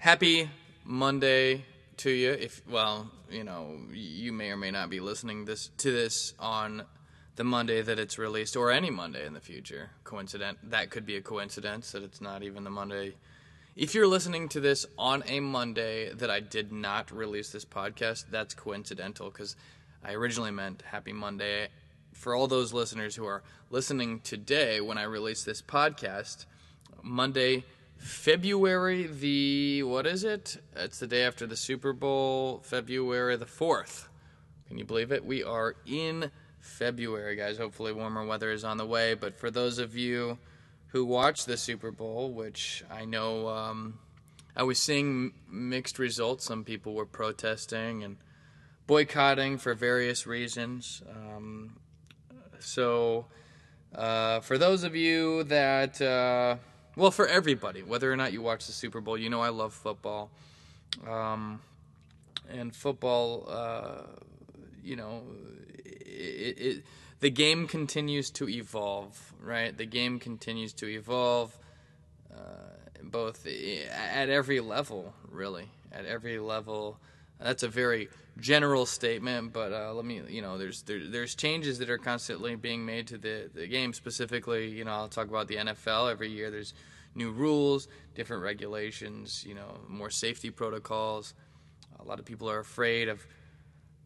[0.00, 0.48] Happy
[0.84, 1.64] Monday
[1.96, 2.30] to you.
[2.30, 6.84] If well, you know, you may or may not be listening this to this on
[7.34, 9.90] the Monday that it's released, or any Monday in the future.
[10.04, 13.16] Coincident that could be a coincidence that it's not even the Monday.
[13.74, 18.26] If you're listening to this on a Monday that I did not release this podcast,
[18.30, 19.56] that's coincidental because
[20.04, 21.70] I originally meant Happy Monday.
[22.12, 26.46] For all those listeners who are listening today when I release this podcast,
[27.02, 27.64] Monday,
[27.98, 30.62] February the what is it?
[30.74, 34.06] It's the day after the Super Bowl, February the 4th.
[34.66, 35.24] Can you believe it?
[35.24, 37.58] We are in February, guys.
[37.58, 39.14] Hopefully, warmer weather is on the way.
[39.14, 40.38] But for those of you
[40.88, 43.98] who watch the Super Bowl, which I know um,
[44.54, 48.16] I was seeing mixed results, some people were protesting and
[48.86, 51.02] boycotting for various reasons.
[51.08, 51.76] Um,
[52.58, 53.26] so,
[53.94, 56.56] uh, for those of you that, uh,
[56.98, 59.72] well, for everybody, whether or not you watch the Super Bowl, you know I love
[59.72, 60.30] football.
[61.08, 61.60] Um,
[62.50, 64.02] and football, uh,
[64.82, 65.22] you know,
[65.84, 66.82] it, it,
[67.20, 69.76] the game continues to evolve, right?
[69.76, 71.56] The game continues to evolve,
[72.34, 72.40] uh,
[73.04, 76.98] both at every level, really, at every level.
[77.40, 78.08] That's a very
[78.40, 82.56] general statement, but uh, let me, you know, there's there, there's changes that are constantly
[82.56, 83.92] being made to the the game.
[83.92, 86.50] Specifically, you know, I'll talk about the NFL every year.
[86.50, 86.74] There's
[87.14, 91.34] new rules, different regulations, you know, more safety protocols.
[92.00, 93.26] A lot of people are afraid of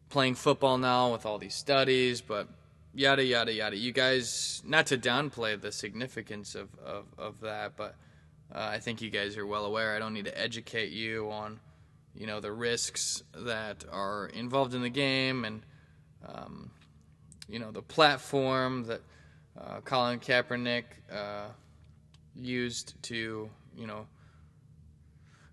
[0.09, 2.47] playing football now with all these studies, but
[2.93, 3.75] yada yada yada.
[3.75, 7.95] You guys, not to downplay the significance of of, of that, but
[8.53, 9.95] uh, I think you guys are well aware.
[9.95, 11.59] I don't need to educate you on,
[12.15, 15.61] you know, the risks that are involved in the game and,
[16.27, 16.71] um,
[17.47, 19.01] you know, the platform that
[19.59, 21.47] uh, Colin Kaepernick uh,
[22.35, 24.07] used to, you know,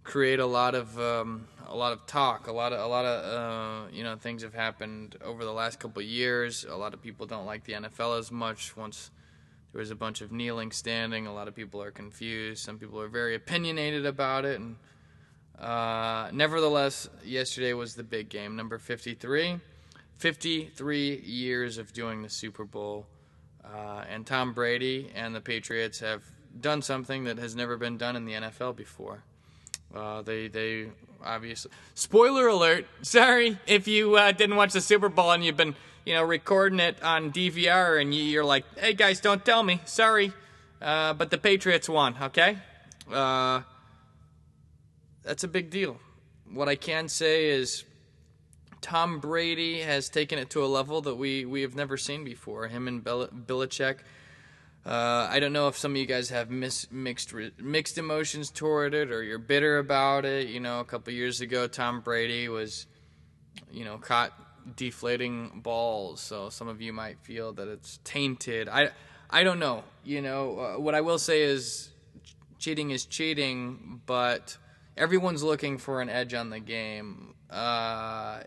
[0.02, 2.46] create a lot of um, a lot of talk.
[2.48, 5.78] A lot of a lot of uh, you know things have happened over the last
[5.78, 6.64] couple years.
[6.68, 8.76] A lot of people don't like the NFL as much.
[8.76, 9.10] Once
[9.72, 11.26] there was a bunch of kneeling, standing.
[11.26, 12.64] A lot of people are confused.
[12.64, 14.58] Some people are very opinionated about it.
[14.58, 14.76] And
[15.60, 19.60] uh, nevertheless, yesterday was the big game, number 53.
[20.16, 23.06] 53 years of doing the Super Bowl.
[23.64, 26.22] Uh, and Tom Brady and the Patriots have
[26.60, 29.22] done something that has never been done in the NFL before.
[29.94, 30.88] Uh, they they
[31.24, 32.86] obviously spoiler alert.
[33.02, 36.80] Sorry if you uh, didn't watch the Super Bowl and you've been you know recording
[36.80, 39.80] it on DVR and you, are like, hey guys, don't tell me.
[39.84, 40.32] Sorry,
[40.80, 42.14] uh, but the Patriots won.
[42.22, 42.58] Okay,
[43.12, 43.62] uh,
[45.22, 45.98] that's a big deal.
[46.52, 47.84] What I can say is.
[48.82, 52.66] Tom Brady has taken it to a level that we, we have never seen before.
[52.66, 53.98] Him and Bel- Belichick
[54.84, 58.50] uh, I don't know if some of you guys have mis- mixed re- mixed emotions
[58.50, 60.48] toward it, or you're bitter about it.
[60.48, 62.86] You know, a couple years ago, Tom Brady was,
[63.70, 64.32] you know, caught
[64.76, 68.68] deflating balls, so some of you might feel that it's tainted.
[68.68, 68.90] I,
[69.28, 69.84] I don't know.
[70.02, 71.90] You know, uh, what I will say is,
[72.58, 74.56] cheating is cheating, but
[75.00, 77.34] everyone's looking for an edge on the game.
[77.50, 78.40] Uh,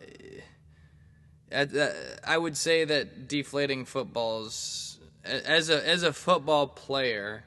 [1.51, 7.43] I would say that deflating footballs as a as a football player,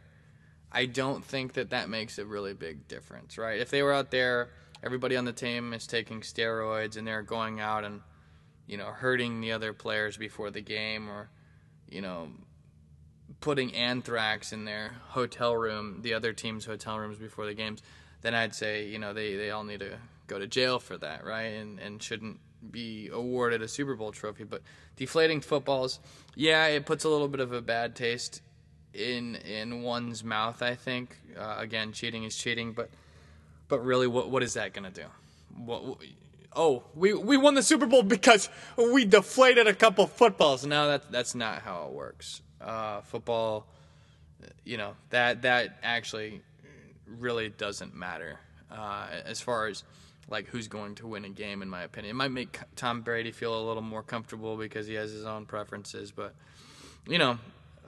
[0.71, 3.61] I don't think that that makes a really big difference, right?
[3.61, 4.51] If they were out there,
[4.83, 8.01] everybody on the team is taking steroids and they're going out and
[8.67, 11.31] you know hurting the other players before the game, or
[11.89, 12.29] you know
[13.41, 17.83] putting anthrax in their hotel room, the other team's hotel rooms before the games,
[18.23, 21.25] then I'd say you know they they all need to go to jail for that,
[21.25, 21.53] right?
[21.55, 22.41] And and shouldn't
[22.71, 24.45] be awarded a Super Bowl trophy.
[24.45, 24.63] But
[24.97, 26.01] deflating footballs,
[26.35, 28.43] yeah, it puts a little bit of a bad taste
[28.95, 30.63] in in one's mouth.
[30.63, 32.91] I think uh, again, cheating is cheating, but
[33.69, 35.05] but really, what what is that gonna do?
[35.57, 35.99] What,
[36.55, 40.65] oh, we we won the Super Bowl because we deflated a couple footballs.
[40.67, 42.43] No, that that's not how it works.
[42.61, 43.67] Uh, football,
[44.65, 46.41] you know that that actually
[47.07, 49.85] really doesn't matter uh, as far as
[50.29, 52.11] like who's going to win a game, in my opinion.
[52.11, 55.47] It might make Tom Brady feel a little more comfortable because he has his own
[55.47, 56.35] preferences, but
[57.07, 57.39] you know,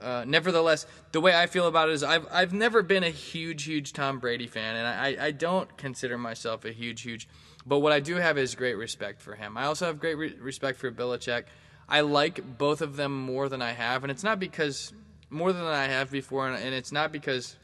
[0.01, 3.63] Uh, nevertheless, the way I feel about it is I've I've never been a huge
[3.65, 7.27] huge Tom Brady fan, and I I don't consider myself a huge huge.
[7.65, 9.57] But what I do have is great respect for him.
[9.57, 11.43] I also have great re- respect for Belichick.
[11.89, 14.93] I like both of them more than I have, and it's not because
[15.29, 17.57] more than I have before, and, and it's not because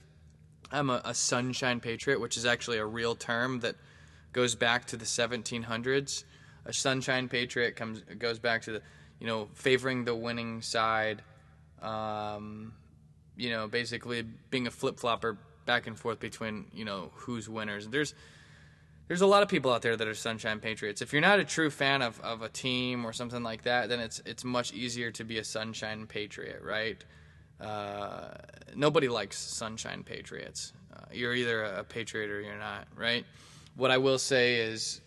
[0.75, 3.75] I'm a, a sunshine patriot, which is actually a real term that
[4.33, 6.23] goes back to the 1700s.
[6.65, 8.81] A sunshine patriot comes goes back to the
[9.19, 11.21] you know favoring the winning side,
[11.81, 12.73] um,
[13.37, 17.87] you know basically being a flip flopper back and forth between you know who's winners.
[17.87, 18.13] There's
[19.07, 21.01] there's a lot of people out there that are sunshine patriots.
[21.01, 23.99] If you're not a true fan of, of a team or something like that, then
[23.99, 27.03] it's it's much easier to be a sunshine patriot, right?
[27.59, 28.27] Uh,
[28.75, 30.73] nobody likes sunshine patriots.
[30.93, 33.25] Uh, you're either a patriot or you're not, right?
[33.75, 35.01] What I will say is,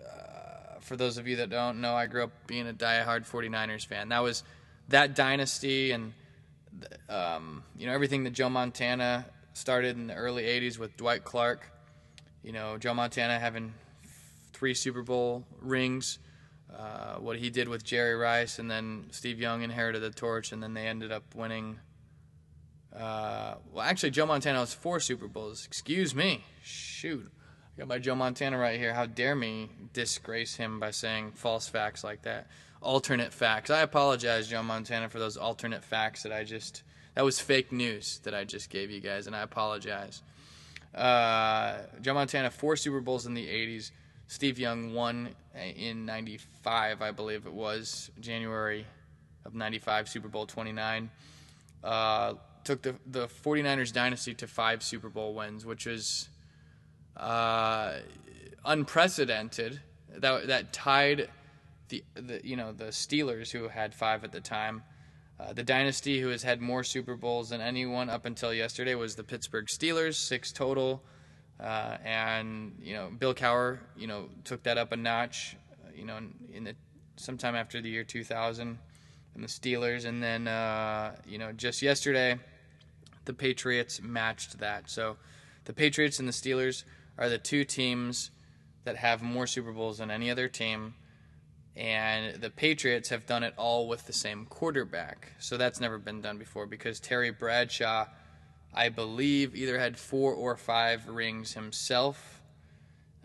[0.00, 3.86] uh, for those of you that don't know, I grew up being a diehard 49ers
[3.86, 4.08] fan.
[4.08, 4.42] That was
[4.88, 6.12] that dynasty and
[7.08, 11.70] um, you know everything that Joe Montana started in the early 80s with Dwight Clark.
[12.42, 13.74] You know, Joe Montana having
[14.52, 16.18] three Super Bowl rings
[16.76, 20.62] uh, what he did with Jerry Rice, and then Steve Young inherited the torch, and
[20.62, 21.80] then they ended up winning.
[22.94, 25.64] Uh, well, actually, Joe Montana has four Super Bowls.
[25.66, 26.44] Excuse me.
[26.62, 27.30] Shoot.
[27.76, 28.92] I got my Joe Montana right here.
[28.92, 32.48] How dare me disgrace him by saying false facts like that?
[32.80, 33.70] Alternate facts.
[33.70, 36.82] I apologize, Joe Montana, for those alternate facts that I just.
[37.14, 40.22] That was fake news that I just gave you guys, and I apologize.
[40.94, 43.90] Uh, Joe Montana, four Super Bowls in the 80s.
[44.28, 48.86] Steve Young won in 95, I believe it was, January
[49.44, 51.10] of 95, Super Bowl 29.
[51.82, 56.28] Uh, took the, the 49ers dynasty to five Super Bowl wins, which was
[57.16, 57.94] uh,
[58.66, 59.80] unprecedented.
[60.18, 61.30] That, that tied
[61.88, 64.82] the, the, you know, the Steelers, who had five at the time.
[65.40, 69.14] Uh, the dynasty who has had more Super Bowls than anyone up until yesterday was
[69.14, 71.02] the Pittsburgh Steelers, six total.
[71.60, 75.56] Uh, and you know, Bill Cowher, you know, took that up a notch.
[75.72, 76.74] Uh, you know, in, in, the
[77.16, 78.78] sometime after the year 2000,
[79.34, 82.38] and the Steelers, and then uh, you know, just yesterday,
[83.24, 84.88] the Patriots matched that.
[84.88, 85.16] So,
[85.64, 86.84] the Patriots and the Steelers
[87.18, 88.30] are the two teams
[88.84, 90.94] that have more Super Bowls than any other team.
[91.76, 95.32] And the Patriots have done it all with the same quarterback.
[95.38, 98.06] So that's never been done before because Terry Bradshaw
[98.74, 102.42] I believe, either had four or five rings himself.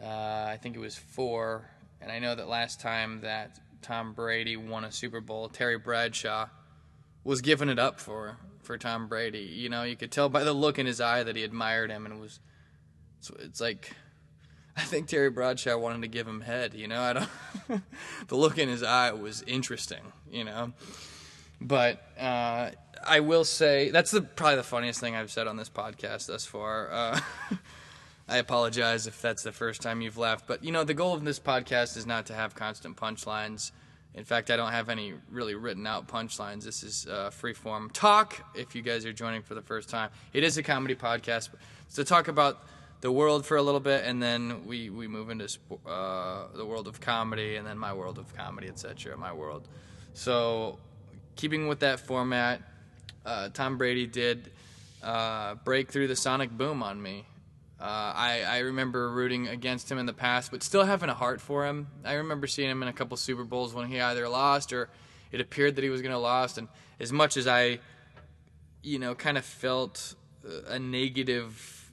[0.02, 1.70] Uh, I think it was four.
[2.02, 6.48] And I know that last time that Tom Brady won a Super Bowl, Terry Bradshaw
[7.24, 9.40] was giving it up for for Tom Brady.
[9.40, 12.06] You know, you could tell by the look in his eye that he admired him,
[12.06, 12.40] and was
[13.20, 13.94] it's, it's like
[14.78, 16.74] I think Terry Bradshaw wanted to give him head.
[16.74, 17.84] You know, I don't.
[18.28, 20.02] the look in his eye was interesting.
[20.30, 20.74] You know,
[21.62, 22.72] but uh,
[23.06, 26.46] I will say that's the probably the funniest thing I've said on this podcast thus
[26.46, 26.92] far.
[26.92, 27.20] Uh,
[28.28, 31.24] I apologize if that's the first time you've laughed, but you know the goal of
[31.26, 33.72] this podcast is not to have constant punchlines.
[34.16, 36.64] In fact, I don't have any really written out punchlines.
[36.64, 38.44] This is uh, free form talk.
[38.56, 41.50] If you guys are joining for the first time, it is a comedy podcast.
[41.96, 42.64] To talk about
[43.02, 45.48] the world for a little bit, and then we we move into
[45.86, 49.18] uh, the world of comedy, and then my world of comedy, etc.
[49.18, 49.68] My world.
[50.14, 50.78] So,
[51.36, 52.62] keeping with that format,
[53.26, 54.52] uh, Tom Brady did
[55.02, 57.26] uh, break through the sonic boom on me.
[57.80, 61.42] Uh, I, I remember rooting against him in the past, but still having a heart
[61.42, 61.88] for him.
[62.06, 64.90] I remember seeing him in a couple Super Bowls when he either lost or
[65.32, 66.58] it appeared that he was going to lose.
[66.58, 66.70] And
[67.00, 67.80] as much as I,
[68.82, 70.16] you know, kind of felt
[70.68, 71.92] a negative,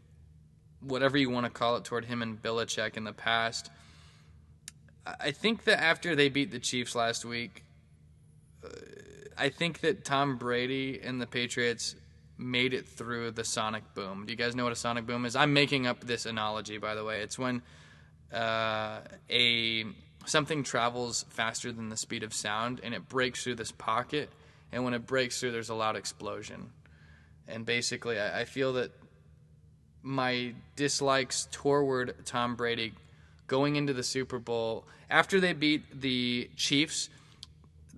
[0.81, 3.71] whatever you want to call it, toward him and Belichick in the past,
[5.19, 7.65] I think that after they beat the Chiefs last week,
[8.65, 8.69] uh,
[9.41, 11.97] I think that Tom Brady and the Patriots
[12.37, 14.27] made it through the sonic boom.
[14.27, 15.35] Do you guys know what a sonic boom is?
[15.35, 17.23] I'm making up this analogy, by the way.
[17.23, 17.63] It's when
[18.35, 19.87] uh, a
[20.27, 24.29] something travels faster than the speed of sound and it breaks through this pocket.
[24.73, 26.71] And when it breaks through, there's a loud explosion.
[27.49, 28.93] And basically, I, I feel that
[30.03, 32.93] my dislikes toward Tom Brady
[33.47, 37.09] going into the Super Bowl after they beat the Chiefs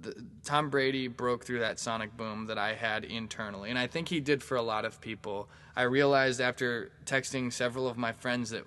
[0.03, 4.09] the, Tom Brady broke through that sonic boom that I had internally, and I think
[4.09, 5.49] he did for a lot of people.
[5.75, 8.65] I realized after texting several of my friends that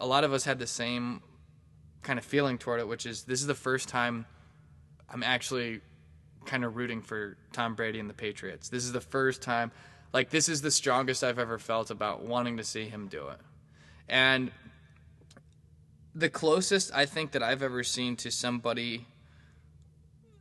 [0.00, 1.22] a lot of us had the same
[2.02, 4.26] kind of feeling toward it, which is this is the first time
[5.08, 5.80] I'm actually
[6.44, 8.68] kind of rooting for Tom Brady and the Patriots.
[8.68, 9.70] This is the first time,
[10.12, 13.38] like, this is the strongest I've ever felt about wanting to see him do it.
[14.08, 14.50] And
[16.14, 19.06] the closest I think that I've ever seen to somebody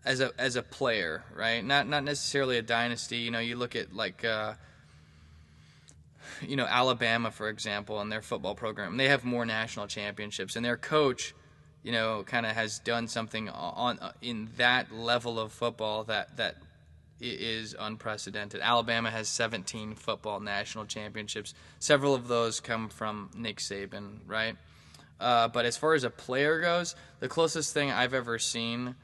[0.05, 1.63] as a as a player, right?
[1.63, 3.17] Not not necessarily a dynasty.
[3.17, 4.53] You know, you look at like uh,
[6.41, 8.97] you know Alabama, for example, and their football program.
[8.97, 11.33] They have more national championships, and their coach,
[11.83, 16.37] you know, kind of has done something on uh, in that level of football that
[16.37, 16.55] that
[17.19, 18.61] is unprecedented.
[18.61, 21.53] Alabama has 17 football national championships.
[21.77, 24.55] Several of those come from Nick Saban, right?
[25.19, 28.95] Uh, but as far as a player goes, the closest thing I've ever seen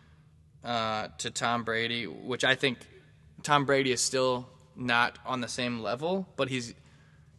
[0.68, 2.78] uh, to Tom Brady, which I think
[3.42, 6.76] Tom Brady is still not on the same level, but he's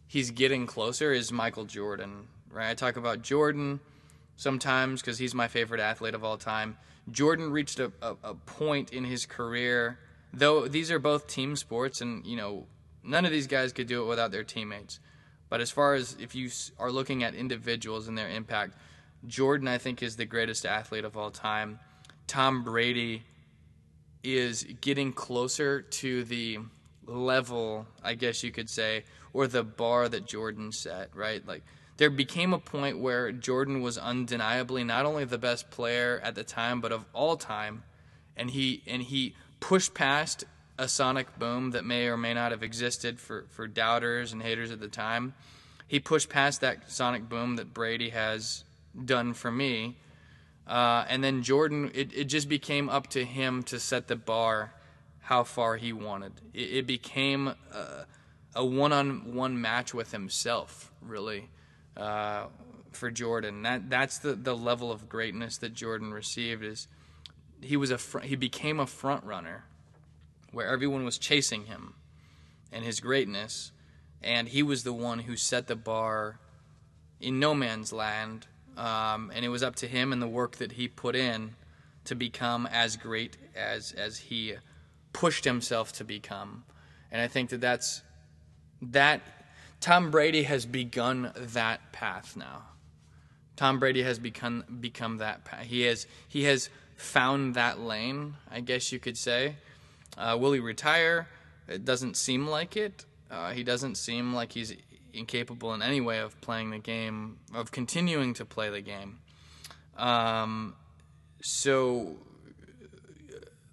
[0.06, 2.70] he's getting closer, is Michael Jordan, right?
[2.70, 3.80] I talk about Jordan
[4.36, 6.78] sometimes because he's my favorite athlete of all time.
[7.10, 9.98] Jordan reached a, a, a point in his career
[10.32, 12.66] though these are both team sports, and you know
[13.02, 15.00] none of these guys could do it without their teammates.
[15.48, 18.74] But as far as if you are looking at individuals and their impact,
[19.26, 21.78] Jordan I think is the greatest athlete of all time.
[22.28, 23.24] Tom Brady
[24.22, 26.58] is getting closer to the
[27.06, 31.46] level, I guess you could say, or the bar that Jordan set, right?
[31.46, 31.62] Like
[31.96, 36.44] there became a point where Jordan was undeniably not only the best player at the
[36.44, 37.82] time, but of all time,
[38.36, 40.44] and he and he pushed past
[40.78, 44.70] a sonic boom that may or may not have existed for, for doubters and haters
[44.70, 45.34] at the time.
[45.88, 48.64] He pushed past that sonic boom that Brady has
[49.04, 49.96] done for me.
[50.68, 54.74] Uh, and then Jordan, it, it just became up to him to set the bar
[55.22, 56.32] how far he wanted.
[56.52, 57.54] It, it became
[58.54, 61.48] a one on one match with himself, really,
[61.96, 62.46] uh,
[62.92, 63.62] for Jordan.
[63.62, 66.88] That That's the, the level of greatness that Jordan received is
[67.60, 69.64] he was a fr- he became a front runner
[70.52, 71.94] where everyone was chasing him
[72.72, 73.72] and his greatness
[74.22, 76.38] and he was the one who set the bar
[77.20, 78.46] in no man's land
[78.78, 81.54] um, and it was up to him and the work that he put in
[82.04, 84.54] to become as great as as he
[85.12, 86.64] pushed himself to become
[87.10, 88.02] and i think that that's
[88.80, 89.20] that
[89.80, 92.62] tom brady has begun that path now
[93.56, 98.60] tom brady has become become that path he has he has found that lane, I
[98.60, 99.54] guess you could say.
[100.16, 101.28] Uh, will he retire?
[101.68, 103.04] It doesn't seem like it.
[103.30, 104.74] Uh, he doesn't seem like he's
[105.18, 109.18] incapable in any way of playing the game, of continuing to play the game.
[109.96, 110.74] Um,
[111.42, 112.16] so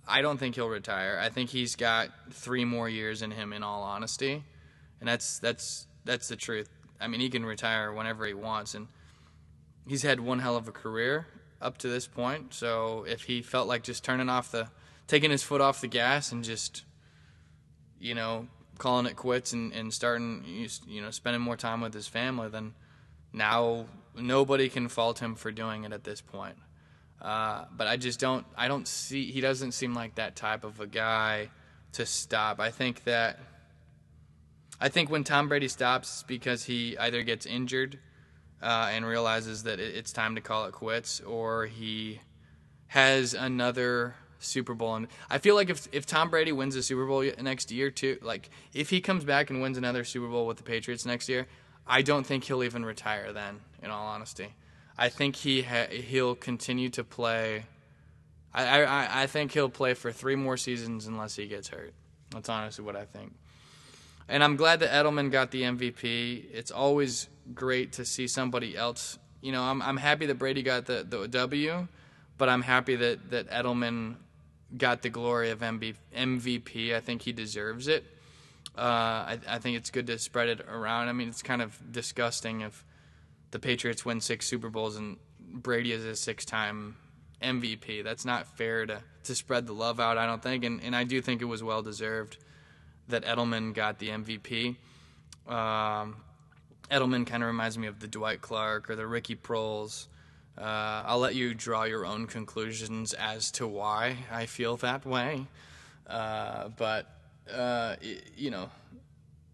[0.07, 1.19] I don't think he'll retire.
[1.21, 4.43] I think he's got three more years in him, in all honesty,
[4.99, 6.69] and that's that's that's the truth.
[6.99, 8.87] I mean, he can retire whenever he wants, and
[9.87, 11.27] he's had one hell of a career
[11.61, 12.53] up to this point.
[12.53, 14.69] So if he felt like just turning off the,
[15.07, 16.83] taking his foot off the gas and just,
[17.99, 18.47] you know,
[18.77, 20.43] calling it quits and, and starting,
[20.87, 22.73] you know, spending more time with his family, then
[23.33, 26.55] now nobody can fault him for doing it at this point.
[27.21, 30.79] Uh, but I just don't, I don't see, he doesn't seem like that type of
[30.79, 31.49] a guy
[31.93, 32.59] to stop.
[32.59, 33.39] I think that,
[34.79, 37.99] I think when Tom Brady stops because he either gets injured
[38.61, 42.19] uh, and realizes that it's time to call it quits, or he
[42.87, 44.95] has another Super Bowl.
[44.95, 48.17] And I feel like if if Tom Brady wins the Super Bowl next year too,
[48.21, 51.47] like if he comes back and wins another Super Bowl with the Patriots next year,
[51.87, 53.61] I don't think he'll even retire then.
[53.83, 54.55] In all honesty,
[54.97, 57.65] I think he ha- he'll continue to play.
[58.53, 61.93] I, I I think he'll play for three more seasons unless he gets hurt.
[62.31, 63.33] That's honestly what I think.
[64.27, 66.45] And I'm glad that Edelman got the MVP.
[66.51, 69.19] It's always great to see somebody else.
[69.41, 71.87] You know, I'm I'm happy that Brady got the, the W,
[72.37, 74.15] but I'm happy that that Edelman
[74.77, 76.93] got the glory of MVP.
[76.93, 78.05] I think he deserves it.
[78.77, 81.07] Uh, I, I think it's good to spread it around.
[81.07, 82.83] I mean, it's kind of disgusting if
[83.51, 86.97] the Patriots win six Super Bowls and Brady is a six-time
[87.41, 88.03] MVP.
[88.03, 90.63] That's not fair to, to spread the love out, I don't think.
[90.65, 92.37] And, and I do think it was well deserved
[93.07, 94.75] that Edelman got the MVP.
[95.47, 96.17] Um,
[96.89, 100.07] Edelman kind of reminds me of the Dwight Clark or the Ricky Proehls.
[100.57, 105.47] Uh, I'll let you draw your own conclusions as to why I feel that way.
[106.07, 107.07] Uh, but,
[107.53, 107.95] uh,
[108.37, 108.69] you know,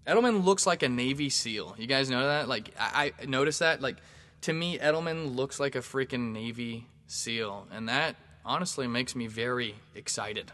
[0.06, 1.76] Edelman looks like a Navy SEAL.
[1.78, 2.48] You guys know that?
[2.48, 3.82] Like, I, I noticed that.
[3.82, 3.98] Like,
[4.42, 7.68] to me, Edelman looks like a freaking Navy SEAL.
[7.72, 8.16] And that
[8.46, 10.52] honestly makes me very excited.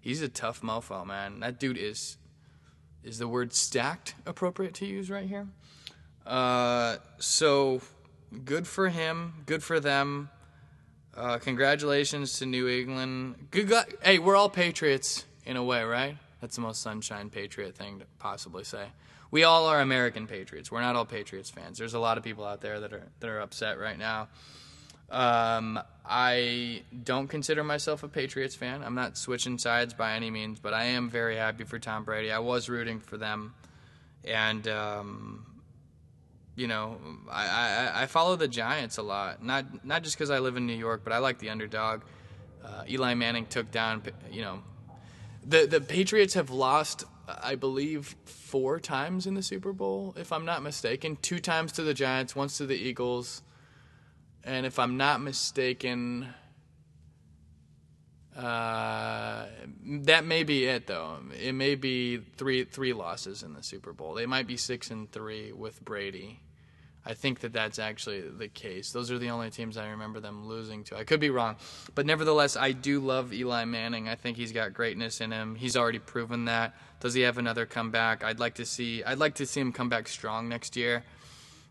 [0.00, 1.40] He's a tough mofo, man.
[1.40, 2.16] That dude is.
[3.04, 5.46] Is the word stacked appropriate to use right here?
[6.26, 7.80] Uh, so
[8.44, 9.34] good for him.
[9.46, 10.30] Good for them.
[11.14, 13.48] Uh, congratulations to New England.
[13.50, 13.68] Good.
[13.68, 13.86] God.
[14.02, 16.16] Hey, we're all patriots in a way, right?
[16.40, 18.86] That's the most sunshine patriot thing to possibly say.
[19.30, 20.72] We all are American patriots.
[20.72, 21.76] We're not all Patriots fans.
[21.76, 24.28] There's a lot of people out there that are that are upset right now.
[25.10, 28.82] Um, I don't consider myself a Patriots fan.
[28.82, 32.30] I'm not switching sides by any means, but I am very happy for Tom Brady.
[32.30, 33.54] I was rooting for them,
[34.24, 35.46] and um,
[36.58, 36.98] you know,
[37.30, 39.42] I, I, I follow the Giants a lot.
[39.44, 42.02] Not not just because I live in New York, but I like the underdog.
[42.64, 44.62] Uh, Eli Manning took down, you know,
[45.46, 50.44] the the Patriots have lost, I believe, four times in the Super Bowl, if I'm
[50.44, 51.16] not mistaken.
[51.22, 53.42] Two times to the Giants, once to the Eagles,
[54.42, 56.34] and if I'm not mistaken,
[58.36, 59.46] uh,
[59.84, 61.18] that may be it though.
[61.40, 64.14] It may be three three losses in the Super Bowl.
[64.14, 66.40] They might be six and three with Brady.
[67.06, 68.92] I think that that's actually the case.
[68.92, 70.96] Those are the only teams I remember them losing to.
[70.96, 71.56] I could be wrong,
[71.94, 74.08] but nevertheless, I do love Eli Manning.
[74.08, 75.54] I think he's got greatness in him.
[75.54, 76.74] He's already proven that.
[77.00, 78.24] Does he have another comeback?
[78.24, 79.02] I'd like to see.
[79.04, 81.04] I'd like to see him come back strong next year.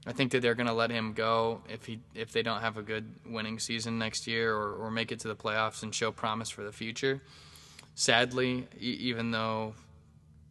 [0.07, 2.77] I think that they're going to let him go if he if they don't have
[2.77, 6.11] a good winning season next year or, or make it to the playoffs and show
[6.13, 7.21] promise for the future.
[7.93, 9.73] Sadly, e- even though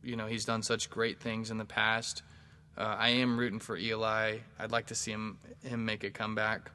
[0.02, 2.22] you know he's done such great things in the past,
[2.76, 4.38] uh, I am rooting for Eli.
[4.58, 6.70] I'd like to see him him make a comeback.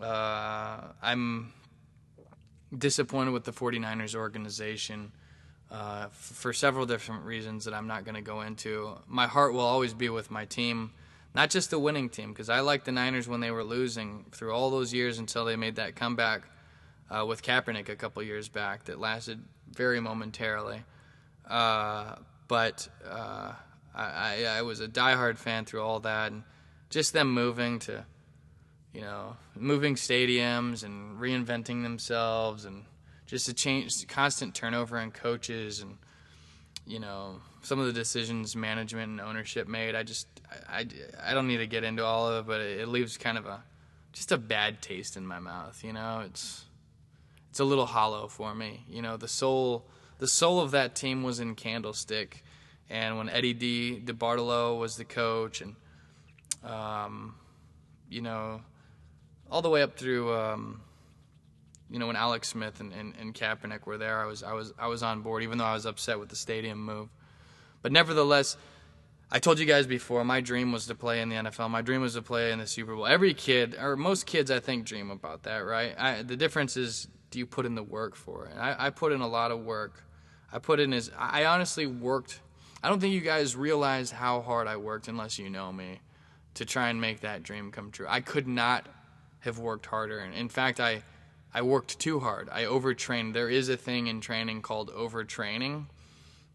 [0.00, 1.52] Uh, I'm
[2.76, 5.12] disappointed with the 49ers organization
[5.70, 8.96] uh, f- for several different reasons that I'm not going to go into.
[9.06, 10.92] My heart will always be with my team,
[11.34, 14.52] not just the winning team, because I liked the Niners when they were losing through
[14.52, 16.42] all those years until they made that comeback
[17.10, 20.82] uh, with Kaepernick a couple years back that lasted very momentarily.
[21.48, 22.16] Uh,
[22.48, 23.52] but uh,
[23.94, 26.44] I, I, I was a diehard fan through all that, and
[26.90, 28.04] just them moving to,
[28.92, 32.84] you know, moving stadiums and reinventing themselves, and
[33.26, 35.98] just a change, constant turnover in coaches, and
[36.86, 39.94] you know, some of the decisions management and ownership made.
[39.94, 40.26] I just,
[40.68, 40.86] I, I,
[41.30, 43.46] I don't need to get into all of it, but it, it leaves kind of
[43.46, 43.62] a,
[44.12, 45.82] just a bad taste in my mouth.
[45.84, 46.64] You know, it's,
[47.50, 48.84] it's a little hollow for me.
[48.88, 49.86] You know, the soul,
[50.18, 52.42] the soul of that team was in Candlestick
[52.90, 54.02] and when Eddie D.
[54.04, 55.74] DeBartolo was the coach, and
[56.64, 57.34] um,
[58.08, 58.60] you know,
[59.50, 60.80] all the way up through, um,
[61.90, 64.72] you know, when Alex Smith and, and, and Kaepernick were there, I was I was
[64.78, 67.08] I was on board, even though I was upset with the stadium move.
[67.82, 68.56] But nevertheless,
[69.34, 71.70] I told you guys before, my dream was to play in the NFL.
[71.70, 73.06] My dream was to play in the Super Bowl.
[73.06, 75.94] Every kid, or most kids, I think, dream about that, right?
[75.98, 78.56] I, the difference is, do you put in the work for it?
[78.58, 80.04] I, I put in a lot of work.
[80.52, 82.40] I put in as I honestly worked
[82.82, 86.00] I don't think you guys realize how hard I worked unless you know me
[86.54, 88.06] to try and make that dream come true.
[88.08, 88.86] I could not
[89.40, 90.18] have worked harder.
[90.18, 91.02] And in fact, I
[91.54, 92.48] I worked too hard.
[92.50, 93.34] I overtrained.
[93.34, 95.86] There is a thing in training called overtraining.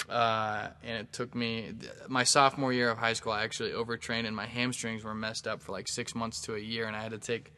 [0.10, 1.74] Uh, and it took me
[2.08, 3.32] my sophomore year of high school.
[3.32, 6.60] I actually overtrained, and my hamstrings were messed up for like six months to a
[6.60, 7.54] year, and I had to take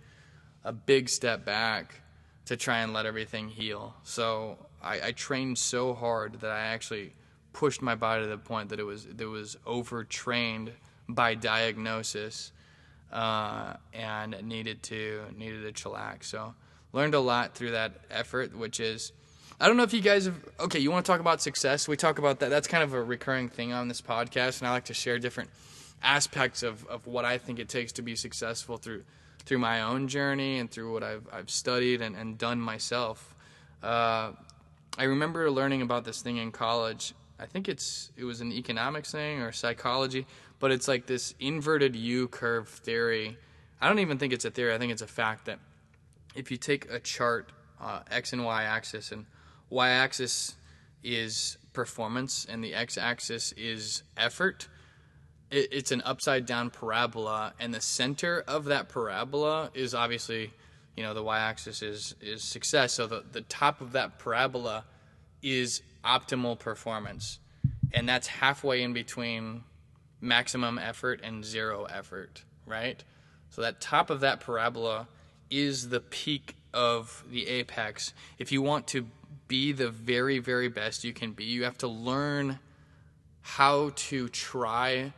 [0.64, 2.02] a big step back
[2.46, 3.96] to try and let everything heal.
[4.04, 7.14] So I, I trained so hard that I actually
[7.54, 10.72] pushed my body to the point that it was that it was overtrained
[11.08, 12.52] by diagnosis
[13.12, 16.26] uh, and needed to needed to chillax.
[16.26, 16.54] So
[16.94, 19.12] learned a lot through that effort, which is
[19.60, 21.88] I don't know if you guys have okay, you want to talk about success?
[21.88, 22.50] We talk about that.
[22.50, 25.50] That's kind of a recurring thing on this podcast, and I like to share different
[26.02, 29.04] aspects of, of what I think it takes to be successful through
[29.46, 33.36] through my own journey and through what I've I've studied and, and done myself.
[33.82, 34.32] Uh,
[34.98, 39.12] I remember learning about this thing in college I think it's it was an economics
[39.12, 40.28] thing or psychology,
[40.60, 43.38] but it's like this inverted U curve theory.
[43.80, 44.74] I don't even think it's a theory.
[44.74, 45.60] I think it's a fact that
[46.36, 49.26] if you take a chart, uh, x and y axis, and
[49.70, 50.56] y axis
[51.02, 54.68] is performance and the x axis is effort,
[55.50, 60.52] it, it's an upside down parabola, and the center of that parabola is obviously,
[60.98, 62.94] you know, the y axis is is success.
[62.94, 64.84] So the the top of that parabola
[65.42, 67.40] is optimal performance.
[67.92, 69.64] And that's halfway in between
[70.22, 73.04] maximum effort and zero effort, right?
[73.50, 75.08] So that top of that parabola
[75.50, 78.14] is the peak of the apex.
[78.38, 79.08] If you want to
[79.48, 82.60] be the very, very best you can be, you have to learn
[83.42, 85.14] how to try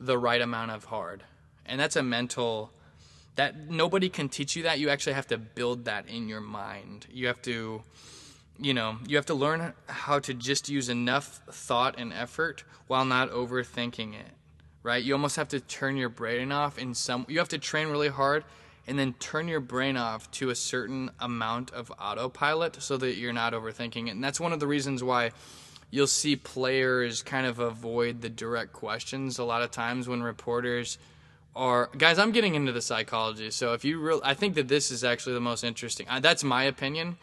[0.00, 1.22] the right amount of hard.
[1.66, 2.72] And that's a mental
[3.36, 4.80] that nobody can teach you that.
[4.80, 7.06] You actually have to build that in your mind.
[7.12, 7.82] You have to
[8.60, 13.04] you know, you have to learn how to just use enough thought and effort while
[13.04, 14.32] not overthinking it,
[14.82, 15.02] right?
[15.02, 18.08] You almost have to turn your brain off in some, you have to train really
[18.08, 18.44] hard
[18.86, 23.32] and then turn your brain off to a certain amount of autopilot so that you're
[23.32, 24.10] not overthinking it.
[24.10, 25.30] And that's one of the reasons why
[25.90, 30.98] you'll see players kind of avoid the direct questions a lot of times when reporters
[31.54, 32.18] are guys.
[32.18, 35.34] I'm getting into the psychology, so if you real, I think that this is actually
[35.34, 36.06] the most interesting.
[36.20, 37.16] That's my opinion,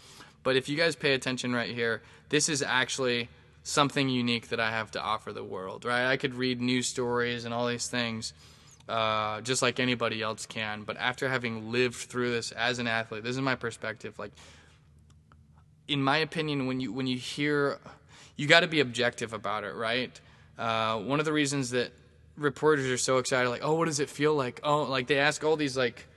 [0.48, 3.28] but if you guys pay attention right here, this is actually
[3.64, 5.84] something unique that I have to offer the world.
[5.84, 6.10] Right?
[6.10, 8.32] I could read news stories and all these things.
[8.88, 13.26] Uh, just like anybody else can, but after having lived through this as an athlete,
[13.26, 14.18] this is my perspective.
[14.18, 14.32] Like,
[15.90, 17.80] in my opinion, when you when you hear,
[18.38, 20.18] you got to be objective about it, right?
[20.58, 21.92] Uh, one of the reasons that
[22.38, 24.62] reporters are so excited, like, oh, what does it feel like?
[24.64, 26.08] Oh, like they ask all these like,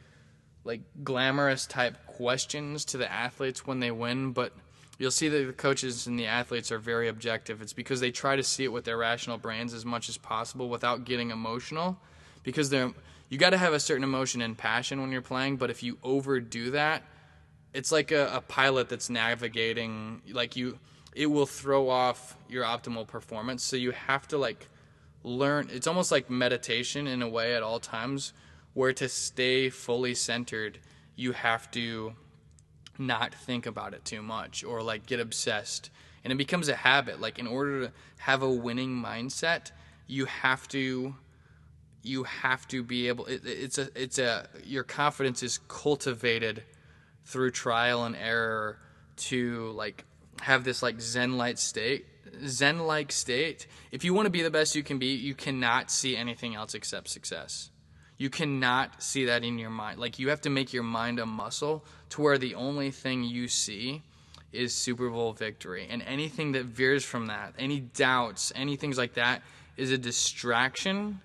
[0.62, 4.53] like glamorous type questions to the athletes when they win, but
[4.99, 7.63] you'll see that the coaches and the athletes are very objective.
[7.63, 10.69] It's because they try to see it with their rational brains as much as possible
[10.69, 11.99] without getting emotional,
[12.43, 12.93] because they're
[13.29, 15.99] you got to have a certain emotion and passion when you're playing, but if you
[16.03, 17.05] overdo that
[17.73, 20.79] it's like a, a pilot that's navigating like you
[21.15, 24.69] it will throw off your optimal performance so you have to like
[25.23, 28.33] learn it's almost like meditation in a way at all times
[28.75, 30.79] where to stay fully centered
[31.21, 32.15] you have to
[32.99, 35.91] not think about it too much or like get obsessed.
[36.25, 37.21] And it becomes a habit.
[37.21, 39.71] Like in order to have a winning mindset
[40.11, 41.15] you have to
[42.03, 46.65] you have to be able it, it's a it's a your confidence is cultivated
[47.25, 48.79] through trial and error
[49.17, 50.05] to like
[50.41, 52.07] have this like zen like state
[52.47, 53.67] zen like state.
[53.93, 56.75] If you want to be the best you can be you cannot see anything else
[56.75, 57.71] except success
[58.21, 61.27] you cannot see that in your mind like you have to make your mind a
[61.27, 64.03] muscle to where the only thing you see
[64.53, 69.15] is super bowl victory and anything that veers from that any doubts any things like
[69.15, 69.43] that
[69.77, 71.21] is a distraction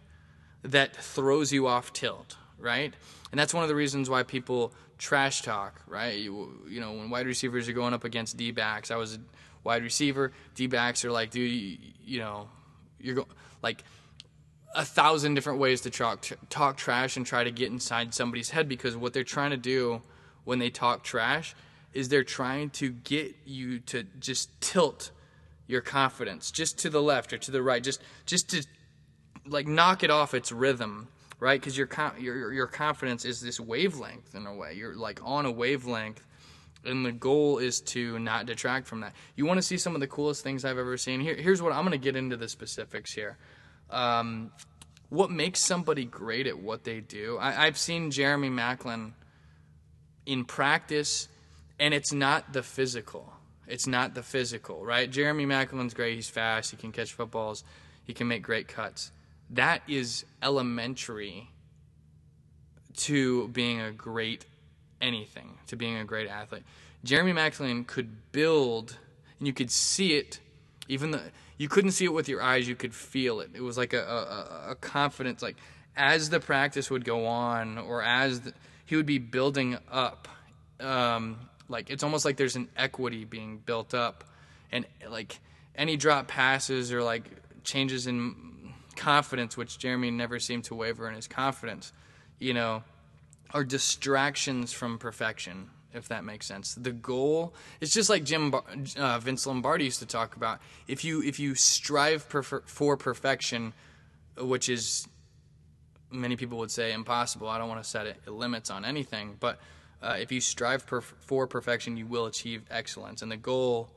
[0.64, 2.94] that throws you off tilt right
[3.32, 6.18] and that's one of the reasons why people trash talk, right?
[6.18, 9.20] You, you know, when wide receivers are going up against D backs, I was a
[9.64, 10.32] wide receiver.
[10.56, 12.48] D backs are like, dude, you, you know,
[13.00, 13.28] you're going
[13.62, 13.84] like
[14.76, 18.68] a thousand different ways to talk talk trash and try to get inside somebody's head
[18.70, 20.02] because what they're trying to do
[20.44, 21.56] when they talk trash
[21.94, 25.12] is they're trying to get you to just tilt
[25.68, 28.66] your confidence just to the left or to the right, just just to
[29.48, 31.08] like knock it off its rhythm
[31.40, 31.60] right?
[31.60, 34.74] Because your, your your confidence is this wavelength in a way.
[34.74, 36.26] You're like on a wavelength,
[36.86, 39.14] and the goal is to not detract from that.
[39.36, 41.20] You want to see some of the coolest things I've ever seen.
[41.20, 43.38] Here, here's what I'm going to get into the specifics here.
[43.90, 44.52] Um,
[45.10, 47.38] what makes somebody great at what they do?
[47.38, 49.12] I, I've seen Jeremy Maclin
[50.26, 51.28] in practice,
[51.80, 53.32] and it's not the physical.
[53.68, 55.10] It's not the physical, right?
[55.10, 56.16] Jeremy Maclin's great.
[56.16, 56.72] He's fast.
[56.72, 57.64] He can catch footballs.
[58.04, 59.12] He can make great cuts
[59.50, 61.50] that is elementary
[62.98, 64.46] to being a great
[65.02, 66.64] anything, to being a great athlete.
[67.04, 68.98] Jeremy Macklin could build,
[69.38, 70.40] and you could see it,
[70.88, 71.22] even though
[71.58, 73.52] you couldn't see it with your eyes, you could feel it.
[73.54, 75.56] It was like a, a, a confidence, like
[75.96, 78.54] as the practice would go on, or as the,
[78.86, 80.28] he would be building up.
[80.80, 81.38] Um,
[81.70, 84.24] like it's almost like there's an equity being built up,
[84.72, 85.40] and like
[85.76, 87.24] any drop passes or like
[87.64, 91.92] changes in confidence, which Jeremy never seemed to waver in his confidence,
[92.40, 92.84] you know,
[93.54, 96.76] are distractions from perfection, if that makes sense.
[96.76, 98.54] The goal it's just like Jim
[98.98, 100.60] uh, Vince Lombardi used to talk about.
[100.88, 103.74] If you if you strive for perfection,
[104.38, 105.08] which is
[106.12, 107.48] many people would say impossible.
[107.48, 109.60] I don't want to set it limits on anything, but
[110.02, 113.22] uh, if you strive per- for perfection, you will achieve excellence.
[113.22, 113.90] And the goal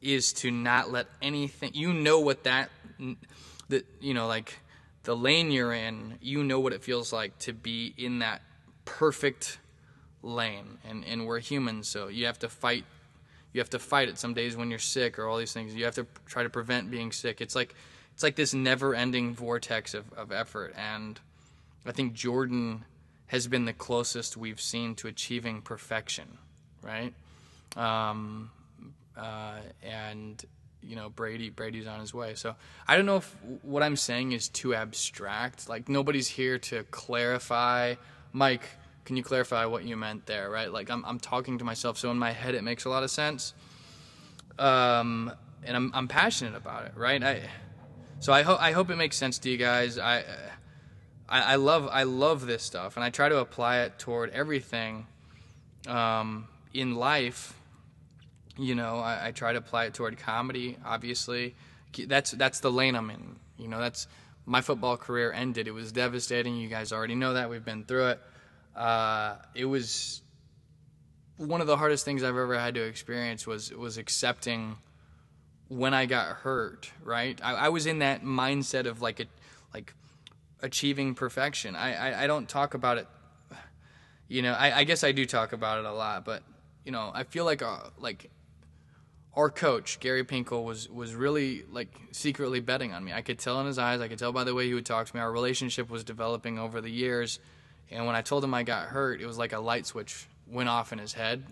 [0.00, 1.72] is to not let anything.
[1.74, 2.70] You know what that
[3.68, 4.60] that you know like
[5.02, 8.42] the lane you're in you know what it feels like to be in that
[8.84, 9.58] perfect
[10.26, 12.84] lane and and we're humans so you have to fight
[13.52, 15.84] you have to fight it some days when you're sick or all these things you
[15.84, 17.74] have to try to prevent being sick it's like
[18.12, 21.20] it's like this never ending vortex of, of effort and
[21.86, 22.84] i think jordan
[23.28, 26.38] has been the closest we've seen to achieving perfection
[26.82, 27.14] right
[27.76, 28.50] um,
[29.16, 30.44] uh, and
[30.82, 32.34] you know Brady Brady's on his way.
[32.34, 32.54] So
[32.86, 35.68] I don't know if what I'm saying is too abstract.
[35.68, 37.96] Like nobody's here to clarify.
[38.32, 38.68] Mike,
[39.06, 40.50] can you clarify what you meant there?
[40.50, 40.70] Right?
[40.70, 43.10] Like I'm I'm talking to myself, so in my head it makes a lot of
[43.10, 43.54] sense.
[44.58, 45.32] Um,
[45.64, 46.92] and I'm I'm passionate about it.
[46.94, 47.22] Right?
[47.22, 47.42] I
[48.20, 49.98] so I hope I hope it makes sense to you guys.
[49.98, 50.24] I.
[51.28, 55.08] I, I love I love this stuff, and I try to apply it toward everything
[55.88, 57.52] um, in life
[58.58, 60.76] you know, I, I, try to apply it toward comedy.
[60.84, 61.54] Obviously,
[62.06, 63.36] that's that's the lane I'm in.
[63.58, 64.06] You know, that's
[64.46, 65.68] my football career ended.
[65.68, 66.56] It was devastating.
[66.56, 67.50] You guys already know that.
[67.50, 68.20] We've been through it.
[68.76, 70.22] Uh, it was
[71.38, 74.76] one of the hardest things I've ever had to experience was was accepting
[75.68, 76.92] when I got hurt.
[77.02, 79.26] Right, I, I was in that mindset of like a
[79.72, 79.94] like
[80.60, 81.74] achieving perfection.
[81.74, 83.08] I, I, I don't talk about it.
[84.28, 86.42] You know, I, I guess I do talk about it a lot, but
[86.84, 88.30] you know, I feel like uh, like
[89.34, 93.12] our coach Gary Pinkel was was really like secretly betting on me.
[93.12, 94.00] I could tell in his eyes.
[94.00, 95.20] I could tell by the way he would talk to me.
[95.20, 97.38] Our relationship was developing over the years,
[97.90, 100.68] and when I told him I got hurt, it was like a light switch went
[100.68, 101.44] off in his head.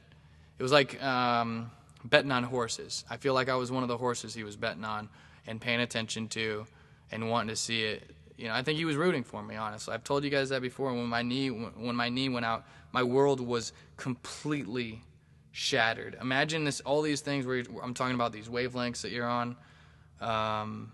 [0.58, 1.70] It was like um,
[2.04, 3.04] betting on horses.
[3.10, 5.08] I feel like I was one of the horses he was betting on
[5.46, 6.66] and paying attention to
[7.10, 8.10] and wanting to see it.
[8.36, 9.56] You know, I think he was rooting for me.
[9.56, 10.92] Honestly, I've told you guys that before.
[10.92, 15.02] When my knee when my knee went out, my world was completely
[15.52, 16.16] shattered.
[16.20, 19.56] Imagine this, all these things where I'm talking about these wavelengths that you're on.
[20.20, 20.92] Um,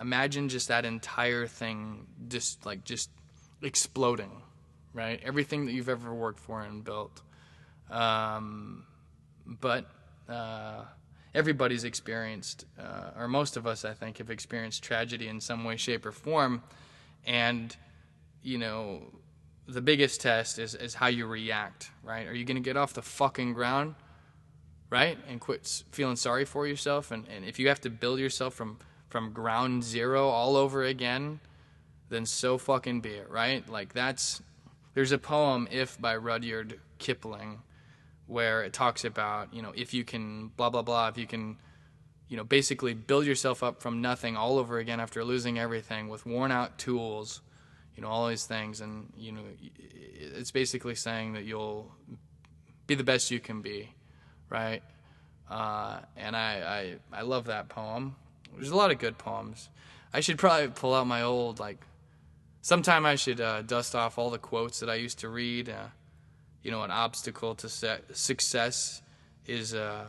[0.00, 3.10] imagine just that entire thing, just like just
[3.62, 4.42] exploding,
[4.94, 5.20] right?
[5.24, 7.20] Everything that you've ever worked for and built.
[7.90, 8.86] Um,
[9.46, 9.90] but
[10.28, 10.84] uh,
[11.34, 15.76] everybody's experienced, uh, or most of us, I think, have experienced tragedy in some way,
[15.76, 16.62] shape, or form.
[17.26, 17.76] And,
[18.42, 19.02] you know,
[19.66, 22.26] the biggest test is, is how you react, right?
[22.26, 23.96] Are you going to get off the fucking ground,
[24.90, 25.18] right?
[25.28, 27.10] And quit feeling sorry for yourself?
[27.10, 28.78] And, and if you have to build yourself from,
[29.08, 31.40] from ground zero all over again,
[32.10, 33.68] then so fucking be it, right?
[33.68, 34.42] Like that's,
[34.94, 37.60] there's a poem, If by Rudyard Kipling,
[38.26, 41.58] where it talks about, you know, if you can blah, blah, blah, if you can,
[42.28, 46.24] you know, basically build yourself up from nothing all over again after losing everything with
[46.26, 47.40] worn out tools–
[47.96, 48.80] you know all these things.
[48.80, 49.42] And you know
[49.76, 51.90] it's basically saying that you'll
[52.86, 53.90] be the best you can be
[54.50, 54.82] right?
[55.50, 58.14] Uh, and I, I i love that poem.
[58.54, 59.68] There's a lot of good poems.
[60.12, 61.78] I should probably pull out my old like
[62.64, 65.86] sometime i should uh, dust off all the quotes that i used to read uh,
[66.62, 69.02] you know an obstacle to success
[69.46, 70.04] is a uh,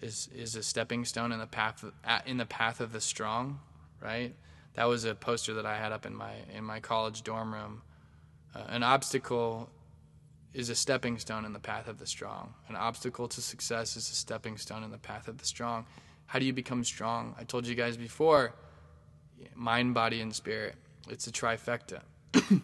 [0.00, 1.92] is is a stepping stone in the path of,
[2.26, 3.58] in the path of the strong
[4.00, 4.34] right
[4.76, 7.82] that was a poster that I had up in my in my college dorm room.
[8.54, 9.70] Uh, an obstacle
[10.54, 12.54] is a stepping stone in the path of the strong.
[12.68, 15.86] An obstacle to success is a stepping stone in the path of the strong.
[16.26, 17.34] How do you become strong?
[17.38, 18.54] I told you guys before
[19.54, 20.76] mind, body, and spirit.
[21.08, 22.00] It's a trifecta,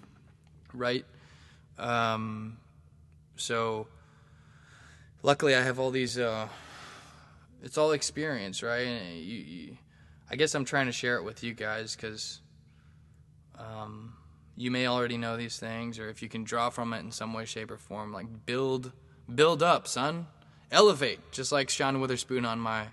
[0.74, 1.04] right?
[1.78, 2.58] Um,
[3.36, 3.86] so,
[5.22, 6.18] luckily, I have all these.
[6.18, 6.48] Uh,
[7.62, 8.86] it's all experience, right?
[9.14, 9.76] You, you,
[10.30, 12.40] I guess I'm trying to share it with you guys because
[13.58, 14.14] um,
[14.56, 17.32] you may already know these things, or if you can draw from it in some
[17.32, 18.92] way, shape, or form, like build,
[19.32, 20.26] build up, son,
[20.70, 21.20] elevate.
[21.32, 22.86] Just like Sean Weatherspoon on my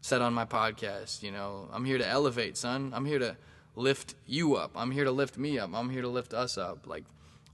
[0.00, 1.22] said on my podcast.
[1.22, 2.92] You know, I'm here to elevate, son.
[2.94, 3.36] I'm here to
[3.76, 4.72] lift you up.
[4.74, 5.70] I'm here to lift me up.
[5.72, 6.86] I'm here to lift us up.
[6.86, 7.04] Like,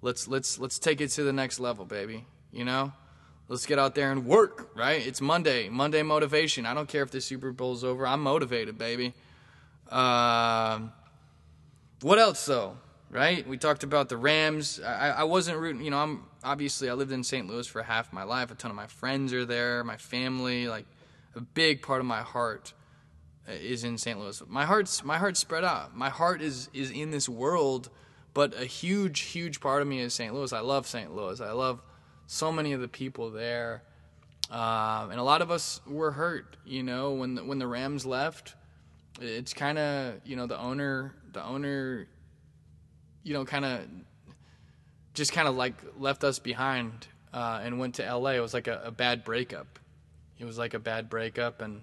[0.00, 2.24] let's let's let's take it to the next level, baby.
[2.52, 2.92] You know.
[3.48, 5.06] Let's get out there and work, right?
[5.06, 5.68] It's Monday.
[5.68, 6.64] Monday motivation.
[6.64, 8.06] I don't care if the Super Bowl's over.
[8.06, 9.12] I'm motivated, baby.
[9.90, 10.80] Uh,
[12.00, 12.78] what else, though?
[13.10, 13.46] Right?
[13.46, 14.80] We talked about the Rams.
[14.80, 17.46] I, I wasn't rooting, you know, I'm obviously, I lived in St.
[17.46, 18.50] Louis for half my life.
[18.50, 20.66] A ton of my friends are there, my family.
[20.66, 20.86] Like,
[21.34, 22.72] a big part of my heart
[23.48, 24.18] is in St.
[24.18, 24.42] Louis.
[24.48, 25.96] My heart's my heart's spread out.
[25.96, 27.90] My heart is is in this world,
[28.34, 30.34] but a huge huge part of me is St.
[30.34, 30.52] Louis.
[30.52, 31.14] I love St.
[31.14, 31.40] Louis.
[31.40, 31.82] I love
[32.26, 33.82] so many of the people there.
[34.50, 38.04] Um, and a lot of us were hurt, you know, when the, when the Rams
[38.04, 38.54] left.
[39.20, 42.06] It's kind of, you know, the owner, the owner,
[43.22, 43.80] you know, kind of
[45.14, 48.30] just kind of like left us behind uh, and went to LA.
[48.30, 49.78] It was like a, a bad breakup.
[50.38, 51.82] It was like a bad breakup, and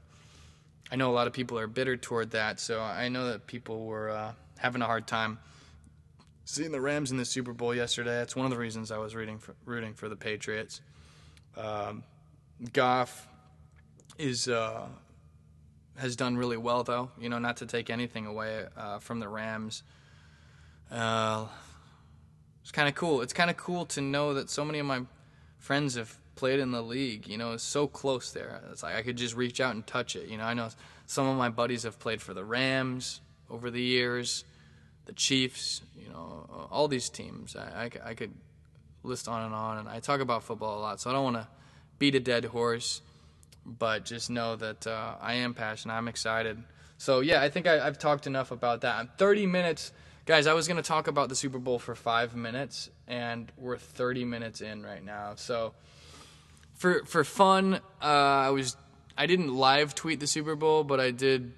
[0.91, 2.59] I know a lot of people are bitter toward that.
[2.59, 5.39] So I know that people were uh, having a hard time
[6.45, 8.11] seeing the Rams in the Super Bowl yesterday.
[8.11, 10.81] That's one of the reasons I was for, rooting for the Patriots.
[11.55, 12.03] Um,
[12.73, 13.27] Goff
[14.17, 14.87] is uh,
[15.97, 17.11] has done really well, though.
[17.19, 19.83] You know, not to take anything away uh, from the Rams.
[20.91, 21.45] Uh,
[22.63, 23.21] it's kind of cool.
[23.21, 25.01] It's kind of cool to know that so many of my
[25.59, 27.27] friends have played in the league.
[27.27, 28.61] You know, it's so close there.
[28.71, 30.29] It's like I could just reach out and touch it.
[30.29, 30.69] You know, I know
[31.05, 34.45] some of my buddies have played for the Rams over the years
[35.09, 37.55] the Chiefs, you know, all these teams.
[37.55, 38.31] I, I, I, could
[39.01, 41.37] list on and on, and I talk about football a lot, so I don't want
[41.37, 41.47] to
[41.97, 43.01] beat a dead horse,
[43.65, 45.95] but just know that uh, I am passionate.
[45.95, 46.61] I'm excited.
[46.99, 48.97] So yeah, I think I, have talked enough about that.
[48.97, 49.91] I'm 30 minutes,
[50.27, 50.45] guys.
[50.45, 54.25] I was going to talk about the Super Bowl for five minutes, and we're 30
[54.25, 55.33] minutes in right now.
[55.37, 55.73] So
[56.79, 58.05] for for fun, uh,
[58.47, 58.75] I was
[59.15, 61.51] I didn't live tweet the Super Bowl, but I did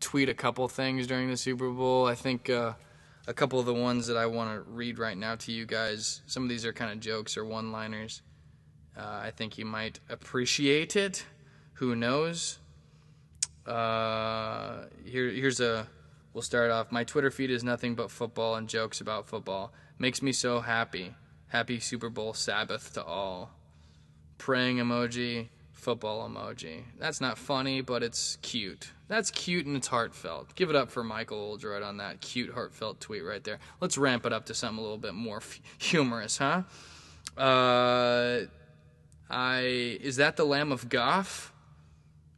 [0.00, 2.06] tweet a couple things during the Super Bowl.
[2.06, 2.72] I think uh,
[3.28, 6.22] a couple of the ones that I want to read right now to you guys.
[6.26, 8.22] Some of these are kind of jokes or one liners.
[8.96, 11.24] Uh, I think you might appreciate it.
[11.74, 12.58] Who knows?
[13.66, 15.86] Uh, here, here's a
[16.34, 16.90] We'll start off.
[16.90, 19.72] My Twitter feed is nothing but football and jokes about football.
[20.00, 21.14] Makes me so happy.
[21.46, 23.52] Happy Super Bowl Sabbath to all.
[24.38, 26.82] Praying emoji, football emoji.
[26.98, 28.92] That's not funny, but it's cute.
[29.06, 30.54] That's cute and it's heartfelt.
[30.54, 33.58] Give it up for Michael Oldroyd on that cute, heartfelt tweet right there.
[33.80, 36.62] Let's ramp it up to something a little bit more f- humorous, huh?
[37.36, 38.46] Uh,
[39.28, 39.60] I
[40.00, 41.52] is that the Lamb of Goff?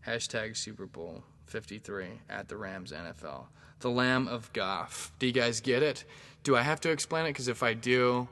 [0.07, 3.47] Hashtag Super Bowl 53 at the Rams NFL.
[3.81, 5.13] The Lamb of Goff.
[5.19, 6.05] Do you guys get it?
[6.43, 7.31] Do I have to explain it?
[7.31, 8.29] Because if I do,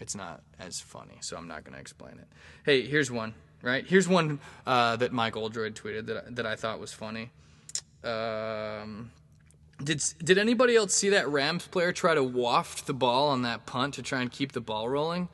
[0.00, 2.26] it's not as funny, so I'm not going to explain it.
[2.64, 3.86] Hey, here's one, right?
[3.86, 7.30] Here's one uh, that Mike Oldroyd tweeted that, that I thought was funny.
[8.02, 9.10] Um,
[9.82, 13.66] did, did anybody else see that Rams player try to waft the ball on that
[13.66, 15.28] punt to try and keep the ball rolling?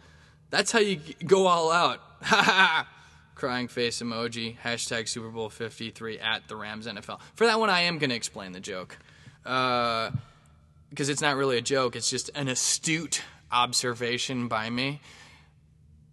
[0.51, 2.01] That's how you go all out.
[2.23, 2.89] Ha ha!
[3.35, 4.57] Crying face emoji.
[4.65, 7.21] Hashtag Super Bowl 53 at the Rams NFL.
[7.35, 8.97] For that one, I am going to explain the joke.
[9.43, 15.01] Because uh, it's not really a joke, it's just an astute observation by me.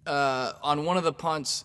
[0.05, 1.63] Uh, on one of the punts,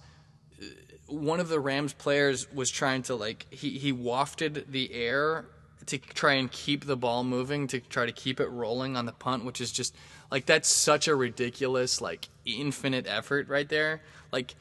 [1.07, 5.46] one of the Rams players was trying to like he he wafted the air
[5.87, 9.12] to try and keep the ball moving to try to keep it rolling on the
[9.12, 9.96] punt, which is just
[10.31, 14.02] like that's such a ridiculous like infinite effort right there.
[14.31, 14.54] Like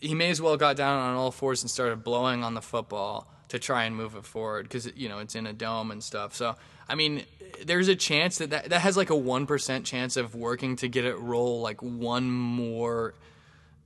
[0.00, 3.26] he may as well got down on all fours and started blowing on the football
[3.48, 6.34] to try and move it forward because you know it's in a dome and stuff.
[6.34, 6.56] So
[6.88, 7.24] I mean,
[7.64, 10.88] there's a chance that, that that has like a one percent chance of working to
[10.88, 13.14] get it roll like one more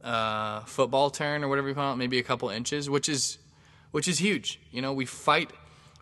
[0.03, 3.39] uh, football turn or whatever you call it, maybe a couple inches, which is
[3.91, 4.61] which is huge.
[4.71, 5.51] You know, we fight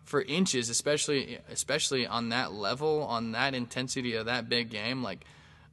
[0.05, 5.03] for inches, especially especially on that level, on that intensity of that big game.
[5.03, 5.25] Like,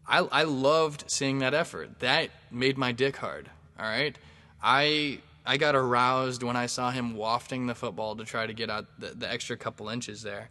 [0.08, 2.00] I I loved seeing that effort.
[2.00, 3.50] That made my dick hard.
[3.80, 4.18] All right,
[4.62, 8.70] I I got aroused when I saw him wafting the football to try to get
[8.70, 10.50] out the, the extra couple inches there.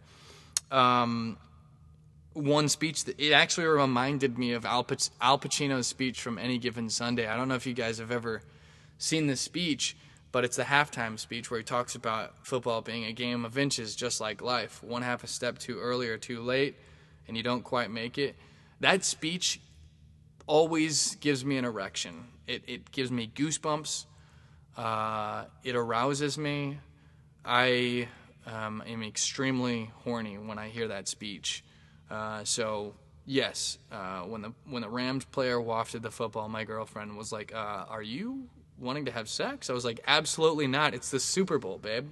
[0.71, 1.37] Um,
[2.33, 6.57] one speech that it actually reminded me of Al, Pac- Al Pacino's speech from Any
[6.57, 7.27] Given Sunday.
[7.27, 8.41] I don't know if you guys have ever
[8.97, 9.95] seen this speech,
[10.31, 13.95] but it's the halftime speech where he talks about football being a game of inches,
[13.95, 14.83] just like life.
[14.83, 16.75] One half a step too early or too late,
[17.27, 18.35] and you don't quite make it.
[18.81, 19.61] That speech
[20.45, 22.25] always gives me an erection.
[22.47, 24.05] It, it gives me goosebumps.
[24.75, 26.79] Uh, it arouses me.
[27.45, 28.09] I
[28.45, 31.63] um, am extremely horny when I hear that speech.
[32.09, 32.93] Uh, so
[33.25, 37.53] yes, uh, when the when the Rams player wafted the football, my girlfriend was like,
[37.53, 38.47] uh, "Are you
[38.79, 40.93] wanting to have sex?" I was like, "Absolutely not.
[40.93, 42.11] It's the Super Bowl, babe."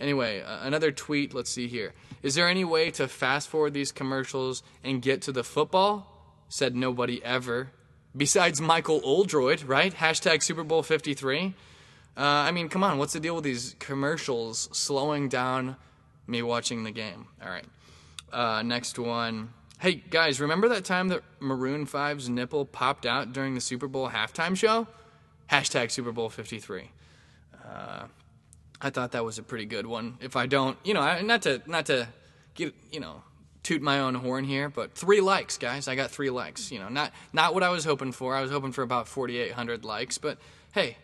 [0.00, 1.34] Anyway, uh, another tweet.
[1.34, 1.92] Let's see here.
[2.22, 6.06] Is there any way to fast forward these commercials and get to the football?
[6.48, 7.70] Said nobody ever.
[8.16, 9.94] Besides Michael Oldroyd, right?
[9.94, 11.54] Hashtag Super Bowl 53.
[12.20, 15.76] Uh, I mean, come on, what's the deal with these commercials slowing down
[16.26, 17.26] me watching the game?
[17.42, 17.64] All right.
[18.30, 19.54] Uh, next one.
[19.78, 24.10] Hey, guys, remember that time that Maroon 5's nipple popped out during the Super Bowl
[24.10, 24.86] halftime show?
[25.50, 26.90] Hashtag Super Bowl 53.
[27.54, 28.02] Uh,
[28.82, 30.18] I thought that was a pretty good one.
[30.20, 32.06] If I don't, you know, not to not to
[32.54, 33.22] get, you know,
[33.62, 35.88] toot my own horn here, but three likes, guys.
[35.88, 36.70] I got three likes.
[36.70, 38.34] You know, not not what I was hoping for.
[38.34, 40.36] I was hoping for about 4,800 likes, but
[40.74, 40.98] hey,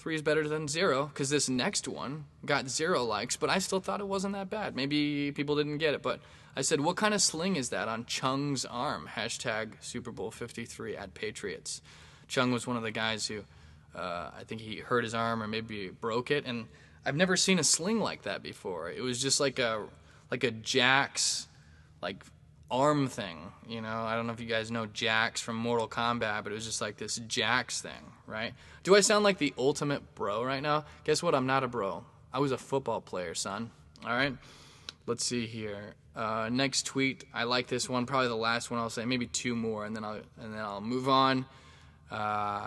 [0.00, 3.80] three is better than zero because this next one got zero likes, but I still
[3.80, 4.74] thought it wasn't that bad.
[4.74, 6.20] Maybe people didn't get it, but
[6.56, 10.96] I said, "What kind of sling is that on Chung's arm?" Hashtag Super Bowl 53
[10.96, 11.82] at Patriots.
[12.28, 13.44] Chung was one of the guys who,
[13.94, 16.66] uh, I think he hurt his arm or maybe broke it, and
[17.04, 18.90] I've never seen a sling like that before.
[18.90, 19.86] It was just like a
[20.30, 21.46] like a Jax
[22.02, 22.24] like
[22.70, 23.52] arm thing.
[23.68, 26.54] You know, I don't know if you guys know Jax from Mortal Kombat, but it
[26.54, 28.52] was just like this Jax thing, right?
[28.82, 30.84] Do I sound like the ultimate bro right now?
[31.04, 31.34] Guess what?
[31.34, 32.04] I'm not a bro.
[32.32, 33.70] I was a football player, son.
[34.04, 34.36] All right.
[35.06, 35.94] Let's see here.
[36.14, 37.24] Uh, next tweet.
[37.32, 38.06] I like this one.
[38.06, 38.80] Probably the last one.
[38.80, 41.46] I'll say maybe two more, and then I'll and then I'll move on.
[42.10, 42.14] Uh,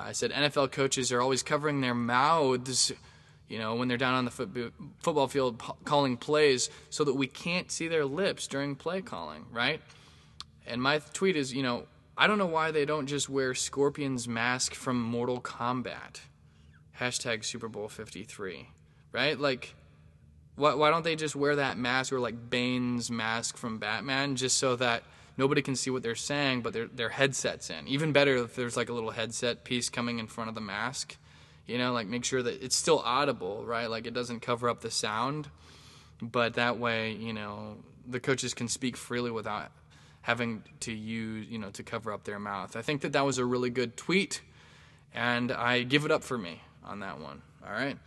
[0.06, 2.94] I said NFL coaches are always covering their mouths
[3.48, 4.50] you know, when they're down on the foot,
[5.00, 9.82] football field calling plays so that we can't see their lips during play calling, right?
[10.66, 11.86] And my tweet is, you know,
[12.18, 16.22] I don't know why they don't just wear Scorpion's mask from Mortal Kombat.
[17.00, 18.70] Hashtag Super Bowl 53,
[19.12, 19.40] right?
[19.40, 19.76] Like,
[20.56, 24.58] why, why don't they just wear that mask or like Bane's mask from Batman just
[24.58, 25.04] so that
[25.38, 27.88] nobody can see what they're saying, but their, their headset's in?
[27.88, 31.18] Even better if there's like a little headset piece coming in front of the mask
[31.68, 33.90] you know like make sure that it's still audible right?
[33.90, 35.50] Like it doesn't cover up the sound.
[36.22, 39.72] But that way you know the coaches can speak freely without
[40.22, 42.76] having to use you know to cover up their mouth.
[42.76, 44.42] I think that that was a really good tweet
[45.16, 47.42] and i give it up for me on that one.
[47.66, 47.98] All right.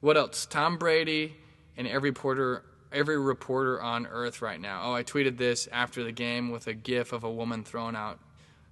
[0.00, 0.46] What else?
[0.46, 1.34] Tom brady
[1.76, 4.82] and every reporter every reporter on earth right now.
[4.84, 8.18] Oh, I tweeted this after the game with a gif of a woman throwing out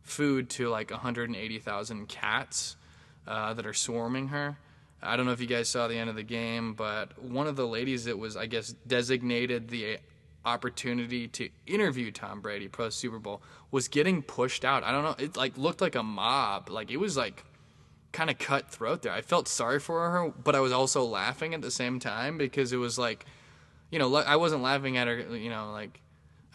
[0.02, 2.76] food to like 180,000 cats
[3.26, 4.58] uh, that are swarming her.
[5.02, 7.56] I don't know if you guys saw the end of the game, but one of
[7.56, 9.98] the ladies that was, I guess, designated the
[10.44, 14.82] opportunity to interview Tom Brady post Super Bowl was getting pushed out.
[14.82, 15.24] I don't know.
[15.24, 16.70] It like looked like a mob.
[16.70, 17.44] Like it was like
[18.12, 19.12] kind of cutthroat there.
[19.12, 22.72] I felt sorry for her, but I was also laughing at the same time because
[22.72, 23.26] it was like,
[23.90, 25.18] you know, I wasn't laughing at her.
[25.36, 26.00] You know, like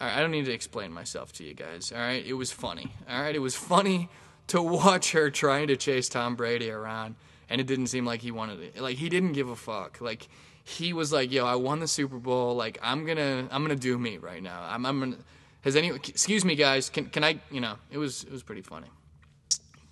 [0.00, 1.92] I don't need to explain myself to you guys.
[1.92, 2.92] All right, it was funny.
[3.08, 4.08] All right, it was funny
[4.50, 7.14] to watch her trying to chase Tom Brady around,
[7.48, 8.80] and it didn't seem like he wanted it.
[8.80, 10.00] Like he didn't give a fuck.
[10.00, 10.28] Like
[10.64, 12.54] he was like, "Yo, I won the Super Bowl.
[12.54, 14.62] Like I'm gonna, I'm gonna do me right now.
[14.68, 15.16] I'm, I'm gonna."
[15.62, 15.88] Has any?
[15.88, 16.90] Excuse me, guys.
[16.90, 17.38] Can can I?
[17.50, 18.88] You know, it was it was pretty funny.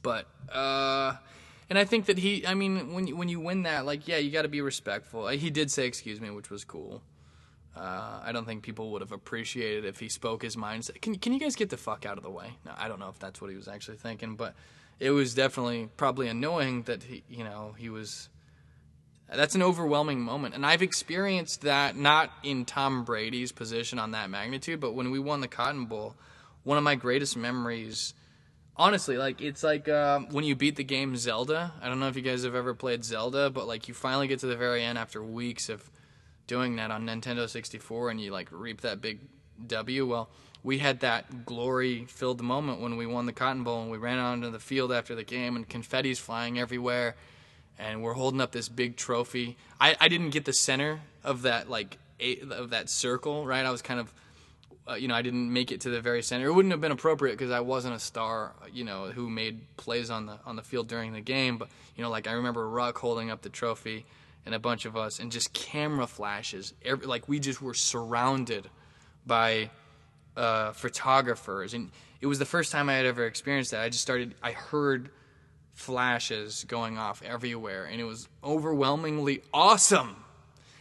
[0.03, 1.15] But uh,
[1.71, 2.47] and I think that he.
[2.47, 5.29] I mean, when you, when you win that, like, yeah, you got to be respectful.
[5.29, 7.03] He did say "excuse me," which was cool.
[7.79, 10.91] Uh, I don't think people would have appreciated if he spoke his mind.
[11.01, 12.51] Can can you guys get the fuck out of the way?
[12.77, 14.55] I don't know if that's what he was actually thinking, but
[14.99, 18.29] it was definitely probably annoying that he, you know, he was.
[19.33, 24.31] That's an overwhelming moment, and I've experienced that not in Tom Brady's position on that
[24.31, 26.17] magnitude, but when we won the Cotton Bowl,
[26.65, 28.15] one of my greatest memories.
[28.75, 31.73] Honestly, like it's like um, when you beat the game Zelda.
[31.83, 34.39] I don't know if you guys have ever played Zelda, but like you finally get
[34.41, 35.91] to the very end after weeks of
[36.49, 39.21] doing that on Nintendo 64 and you like reap that big
[39.65, 40.07] W.
[40.07, 40.29] Well,
[40.65, 44.19] we had that glory filled moment when we won the Cotton Bowl and we ran
[44.19, 47.15] onto the field after the game and confetti's flying everywhere
[47.79, 49.57] and we're holding up this big trophy.
[49.81, 53.65] I, I didn't get the center of that like eight, of that circle, right?
[53.65, 54.13] I was kind of
[54.89, 56.47] uh, you know, I didn't make it to the very center.
[56.47, 60.09] It wouldn't have been appropriate because I wasn't a star, you know, who made plays
[60.09, 61.59] on the on the field during the game.
[61.59, 64.07] But you know, like I remember Ruck holding up the trophy,
[64.47, 66.75] and a bunch of us, and just camera flashes.
[66.85, 68.69] Every, like we just were surrounded
[69.27, 69.71] by
[70.37, 73.83] uh, photographers, and it was the first time I had ever experienced that.
[73.83, 74.35] I just started.
[74.43, 75.11] I heard
[75.75, 80.25] flashes going off everywhere, and it was overwhelmingly awesome.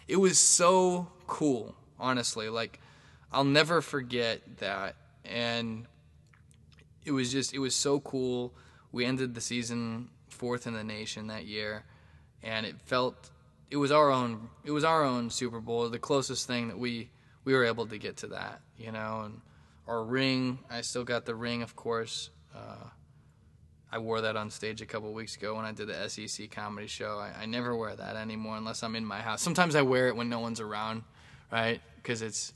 [0.08, 2.50] It was so cool, honestly.
[2.50, 2.80] Like
[3.32, 4.96] I'll never forget that,
[5.26, 5.86] and
[7.06, 8.54] it was just it was so cool.
[8.92, 11.84] We ended the season fourth in the nation that year,
[12.42, 13.30] and it felt
[13.70, 17.10] it was our own it was our own Super Bowl, the closest thing that we
[17.44, 19.42] we were able to get to that, you know, and
[19.88, 20.60] our ring.
[20.70, 22.30] I still got the ring, of course.
[22.54, 22.90] Uh,
[23.90, 26.88] I wore that on stage a couple weeks ago when I did the SEC comedy
[26.88, 27.18] show.
[27.18, 29.42] I, I, never wear that anymore unless I'm in my house.
[29.42, 31.04] Sometimes I wear it when no one's around,
[31.52, 31.80] right?
[31.96, 32.54] Because it's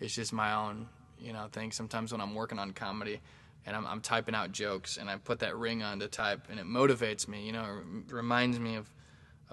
[0.00, 0.88] it's just my own,
[1.20, 1.70] you know, thing.
[1.70, 3.20] Sometimes when I'm working on comedy
[3.66, 6.58] and I'm, I'm typing out jokes and I put that ring on to type and
[6.58, 8.90] it motivates me, you know, it reminds me of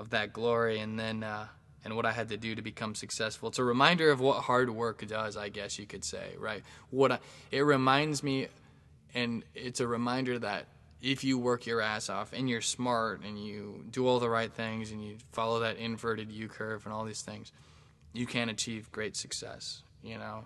[0.02, 1.48] of that glory and then uh,
[1.86, 3.50] and what I had to do to become successful.
[3.50, 6.64] It's a reminder of what hard work does, I guess you could say, right?
[6.90, 7.20] What I,
[7.52, 8.48] it reminds me,
[9.14, 10.66] and it's a reminder that
[11.02, 14.52] if you work your ass off and you're smart and you do all the right
[14.52, 17.52] things and you follow that inverted U curve and all these things,
[18.14, 20.46] you can achieve great success, you know.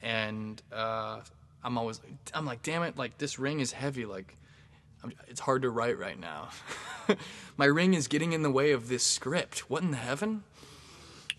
[0.00, 1.20] And uh,
[1.64, 2.00] I'm always,
[2.32, 4.36] I'm like, damn it, like this ring is heavy, like
[5.28, 6.48] it's hard to write right now.
[7.56, 9.70] My ring is getting in the way of this script.
[9.70, 10.44] What in the heaven?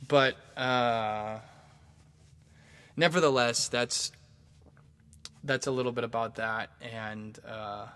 [0.08, 1.40] But uh,
[2.96, 4.12] nevertheless, that's
[5.44, 7.88] that's a little bit about that, and uh,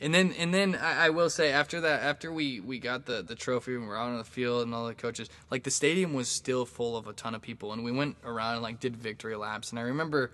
[0.00, 3.22] and then and then I, I, will say after that, after we we got the
[3.22, 6.14] the trophy and we're out on the field and all the coaches, like the stadium
[6.14, 8.96] was still full of a ton of people, and we went around and like did
[8.96, 10.32] victory laps, and I remember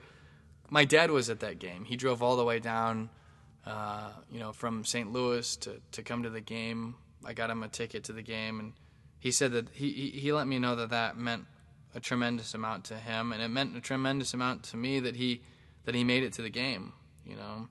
[0.70, 1.84] my dad was at that game.
[1.84, 3.10] He drove all the way down
[3.68, 5.12] uh, you know, from St.
[5.12, 6.94] Louis to, to come to the game.
[7.24, 8.72] I got him a ticket to the game, and
[9.18, 11.44] he said that he, he let me know that that meant
[11.94, 15.42] a tremendous amount to him, and it meant a tremendous amount to me that he
[15.84, 16.94] that he made it to the game.
[17.26, 17.68] You know,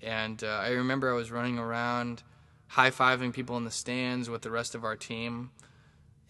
[0.00, 2.22] and uh, I remember I was running around,
[2.68, 5.50] high fiving people in the stands with the rest of our team,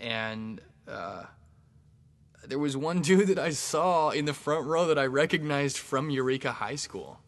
[0.00, 0.60] and.
[0.88, 1.24] Uh,
[2.46, 6.10] there was one dude that I saw in the front row that I recognized from
[6.10, 7.18] Eureka High School.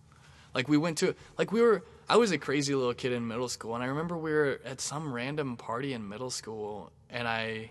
[0.59, 3.49] Like we went to like we were I was a crazy little kid in middle
[3.49, 7.71] school and I remember we were at some random party in middle school and I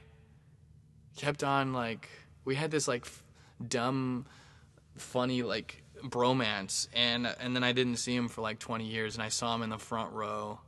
[1.18, 2.08] kept on like
[2.46, 3.26] we had this like f-
[3.68, 4.26] dumb
[4.96, 9.22] funny like bromance and and then I didn't see him for like 20 years and
[9.22, 10.62] I saw him in the front row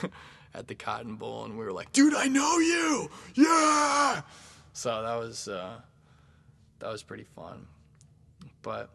[0.54, 4.22] at the Cotton Bowl and we were like, "Dude, I know you." Yeah.
[4.72, 5.74] So that was uh
[6.78, 7.66] that was pretty fun.
[8.62, 8.88] But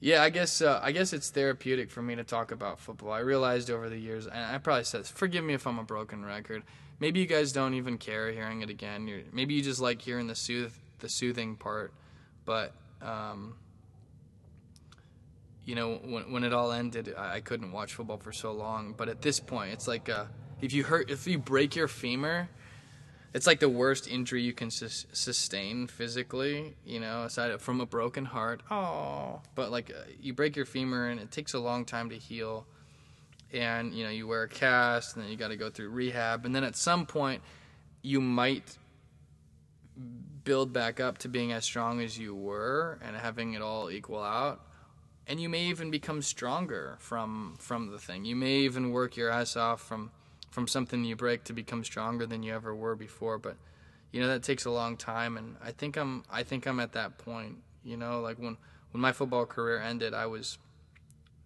[0.00, 3.12] Yeah, I guess uh, I guess it's therapeutic for me to talk about football.
[3.12, 6.24] I realized over the years, and I probably said, forgive me if I'm a broken
[6.24, 6.62] record.
[7.00, 9.06] Maybe you guys don't even care hearing it again.
[9.06, 11.92] You're, maybe you just like hearing the sooth the soothing part,
[12.44, 12.72] but
[13.02, 13.56] um,
[15.64, 18.94] you know, when when it all ended, I, I couldn't watch football for so long.
[18.96, 20.26] But at this point, it's like uh,
[20.60, 22.48] if you hurt, if you break your femur,
[23.36, 27.86] it's like the worst injury you can sus- sustain physically, you know, aside from a
[27.86, 28.62] broken heart.
[28.70, 32.16] Oh, but like uh, you break your femur and it takes a long time to
[32.16, 32.66] heal,
[33.52, 36.46] and you know you wear a cast and then you got to go through rehab,
[36.46, 37.42] and then at some point
[38.00, 38.78] you might
[40.42, 44.22] build back up to being as strong as you were and having it all equal
[44.22, 44.62] out.
[45.26, 48.24] And you may even become stronger from from the thing.
[48.24, 50.10] You may even work your ass off from
[50.56, 53.58] from something you break to become stronger than you ever were before but
[54.10, 56.94] you know that takes a long time and i think i'm i think i'm at
[56.94, 58.56] that point you know like when
[58.90, 60.56] when my football career ended i was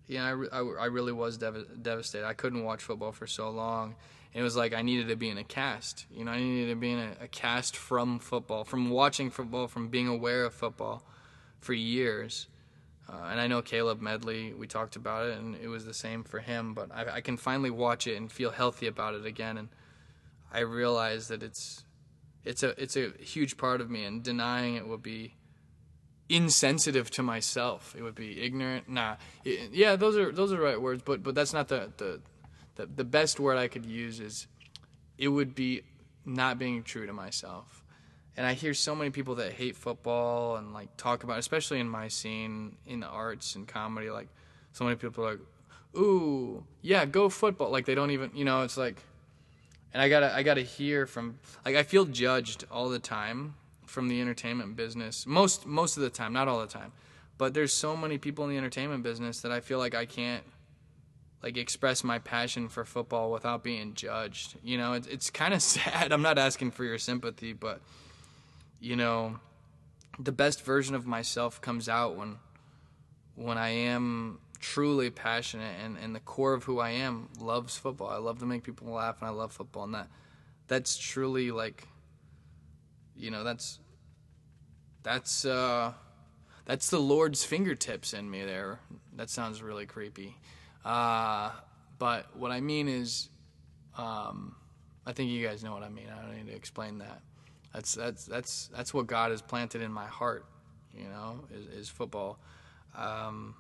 [0.06, 2.24] you know i, I, I really was dev- devastated.
[2.24, 3.96] I couldn't watch football for so long.
[4.32, 6.76] It was like i needed to be in a cast you know i needed to
[6.76, 11.02] be in a, a cast from football from watching football from being aware of football
[11.58, 12.46] for years
[13.11, 16.22] uh, and I know Caleb Medley, we talked about it, and it was the same
[16.22, 16.74] for him.
[16.74, 19.68] But I, I, can finally watch it and feel healthy about it again, and
[20.52, 21.84] I realize that it's
[22.44, 25.34] it's a it's a huge part of me, and denying it would be
[26.28, 27.96] insensitive to myself.
[27.98, 28.88] It would be ignorant.
[28.88, 31.90] Nah, it, yeah, those are those are the right words, but but that's not the,
[31.96, 32.20] the
[32.76, 34.20] the the best word I could use.
[34.20, 34.46] Is
[35.18, 35.82] it would be
[36.24, 37.80] not being true to myself
[38.37, 41.89] and I hear so many people that hate football and like talk about, especially in
[41.89, 44.28] my scene in the arts and comedy, like
[44.72, 45.41] so many people are like,
[45.97, 49.03] "Ooh, yeah, go football!" Like they don't even, you know, it's like,
[49.93, 53.55] and I gotta, I gotta hear from, like I feel judged all the time
[53.87, 56.93] from the entertainment business, most most of the time, not all the time,
[57.39, 60.45] but there's so many people in the entertainment business that I feel like I can't
[61.43, 64.57] like express my passion for football without being judged.
[64.62, 66.12] You know, it's it's kind of sad.
[66.12, 67.81] I'm not asking for your sympathy, but
[68.81, 69.39] you know,
[70.18, 72.39] the best version of myself comes out when
[73.37, 78.11] when I am truly passionate and, and the core of who I am loves football.
[78.11, 80.09] I love to make people laugh and I love football and that
[80.66, 81.87] that's truly like
[83.16, 83.78] you know, that's
[85.03, 85.93] that's uh
[86.64, 88.81] that's the Lord's fingertips in me there.
[89.16, 90.37] That sounds really creepy.
[90.85, 91.51] Uh
[91.99, 93.28] but what I mean is
[93.97, 94.57] um
[95.07, 96.09] I think you guys know what I mean.
[96.11, 97.22] I don't need to explain that.
[97.72, 100.44] That's that's that's that's what God has planted in my heart.
[100.96, 102.38] You know, is, is football.
[102.96, 103.54] Um,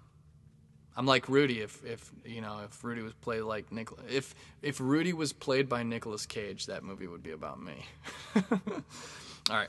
[0.96, 1.60] I'm like Rudy.
[1.60, 5.68] If if you know if Rudy was played like Nick, if if Rudy was played
[5.68, 7.86] by Nicolas Cage, that movie would be about me.
[8.34, 9.68] All right.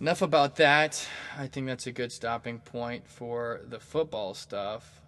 [0.00, 1.06] Enough about that.
[1.38, 5.00] I think that's a good stopping point for the football stuff.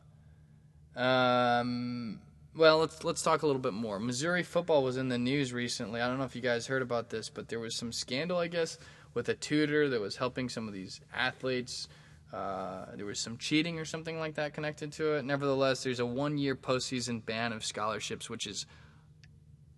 [0.95, 2.21] Um,
[2.57, 3.99] well, let's let's talk a little bit more.
[3.99, 6.01] Missouri football was in the news recently.
[6.01, 8.49] I don't know if you guys heard about this, but there was some scandal, I
[8.49, 8.79] guess,
[9.13, 11.89] with a tutor that was helping some of these athletes.
[12.33, 15.25] Uh, there was some cheating or something like that connected to it.
[15.25, 18.67] Nevertheless, there's a one-year postseason ban of scholarships, which is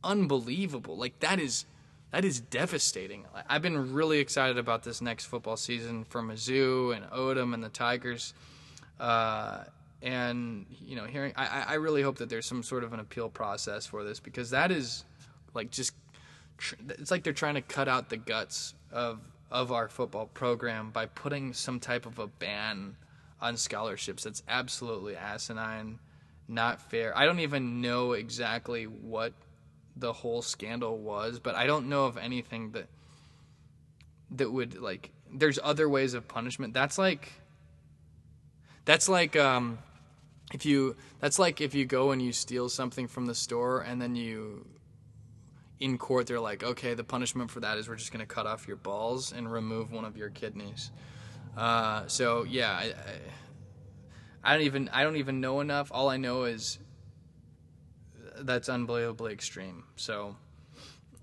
[0.03, 0.97] unbelievable.
[0.97, 1.66] Like that is
[2.12, 3.27] that is devastating.
[3.49, 7.68] I've been really excited about this next football season for Mizzou and Odom and the
[7.68, 8.33] Tigers.
[8.99, 9.64] Uh,
[10.03, 13.28] and you know, hearing I, I really hope that there's some sort of an appeal
[13.28, 15.05] process for this because that is
[15.55, 15.92] like just
[16.88, 19.20] it's like they're trying to cut out the guts of
[19.51, 22.97] of our football program by putting some type of a ban
[23.40, 24.24] on scholarships.
[24.24, 25.99] That's absolutely asinine,
[26.49, 27.16] not fair.
[27.16, 29.32] I don't even know exactly what
[29.97, 32.86] the whole scandal was, but I don't know of anything that
[34.32, 36.74] that would like there's other ways of punishment.
[36.74, 37.32] That's like
[38.84, 39.78] that's like um,
[40.53, 44.01] if you that's like if you go and you steal something from the store and
[44.01, 44.66] then you
[45.78, 48.47] in court they're like, okay, the punishment for that is we're just going to cut
[48.47, 50.90] off your balls and remove one of your kidneys.
[51.57, 55.90] Uh, so yeah, I, I, I don't even I don't even know enough.
[55.92, 56.78] All I know is
[58.38, 59.84] that's unbelievably extreme.
[59.97, 60.36] So,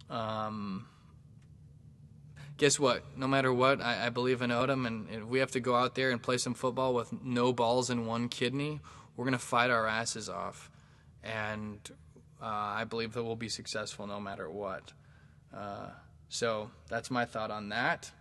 [0.10, 0.88] um,
[2.58, 3.04] guess what?
[3.18, 5.96] No matter what, I, I believe in Odom, and if we have to go out
[5.96, 8.82] there and play some football with no balls and one kidney,
[9.16, 10.70] we're gonna fight our asses off,
[11.24, 11.80] and
[12.42, 14.92] uh, I believe that we'll be successful no matter what.
[15.56, 15.90] Uh,
[16.30, 18.12] so that's my thought on that.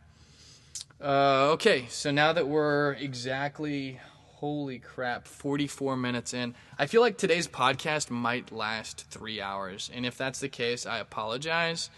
[1.02, 3.98] Uh, okay, so now that we're exactly
[4.42, 10.04] holy crap 44 minutes in i feel like today's podcast might last three hours and
[10.04, 11.90] if that's the case i apologize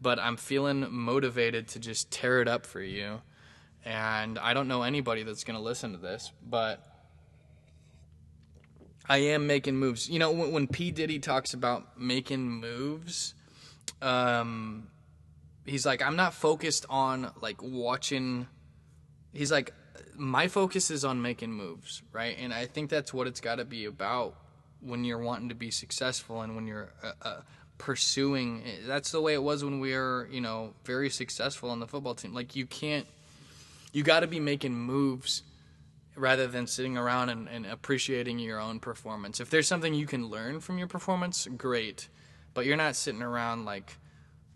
[0.00, 3.20] but i'm feeling motivated to just tear it up for you
[3.84, 6.82] and i don't know anybody that's going to listen to this but
[9.10, 10.08] I am making moves.
[10.08, 13.34] You know, when, when P Diddy talks about making moves,
[14.00, 14.86] um,
[15.66, 18.46] he's like, I'm not focused on like watching.
[19.32, 19.74] He's like,
[20.14, 22.36] my focus is on making moves, right?
[22.38, 24.36] And I think that's what it's got to be about
[24.80, 27.40] when you're wanting to be successful and when you're uh, uh,
[27.78, 28.62] pursuing.
[28.86, 32.14] That's the way it was when we were, you know, very successful on the football
[32.14, 32.32] team.
[32.32, 33.08] Like you can't,
[33.92, 35.42] you got to be making moves
[36.20, 39.40] rather than sitting around and, and appreciating your own performance.
[39.40, 42.08] If there's something you can learn from your performance, great.
[42.52, 43.96] But you're not sitting around like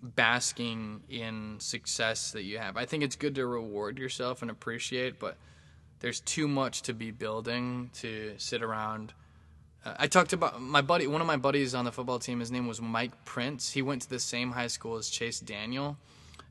[0.02, 2.76] basking in success that you have.
[2.76, 5.36] I think it's good to reward yourself and appreciate, but
[6.00, 9.14] there's too much to be building to sit around.
[9.84, 12.40] Uh, I talked about my buddy, one of my buddies on the football team.
[12.40, 13.72] His name was Mike Prince.
[13.72, 15.96] He went to the same high school as Chase Daniel,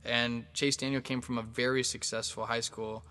[0.03, 3.03] and Chase Daniel came from a very successful high school.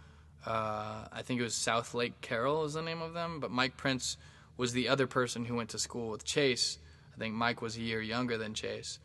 [0.47, 4.17] Uh, I think it was Southlake Carroll is the name of them, but Mike Prince
[4.57, 6.79] was the other person who went to school with Chase.
[7.15, 8.99] I think Mike was a year younger than Chase,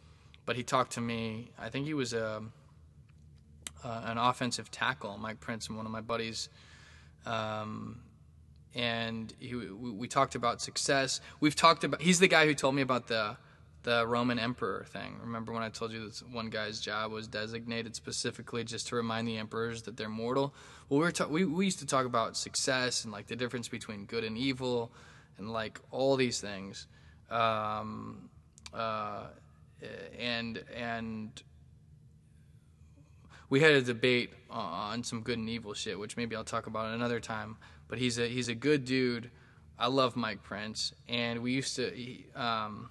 [0.46, 1.52] but he talked to me.
[1.60, 2.44] I think he was a,
[3.84, 6.50] uh, an offensive tackle, Mike Prince, and one of my buddies
[7.28, 8.00] um,
[8.74, 11.20] and he, we, we, talked about success.
[11.40, 12.02] We've talked about.
[12.02, 13.38] He's the guy who told me about the
[13.88, 15.16] the Roman emperor thing.
[15.22, 19.26] Remember when I told you that one guy's job was designated specifically just to remind
[19.26, 20.54] the emperors that they're mortal?
[20.90, 23.70] Well, we were ta- we we used to talk about success and like the difference
[23.70, 24.92] between good and evil,
[25.38, 26.86] and like all these things.
[27.30, 28.30] Um,
[28.74, 29.28] uh,
[30.20, 31.42] and and
[33.50, 36.94] we had a debate on some good and evil shit, which maybe I'll talk about
[36.94, 37.56] another time.
[37.88, 39.32] But he's a he's a good dude.
[39.80, 41.90] I love Mike Prince, and we used to.
[41.90, 42.90] He, um,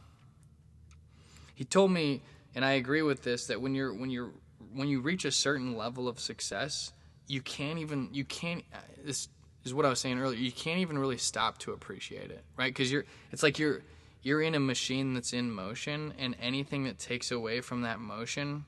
[1.57, 2.23] he told me,
[2.55, 4.31] and I agree with this, that when you're when you're
[4.75, 6.93] when you reach a certain level of success,
[7.27, 8.63] you can't even you can't.
[9.03, 9.29] This
[9.65, 10.39] is what I was saying earlier.
[10.39, 12.73] You can't even really stop to appreciate it, right?
[12.73, 13.81] Because you're it's like you're
[14.23, 18.67] you're in a machine that's in motion, and anything that takes away from that motion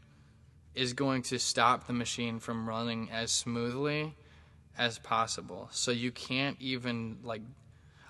[0.74, 4.14] is going to stop the machine from running as smoothly
[4.78, 5.68] as possible.
[5.72, 7.43] So you can't even like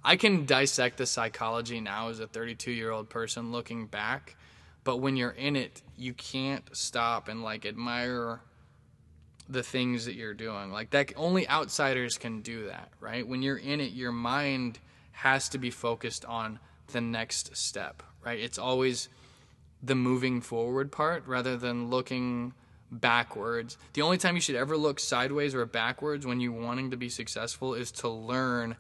[0.05, 4.37] I can dissect the psychology now as a 32 year old person looking back,
[4.85, 8.41] but when you're in it, you can't stop and like admire
[9.49, 10.71] the things that you're doing.
[10.71, 13.27] Like that only outsiders can do that, right?
[13.27, 14.79] When you're in it, your mind
[15.13, 16.59] has to be focused on
[16.93, 18.39] the next step, right?
[18.39, 19.09] It's always
[19.83, 22.53] the moving forward part rather than looking
[22.91, 23.77] backwards.
[23.93, 27.09] The only time you should ever look sideways or backwards when you're wanting to be
[27.09, 28.77] successful is to learn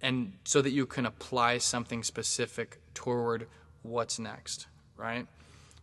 [0.00, 3.46] and so that you can apply something specific toward
[3.82, 4.66] what's next,
[4.98, 5.26] right?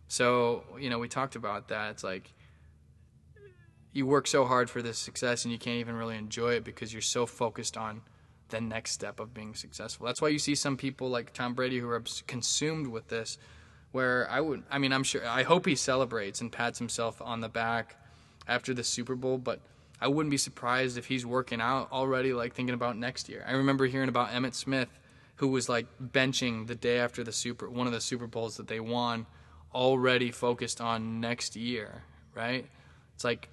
[0.08, 1.90] So, you know, we talked about that.
[1.90, 2.32] It's like
[3.92, 6.92] you work so hard for this success and you can't even really enjoy it because
[6.92, 8.02] you're so focused on
[8.50, 10.06] the next step of being successful.
[10.06, 13.38] That's why you see some people like Tom Brady who are consumed with this
[13.92, 17.40] where I would I mean I'm sure I hope he celebrates and pats himself on
[17.40, 17.96] the back
[18.46, 19.60] after the Super Bowl, but
[20.00, 23.44] I wouldn't be surprised if he's working out already like thinking about next year.
[23.48, 24.90] I remember hearing about Emmitt Smith
[25.36, 28.68] who was like benching the day after the Super one of the Super Bowls that
[28.68, 29.26] they won
[29.74, 32.02] already focused on next year,
[32.34, 32.66] right?
[33.14, 33.48] It's like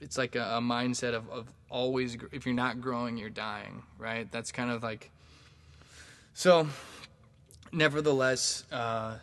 [0.00, 4.30] it's like a, a mindset of, of always if you're not growing you're dying right
[4.30, 5.10] that's kind of like
[6.32, 6.68] so
[7.72, 9.16] nevertheless uh,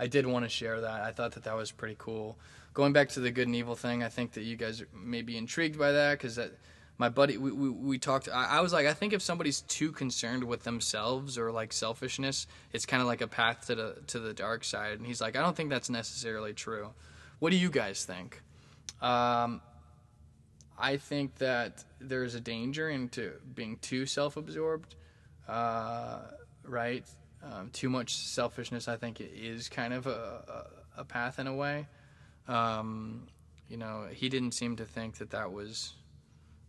[0.00, 1.02] I did want to share that.
[1.02, 2.38] I thought that that was pretty cool.
[2.72, 5.36] Going back to the good and evil thing, I think that you guys may be
[5.36, 6.52] intrigued by that because that
[7.00, 9.90] my buddy we, we, we talked I, I, was like i think if somebody's too
[9.90, 14.18] concerned with themselves or like selfishness it's kind of like a path to the to
[14.18, 14.98] the dark side.
[14.98, 16.90] And he's like i don't think that's necessarily true.
[17.38, 18.42] What do you guys think?
[19.00, 19.62] Um,
[20.78, 24.94] i think that there's a danger into being too self-absorbed
[25.48, 26.18] uh,
[26.64, 27.04] right?
[27.42, 31.54] Um, too much selfishness, I think, is kind of a, a, a path in a
[31.54, 31.88] way.
[32.46, 33.26] Um,
[33.68, 35.94] you know, he didn't seem to think that that was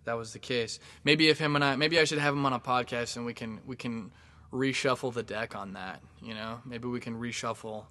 [0.06, 0.80] that was the case.
[1.04, 3.34] Maybe if him and I, maybe I should have him on a podcast and we
[3.34, 4.12] can we can
[4.52, 6.02] reshuffle the deck on that.
[6.22, 7.86] You know, maybe we can reshuffle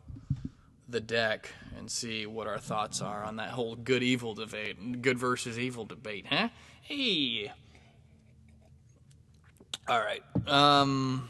[0.88, 5.18] the deck and see what our thoughts are on that whole good evil debate, good
[5.18, 6.48] versus evil debate, huh?
[6.82, 7.52] Hey.
[9.88, 10.22] All right.
[10.46, 11.28] Um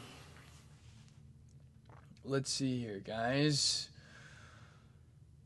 [2.25, 3.90] let's see here, guys.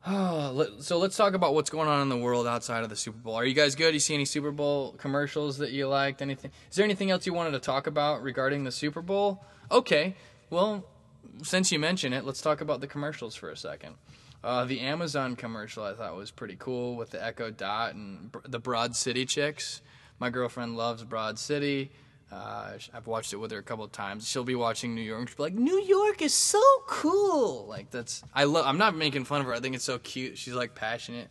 [0.80, 3.34] so let's talk about what's going on in the world outside of the Super Bowl.
[3.34, 3.94] Are you guys good?
[3.96, 6.22] You see any Super Bowl commercials that you liked?
[6.22, 6.52] Anything?
[6.70, 9.44] Is there anything else you wanted to talk about regarding the Super Bowl?
[9.72, 10.16] Okay.
[10.52, 10.86] Well,
[11.42, 13.96] since you mention it, let's talk about the commercials for a second.
[14.44, 18.60] Uh, the Amazon commercial I thought was pretty cool with the Echo Dot and the
[18.60, 19.82] Broad City chicks.
[20.20, 21.90] My girlfriend loves Broad City.
[22.32, 24.28] Uh, I've watched it with her a couple of times.
[24.28, 25.30] She'll be watching New York.
[25.30, 28.66] She'll be like, "New York is so cool." Like that's I love.
[28.66, 29.54] I'm not making fun of her.
[29.54, 30.38] I think it's so cute.
[30.38, 31.30] She's like passionate.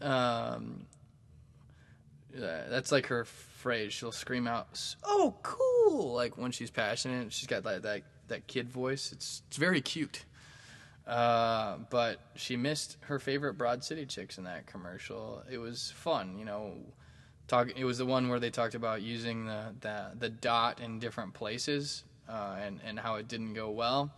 [0.00, 0.86] Um,
[2.36, 3.92] yeah, that's like her phrase.
[3.92, 7.32] She'll scream out, "Oh, cool!" Like when she's passionate.
[7.32, 9.12] She's got that that, that kid voice.
[9.12, 10.24] It's it's very cute.
[11.06, 15.42] Uh, but she missed her favorite Broad City chicks in that commercial.
[15.50, 16.74] It was fun, you know.
[17.50, 17.72] Talk.
[17.76, 21.34] It was the one where they talked about using the the, the dot in different
[21.34, 24.12] places uh, and and how it didn't go well.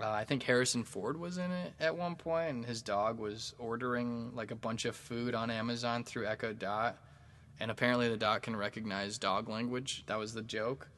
[0.00, 3.54] Uh, I think Harrison Ford was in it at one point, and his dog was
[3.58, 6.96] ordering like a bunch of food on Amazon through Echo Dot,
[7.60, 10.02] and apparently the dot can recognize dog language.
[10.06, 10.88] That was the joke.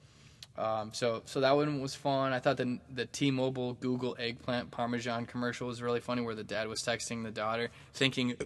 [0.56, 2.32] Um, so so that one was fun.
[2.32, 6.68] I thought the the T-Mobile Google eggplant Parmesan commercial was really funny, where the dad
[6.68, 8.36] was texting the daughter, thinking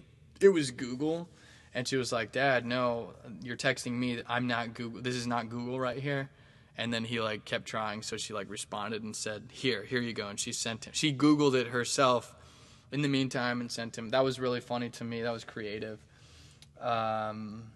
[0.41, 1.29] it was Google,
[1.73, 4.21] and she was like, "Dad, no, you're texting me.
[4.27, 5.01] I'm not Google.
[5.01, 6.29] This is not Google right here."
[6.77, 10.13] And then he like kept trying, so she like responded and said, "Here, here you
[10.13, 10.93] go." And she sent him.
[10.93, 12.35] She Googled it herself
[12.91, 14.09] in the meantime and sent him.
[14.09, 15.21] That was really funny to me.
[15.21, 15.99] That was creative.
[16.79, 17.71] Um,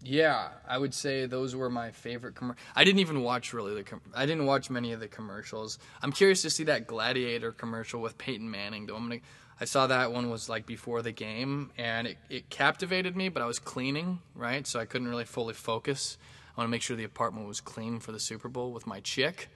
[0.00, 2.34] yeah, I would say those were my favorite.
[2.36, 3.82] Com- I didn't even watch really the.
[3.82, 5.78] Com- I didn't watch many of the commercials.
[6.02, 8.86] I'm curious to see that Gladiator commercial with Peyton Manning.
[8.86, 9.20] Though I'm gonna.
[9.60, 13.28] I saw that one was like before the game, and it, it captivated me.
[13.28, 16.16] But I was cleaning, right, so I couldn't really fully focus.
[16.56, 19.00] I want to make sure the apartment was clean for the Super Bowl with my
[19.00, 19.48] chick,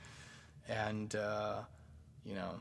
[0.68, 1.60] and uh,
[2.24, 2.54] you know,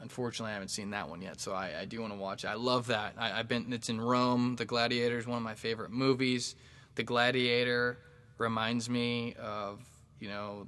[0.00, 1.40] unfortunately, I haven't seen that one yet.
[1.40, 2.48] So I, I do want to watch it.
[2.48, 3.14] I love that.
[3.18, 3.72] I, I've been.
[3.72, 4.56] It's in Rome.
[4.56, 6.54] The Gladiator is one of my favorite movies.
[6.94, 7.98] The Gladiator
[8.38, 9.80] reminds me of
[10.18, 10.66] you know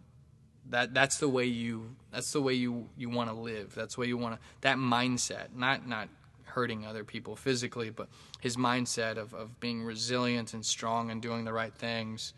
[0.71, 3.75] that that's the way you that's the way you you want to live.
[3.75, 5.55] That's the way you want to that mindset.
[5.55, 6.09] Not not
[6.45, 8.09] hurting other people physically, but
[8.41, 12.35] his mindset of of being resilient and strong and doing the right things.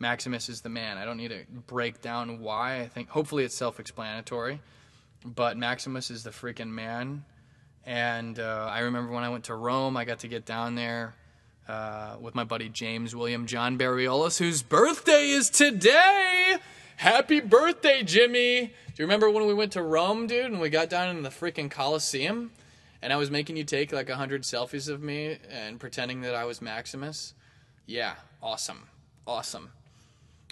[0.00, 0.96] Maximus is the man.
[0.96, 2.80] I don't need to break down why.
[2.80, 4.60] I think hopefully it's self-explanatory,
[5.24, 7.24] but Maximus is the freaking man.
[7.84, 11.16] And uh, I remember when I went to Rome, I got to get down there
[11.66, 16.58] uh, with my buddy James William John Barriolas, whose birthday is today.
[16.98, 18.60] Happy birthday, Jimmy!
[18.66, 21.28] Do you remember when we went to Rome, dude, and we got down in the
[21.28, 22.50] freaking Colosseum,
[23.00, 26.34] and I was making you take like a hundred selfies of me and pretending that
[26.34, 27.34] I was Maximus?
[27.86, 28.88] Yeah, awesome,
[29.28, 29.70] awesome.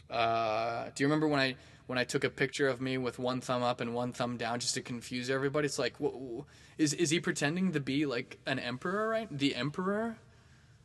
[0.09, 1.57] Uh, do you remember when I
[1.89, 4.61] when I took a picture of me with one thumb up and one thumb down
[4.61, 5.67] just to confuse everybody?
[5.67, 6.45] It's like, wh- wh-
[6.79, 9.27] is is he pretending to be like an emperor, right?
[9.37, 10.19] The emperor,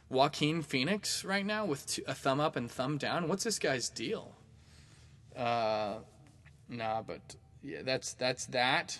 [0.09, 3.27] Joaquin Phoenix, right now with a thumb up and thumb down.
[3.27, 4.33] What's this guy's deal?
[5.35, 5.95] Uh,
[6.69, 7.21] nah, but
[7.63, 8.99] yeah, that's that's that.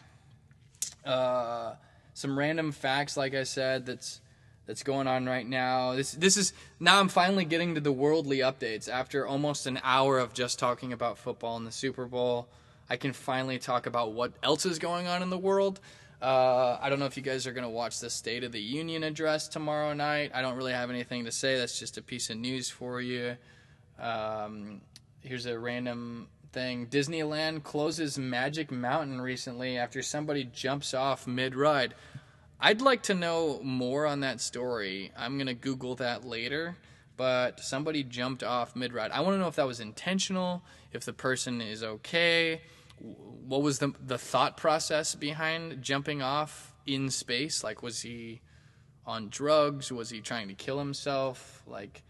[1.05, 1.75] Uh,
[2.13, 4.21] some random facts, like I said, that's
[4.67, 5.93] that's going on right now.
[5.93, 10.19] This this is now I'm finally getting to the worldly updates after almost an hour
[10.19, 12.47] of just talking about football and the Super Bowl.
[12.89, 15.79] I can finally talk about what else is going on in the world.
[16.21, 18.61] Uh, I don't know if you guys are going to watch the State of the
[18.61, 20.31] Union address tomorrow night.
[20.33, 21.57] I don't really have anything to say.
[21.57, 23.37] That's just a piece of news for you.
[23.99, 24.81] Um,
[25.21, 31.93] here's a random thing Disneyland closes Magic Mountain recently after somebody jumps off mid ride.
[32.59, 35.11] I'd like to know more on that story.
[35.17, 36.77] I'm going to Google that later.
[37.17, 39.11] But somebody jumped off mid ride.
[39.11, 42.61] I want to know if that was intentional, if the person is okay.
[42.99, 47.63] What was the the thought process behind jumping off in space?
[47.63, 48.41] Like, was he
[49.05, 49.91] on drugs?
[49.91, 51.61] Was he trying to kill himself?
[51.67, 52.03] Like,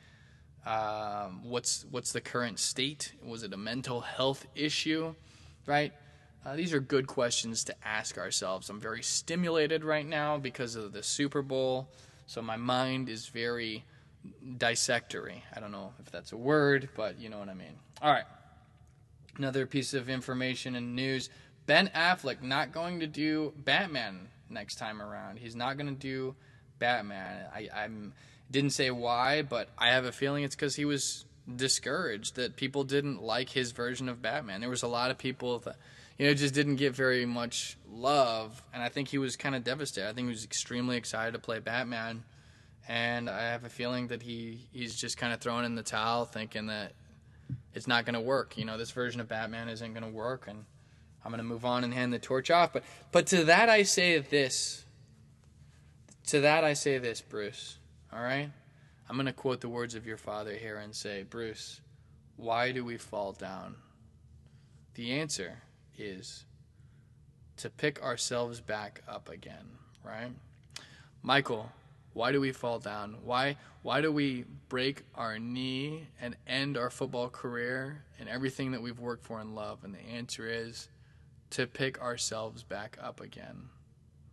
[0.65, 3.13] um, what's what's the current state?
[3.23, 5.15] Was it a mental health issue?
[5.65, 5.93] Right.
[6.45, 8.69] Uh, these are good questions to ask ourselves.
[8.69, 11.87] I'm very stimulated right now because of the Super Bowl,
[12.25, 13.83] so my mind is very
[14.57, 15.43] dissectory.
[15.55, 17.77] I don't know if that's a word, but you know what I mean.
[18.01, 18.25] All right.
[19.37, 21.29] Another piece of information and news
[21.67, 25.37] Ben Affleck not going to do Batman next time around.
[25.37, 26.35] He's not going to do
[26.79, 27.45] Batman.
[27.53, 28.13] I, I'm
[28.51, 31.25] didn't say why, but I have a feeling it's because he was
[31.55, 34.61] discouraged that people didn't like his version of Batman.
[34.61, 35.77] There was a lot of people that
[36.17, 39.63] you know just didn't get very much love, and I think he was kind of
[39.63, 40.09] devastated.
[40.09, 42.23] I think he was extremely excited to play Batman,
[42.87, 46.25] and I have a feeling that he he's just kind of throwing in the towel,
[46.25, 46.93] thinking that
[47.73, 48.57] it's not going to work.
[48.57, 50.65] You know, this version of Batman isn't going to work, and
[51.23, 52.73] I'm going to move on and hand the torch off.
[52.73, 54.85] But but to that I say this.
[56.27, 57.77] To that I say this, Bruce.
[58.13, 58.49] All right?
[59.09, 61.81] I'm going to quote the words of your father here and say, Bruce,
[62.37, 63.75] why do we fall down?
[64.95, 65.63] The answer
[65.97, 66.45] is
[67.57, 69.65] to pick ourselves back up again,
[70.03, 70.31] right?
[71.21, 71.71] Michael,
[72.13, 73.17] why do we fall down?
[73.23, 78.81] Why why do we break our knee and end our football career and everything that
[78.81, 79.83] we've worked for in love?
[79.83, 80.89] And the answer is
[81.51, 83.69] to pick ourselves back up again.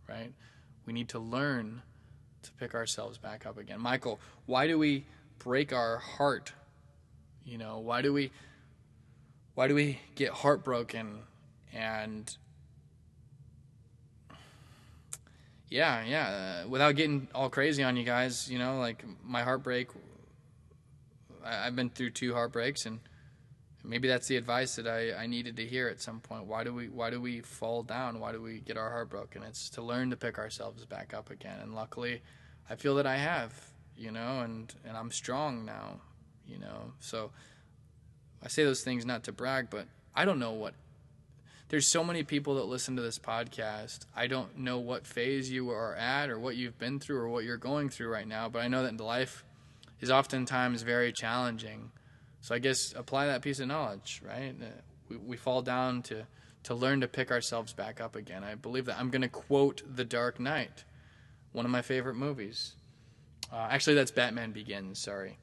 [0.07, 0.33] Right?
[0.85, 1.83] We need to learn
[2.43, 3.79] to pick ourselves back up again.
[3.79, 5.05] Michael, why do we
[5.39, 6.53] break our heart?
[7.45, 8.31] You know, why do we
[9.55, 11.19] why do we get heartbroken
[11.73, 12.35] and
[15.69, 16.63] yeah, yeah.
[16.63, 19.89] Uh, without getting all crazy on you guys, you know, like my heartbreak.
[21.45, 22.99] I, I've been through two heartbreaks, and
[23.83, 26.45] maybe that's the advice that I, I needed to hear at some point.
[26.45, 28.19] Why do we Why do we fall down?
[28.19, 29.43] Why do we get our heart broken?
[29.43, 31.59] It's to learn to pick ourselves back up again.
[31.61, 32.21] And luckily,
[32.69, 33.53] I feel that I have,
[33.97, 36.01] you know, and and I'm strong now,
[36.47, 36.93] you know.
[36.99, 37.31] So
[38.43, 40.73] I say those things not to brag, but I don't know what
[41.69, 43.99] there's so many people that listen to this podcast.
[44.15, 47.43] I don't know what phase you are at or what you've been through or what
[47.43, 49.45] you're going through right now, but I know that life
[50.01, 51.91] is oftentimes very challenging.
[52.41, 54.55] So I guess apply that piece of knowledge, right?
[54.61, 54.65] Uh,
[55.09, 56.25] we, we fall down to,
[56.63, 58.43] to learn to pick ourselves back up again.
[58.43, 58.99] I believe that.
[58.99, 60.83] I'm going to quote The Dark Knight,
[61.51, 62.73] one of my favorite movies.
[63.51, 65.37] Uh, actually, that's Batman Begins, sorry.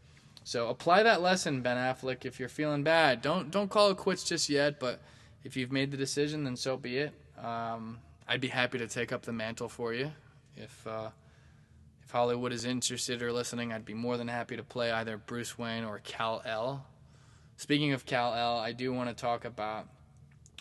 [0.44, 3.20] So apply that lesson, Ben Affleck, if you're feeling bad.
[3.20, 5.01] Don't don't call it quits just yet, but–
[5.47, 7.12] if you've made the decision, then so be it.
[7.38, 10.11] Um, I'd be happy to take up the mantle for you.
[10.57, 11.11] If uh,
[12.17, 15.85] Hollywood is interested or listening, I'd be more than happy to play either Bruce Wayne
[15.85, 16.87] or Kal-El.
[17.59, 19.87] Speaking of Kal-El, I do want to talk about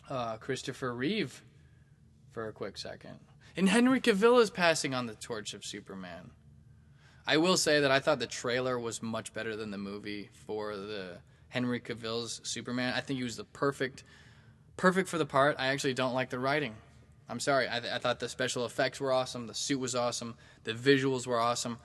[0.10, 1.42] uh, Christopher Reeve
[2.34, 3.20] for a quick second.
[3.56, 6.32] And Henry Cavill is passing on the torch of Superman.
[7.26, 10.76] I will say that I thought the trailer was much better than the movie for
[10.76, 12.94] the Henry Cavill's Superman.
[12.94, 14.04] I think he was the perfect
[14.76, 15.56] perfect for the part.
[15.58, 16.76] I actually don't like the writing.
[17.28, 17.68] I'm sorry.
[17.70, 19.48] I, th- I thought the special effects were awesome.
[19.48, 20.36] The suit was awesome.
[20.64, 21.80] The visuals were awesome.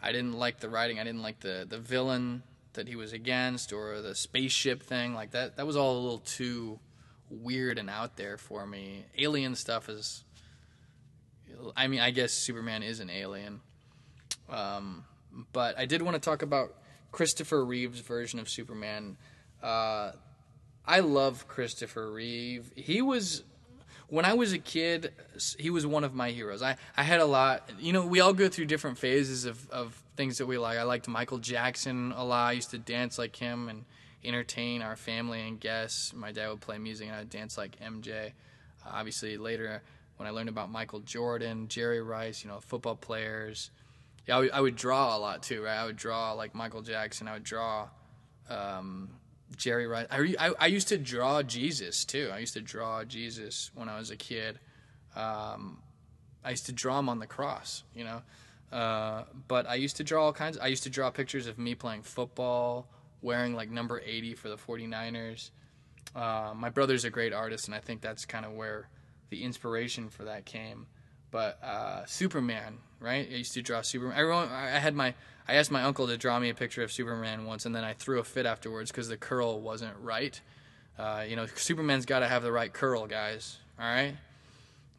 [0.00, 1.00] I didn't like the writing.
[1.00, 2.42] I didn't like the, the villain
[2.74, 5.14] that he was against or the spaceship thing.
[5.14, 5.56] Like that.
[5.56, 6.78] That was all a little too
[7.28, 9.04] weird and out there for me.
[9.18, 10.24] Alien stuff is.
[11.76, 13.60] I mean, I guess Superman is an alien.
[14.48, 15.04] Um,
[15.52, 16.74] but I did want to talk about
[17.10, 19.16] Christopher Reeve's version of Superman.
[19.62, 20.12] Uh,
[20.86, 22.70] I love Christopher Reeve.
[22.76, 23.42] He was
[24.08, 25.12] when I was a kid,
[25.58, 26.62] he was one of my heroes.
[26.62, 30.02] I, I had a lot, you know, we all go through different phases of, of
[30.16, 30.78] things that we like.
[30.78, 32.48] I liked Michael Jackson a lot.
[32.48, 33.84] I used to dance like him and
[34.24, 36.14] entertain our family and guests.
[36.14, 38.28] My dad would play music and I'd dance like MJ.
[38.84, 39.82] Uh, obviously, later
[40.16, 43.70] when I learned about Michael Jordan, Jerry Rice, you know, football players,
[44.26, 45.76] yeah, I would, would draw a lot too, right?
[45.76, 47.28] I would draw like Michael Jackson.
[47.28, 47.88] I would draw
[48.48, 49.10] um,
[49.56, 50.06] Jerry Rice.
[50.10, 52.30] I, I, I, used to draw Jesus too.
[52.32, 54.58] I used to draw Jesus when I was a kid.
[55.16, 55.82] Um,
[56.44, 58.22] I used to draw him on the cross, you know.
[58.70, 60.58] Uh, but I used to draw all kinds.
[60.58, 62.88] I used to draw pictures of me playing football,
[63.22, 65.50] wearing like number 80 for the 49ers.
[66.14, 68.88] Uh, my brother's a great artist, and I think that's kind of where
[69.30, 70.86] the inspiration for that came.
[71.30, 73.28] But uh, Superman, right?
[73.30, 74.18] I used to draw Superman.
[74.18, 75.14] Everyone, I had my
[75.48, 77.94] I asked my uncle to draw me a picture of Superman once, and then I
[77.94, 80.38] threw a fit afterwards because the curl wasn't right.
[80.98, 83.56] Uh, you know, Superman's got to have the right curl, guys.
[83.78, 84.14] All right.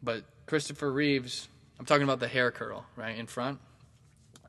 [0.02, 3.60] But Christopher Reeves, I'm talking about the hair curl, right in front.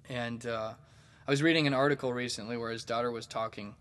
[0.10, 0.74] And uh,
[1.28, 3.76] I was reading an article recently where his daughter was talking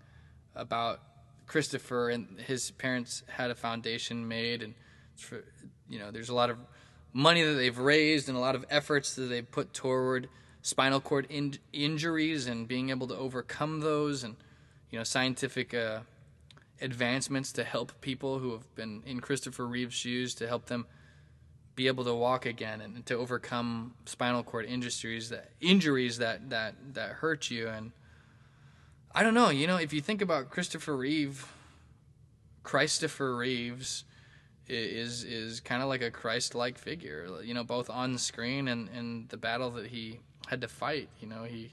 [0.54, 1.00] about
[1.46, 4.74] Christopher and his parents had a foundation made, and
[5.88, 6.58] you know, there's a lot of
[7.12, 10.28] money that they've raised and a lot of efforts that they've put toward
[10.62, 14.36] spinal cord in- injuries and being able to overcome those and
[14.90, 16.00] you know scientific uh,
[16.80, 20.86] advancements to help people who have been in Christopher Reeve's shoes to help them
[21.76, 26.74] be able to walk again and to overcome spinal cord injuries that injuries that that
[26.94, 27.68] that hurt you.
[27.68, 27.92] And
[29.14, 31.46] I don't know you know if you think about Christopher Reeve
[32.62, 34.04] Christopher Reeves
[34.70, 39.28] is is kind of like a Christ-like figure you know both on screen and and
[39.28, 41.08] the battle that he had to fight.
[41.20, 41.72] You know, he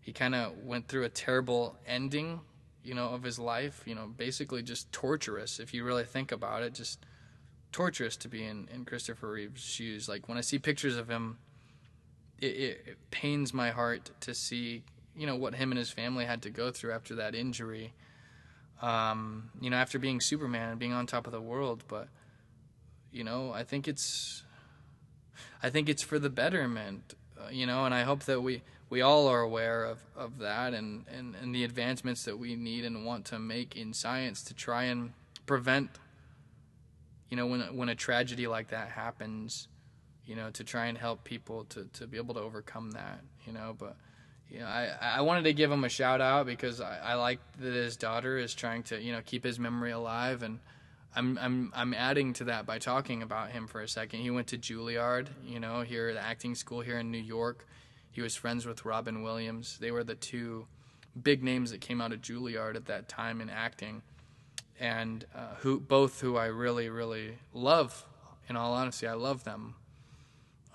[0.00, 2.40] he kind of went through a terrible ending,
[2.84, 3.82] you know, of his life.
[3.86, 6.74] You know, basically just torturous if you really think about it.
[6.74, 6.98] Just
[7.72, 10.08] torturous to be in in Christopher Reeve's shoes.
[10.08, 11.38] Like when I see pictures of him,
[12.40, 14.82] it, it, it pains my heart to see
[15.16, 17.94] you know what him and his family had to go through after that injury.
[18.82, 22.08] Um, you know, after being Superman and being on top of the world, but
[23.10, 24.42] you know, I think it's
[25.62, 27.14] I think it's for the betterment
[27.50, 31.04] you know, and I hope that we, we all are aware of, of that and,
[31.08, 34.84] and, and the advancements that we need and want to make in science to try
[34.84, 35.12] and
[35.44, 35.90] prevent,
[37.30, 39.68] you know, when, when a tragedy like that happens,
[40.24, 43.52] you know, to try and help people to, to be able to overcome that, you
[43.52, 43.74] know.
[43.78, 43.96] But,
[44.50, 47.40] you know, I, I wanted to give him a shout out because I, I like
[47.58, 50.42] that his daughter is trying to, you know, keep his memory alive.
[50.42, 50.60] And
[51.14, 54.20] I'm, I'm, I'm adding to that by talking about him for a second.
[54.20, 57.66] He went to Juilliard, you know, here the acting school here in New York.
[58.10, 59.78] He was friends with Robin Williams.
[59.78, 60.66] They were the two
[61.20, 64.02] big names that came out of Juilliard at that time in acting.
[64.78, 68.06] And uh, who both who I really, really love.
[68.48, 69.74] In all honesty, I love them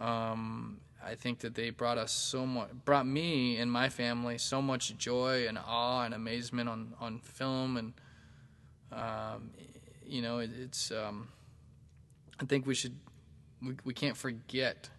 [0.01, 4.62] um, I think that they brought us so much, brought me and my family so
[4.62, 7.93] much joy and awe and amazement on, on film, and
[8.91, 9.52] um,
[10.06, 10.91] you know, it, it's.
[10.91, 11.30] Um,
[12.39, 12.95] I think we should,
[13.62, 14.89] we, we can't forget.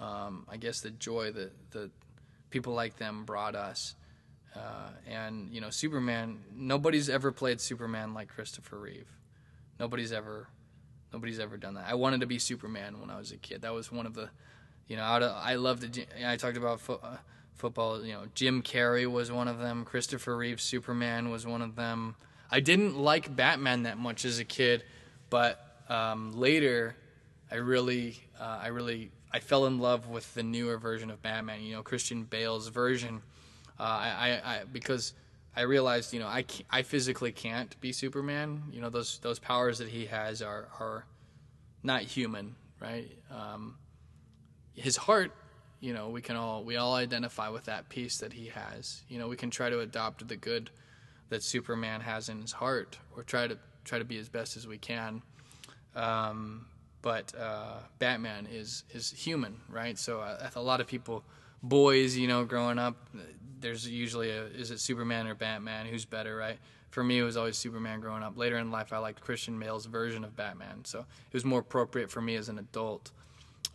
[0.00, 1.90] Um, I guess the joy that that
[2.50, 3.94] people like them brought us,
[4.54, 6.44] uh, and you know, Superman.
[6.54, 9.08] Nobody's ever played Superman like Christopher Reeve.
[9.78, 10.48] Nobody's ever
[11.14, 11.84] Nobody's ever done that.
[11.86, 13.62] I wanted to be Superman when I was a kid.
[13.62, 14.30] That was one of the,
[14.88, 16.06] you know, I love the.
[16.26, 17.16] I talked about fo- uh,
[17.54, 18.04] football.
[18.04, 19.84] You know, Jim Carrey was one of them.
[19.84, 22.16] Christopher Reeve Superman was one of them.
[22.50, 24.84] I didn't like Batman that much as a kid,
[25.30, 26.94] but um, later,
[27.50, 31.62] I really, uh, I really, I fell in love with the newer version of Batman.
[31.62, 33.22] You know, Christian Bale's version.
[33.78, 35.14] Uh, I, I, I, because
[35.56, 38.62] I realized, you know, I, I physically can't be Superman.
[38.70, 41.06] You know, those those powers that he has are are
[41.82, 43.10] not human, right?
[43.30, 43.76] Um,
[44.74, 45.32] his heart,
[45.80, 49.02] you know, we can all we all identify with that piece that he has.
[49.08, 50.70] You know, we can try to adopt the good
[51.28, 54.66] that Superman has in his heart, or try to try to be as best as
[54.66, 55.22] we can.
[55.94, 56.66] Um,
[57.02, 59.98] but uh, Batman is is human, right?
[59.98, 61.22] So uh, a lot of people,
[61.62, 62.96] boys, you know, growing up,
[63.60, 65.86] there's usually a is it Superman or Batman?
[65.86, 66.58] Who's better, right?
[66.90, 68.38] For me, it was always Superman growing up.
[68.38, 72.10] Later in life, I liked Christian Bale's version of Batman, so it was more appropriate
[72.10, 73.10] for me as an adult.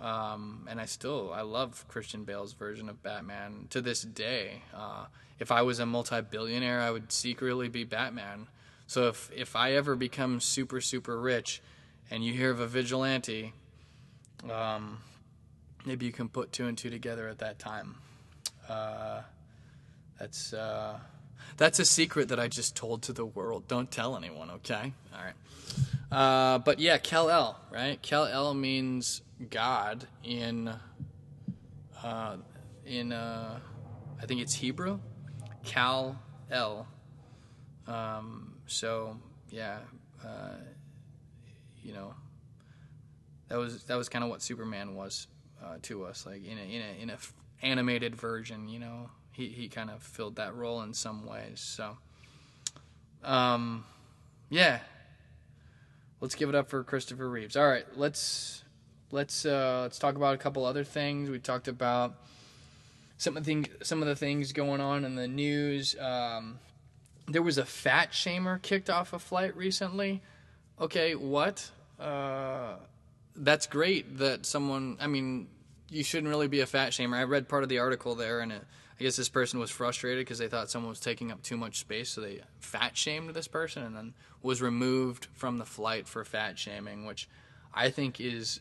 [0.01, 4.63] Um, and I still I love Christian Bale's version of Batman to this day.
[4.73, 5.05] Uh,
[5.39, 8.47] if I was a multi-billionaire, I would secretly be Batman.
[8.87, 11.61] So if if I ever become super super rich,
[12.09, 13.53] and you hear of a vigilante,
[14.49, 14.99] um,
[15.85, 17.95] maybe you can put two and two together at that time.
[18.67, 19.21] Uh,
[20.17, 20.97] that's uh,
[21.57, 23.67] that's a secret that I just told to the world.
[23.67, 24.93] Don't tell anyone, okay?
[25.13, 25.35] All right.
[26.11, 28.01] Uh, but yeah, Kal-El, right?
[28.01, 30.73] Kal-El means God in
[32.03, 32.37] uh,
[32.85, 33.59] in uh,
[34.21, 34.99] I think it's Hebrew.
[35.63, 36.19] Cal
[36.49, 36.87] El.
[37.87, 39.17] Um, so
[39.49, 39.79] yeah,
[40.25, 40.55] uh,
[41.83, 42.13] you know,
[43.47, 45.27] that was that was kind of what Superman was
[45.63, 49.09] uh, to us, like in a in a in a f- animated version, you know
[49.39, 51.61] he, he kind of filled that role in some ways.
[51.61, 51.97] So,
[53.23, 53.85] um,
[54.49, 54.79] yeah,
[56.19, 57.55] let's give it up for Christopher Reeves.
[57.55, 58.65] All right, let's
[59.11, 61.29] let's uh, let's talk about a couple other things.
[61.29, 62.15] We talked about
[63.17, 65.95] some of the things, some of the things going on in the news.
[65.99, 66.59] Um,
[67.27, 70.21] there was a fat shamer kicked off a flight recently.
[70.79, 71.69] Okay, what?
[71.99, 72.75] Uh,
[73.35, 74.97] that's great that someone.
[74.99, 75.47] I mean,
[75.89, 77.17] you shouldn't really be a fat shamer.
[77.17, 78.63] I read part of the article there, and it
[78.99, 81.79] I guess this person was frustrated because they thought someone was taking up too much
[81.79, 86.25] space, so they fat shamed this person and then was removed from the flight for
[86.25, 87.29] fat shaming, which
[87.73, 88.59] I think is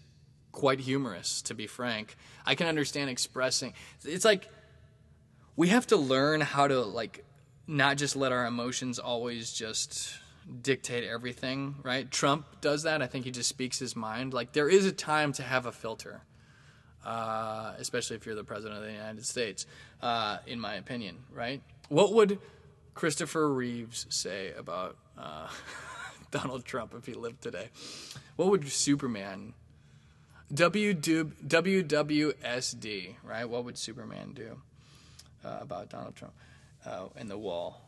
[0.58, 2.16] quite humorous, to be frank.
[2.44, 3.74] I can understand expressing.
[4.04, 4.48] It's like
[5.56, 7.24] we have to learn how to like
[7.66, 10.18] not just let our emotions always just
[10.62, 12.10] dictate everything, right?
[12.10, 13.02] Trump does that.
[13.02, 14.34] I think he just speaks his mind.
[14.34, 16.22] Like there is a time to have a filter
[17.04, 19.66] uh, especially if you're the president of the United States,
[20.02, 21.62] uh, in my opinion, right?
[21.88, 22.38] What would
[22.94, 25.48] Christopher Reeves say about uh,
[26.30, 27.70] Donald Trump if he lived today?
[28.36, 29.54] What would Superman,
[30.52, 31.30] WWSD,
[33.22, 33.48] right?
[33.48, 34.60] What would Superman do
[35.44, 36.34] uh, about Donald Trump
[36.86, 37.82] uh, and the wall?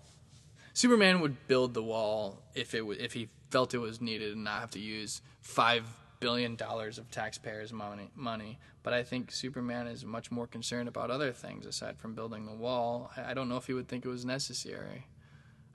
[0.72, 4.44] Superman would build the wall if it w- if he felt it was needed and
[4.44, 5.84] not have to use five
[6.20, 8.10] billion dollars of taxpayers' money.
[8.14, 12.46] Money, but I think Superman is much more concerned about other things aside from building
[12.46, 13.10] the wall.
[13.16, 15.06] I, I don't know if he would think it was necessary.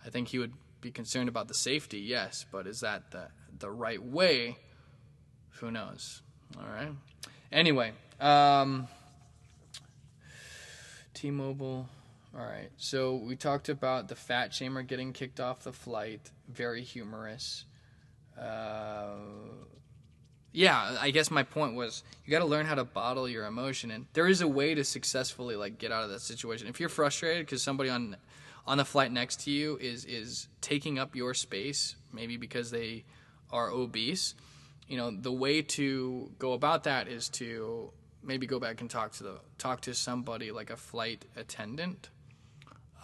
[0.06, 3.28] I think he would be concerned about the safety, yes, but is that the
[3.58, 4.58] the right way?
[5.60, 6.22] Who knows?
[6.58, 6.90] All right.
[7.52, 8.88] Anyway, um,
[11.14, 11.88] T-Mobile.
[12.38, 12.70] All right.
[12.78, 16.32] So we talked about the fat shamer getting kicked off the flight.
[16.50, 17.66] Very humorous.
[18.40, 19.16] Uh,
[20.52, 23.92] yeah, I guess my point was you got to learn how to bottle your emotion,
[23.92, 26.68] and there is a way to successfully like get out of that situation.
[26.68, 28.16] If you're frustrated because somebody on
[28.68, 33.04] on the flight next to you is is taking up your space, maybe because they
[33.52, 34.34] are obese,
[34.88, 37.92] you know, the way to go about that is to
[38.24, 42.10] maybe go back and talk to the talk to somebody like a flight attendant.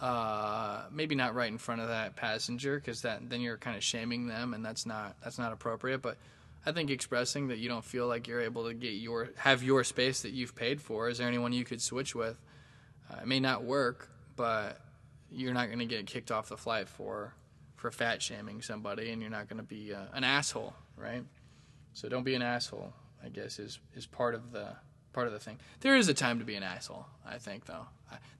[0.00, 3.84] Uh, maybe not right in front of that passenger because that then you're kind of
[3.84, 6.02] shaming them and that's not that's not appropriate.
[6.02, 6.18] But
[6.66, 9.84] I think expressing that you don't feel like you're able to get your have your
[9.84, 11.08] space that you've paid for.
[11.08, 12.36] Is there anyone you could switch with?
[13.10, 14.80] Uh, it may not work, but
[15.30, 17.34] you're not going to get kicked off the flight for
[17.76, 21.24] for fat shaming somebody, and you're not going to be uh, an asshole, right?
[21.94, 22.92] So don't be an asshole.
[23.24, 24.68] I guess is is part of the
[25.12, 25.58] part of the thing.
[25.80, 27.86] There is a time to be an asshole, I think, though.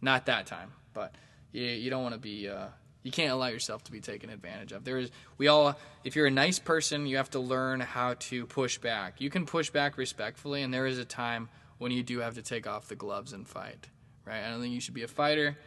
[0.01, 1.15] Not that time, but
[1.53, 2.49] you you don't want to be.
[2.49, 2.69] Uh,
[3.03, 4.85] you can't allow yourself to be taken advantage of.
[4.85, 5.77] There is we all.
[6.05, 9.21] If you're a nice person, you have to learn how to push back.
[9.21, 11.49] You can push back respectfully, and there is a time
[11.79, 13.89] when you do have to take off the gloves and fight.
[14.25, 14.43] Right?
[14.45, 15.59] I don't think you should be a fighter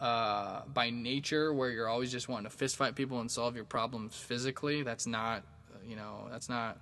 [0.00, 3.64] uh, by nature, where you're always just wanting to fist fight people and solve your
[3.64, 4.82] problems physically.
[4.82, 5.42] That's not,
[5.84, 6.78] you know, that's not.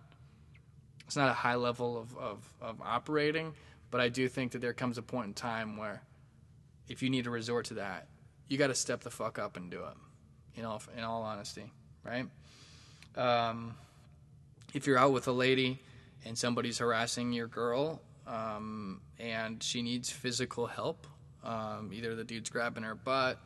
[1.06, 3.54] It's not a high level of, of, of operating,
[3.90, 6.02] but I do think that there comes a point in time where,
[6.88, 8.08] if you need to resort to that,
[8.48, 9.96] you got to step the fuck up and do it.
[10.56, 11.70] You know, in all honesty,
[12.04, 12.26] right?
[13.14, 13.74] Um,
[14.74, 15.78] if you're out with a lady
[16.24, 21.06] and somebody's harassing your girl um, and she needs physical help,
[21.44, 23.38] um, either the dude's grabbing her butt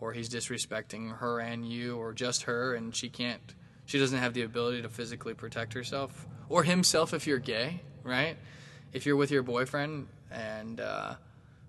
[0.00, 3.54] or he's disrespecting her and you or just her and she can't
[3.86, 8.36] she doesn't have the ability to physically protect herself or himself if you're gay right
[8.92, 11.14] if you're with your boyfriend and uh,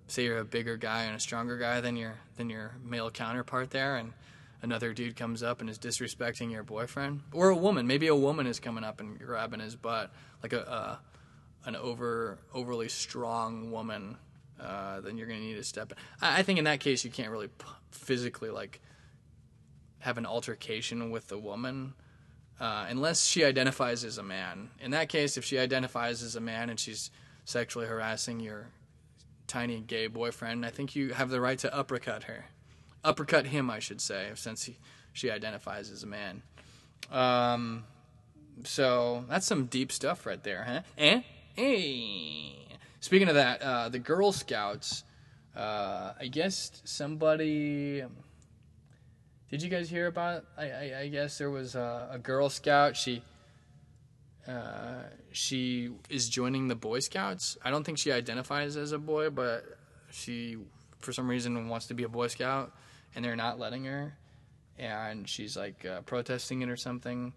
[0.07, 3.71] say you're a bigger guy and a stronger guy than your than your male counterpart
[3.71, 4.13] there and
[4.61, 8.47] another dude comes up and is disrespecting your boyfriend or a woman maybe a woman
[8.47, 10.11] is coming up and grabbing his butt
[10.41, 10.99] like a,
[11.65, 14.17] an over overly strong woman
[14.59, 15.97] uh, then you're going to need to step in.
[16.21, 18.79] I, I, think in that case you can't really p- physically like
[19.99, 21.93] have an altercation with the woman
[22.59, 24.69] uh, unless she identifies as a man.
[24.79, 27.11] In that case, if she identifies as a man and she's
[27.45, 28.67] sexually harassing your
[29.47, 32.45] tiny gay boyfriend, I think you have the right to uppercut her,
[33.03, 34.77] uppercut him, I should say, since he,
[35.11, 36.41] she identifies as a man.
[37.11, 37.83] Um,
[38.63, 40.81] so that's some deep stuff right there, huh?
[40.97, 41.21] Eh?
[41.55, 42.55] Hey.
[42.99, 45.03] Speaking of that, uh, the Girl Scouts,
[45.55, 48.03] uh, I guess somebody.
[49.53, 50.45] Did you guys hear about?
[50.57, 52.97] I, I, I guess there was a, a Girl Scout.
[52.97, 53.21] She
[54.47, 57.55] uh, she is joining the Boy Scouts.
[57.63, 59.63] I don't think she identifies as a boy, but
[60.09, 60.57] she,
[61.01, 62.71] for some reason, wants to be a Boy Scout,
[63.13, 64.17] and they're not letting her.
[64.79, 67.31] And she's like uh, protesting it or something.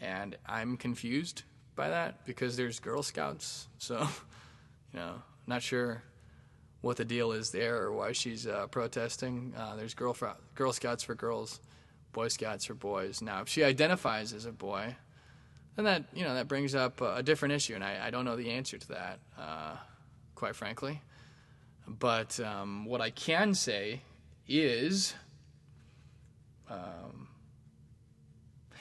[0.00, 1.44] And I'm confused
[1.76, 3.68] by that because there's Girl Scouts.
[3.78, 4.00] So
[4.92, 6.02] you know, not sure
[6.80, 9.52] what the deal is there or why she's uh, protesting.
[9.56, 10.16] Uh, there's Girl,
[10.54, 11.60] Girl Scouts for girls,
[12.12, 13.20] Boy Scouts for boys.
[13.20, 14.96] Now, if she identifies as a boy,
[15.76, 18.36] then that you know that brings up a different issue, and I, I don't know
[18.36, 19.76] the answer to that, uh,
[20.34, 21.02] quite frankly.
[21.86, 24.02] But um, what I can say
[24.46, 25.14] is,
[26.68, 27.27] um,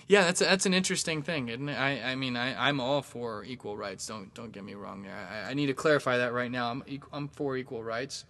[0.07, 1.75] yeah, that's that's an interesting thing, isn't it?
[1.75, 4.07] I, I mean, I, I'm all for equal rights.
[4.07, 5.13] Don't don't get me wrong there.
[5.13, 6.71] I, I need to clarify that right now.
[6.71, 8.23] I'm I'm for equal rights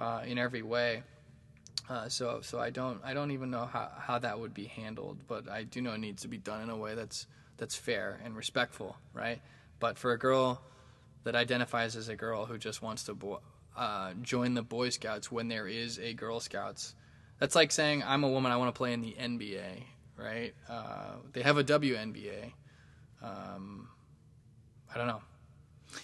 [0.00, 1.04] uh, in every way.
[1.88, 5.18] Uh, so so I don't I don't even know how, how that would be handled,
[5.28, 8.18] but I do know it needs to be done in a way that's that's fair
[8.24, 9.40] and respectful, right?
[9.78, 10.60] But for a girl
[11.22, 13.42] that identifies as a girl who just wants to bo-
[13.76, 16.96] uh, join the Boy Scouts when there is a Girl Scouts,
[17.38, 19.84] that's like saying I'm a woman I want to play in the NBA
[20.22, 20.54] right?
[20.68, 22.52] Uh, they have a WNBA.
[23.22, 23.88] Um,
[24.92, 25.22] I don't know.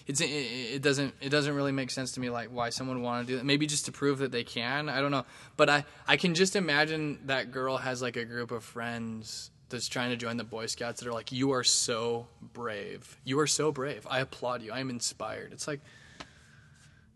[0.05, 3.05] It's it, it, doesn't it doesn't really make sense to me like why someone would
[3.05, 3.45] want to do that.
[3.45, 4.87] Maybe just to prove that they can.
[4.89, 5.25] I don't know.
[5.57, 9.87] But I I can just imagine that girl has like a group of friends that's
[9.87, 13.17] trying to join the Boy Scouts that are like, "You are so brave.
[13.23, 14.05] You are so brave.
[14.09, 14.71] I applaud you.
[14.71, 15.81] I am inspired." It's like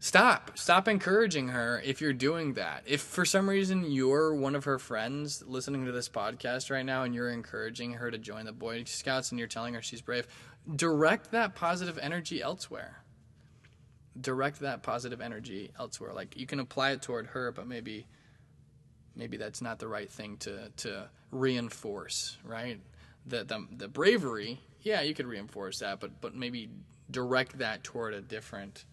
[0.03, 0.57] Stop.
[0.57, 2.83] Stop encouraging her if you're doing that.
[2.85, 7.03] If for some reason you're one of her friends listening to this podcast right now
[7.03, 10.27] and you're encouraging her to join the Boy Scouts and you're telling her she's brave,
[10.75, 13.01] direct that positive energy elsewhere.
[14.19, 16.11] Direct that positive energy elsewhere.
[16.11, 18.05] Like you can apply it toward her, but maybe
[19.15, 22.81] maybe that's not the right thing to to reinforce, right?
[23.25, 26.67] The the the bravery, yeah, you could reinforce that, but but maybe
[27.09, 28.83] direct that toward a different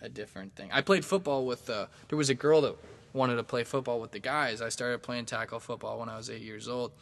[0.00, 0.70] a different thing.
[0.72, 1.68] I played football with.
[1.68, 2.76] Uh, there was a girl that
[3.12, 4.60] wanted to play football with the guys.
[4.60, 6.92] I started playing tackle football when I was eight years old.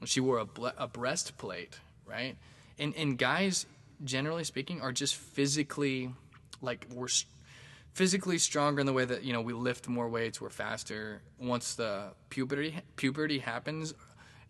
[0.00, 2.36] And she wore a, ble- a breastplate, right?
[2.78, 3.66] And and guys,
[4.04, 6.10] generally speaking, are just physically
[6.62, 7.08] like we're
[7.92, 11.20] physically stronger in the way that you know we lift more weights, we're faster.
[11.38, 13.92] Once the puberty puberty happens,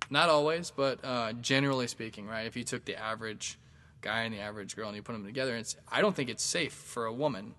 [0.09, 2.47] not always, but uh, generally speaking, right?
[2.47, 3.59] If you took the average
[4.01, 5.57] guy and the average girl, and you put them together.
[5.57, 7.55] It's I don't think it's safe for a woman.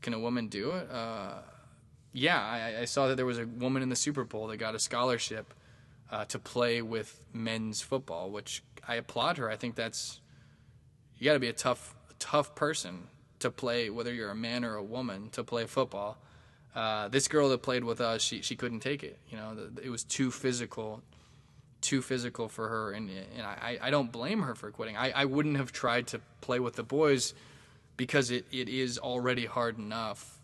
[0.00, 0.90] Can a woman do it?
[0.90, 1.34] Uh,
[2.12, 4.74] yeah, I, I saw that there was a woman in the Super Bowl that got
[4.74, 5.52] a scholarship
[6.10, 9.50] uh, to play with men's football, which I applaud her.
[9.50, 10.20] I think that's
[11.18, 13.08] you got to be a tough, tough person
[13.40, 16.18] to play, whether you're a man or a woman, to play football.
[16.74, 19.18] Uh, this girl that played with us, she she couldn't take it.
[19.30, 21.02] You know, it was too physical,
[21.80, 24.96] too physical for her, and and I, I don't blame her for quitting.
[24.96, 27.34] I, I wouldn't have tried to play with the boys
[27.98, 30.38] because it, it is already hard enough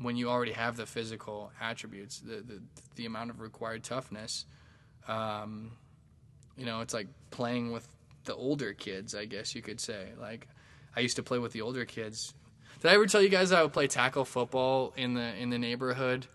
[0.00, 2.62] when you already have the physical attributes, the the,
[2.94, 4.46] the amount of required toughness.
[5.06, 5.72] Um,
[6.56, 7.86] you know, it's like playing with
[8.24, 10.12] the older kids, I guess you could say.
[10.18, 10.48] Like
[10.96, 12.32] I used to play with the older kids.
[12.80, 15.58] Did I ever tell you guys I would play tackle football in the in the
[15.58, 16.26] neighborhood?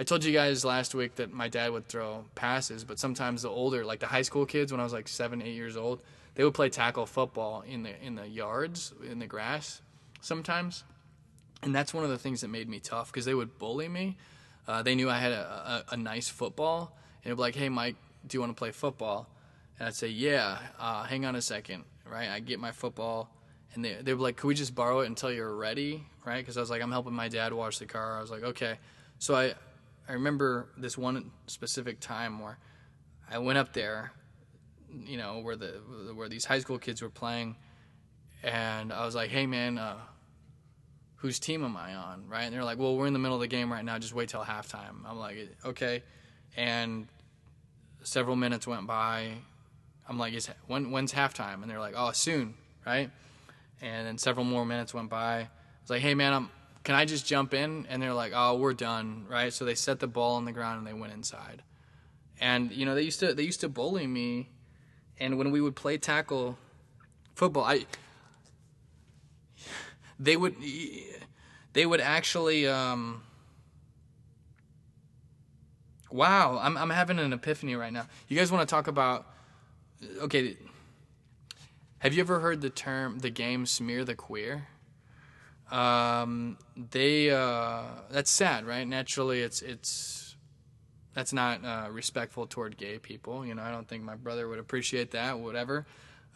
[0.00, 3.48] I told you guys last week that my dad would throw passes, but sometimes the
[3.48, 6.02] older, like the high school kids, when I was like seven, eight years old,
[6.38, 9.82] they would play tackle football in the in the yards, in the grass,
[10.20, 10.84] sometimes,
[11.64, 14.16] and that's one of the things that made me tough because they would bully me.
[14.68, 17.68] Uh, they knew I had a, a, a nice football, and it'd be like, "Hey,
[17.68, 19.28] Mike, do you want to play football?"
[19.80, 22.28] And I'd say, "Yeah." Uh, hang on a second, right?
[22.28, 23.34] I get my football,
[23.74, 26.38] and they they were like, "Could we just borrow it until you're ready?" Right?
[26.38, 28.78] Because I was like, "I'm helping my dad wash the car." I was like, "Okay."
[29.18, 29.54] So I
[30.08, 32.58] I remember this one specific time where
[33.28, 34.12] I went up there,
[35.04, 35.82] you know, where the
[36.14, 37.56] where these high school kids were playing,
[38.42, 39.96] and I was like, "Hey, man." Uh,
[41.16, 42.28] whose team am I on?
[42.28, 42.44] Right?
[42.44, 43.98] And they're like, well, we're in the middle of the game right now.
[43.98, 45.04] Just wait till halftime.
[45.04, 46.04] I'm like, okay.
[46.56, 47.08] And
[48.02, 49.32] several minutes went by.
[50.08, 51.62] I'm like, is when when's halftime?
[51.62, 52.54] And they're like, oh, soon,
[52.86, 53.10] right?
[53.80, 55.40] And then several more minutes went by.
[55.40, 55.48] I
[55.82, 56.50] was like, hey man, I'm
[56.84, 57.86] can I just jump in?
[57.90, 59.52] And they're like, oh, we're done, right?
[59.52, 61.62] So they set the ball on the ground and they went inside.
[62.40, 64.48] And you know, they used to they used to bully me,
[65.20, 66.56] and when we would play tackle
[67.34, 67.86] football, I
[70.18, 70.54] they would
[71.72, 73.22] they would actually um,
[76.10, 78.06] wow I'm, I'm having an epiphany right now.
[78.28, 79.26] You guys want to talk about
[80.20, 80.56] okay
[82.00, 84.68] have you ever heard the term the game smear the queer?
[85.70, 86.56] Um,
[86.90, 88.86] they uh, that's sad right?
[88.86, 90.27] Naturally it's it's
[91.18, 94.60] that's not uh, respectful toward gay people you know i don't think my brother would
[94.60, 95.84] appreciate that whatever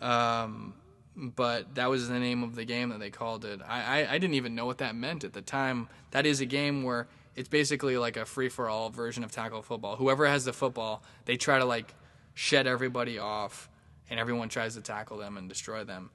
[0.01, 0.75] um,
[1.17, 3.61] but that was the name of the game that they called it.
[3.67, 5.89] I, I, I, didn't even know what that meant at the time.
[6.11, 7.07] That is a game where
[7.37, 9.97] it's basically like a free for all version of tackle football.
[9.97, 11.95] Whoever has the football, they try to like
[12.35, 13.69] shed everybody off,
[14.09, 16.11] and everyone tries to tackle them and destroy them.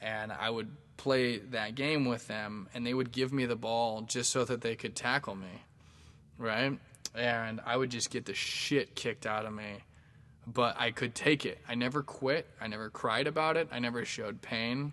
[0.00, 4.02] And I would play that game with them, and they would give me the ball
[4.02, 5.62] just so that they could tackle me,
[6.38, 6.78] right?
[7.18, 9.82] And I would just get the shit kicked out of me
[10.52, 11.58] but I could take it.
[11.68, 12.46] I never quit.
[12.60, 13.68] I never cried about it.
[13.70, 14.92] I never showed pain.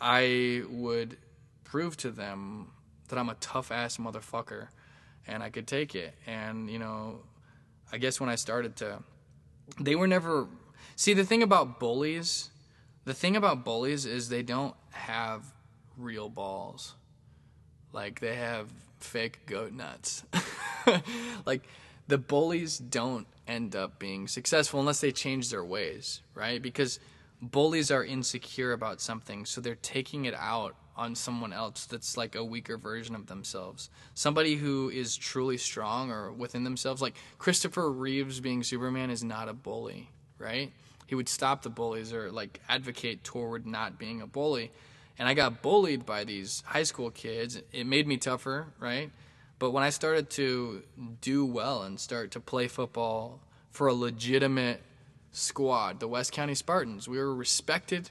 [0.00, 1.16] I would
[1.64, 2.72] prove to them
[3.08, 4.68] that I'm a tough ass motherfucker
[5.26, 6.14] and I could take it.
[6.26, 7.20] And, you know,
[7.92, 9.02] I guess when I started to,
[9.80, 10.48] they were never.
[10.96, 12.50] See, the thing about bullies,
[13.04, 15.44] the thing about bullies is they don't have
[15.96, 16.94] real balls.
[17.92, 18.68] Like, they have
[19.04, 20.24] fake goat nuts.
[21.46, 21.62] like,
[22.08, 26.60] the bullies don't end up being successful unless they change their ways, right?
[26.60, 27.00] Because
[27.40, 32.34] bullies are insecure about something, so they're taking it out on someone else that's like
[32.34, 33.90] a weaker version of themselves.
[34.14, 39.48] Somebody who is truly strong or within themselves, like Christopher Reeves being Superman is not
[39.48, 40.72] a bully, right?
[41.06, 44.70] He would stop the bullies or like advocate toward not being a bully.
[45.18, 47.60] And I got bullied by these high school kids.
[47.72, 49.10] It made me tougher, right?
[49.58, 50.82] But when I started to
[51.20, 54.82] do well and start to play football for a legitimate
[55.32, 58.10] squad, the West County Spartans, we were respected,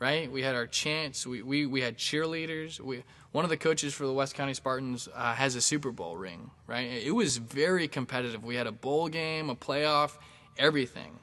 [0.00, 0.30] right?
[0.30, 1.26] We had our chance.
[1.26, 2.80] We, we, we had cheerleaders.
[2.80, 6.16] We, one of the coaches for the West County Spartans uh, has a Super Bowl
[6.16, 6.90] ring, right?
[6.90, 8.44] It was very competitive.
[8.44, 10.18] We had a bowl game, a playoff,
[10.58, 11.18] everything.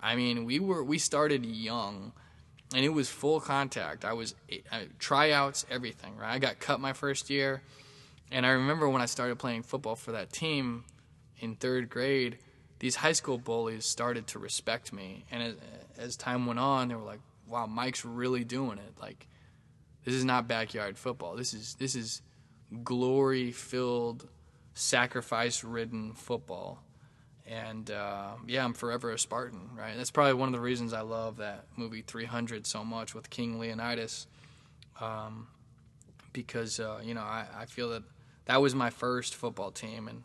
[0.00, 2.12] I mean, we were we started young,
[2.74, 4.04] and it was full contact.
[4.04, 4.34] I was
[4.70, 6.16] I, tryouts, everything.
[6.16, 6.32] Right?
[6.32, 7.62] I got cut my first year.
[8.30, 10.84] And I remember when I started playing football for that team
[11.38, 12.38] in third grade,
[12.78, 15.24] these high school bullies started to respect me.
[15.30, 15.54] And as,
[15.98, 18.94] as time went on, they were like, "Wow, Mike's really doing it.
[18.98, 19.28] Like,
[20.04, 21.36] this is not backyard football.
[21.36, 22.22] This is this is
[22.82, 24.28] glory-filled,
[24.74, 26.82] sacrifice-ridden football."
[27.52, 29.94] And uh, yeah, I'm forever a Spartan, right?
[29.94, 33.58] That's probably one of the reasons I love that movie 300 so much with King
[33.58, 34.26] Leonidas,
[35.00, 35.48] um,
[36.32, 38.04] because uh, you know I, I feel that
[38.46, 40.22] that was my first football team, and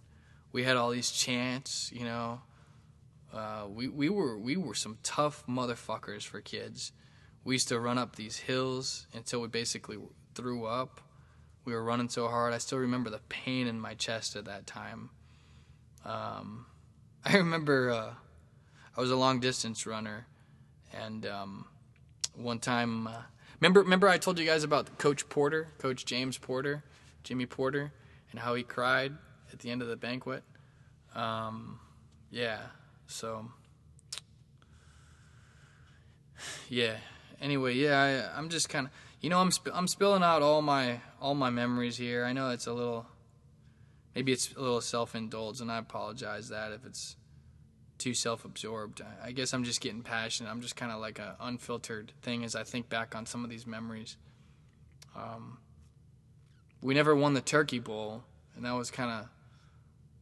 [0.53, 1.91] we had all these chants.
[1.93, 2.41] You know,
[3.33, 6.93] uh, we we were we were some tough motherfuckers for kids.
[7.43, 9.97] we used to run up these hills until we basically
[10.33, 11.01] threw up.
[11.65, 12.53] We were running so hard.
[12.53, 15.09] I still remember the pain in my chest at that time.
[16.05, 16.67] Um,
[17.27, 18.13] I remember uh,
[18.95, 20.27] I was a long distance runner,
[20.93, 21.65] and um,
[22.33, 23.23] one time, uh,
[23.59, 26.85] remember remember I told you guys about Coach Porter, Coach James Porter,
[27.25, 27.91] Jimmy Porter,
[28.31, 29.11] and how he cried
[29.51, 30.41] at the end of the banquet.
[31.15, 31.81] Um,
[32.31, 32.59] yeah,
[33.07, 33.47] so
[36.69, 36.95] yeah.
[37.41, 40.61] Anyway, yeah, I, I'm just kind of, you know, I'm sp- I'm spilling out all
[40.61, 42.23] my all my memories here.
[42.23, 43.05] I know it's a little,
[44.18, 47.18] maybe it's a little self indulged, and I apologize that if it's
[47.99, 49.03] too self absorbed.
[49.23, 50.49] I, guess I'm just getting passionate.
[50.49, 53.52] I'm just kind of like an unfiltered thing as I think back on some of
[53.52, 54.18] these memories.
[55.15, 55.60] Um,
[56.81, 58.23] we never won the Turkey Bowl,
[58.56, 59.30] and that was kind of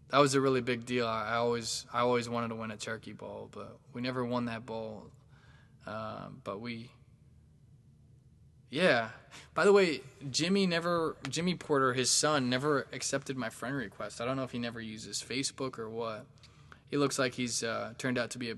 [0.09, 1.07] that was a really big deal.
[1.07, 4.43] I, I always I always wanted to win a Turkey Bowl, but we never won
[4.45, 5.05] that bowl.
[5.87, 6.89] Uh, but we,
[8.75, 9.09] yeah.
[9.53, 14.19] By the way, Jimmy never Jimmy Porter, his son, never accepted my friend request.
[14.19, 16.25] I don't know if he never uses Facebook or what.
[16.91, 18.57] He looks like he's uh, turned out to be a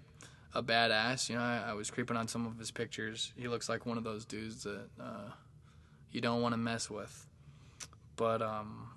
[0.55, 1.29] a badass.
[1.29, 3.31] You know, I, I, was creeping on some of his pictures.
[3.37, 5.29] He looks like one of those dudes that uh,
[6.11, 7.27] you don't want to mess with.
[8.15, 8.89] But um,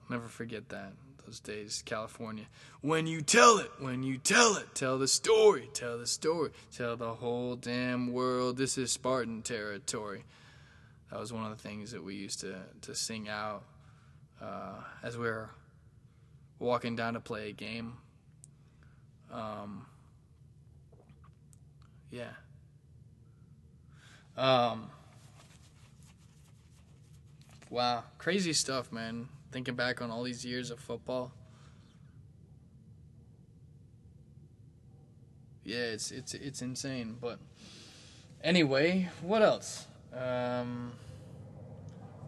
[0.00, 0.94] I'll never forget that
[1.24, 2.44] those days, California.
[2.80, 6.96] When you tell it, when you tell it, tell the story, tell the story, tell
[6.96, 10.24] the whole damn world this is Spartan territory.
[11.10, 13.62] That was one of the things that we used to, to sing out
[14.42, 15.50] uh, as we were
[16.58, 17.94] walking down to play a game.
[19.32, 19.86] Um,
[22.10, 22.30] yeah.
[24.36, 24.90] Um,
[27.70, 31.32] wow, crazy stuff, man thinking back on all these years of football.
[35.62, 37.16] Yeah, it's it's it's insane.
[37.20, 37.38] But
[38.42, 39.86] anyway, what else?
[40.12, 40.92] Um,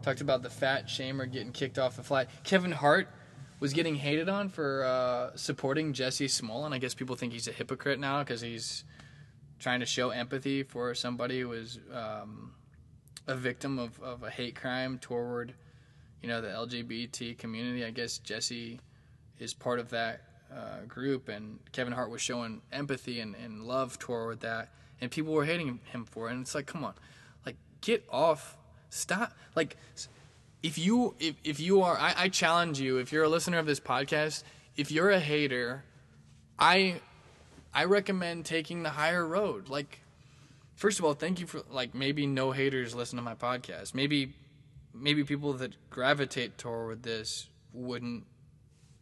[0.02, 2.28] talked about the fat shamer getting kicked off the flight.
[2.44, 3.08] Kevin Hart
[3.58, 6.72] was getting hated on for uh, supporting Jussie Smollett.
[6.72, 8.84] I guess people think he's a hypocrite now because he's
[9.58, 12.52] trying to show empathy for somebody who was um,
[13.26, 15.54] a victim of, of a hate crime toward
[16.22, 17.84] you know the LGBT community.
[17.84, 18.80] I guess Jesse
[19.38, 20.22] is part of that
[20.54, 24.70] uh, group, and Kevin Hart was showing empathy and, and love toward that,
[25.00, 26.32] and people were hating him for it.
[26.32, 26.94] And it's like, come on,
[27.44, 28.56] like get off,
[28.90, 29.76] stop, like
[30.62, 33.66] if you if, if you are, I, I challenge you, if you're a listener of
[33.66, 34.42] this podcast,
[34.76, 35.84] if you're a hater,
[36.58, 37.00] I
[37.74, 39.68] I recommend taking the higher road.
[39.68, 40.00] Like,
[40.74, 43.94] first of all, thank you for like maybe no haters listen to my podcast.
[43.94, 44.34] Maybe
[45.00, 48.24] maybe people that gravitate toward this wouldn't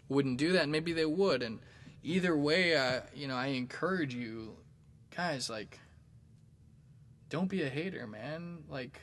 [0.08, 1.60] wouldn't do that maybe they would and
[2.02, 4.56] either way I you know I encourage you
[5.14, 5.78] guys like
[7.34, 8.58] don't be a hater man.
[8.68, 9.00] Like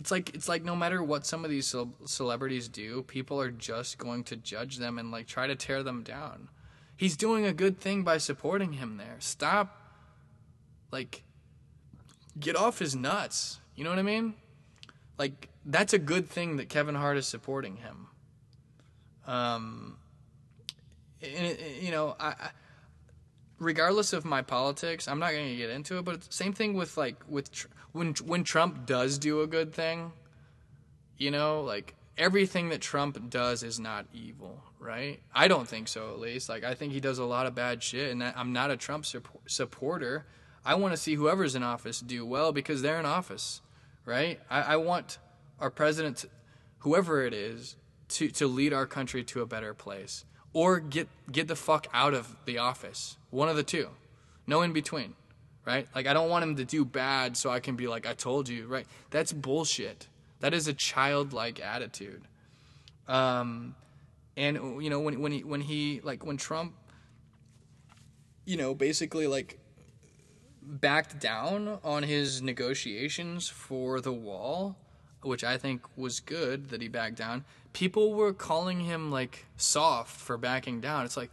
[0.00, 3.52] it's like it's like no matter what some of these ce- celebrities do people are
[3.52, 6.48] just going to judge them and like try to tear them down.
[6.96, 9.16] He's doing a good thing by supporting him there.
[9.20, 9.80] Stop
[10.90, 11.22] like
[12.38, 13.60] get off his nuts.
[13.76, 14.34] You know what i mean?
[15.16, 18.08] Like that's a good thing that Kevin Hart is supporting him.
[19.26, 19.98] Um,
[21.22, 22.50] and, you know, I,
[23.58, 26.04] regardless of my politics, I'm not going to get into it.
[26.04, 30.12] But same thing with like with when when Trump does do a good thing,
[31.16, 35.20] you know, like everything that Trump does is not evil, right?
[35.34, 36.48] I don't think so, at least.
[36.48, 39.06] Like I think he does a lot of bad shit, and I'm not a Trump
[39.46, 40.26] supporter.
[40.64, 43.62] I want to see whoever's in office do well because they're in office,
[44.04, 44.40] right?
[44.50, 45.18] I, I want
[45.62, 46.26] our president,
[46.80, 47.76] whoever it is,
[48.08, 52.14] to, to lead our country to a better place or get get the fuck out
[52.14, 53.16] of the office.
[53.30, 53.88] One of the two.
[54.46, 55.14] No in between.
[55.64, 55.86] Right?
[55.94, 58.48] Like I don't want him to do bad so I can be like I told
[58.48, 58.86] you, right?
[59.10, 60.08] That's bullshit.
[60.40, 62.22] That is a childlike attitude.
[63.08, 63.74] Um
[64.36, 66.74] and you know when when he when he like when Trump
[68.44, 69.58] you know basically like
[70.62, 74.76] backed down on his negotiations for the wall
[75.22, 77.44] which I think was good that he backed down.
[77.72, 81.04] People were calling him like soft for backing down.
[81.04, 81.30] It's like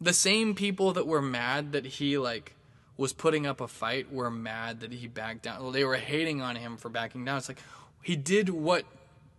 [0.00, 2.54] the same people that were mad that he like
[2.96, 5.72] was putting up a fight were mad that he backed down.
[5.72, 7.38] They were hating on him for backing down.
[7.38, 7.62] It's like
[8.02, 8.84] he did what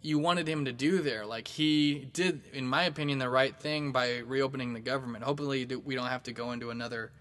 [0.01, 1.25] you wanted him to do there.
[1.25, 5.23] Like he did, in my opinion, the right thing by reopening the government.
[5.23, 7.11] Hopefully, we don't have to go into another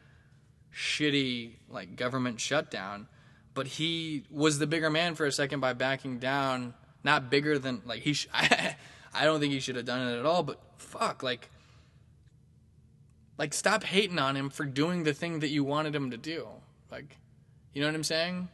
[0.74, 3.08] shitty like government shutdown
[3.54, 6.74] but he was the bigger man for a second by backing down.
[7.02, 8.12] Not bigger than like he.
[8.12, 8.76] Sh- I,
[9.14, 10.42] I don't think he should have done it at all.
[10.42, 11.48] But fuck, like,
[13.38, 16.46] like stop hating on him for doing the thing that you wanted him to do.
[16.90, 17.16] Like,
[17.72, 18.48] You know what I'm saying?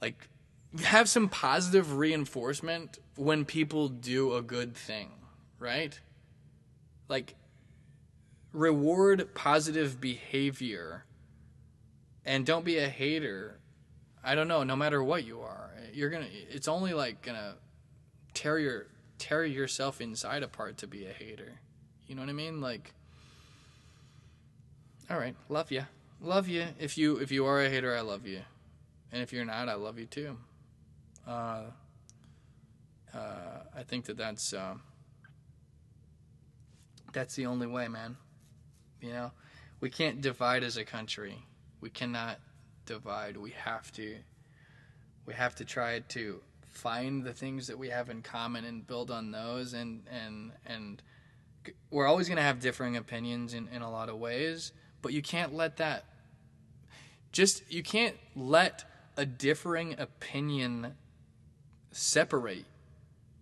[0.00, 0.28] Like,
[0.82, 5.10] have some positive reinforcement when people do a good thing,
[5.58, 5.98] right?
[7.08, 7.34] Like,
[8.52, 11.04] reward positive behavior
[12.24, 13.59] and don't be a hater.
[14.22, 15.70] I don't know, no matter what you are.
[15.92, 17.54] You're to it's only like to
[18.34, 18.86] tear your
[19.18, 21.60] tear yourself inside apart to be a hater.
[22.06, 22.60] You know what I mean?
[22.60, 22.92] Like
[25.10, 25.84] All right, love you.
[26.20, 26.66] Love you.
[26.78, 28.40] If you if you are a hater, I love you.
[29.12, 30.36] And if you're not, I love you too.
[31.26, 31.62] Uh,
[33.12, 34.74] uh, I think that that's uh,
[37.12, 38.16] that's the only way, man.
[39.00, 39.32] You know,
[39.80, 41.46] we can't divide as a country.
[41.80, 42.38] We cannot
[42.90, 43.36] divide.
[43.36, 44.16] We have to.
[45.24, 49.10] We have to try to find the things that we have in common and build
[49.10, 49.72] on those.
[49.74, 51.02] And and and
[51.90, 54.72] we're always going to have differing opinions in in a lot of ways.
[55.02, 56.04] But you can't let that.
[57.32, 58.84] Just you can't let
[59.16, 60.94] a differing opinion
[61.92, 62.66] separate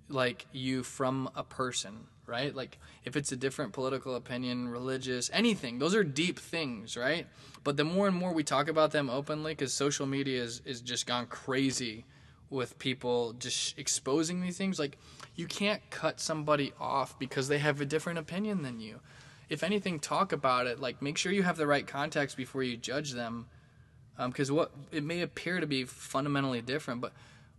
[0.08, 2.54] like you from a person right?
[2.54, 7.26] Like if it's a different political opinion religious anything those are deep things right?
[7.64, 10.80] But the more and more we talk about them openly because social media is, is
[10.80, 12.04] just gone crazy
[12.50, 14.96] with people just exposing these things like
[15.34, 19.00] you can't cut somebody off because they have a different opinion than you.
[19.48, 22.76] If anything talk about it like make sure you have the right context before you
[22.76, 23.46] judge them
[24.26, 27.12] because um, what it may appear to be fundamentally different but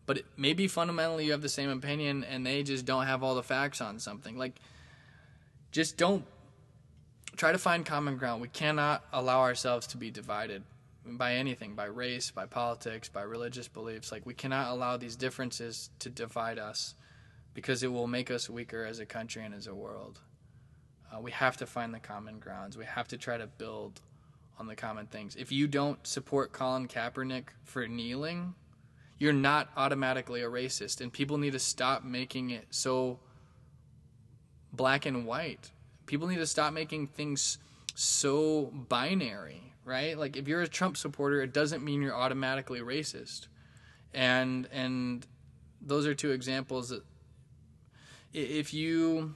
[0.10, 3.44] but maybe fundamentally you have the same opinion and they just don't have all the
[3.44, 4.40] facts on something.
[4.40, 4.60] Like,
[5.72, 6.26] just don't
[7.36, 8.42] try to find common ground.
[8.42, 10.64] We cannot allow ourselves to be divided
[11.06, 14.12] by anything, by race, by politics, by religious beliefs.
[14.12, 16.96] Like, we cannot allow these differences to divide us
[17.54, 20.22] because it will make us weaker as a country and as a world.
[21.14, 22.76] Uh, we have to find the common grounds.
[22.76, 24.02] We have to try to build
[24.58, 25.36] on the common things.
[25.36, 28.56] If you don't support Colin Kaepernick for kneeling,
[29.20, 31.02] you're not automatically a racist.
[31.02, 33.20] And people need to stop making it so
[34.72, 35.72] black and white.
[36.06, 37.58] People need to stop making things
[37.96, 40.18] so binary, right?
[40.18, 43.48] Like if you're a Trump supporter, it doesn't mean you're automatically racist.
[44.14, 45.28] And and
[45.82, 47.04] those are two examples that
[48.34, 49.36] if you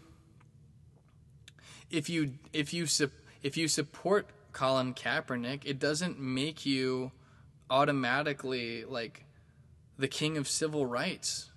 [1.91, 2.87] if you if you
[3.43, 7.11] if you support Colin Kaepernick, it doesn't make you
[7.69, 9.25] automatically like
[9.97, 11.51] the king of civil rights.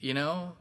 [0.00, 0.56] You know,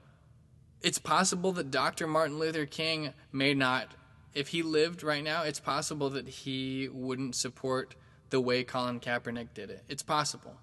[0.81, 2.07] it's possible that Dr.
[2.07, 3.89] Martin Luther King may not,
[4.33, 7.95] if he lived right now, it's possible that he wouldn't support
[8.29, 9.83] the way Colin Kaepernick did it.
[9.87, 10.57] It's possible.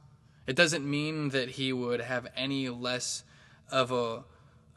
[0.46, 3.24] It doesn't mean that he would have any less
[3.70, 4.24] of a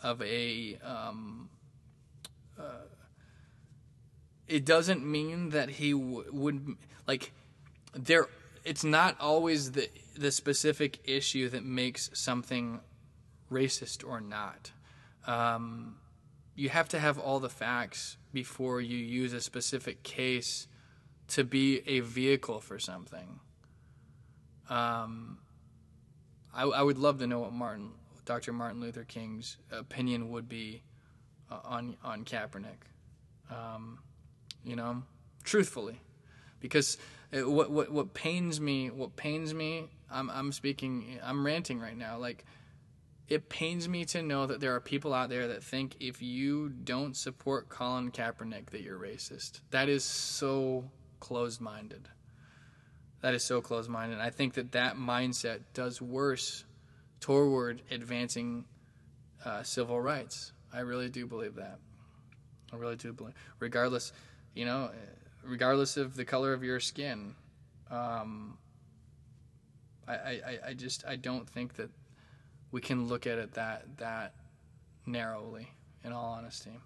[0.03, 1.49] of a um,
[2.59, 2.85] uh,
[4.47, 6.75] it doesn't mean that he w- would
[7.07, 7.31] like
[7.93, 8.27] there
[8.63, 12.79] it's not always the the specific issue that makes something
[13.51, 14.71] racist or not.
[15.25, 15.97] Um,
[16.55, 20.67] you have to have all the facts before you use a specific case
[21.29, 23.39] to be a vehicle for something.
[24.69, 25.39] Um,
[26.53, 27.91] I, I, would love to know what Martin,
[28.25, 28.53] Dr.
[28.53, 30.83] Martin Luther King's opinion would be
[31.51, 32.87] uh, on on Kaepernick.
[33.51, 33.99] Um,
[34.63, 35.03] you know,
[35.43, 35.99] truthfully,
[36.59, 36.97] because
[37.31, 41.97] it, what what what pains me, what pains me, I'm I'm speaking, I'm ranting right
[41.97, 42.17] now.
[42.17, 42.45] Like,
[43.27, 46.69] it pains me to know that there are people out there that think if you
[46.69, 49.61] don't support Colin Kaepernick that you're racist.
[49.71, 50.85] That is so
[51.19, 52.09] closed-minded.
[53.21, 54.19] That is so closed-minded.
[54.19, 56.65] I think that that mindset does worse
[57.19, 58.65] toward advancing
[59.45, 60.51] uh, civil rights.
[60.73, 61.79] I really do believe that.
[62.71, 64.11] I really do believe, regardless,
[64.53, 64.89] you know
[65.43, 67.35] regardless of the color of your skin.
[67.91, 68.57] Um,
[70.07, 71.89] I, I, I just I don't think that
[72.71, 74.33] we can look at it that that
[75.05, 75.69] narrowly.
[76.05, 76.77] In all honesty,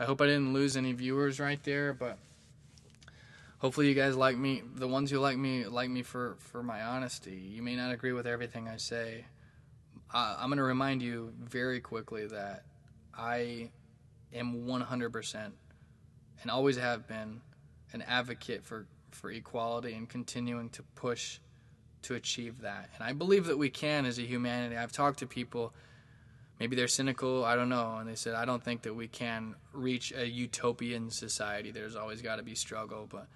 [0.00, 2.16] I hope I didn't lose any viewers right there, but
[3.58, 4.62] hopefully you guys like me.
[4.74, 7.34] The ones who like me like me for for my honesty.
[7.34, 9.26] You may not agree with everything I say.
[10.10, 12.64] I, I'm going to remind you very quickly that
[13.14, 13.70] I
[14.32, 15.52] am 100%
[16.42, 17.40] and always have been
[17.92, 21.38] an advocate for, for equality and continuing to push
[22.02, 22.90] to achieve that.
[22.94, 24.76] And I believe that we can as a humanity.
[24.76, 25.72] I've talked to people,
[26.58, 29.54] maybe they're cynical, I don't know, and they said, I don't think that we can
[29.72, 31.70] reach a utopian society.
[31.70, 33.26] There's always got to be struggle, but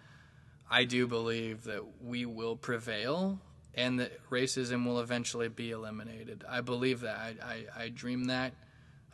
[0.71, 3.41] I do believe that we will prevail
[3.75, 6.45] and that racism will eventually be eliminated.
[6.49, 7.17] I believe that.
[7.19, 8.55] I, I, I dream that.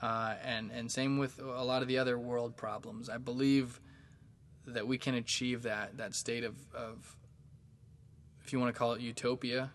[0.00, 3.08] Uh, and, and same with a lot of the other world problems.
[3.08, 3.80] I believe
[4.66, 7.16] that we can achieve that that state of, of
[8.52, 9.70] you want to call it utopia,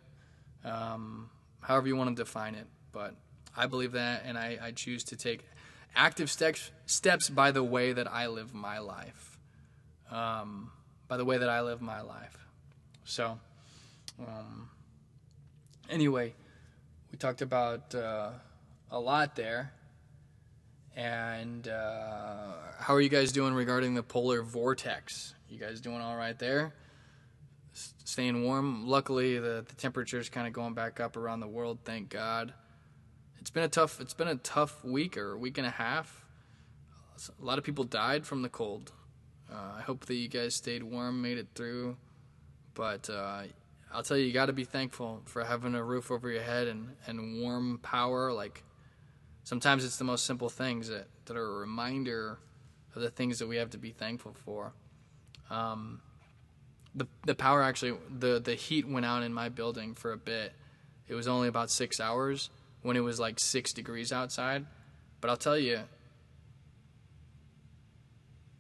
[0.64, 1.30] um,
[1.62, 2.68] however you want to define it.
[2.91, 3.16] But
[3.56, 5.45] I believe that, and I, I choose to take
[5.95, 9.40] active steps steps by the way that I live my life.
[10.12, 10.72] Um,
[11.08, 12.38] by the way that I live my life.
[13.06, 13.40] So,
[14.20, 14.70] um,
[15.90, 16.34] anyway,
[17.12, 18.32] we talked about uh,
[18.91, 19.72] a lot there.
[20.95, 25.36] And uh, how are you guys doing regarding the polar vortex?
[25.48, 26.74] You guys doing all right there?
[28.08, 28.88] Staying warm.
[28.88, 31.80] Luckily, the, the temperature's kind of going back up around the world.
[31.84, 32.54] Thank God.
[33.38, 34.00] It's been a tough.
[34.00, 36.24] It's been a tough week or week and a half.
[37.38, 38.94] A lot of people died from the cold.
[39.52, 41.98] Uh, I hope that you guys stayed warm, made it through.
[42.76, 43.44] But uh,
[43.92, 46.68] I'll tell you, you got to be thankful for having a roof over your head
[46.68, 48.32] and, and warm power.
[48.32, 48.64] Like
[49.44, 52.40] sometimes it's the most simple things that, that are a reminder
[52.96, 54.72] of the things that we have to be thankful for.
[55.50, 56.00] Um,
[56.98, 60.53] the the power actually the the heat went out in my building for a bit.
[61.07, 62.49] It was only about six hours
[62.82, 64.65] when it was like six degrees outside.
[65.22, 65.80] But I'll tell you,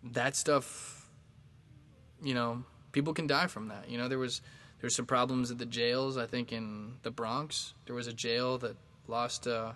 [0.03, 1.09] that stuff,
[2.21, 3.89] you know, people can die from that.
[3.89, 4.41] You know, there was
[4.79, 6.17] there's some problems at the jails.
[6.17, 8.75] I think in the Bronx, there was a jail that
[9.07, 9.73] lost uh,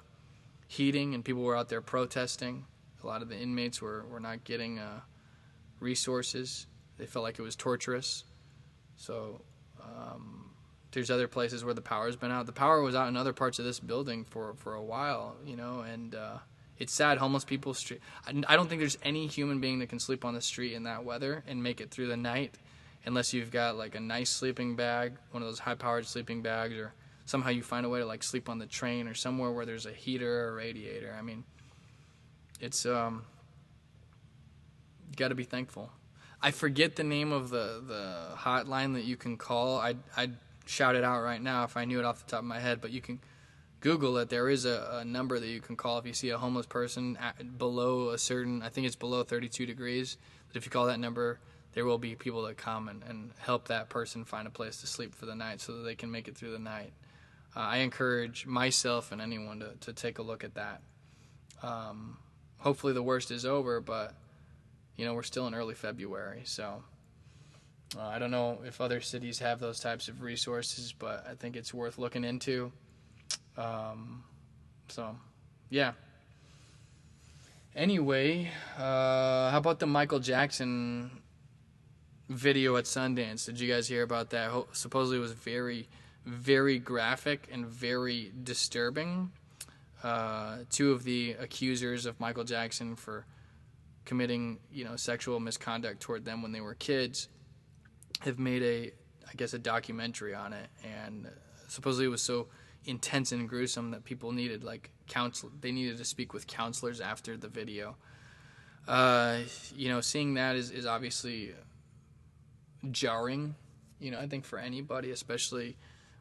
[0.68, 2.66] heating, and people were out there protesting.
[3.04, 5.02] A lot of the inmates were were not getting uh,
[5.80, 6.68] resources.
[6.98, 8.24] They felt like it was torturous.
[8.98, 9.42] So
[9.82, 10.52] um,
[10.92, 12.46] there's other places where the power's been out.
[12.46, 15.56] The power was out in other parts of this building for for a while, you
[15.56, 16.16] know, and.
[16.16, 16.38] Uh,
[16.80, 17.20] it's sad.
[17.20, 18.02] Homeless people street.
[18.26, 21.06] I don't think there's any human being that can sleep on the street in that
[21.06, 22.56] weather and make it through the night,
[23.06, 26.92] unless you've got like a nice sleeping bag, one of those high-powered sleeping bags, or
[27.26, 29.86] somehow you find a way to like sleep on the train or somewhere where there's
[29.86, 31.16] a heater or a radiator.
[31.16, 31.44] I mean,
[32.60, 33.26] it's um,
[35.16, 35.92] got to be thankful.
[36.42, 39.80] I forget the name of the the hotline that you can call.
[39.80, 42.46] I I'd shout it out right now if I knew it off the top of
[42.46, 43.20] my head, but you can
[43.82, 44.30] Google it.
[44.30, 47.18] There is a, a, number that you can call if you see a homeless person
[47.20, 50.18] at, below a certain, I think it's below 32 degrees.
[50.54, 51.40] If you call that number,
[51.74, 54.88] there will be people that come and, and help that person find a place to
[54.88, 56.94] sleep for the night so that they can make it through the night.
[57.56, 60.82] Uh, I encourage myself and anyone to, to take a look at that.
[61.64, 62.18] Um,
[62.60, 64.14] hopefully, the worst is over, but
[64.96, 66.84] you know we're still in early February, so
[67.98, 71.56] uh, I don't know if other cities have those types of resources, but I think
[71.56, 72.72] it's worth looking into.
[73.58, 74.24] Um,
[74.88, 75.16] so,
[75.70, 75.94] yeah.
[77.76, 81.22] Anyway, uh, how about the Michael Jackson
[82.30, 83.46] video at Sundance?
[83.46, 84.52] Did you guys hear about that?
[84.72, 85.88] Supposedly was very,
[86.26, 89.32] very graphic and very disturbing.
[90.04, 93.26] Uh, two of the accusers of Michael Jackson for
[94.06, 97.28] committing, you know, sexual misconduct toward them when they were kids
[98.22, 98.92] have made a,
[99.30, 101.28] I guess, a documentary on it, and
[101.68, 102.48] supposedly it was so
[102.86, 107.38] intense and gruesome that people needed like counsel they needed to speak with counselors after
[107.38, 107.96] the video.
[108.88, 109.40] Uh,
[109.76, 111.54] you know seeing that is, is obviously
[112.90, 113.54] jarring
[114.00, 115.78] you know i think for anybody especially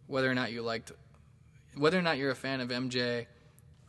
[0.07, 0.93] whether or not you liked
[1.77, 3.27] whether or not you're a fan of mj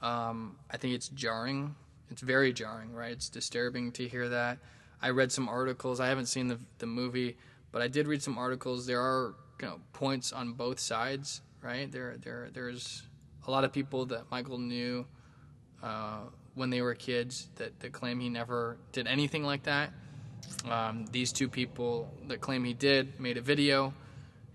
[0.02, 1.76] um, i think it's jarring
[2.12, 4.58] it's very jarring right it's disturbing to hear that
[5.02, 7.38] i read some articles i haven't seen the, the movie
[7.72, 11.92] but i did read some articles there are you know points on both sides right?
[11.92, 13.04] There, there, there's
[13.48, 15.06] a lot of people that Michael knew
[15.82, 16.22] uh,
[16.56, 19.92] when they were kids that, that claim he never did anything like that.
[20.70, 23.94] Um, these two people that claim he did made a video,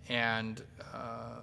[0.08, 0.62] and
[0.92, 1.40] uh,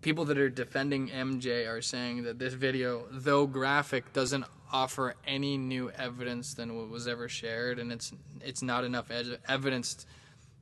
[0.00, 5.56] people that are defending MJ are saying that this video, though graphic, doesn't offer any
[5.56, 9.10] new evidence than what was ever shared, and it's it's not enough
[9.48, 10.06] evidence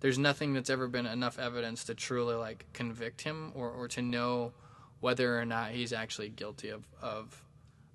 [0.04, 4.02] there's nothing that's ever been enough evidence to truly like convict him or, or to
[4.02, 4.52] know
[5.00, 7.42] whether or not he's actually guilty of, of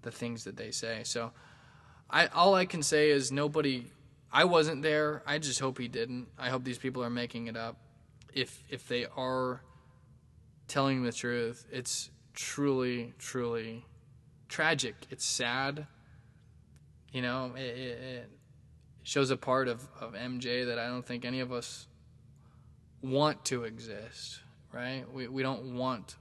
[0.02, 1.02] the things that they say.
[1.03, 1.31] So
[2.10, 3.91] I all I can say is nobody
[4.31, 5.22] I wasn't there.
[5.27, 6.30] I just hope he didn't.
[6.36, 7.77] I hope these people are making it up.
[8.34, 9.61] If if they are
[10.68, 13.86] telling the truth, it's truly truly
[14.48, 14.95] tragic.
[15.11, 15.86] It's sad.
[17.11, 18.30] You know, it, it,
[19.03, 21.88] shows a part of, of MJ that I don't think any of us
[23.02, 24.40] want to exist,
[24.72, 25.03] right?
[25.11, 26.15] We, we don't want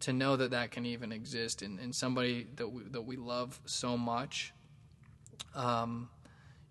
[0.00, 3.60] to know that that can even exist in, in somebody that we, that we love
[3.64, 4.52] so much.
[5.54, 6.08] Um,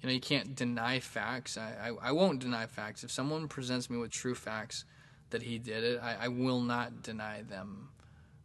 [0.02, 1.58] you know, you can't deny facts.
[1.58, 3.04] I, I, I, won't deny facts.
[3.04, 4.86] If someone presents me with true facts
[5.32, 7.90] that he did it, I, I will not deny them,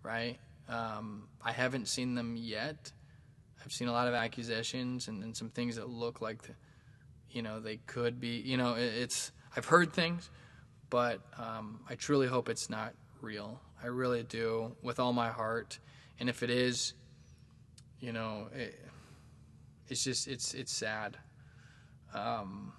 [0.03, 0.39] right?
[0.69, 2.93] Um, I haven't seen them yet.
[3.65, 6.55] I've seen a lot of accusations and, and some things that look like, the,
[7.31, 8.41] you know, they could be.
[8.41, 9.33] You know, it, it's.
[9.57, 10.31] I've heard things,
[10.91, 13.61] but um, I truly hope it's not real.
[13.83, 15.79] I really do, with all my heart.
[16.19, 16.95] And if it is,
[18.01, 18.79] you know, it,
[19.89, 21.17] it's just it's it's sad.
[22.15, 22.73] Um,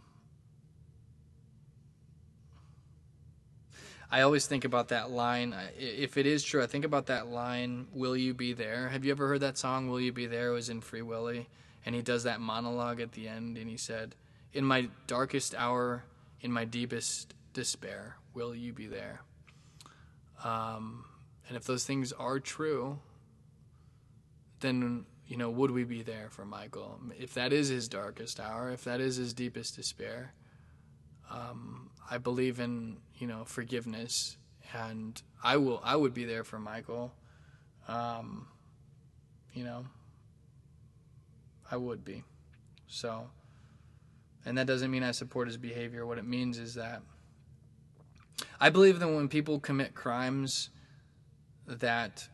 [4.14, 5.56] I always think about that line.
[5.76, 8.90] If it is true, I think about that line, Will you be there?
[8.90, 10.50] Have you ever heard that song, Will you be there?
[10.50, 11.50] It was in Free Willy.
[11.84, 14.14] And he does that monologue at the end, and he said,
[14.54, 16.04] In my darkest hour,
[16.42, 19.22] in my deepest despair, will you be there?
[20.44, 21.06] Um,
[21.48, 23.00] and if those things are true,
[24.60, 27.00] then, you know, would we be there for Michael?
[27.18, 30.34] If that is his darkest hour, if that is his deepest despair,
[31.32, 34.36] um, I believe in you know forgiveness,
[34.74, 37.14] and I will I would be there for Michael.
[37.88, 38.48] Um,
[39.54, 39.86] you know,
[41.72, 42.26] I would be.
[42.88, 43.30] So,
[44.46, 46.06] and that doesn't mean I support his behavior.
[46.06, 47.02] What it means is that
[48.60, 50.70] I believe that when people commit crimes,
[51.66, 52.28] that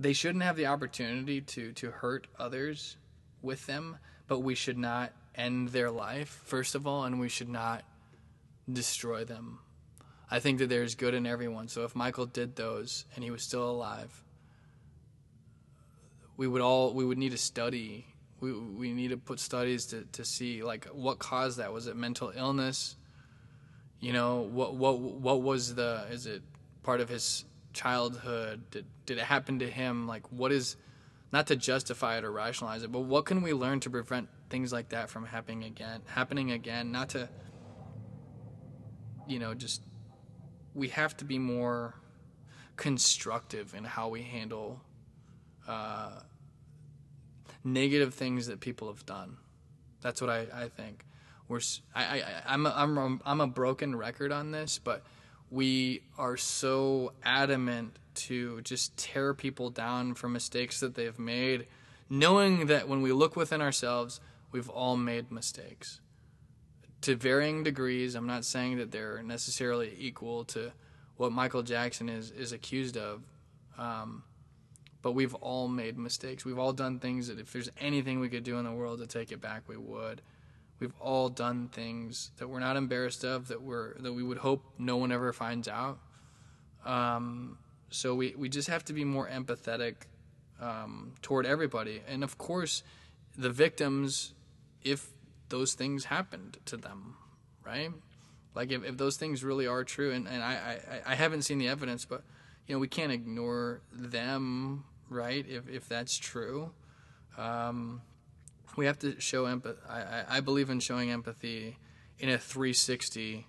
[0.00, 2.96] they shouldn't have the opportunity to to hurt others
[3.40, 7.48] with them, but we should not end their life first of all, and we should
[7.48, 7.84] not
[8.70, 9.60] destroy them.
[10.30, 11.68] I think that there's good in everyone.
[11.68, 14.22] So if Michael did those and he was still alive,
[16.36, 18.06] we would all we would need to study.
[18.40, 21.72] We we need to put studies to, to see like what caused that.
[21.72, 22.96] Was it mental illness?
[23.98, 26.42] You know, what what what was the is it
[26.82, 28.62] part of his childhood?
[28.70, 30.06] Did did it happen to him?
[30.06, 30.76] Like what is
[31.32, 34.72] not to justify it or rationalize it, but what can we learn to prevent things
[34.72, 36.92] like that from happening again happening again?
[36.92, 37.28] Not to
[39.30, 39.82] you know, just
[40.74, 41.94] we have to be more
[42.76, 44.80] constructive in how we handle
[45.68, 46.20] uh,
[47.62, 49.36] negative things that people have done.
[50.00, 51.04] That's what I, I think.
[51.46, 51.60] We're
[51.94, 55.04] I, I, I'm a, I'm a, I'm a broken record on this, but
[55.50, 61.66] we are so adamant to just tear people down for mistakes that they've made,
[62.08, 64.20] knowing that when we look within ourselves,
[64.52, 66.00] we've all made mistakes
[67.02, 68.14] to varying degrees.
[68.14, 70.72] I'm not saying that they're necessarily equal to
[71.16, 73.22] what Michael Jackson is is accused of,
[73.78, 74.24] um,
[75.02, 76.44] but we've all made mistakes.
[76.44, 79.06] We've all done things that if there's anything we could do in the world to
[79.06, 80.22] take it back, we would.
[80.78, 84.64] We've all done things that we're not embarrassed of, that we're that we would hope
[84.78, 85.98] no one ever finds out.
[86.86, 87.58] Um,
[87.90, 89.94] so we we just have to be more empathetic
[90.60, 92.82] um, toward everybody, and of course,
[93.36, 94.32] the victims,
[94.82, 95.10] if
[95.50, 97.16] those things happened to them,
[97.64, 97.90] right?
[98.54, 101.58] Like if, if those things really are true, and, and I, I, I haven't seen
[101.58, 102.22] the evidence, but
[102.66, 105.44] you know we can't ignore them, right?
[105.48, 106.72] If if that's true,
[107.38, 108.02] um,
[108.76, 109.78] we have to show empathy.
[109.88, 111.78] I, I, believe in showing empathy
[112.18, 113.46] in a 360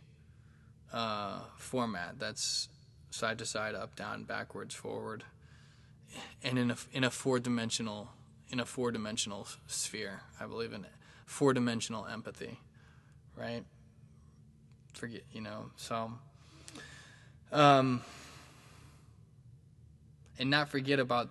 [0.94, 2.20] uh, format.
[2.20, 2.70] That's
[3.10, 5.24] side to side, up down, backwards, forward,
[6.44, 8.10] and in a in a four dimensional
[8.50, 10.22] in a four dimensional sphere.
[10.40, 10.86] I believe in
[11.32, 12.60] four dimensional empathy,
[13.38, 13.64] right?
[14.94, 16.12] Forget you know so.
[17.54, 18.02] Um,
[20.38, 21.30] and not forget about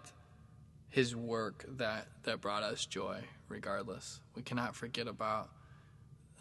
[0.89, 3.21] his work that that brought us joy.
[3.49, 5.51] Regardless, we cannot forget about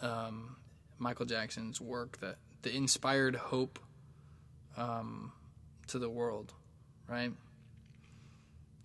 [0.02, 0.56] um,
[0.98, 3.77] Michael Jackson's work that that inspired hope
[4.77, 5.34] um,
[5.88, 6.53] to the world,
[7.10, 7.34] right?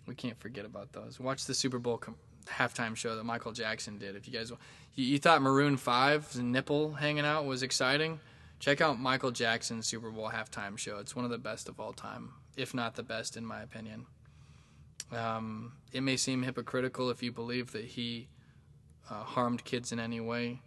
[0.05, 1.19] We can't forget about those.
[1.19, 4.15] Watch the Super Bowl com- halftime show that Michael Jackson did.
[4.15, 4.51] If you guys,
[4.95, 8.19] you, you thought Maroon 5's nipple hanging out was exciting,
[8.59, 10.97] check out Michael Jackson's Super Bowl halftime show.
[10.99, 14.05] It's one of the best of all time, if not the best, in my opinion.
[15.11, 18.27] Um, it may seem hypocritical if you believe that he
[19.09, 20.61] uh, harmed kids in any way.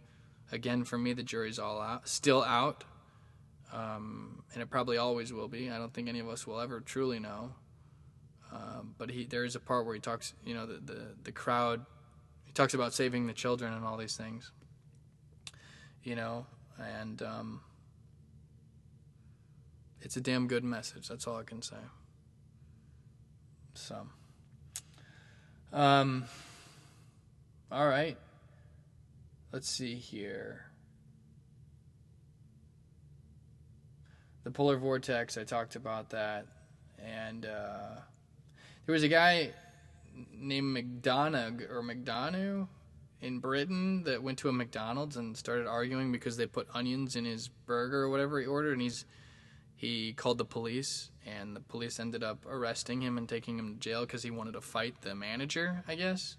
[0.51, 2.83] Again, for me, the jury's all out, still out,
[3.71, 5.69] um, and it probably always will be.
[5.69, 7.51] I don't think any of us will ever truly know.
[8.51, 11.31] Um, but he, there is a part where he talks, you know, the, the the
[11.31, 11.85] crowd.
[12.45, 14.51] He talks about saving the children and all these things.
[16.03, 16.45] You know,
[16.79, 17.61] and um,
[20.01, 21.07] it's a damn good message.
[21.07, 21.75] That's all I can say.
[23.75, 24.07] So,
[25.71, 26.25] um,
[27.71, 28.17] all right.
[29.51, 30.65] Let's see here.
[34.43, 35.37] The polar vortex.
[35.37, 36.45] I talked about that,
[37.03, 38.01] and uh,
[38.89, 39.51] there was a guy
[40.33, 42.67] named McDonough or McDonough
[43.21, 47.23] in Britain that went to a McDonald's and started arguing because they put onions in
[47.23, 49.05] his burger or whatever he ordered, and he's
[49.75, 53.79] he called the police, and the police ended up arresting him and taking him to
[53.79, 56.37] jail because he wanted to fight the manager, I guess,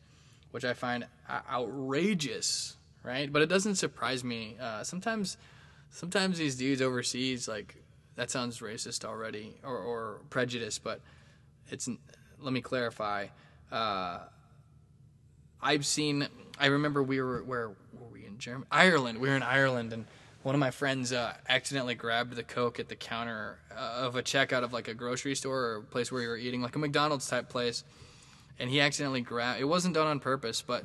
[0.51, 3.33] which I find outrageous, right?
[3.33, 4.57] But it doesn't surprise me.
[4.61, 5.37] Uh, sometimes
[5.91, 7.77] sometimes these dudes overseas, like
[8.17, 11.01] that sounds racist already or, or prejudiced, but
[11.71, 11.89] it's.
[12.43, 13.27] Let me clarify.
[13.71, 14.21] Uh,
[15.63, 16.29] I've seen.
[16.59, 18.67] I remember we were where were we in Germany?
[18.71, 19.19] Ireland.
[19.19, 20.07] We were in Ireland, and
[20.43, 24.23] one of my friends uh, accidentally grabbed the coke at the counter uh, of a
[24.23, 26.79] checkout of like a grocery store or a place where you were eating, like a
[26.79, 27.85] McDonald's type place,
[28.59, 29.61] and he accidentally grabbed.
[29.61, 30.85] It wasn't done on purpose, but.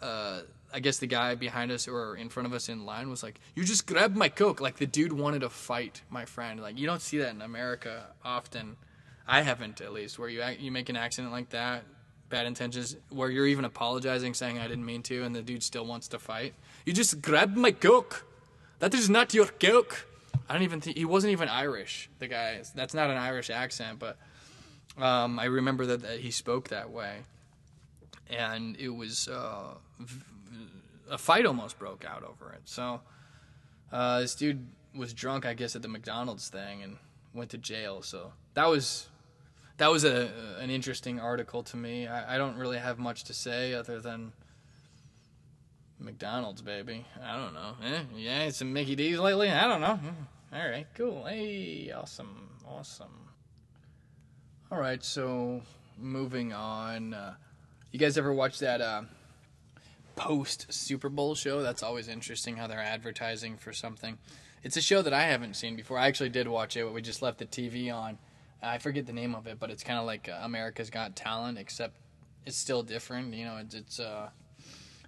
[0.00, 0.42] Uh,
[0.74, 3.40] I guess the guy behind us or in front of us in line was like,
[3.54, 6.60] "You just grabbed my coke." Like the dude wanted to fight my friend.
[6.60, 8.76] Like you don't see that in America often.
[9.26, 11.84] I haven't at least where you you make an accident like that,
[12.28, 15.84] bad intentions, where you're even apologizing, saying I didn't mean to, and the dude still
[15.84, 16.54] wants to fight.
[16.84, 18.24] You just grabbed my coke.
[18.78, 20.06] That is not your coke.
[20.48, 22.08] I don't even think he wasn't even Irish.
[22.18, 22.62] The guy.
[22.74, 24.16] That's not an Irish accent, but
[24.98, 27.18] um, I remember that, that he spoke that way,
[28.30, 29.74] and it was uh,
[31.10, 32.62] a fight almost broke out over it.
[32.64, 33.00] So
[33.92, 36.96] uh, this dude was drunk, I guess, at the McDonald's thing and
[37.34, 38.02] went to jail.
[38.02, 39.08] So that was
[39.78, 40.30] that was a
[40.60, 42.06] an interesting article to me.
[42.06, 44.32] I, I don't really have much to say other than
[45.98, 47.04] McDonald's, baby.
[47.22, 47.74] I don't know.
[47.84, 49.50] Eh, yeah, it's some Mickey D's lately.
[49.50, 49.96] I don't know.
[49.96, 50.54] Hmm.
[50.54, 51.24] All right, cool.
[51.24, 53.30] Hey, awesome, awesome.
[54.70, 55.62] All right, so
[55.98, 57.14] moving on.
[57.14, 57.34] Uh,
[57.92, 59.02] you guys ever watch that uh,
[60.14, 61.62] post Super Bowl show?
[61.62, 64.18] That's always interesting how they're advertising for something.
[64.62, 65.98] It's a show that I haven't seen before.
[65.98, 66.84] I actually did watch it.
[66.84, 68.18] But we just left the TV on.
[68.62, 71.58] I forget the name of it, but it's kind of like uh, America's Got Talent,
[71.58, 71.96] except
[72.44, 73.34] it's still different.
[73.34, 74.30] You know, it's, it's uh,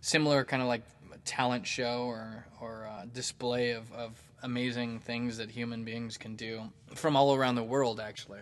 [0.00, 0.82] similar kind of like
[1.24, 6.62] talent show or or uh, display of, of amazing things that human beings can do
[6.94, 8.40] from all around the world, actually.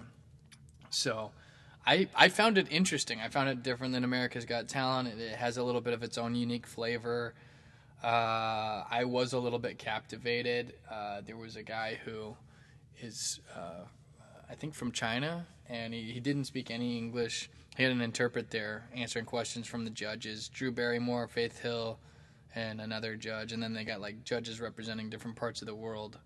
[0.90, 1.30] So.
[1.88, 3.20] I, I found it interesting.
[3.20, 5.06] I found it different than America's Got Talent.
[5.06, 7.32] It, it has a little bit of its own unique flavor.
[8.02, 10.74] Uh, I was a little bit captivated.
[10.90, 12.36] Uh, there was a guy who
[13.00, 13.84] is, uh,
[14.48, 17.51] I think, from China, and he, he didn't speak any English.
[17.77, 21.98] He had an interpret there answering questions from the judges Drew Barrymore, Faith Hill,
[22.55, 23.52] and another judge.
[23.52, 26.18] And then they got like judges representing different parts of the world.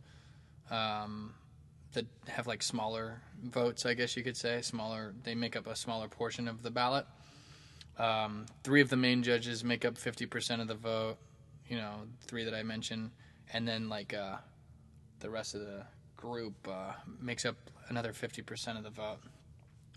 [0.71, 1.35] Um,
[1.93, 4.63] that have like smaller votes, I guess you could say.
[4.63, 7.07] Smaller, they make up a smaller portion of the ballot.
[7.99, 11.17] Um, three of the main judges make up 50% of the vote,
[11.69, 13.11] you know, three that I mentioned.
[13.53, 14.37] And then, like, uh,
[15.19, 15.85] the rest of the
[16.21, 17.57] group uh, makes up
[17.89, 19.19] another 50% of the vote,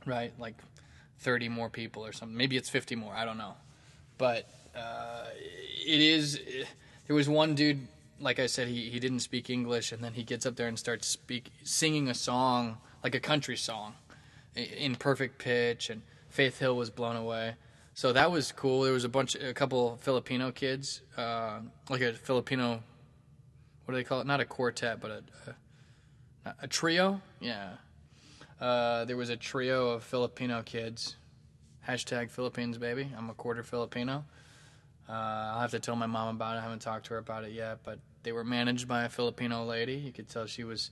[0.06, 0.34] right?
[0.40, 0.56] Like
[1.20, 2.36] 30 more people or something.
[2.36, 3.54] Maybe it's 50 more, I don't know.
[4.18, 6.40] But uh, it is,
[7.08, 7.88] there was one dude
[8.24, 10.80] like I said, he, he didn't speak English, and then he gets up there and
[10.80, 13.96] starts speak singing a song like a country song
[14.56, 17.56] in perfect pitch, and Faith Hill was blown away.
[17.96, 18.84] So that was cool.
[18.84, 21.60] There was a bunch, a couple Filipino kids, uh,
[21.90, 22.82] like a Filipino,
[23.86, 24.28] what do they call it?
[24.28, 25.56] Not a quartet, but a a,
[26.62, 27.22] a trio.
[27.40, 27.74] Yeah.
[28.60, 31.16] Uh, there was a trio of Filipino kids.
[31.88, 33.10] Hashtag Philippines, baby.
[33.18, 34.24] I'm a quarter Filipino.
[35.08, 36.60] Uh, I'll have to tell my mom about it.
[36.60, 39.66] I haven't talked to her about it yet, but they were managed by a Filipino
[39.66, 39.96] lady.
[39.96, 40.92] You could tell she was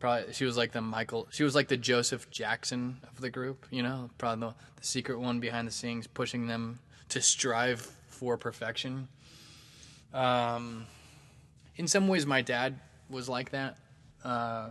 [0.00, 1.28] probably she was like the Michael.
[1.30, 3.66] She was like the Joseph Jackson of the group.
[3.70, 6.80] You know, probably the, the secret one behind the scenes, pushing them
[7.10, 9.06] to strive for perfection.
[10.12, 10.86] Um,
[11.76, 13.78] in some ways, my dad was like that.
[14.24, 14.70] Uh,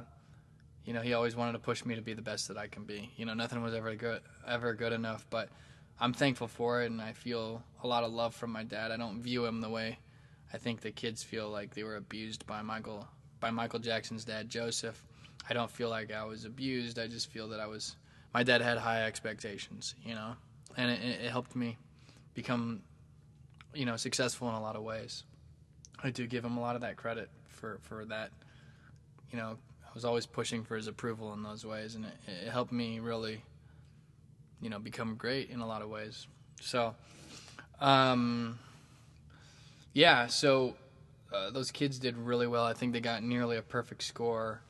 [0.86, 2.84] you know, he always wanted to push me to be the best that I can
[2.84, 3.12] be.
[3.16, 5.50] You know, nothing was ever good, ever good enough, but
[6.00, 8.92] I'm thankful for it, and I feel a lot of love from my dad.
[8.92, 10.00] I don't view him the way
[10.54, 13.08] I think the kids feel like they were abused by Michael
[13.40, 15.02] by Michael Jackson's dad, Joseph.
[15.50, 17.00] I don't feel like I was abused.
[17.00, 17.96] I just feel that I was.
[18.34, 20.34] My dad had high expectations, you know,
[20.78, 21.78] and it, it helped me
[22.34, 22.82] become,
[23.74, 25.24] you know, successful in a lot of ways.
[26.04, 28.32] I do give him a lot of that credit for for that.
[29.32, 32.14] You know, I was always pushing for his approval in those ways, and it,
[32.46, 33.44] it helped me really
[34.62, 36.28] you know become great in a lot of ways.
[36.62, 36.96] So,
[37.80, 38.60] um,
[39.94, 40.76] yeah, so
[41.34, 42.66] uh, those kids did really well.
[42.66, 44.62] I think they got nearly a perfect score.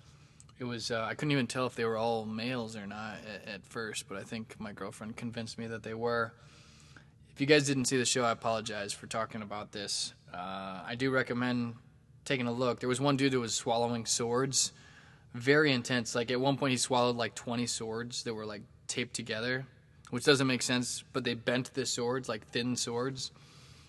[0.60, 3.48] It was uh, I couldn't even tell if they were all males or not at,
[3.48, 6.34] at, first, but I think my girlfriend convinced me that they were.
[7.34, 10.14] If you guys didn't see the show, I apologize for talking about this.
[10.34, 11.76] Uh, I do recommend
[12.25, 12.79] taking a look.
[12.79, 14.71] There was one dude that was swallowing swords,
[15.33, 16.15] very intense.
[16.15, 19.65] Like at one point, he swallowed like 20 swords that were like taped together
[20.09, 21.03] which doesn't make sense.
[21.13, 23.31] But they bent the swords like thin swords,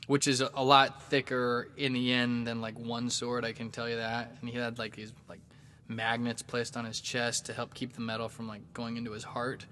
[0.06, 3.44] which is a, lot thicker in the end than like one sword.
[3.44, 4.36] I can tell you that.
[4.40, 5.40] And he had like these like
[5.88, 9.24] magnets placed on his chest to help keep the metal from like going into his
[9.24, 9.66] heart.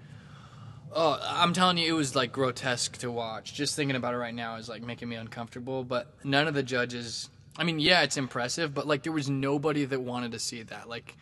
[0.90, 3.52] Oh, I'm telling you, it was like grotesque to watch.
[3.52, 5.85] Just thinking about it right now is like making me uncomfortable.
[5.85, 7.28] But none of the judges
[7.59, 10.89] I mean, yeah, it's impressive, but like there was nobody that wanted to see that.
[10.89, 11.16] Like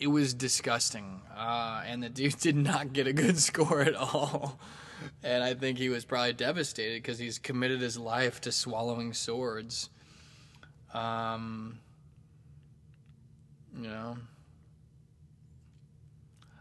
[0.00, 4.58] it was disgusting, uh, and the dude did not get a good score at all.
[5.22, 9.88] And I think he was probably devastated because he's committed his life to swallowing swords.
[10.92, 11.78] Um,
[13.80, 14.16] you know,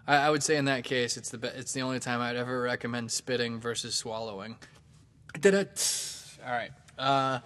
[0.08, 2.36] I, I would say in that case, it's the be- it's the only time I'd
[2.36, 4.56] ever recommend spitting versus swallowing.
[6.46, 6.72] All right.
[6.98, 7.40] Uh,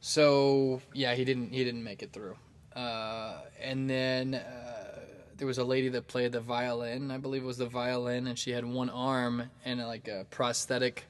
[0.00, 2.36] so yeah, he didn't he didn't make it through.
[2.74, 4.98] Uh, and then uh,
[5.36, 7.10] there was a lady that played the violin.
[7.10, 11.04] I believe it was the violin, and she had one arm and like a prosthetic.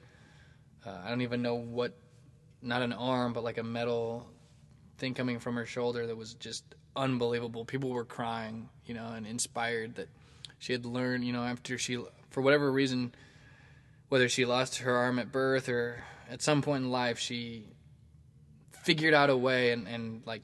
[0.85, 1.97] Uh, I don't even know what,
[2.63, 4.27] not an arm, but like a metal
[4.99, 6.65] thing coming from her shoulder that was just
[6.97, 7.65] unbelievable.
[7.65, 10.09] People were crying, you know, and inspired that
[10.59, 13.15] she had learned, you know, after she, for whatever reason,
[14.09, 17.67] whether she lost her arm at birth or at some point in life, she
[18.83, 20.43] figured out a way and, and like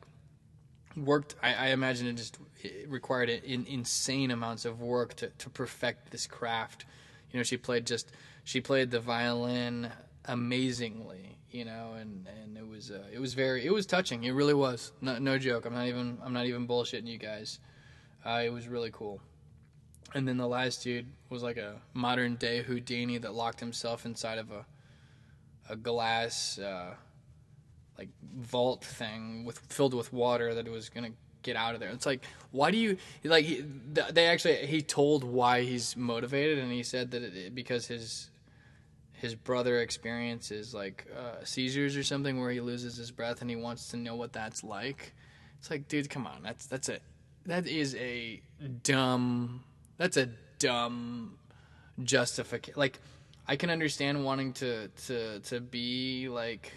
[0.97, 1.35] worked.
[1.43, 6.11] I, I imagine it just it required in, insane amounts of work to, to perfect
[6.11, 6.85] this craft.
[7.33, 8.13] You know, she played just
[8.45, 9.91] she played the violin
[10.25, 11.39] amazingly.
[11.51, 14.25] You know, and and it was uh, it was very it was touching.
[14.25, 14.93] It really was.
[15.01, 15.65] No, no joke.
[15.65, 17.61] I'm not even I'm not even bullshitting you guys.
[18.25, 19.21] Uh, it was really cool.
[20.15, 24.39] And then the last dude was like a modern day Houdini that locked himself inside
[24.39, 24.67] of a
[25.69, 26.95] a glass uh,
[27.99, 28.09] like
[28.39, 31.13] vault thing with filled with water that it was gonna
[31.43, 31.91] get out of there.
[31.91, 33.45] It's like why do you like?
[33.45, 38.31] He, they actually he told why he's motivated, and he said that it, because his
[39.13, 43.57] his brother experiences like uh, seizures or something where he loses his breath, and he
[43.57, 45.15] wants to know what that's like.
[45.59, 47.03] It's like, dude, come on, that's that's it.
[47.47, 48.43] That is a
[48.83, 49.65] dumb.
[49.97, 50.29] That's a
[50.59, 51.39] dumb
[52.03, 52.79] justification.
[52.79, 53.01] Like,
[53.49, 56.73] I can understand wanting to to to be like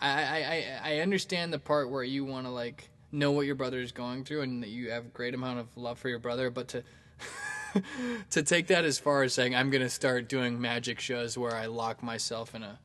[0.00, 3.80] I, I, I understand the part where you want to like know what your brother
[3.80, 6.50] is going through and that you have a great amount of love for your brother,
[6.50, 6.84] but to
[8.30, 11.54] to take that as far as saying I'm going to start doing magic shows where
[11.54, 12.78] I lock myself in a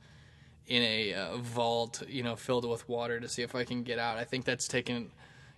[0.67, 3.99] in a uh, vault, you know, filled with water to see if I can get
[3.99, 4.17] out.
[4.17, 5.11] I think that's taken,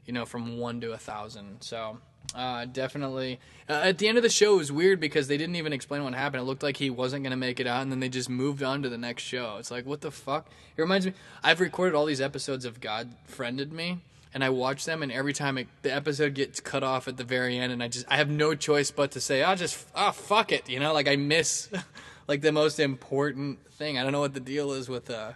[0.05, 1.61] you know, from one to a thousand.
[1.61, 1.99] So
[2.35, 3.39] uh, definitely.
[3.69, 6.03] Uh, at the end of the show, it was weird because they didn't even explain
[6.03, 6.41] what happened.
[6.41, 8.63] It looked like he wasn't going to make it out, and then they just moved
[8.63, 9.57] on to the next show.
[9.59, 10.47] It's like, what the fuck?
[10.75, 11.13] It reminds me.
[11.43, 13.99] I've recorded all these episodes of God Friended Me,
[14.33, 17.23] and I watch them, and every time it, the episode gets cut off at the
[17.23, 19.85] very end, and I just I have no choice but to say, "I'll oh, just
[19.95, 21.69] ah oh, fuck it," you know, like I miss
[22.27, 23.97] like the most important thing.
[23.97, 25.33] I don't know what the deal is with uh,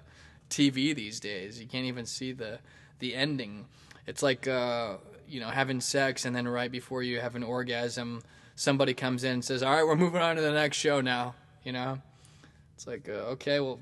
[0.50, 1.60] TV these days.
[1.60, 2.60] You can't even see the
[3.00, 3.66] the ending.
[4.08, 4.48] It's like.
[4.48, 4.98] Uh,
[5.32, 8.22] you know having sex and then right before you have an orgasm
[8.56, 11.34] somebody comes in and says all right we're moving on to the next show now
[11.64, 12.00] you know?
[12.76, 13.80] It's like uh, okay well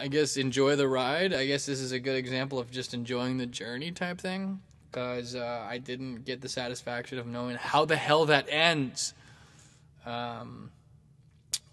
[0.00, 1.32] i guess enjoy the ride.
[1.32, 4.60] I guess this is a good example of just enjoying the journey type thing
[4.90, 9.14] because uh, i didn't get the satisfaction of knowing how the hell that ends.
[10.06, 10.70] Um,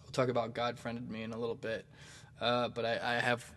[0.03, 1.85] we'll talk about god friended me in a little bit
[2.39, 3.49] uh, but I, I have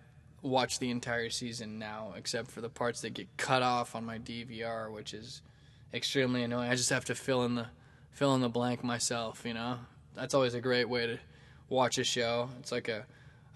[0.45, 4.19] watch the entire season now, except for the parts that get cut off on my
[4.19, 5.43] DVR, which is
[5.93, 6.71] extremely annoying.
[6.71, 7.67] I just have to fill in the
[8.13, 9.43] fill in the blank myself.
[9.45, 9.79] You know,
[10.15, 11.19] that's always a great way to
[11.69, 12.51] watch a show.
[12.61, 13.07] It's like a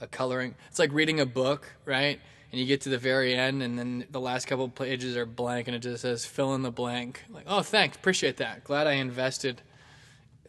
[0.00, 0.54] a coloring.
[0.68, 2.18] It's like reading a book, right?
[2.50, 5.68] And you get to the very end, and then the last couple pages are blank,
[5.68, 7.22] and it just says fill in the blank.
[7.28, 8.64] Like, oh, thanks, appreciate that.
[8.64, 9.60] Glad I invested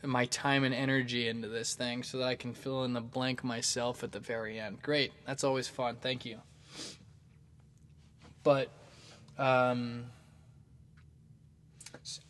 [0.03, 3.43] my time and energy into this thing so that I can fill in the blank
[3.43, 4.81] myself at the very end.
[4.81, 5.11] Great.
[5.25, 5.97] That's always fun.
[5.99, 6.39] Thank you.
[8.43, 8.69] But
[9.37, 10.05] um,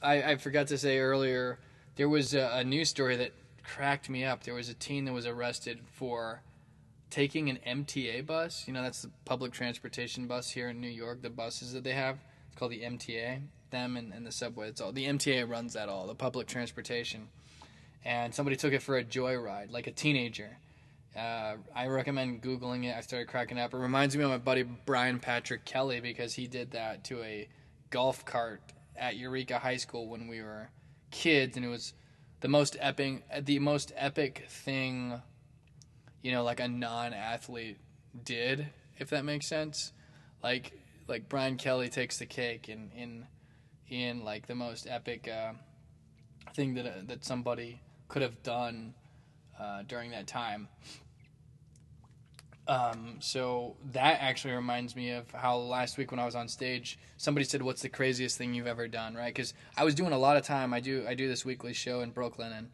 [0.02, 1.60] I, I forgot to say earlier,
[1.96, 3.34] there was a, a news story that
[3.64, 4.44] cracked me up.
[4.44, 6.42] There was a teen that was arrested for
[7.12, 8.68] taking an MTA bus.
[8.68, 11.94] You know, that's the public transportation bus here in New York, the buses that they
[11.94, 12.18] have.
[12.48, 13.42] It's called the MTA.
[13.70, 14.68] Them and, and the subway.
[14.70, 17.28] It's all the MTA runs that all, the public transportation
[18.06, 20.58] and somebody took it for a joyride, like a teenager.
[21.16, 22.96] Uh, I recommend Googling it.
[22.96, 23.74] I started cracking up.
[23.74, 27.48] It reminds me of my buddy Brian Patrick Kelly because he did that to a
[27.90, 28.62] golf cart
[28.96, 30.70] at Eureka High School when we were
[31.12, 31.94] kids, and it was
[32.42, 35.22] the most epic, the most epic thing,
[36.22, 37.78] you know, like a non-athlete
[38.24, 38.68] did,
[38.98, 39.94] if that makes sense.
[40.44, 40.74] Like,
[41.08, 43.26] like Brian Kelly takes the cake in in
[43.90, 45.54] in like the most epic uh,
[46.54, 48.94] thing that uh, that somebody could have done
[49.58, 50.68] uh, during that time.
[52.68, 57.00] Um, so that actually reminds me of how last week when I was on stage,
[57.18, 59.34] somebody said, "What's the craziest thing you've ever done?" Right?
[59.34, 60.74] Because I was doing a lot of time.
[60.74, 62.70] I do I do this weekly show in Brooklyn, and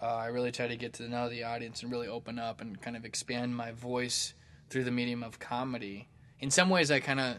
[0.00, 2.80] uh, I really try to get to know the audience and really open up and
[2.80, 4.32] kind of expand my voice
[4.70, 6.08] through the medium of comedy
[6.40, 7.36] in some ways I kind of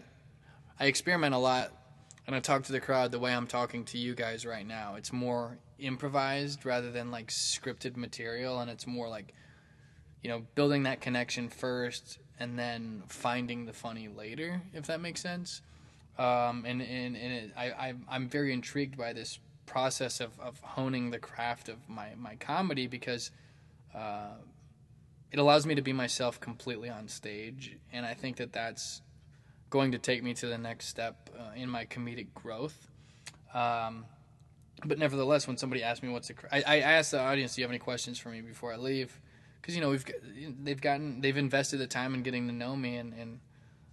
[0.79, 1.71] I experiment a lot
[2.27, 4.95] and I talk to the crowd the way I'm talking to you guys right now.
[4.95, 9.33] It's more improvised rather than like scripted material and it's more like
[10.23, 15.21] you know building that connection first and then finding the funny later if that makes
[15.21, 15.61] sense
[16.17, 20.59] um, and and, and it, I, I I'm very intrigued by this process of, of
[20.61, 23.31] honing the craft of my, my comedy because
[23.93, 24.35] uh,
[25.31, 29.01] it allows me to be myself completely on stage and I think that that's
[29.69, 32.89] going to take me to the next step uh, in my comedic growth
[33.53, 34.05] um,
[34.85, 37.65] but nevertheless, when somebody asks me what's the, I, I ask the audience, do you
[37.65, 39.19] have any questions for me before I leave?
[39.59, 40.05] Because you know we've
[40.63, 43.39] they've gotten they've invested the time in getting to know me, and and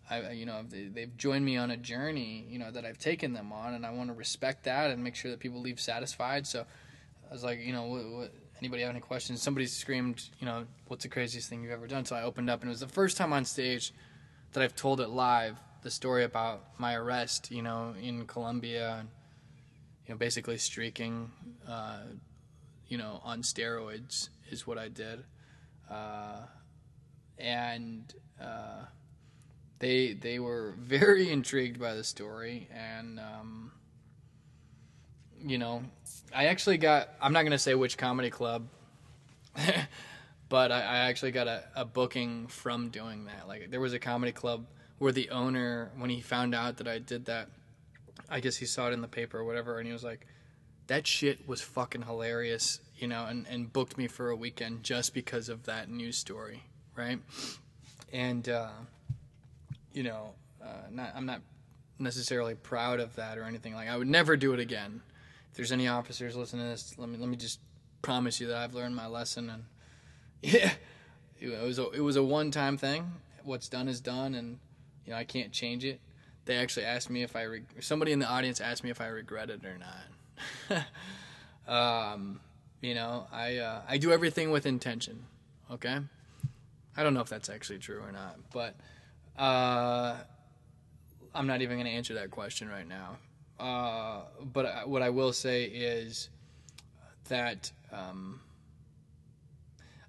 [0.08, 3.32] I you know they, they've joined me on a journey you know that I've taken
[3.32, 6.46] them on, and I want to respect that and make sure that people leave satisfied.
[6.46, 6.64] So
[7.28, 9.42] I was like, you know, what, what, anybody have any questions?
[9.42, 12.04] Somebody screamed, you know, what's the craziest thing you've ever done?
[12.04, 13.92] So I opened up, and it was the first time on stage
[14.54, 15.58] that I've told it live.
[15.82, 18.96] The story about my arrest, you know, in Colombia.
[19.00, 19.08] And,
[20.06, 21.30] you know, basically streaking,
[21.68, 22.00] uh,
[22.88, 25.24] you know, on steroids is what I did,
[25.90, 26.42] uh,
[27.38, 28.84] and uh,
[29.78, 33.72] they they were very intrigued by the story, and um,
[35.42, 35.82] you know,
[36.34, 38.68] I actually got I'm not gonna say which comedy club.
[40.54, 43.48] but I, I, actually got a, a booking from doing that.
[43.48, 44.66] Like there was a comedy club
[44.98, 47.48] where the owner, when he found out that I did that,
[48.30, 50.28] I guess he saw it in the paper or whatever, and he was like,
[50.86, 55.12] "That shit was fucking hilarious," you know, and and booked me for a weekend just
[55.12, 56.62] because of that news story,
[56.94, 57.18] right?
[58.12, 58.70] And uh,
[59.92, 61.40] you know, uh, not I'm not
[61.98, 63.74] necessarily proud of that or anything.
[63.74, 65.02] Like I would never do it again.
[65.50, 67.58] If there's any officers listening to this, let me let me just
[68.02, 69.64] promise you that I've learned my lesson and
[70.44, 70.72] yeah,
[71.40, 73.12] it was a, it was a one time thing.
[73.42, 74.58] What's done is done, and
[75.04, 76.00] you know I can't change it
[76.44, 79.06] they actually asked me if I reg- somebody in the audience asked me if I
[79.06, 79.78] regret it or
[80.68, 80.86] not.
[82.14, 82.40] um,
[82.80, 85.24] you know, I uh, I do everything with intention.
[85.70, 85.98] Okay,
[86.96, 88.76] I don't know if that's actually true or not, but
[89.38, 90.16] uh,
[91.34, 93.16] I'm not even going to answer that question right now.
[93.58, 94.22] Uh,
[94.52, 96.28] but what I will say is
[97.28, 98.40] that um,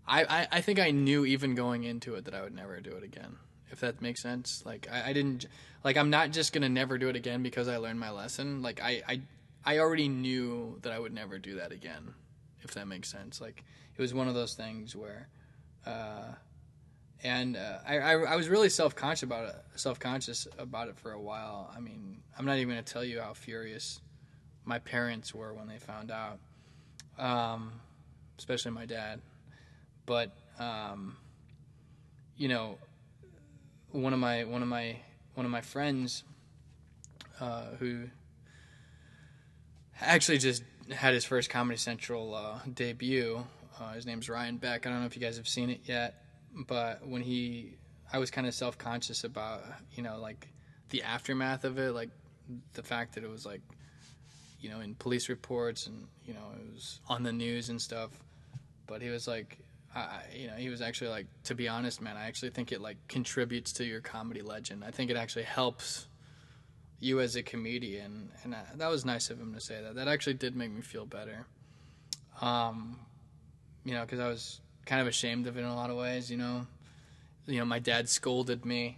[0.07, 2.91] I, I I think I knew even going into it that I would never do
[2.91, 3.37] it again
[3.71, 4.63] if that makes sense.
[4.65, 5.45] Like I, I, didn't
[5.83, 8.61] like I'm not just gonna never do it again because I learned my lesson.
[8.61, 9.21] Like I, I
[9.65, 12.13] I already knew that I would never do that again,
[12.61, 13.41] if that makes sense.
[13.41, 13.63] Like
[13.97, 15.27] it was one of those things where,
[15.85, 16.33] uh,
[17.23, 20.97] and uh, I, I, I was really self conscious about it, self conscious about it
[20.97, 21.71] for a while.
[21.75, 23.99] I mean, I'm not even gonna tell you how furious
[24.63, 26.39] my parents were when they found out,
[27.17, 27.73] um,
[28.37, 29.19] especially my dad.
[30.05, 31.17] But um,
[32.37, 32.77] you know,
[33.91, 34.97] one of my one of my
[35.35, 36.23] one of my friends
[37.39, 38.03] uh, who
[40.01, 43.43] actually just had his first Comedy Central uh, debut.
[43.79, 44.85] Uh, his name's Ryan Beck.
[44.85, 46.23] I don't know if you guys have seen it yet,
[46.67, 47.75] but when he,
[48.11, 49.63] I was kind of self conscious about
[49.93, 50.47] you know like
[50.89, 52.09] the aftermath of it, like
[52.73, 53.61] the fact that it was like
[54.59, 58.11] you know in police reports and you know it was on the news and stuff.
[58.87, 59.57] But he was like,
[59.95, 62.81] I, you know, he was actually like, to be honest, man, I actually think it
[62.81, 64.83] like contributes to your comedy legend.
[64.83, 66.07] I think it actually helps
[66.99, 69.95] you as a comedian, and I, that was nice of him to say that.
[69.95, 71.45] That actually did make me feel better.
[72.41, 72.99] Um,
[73.85, 76.29] you know, because I was kind of ashamed of it in a lot of ways.
[76.29, 76.67] You know,
[77.45, 78.97] you know, my dad scolded me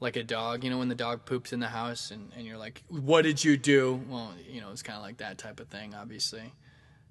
[0.00, 0.62] like a dog.
[0.62, 3.42] You know, when the dog poops in the house, and and you're like, "What did
[3.42, 5.94] you do?" Well, you know, it's kind of like that type of thing.
[5.94, 6.52] Obviously,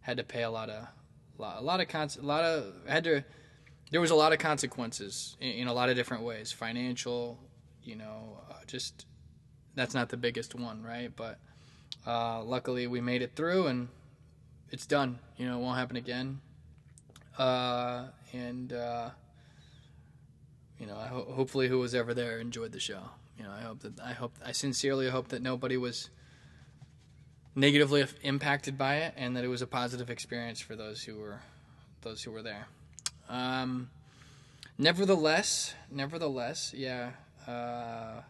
[0.02, 0.88] had to pay a lot of
[1.40, 3.24] a lot of cons- a lot of had to
[3.91, 6.52] there was a lot of consequences in, in a lot of different ways.
[6.52, 7.40] Financial
[7.84, 9.06] you know uh, just
[9.76, 11.12] that's not the biggest one right?
[11.16, 11.40] But
[12.07, 13.90] uh, luckily we made it through and
[14.72, 15.20] it's done.
[15.38, 16.41] You know it won't happen again.
[17.38, 19.10] Uh, and uh,
[20.80, 23.02] you know ho- hopefully who was ever there enjoyed the show.
[23.38, 26.10] You know i hope that i hope i sincerely hope that nobody was
[27.56, 31.40] negatively impacted by it, and that it was a positive experience for those who were
[32.02, 32.68] those who were there.
[33.30, 33.90] Um,
[34.77, 37.11] nevertheless, nevertheless, yeah.
[37.48, 38.22] Uh,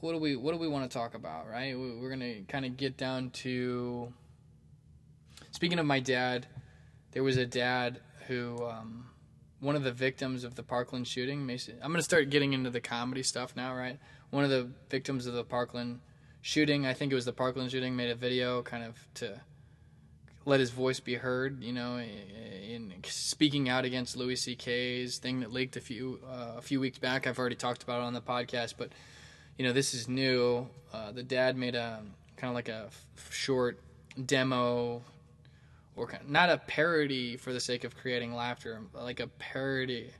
[0.00, 1.48] what do we what do we want to talk about?
[1.48, 4.12] Right, we're gonna kind of get down to.
[5.52, 6.46] Speaking of my dad,
[7.12, 8.66] there was a dad who.
[8.66, 9.06] Um,
[9.60, 11.44] one of the victims of the Parkland shooting.
[11.46, 13.98] Mason, I'm going to start getting into the comedy stuff now, right?
[14.30, 16.00] One of the victims of the Parkland
[16.42, 16.86] shooting.
[16.86, 17.96] I think it was the Parkland shooting.
[17.96, 19.40] Made a video kind of to
[20.44, 21.62] let his voice be heard.
[21.62, 26.62] You know, in speaking out against Louis C.K.'s thing that leaked a few uh, a
[26.62, 27.26] few weeks back.
[27.26, 28.90] I've already talked about it on the podcast, but
[29.58, 30.68] you know, this is new.
[30.92, 32.02] Uh, the dad made a
[32.36, 33.78] kind of like a f- short
[34.26, 35.02] demo,
[35.96, 40.10] or kind not a parody for the sake of creating laughter, like a parody,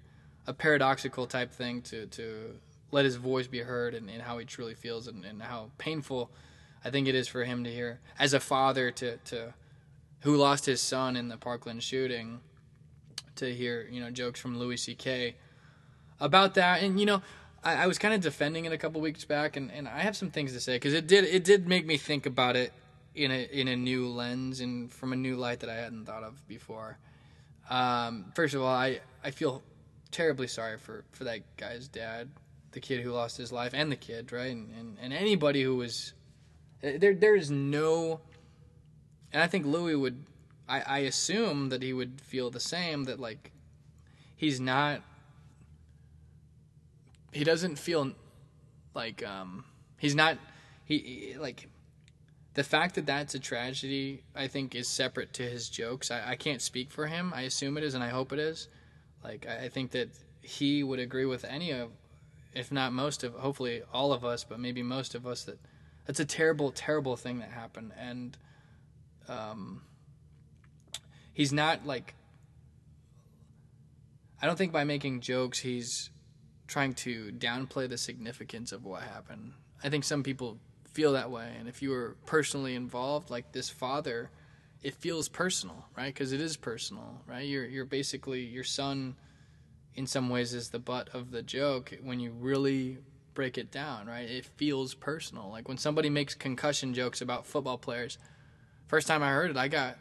[0.46, 2.56] a paradoxical type thing to to
[2.90, 6.30] let his voice be heard and, and how he truly feels and, and how painful
[6.84, 9.54] I think it is for him to hear as a father to to
[10.20, 12.40] who lost his son in the Parkland shooting
[13.36, 15.36] to hear you know jokes from Louis C.K.
[16.20, 17.22] about that and you know
[17.62, 20.16] I, I was kind of defending it a couple weeks back and, and I have
[20.16, 22.72] some things to say because it did it did make me think about it
[23.14, 26.22] in a in a new lens and from a new light that I hadn't thought
[26.22, 26.98] of before.
[27.68, 29.62] Um, first of all, I I feel
[30.10, 32.28] terribly sorry for for that guy's dad,
[32.72, 35.76] the kid who lost his life, and the kid, right, and and, and anybody who
[35.76, 36.12] was
[36.80, 37.14] there.
[37.14, 38.20] There is no,
[39.32, 40.24] and I think Louis would.
[40.68, 43.04] I I assume that he would feel the same.
[43.04, 43.52] That like,
[44.36, 45.02] he's not.
[47.32, 48.12] He doesn't feel
[48.92, 49.64] like um
[49.98, 50.36] he's not
[50.84, 51.68] he, he like
[52.54, 56.10] the fact that that's a tragedy, I think, is separate to his jokes.
[56.10, 57.32] I, I can't speak for him.
[57.34, 58.68] I assume it is, and I hope it is.
[59.22, 60.08] Like, I, I think that
[60.42, 61.90] he would agree with any of,
[62.54, 65.58] if not most of, hopefully all of us, but maybe most of us, that
[66.06, 67.92] that's a terrible, terrible thing that happened.
[67.98, 68.36] And
[69.28, 69.82] um,
[71.32, 72.14] he's not like,
[74.42, 76.10] I don't think by making jokes he's
[76.66, 79.52] trying to downplay the significance of what happened.
[79.82, 80.58] I think some people
[80.92, 84.28] feel that way and if you were personally involved like this father
[84.82, 89.14] it feels personal right because it is personal right you're you're basically your son
[89.94, 92.98] in some ways is the butt of the joke when you really
[93.34, 94.28] break it down right?
[94.28, 95.50] It feels personal.
[95.50, 98.18] Like when somebody makes concussion jokes about football players
[98.86, 99.96] first time i heard it i got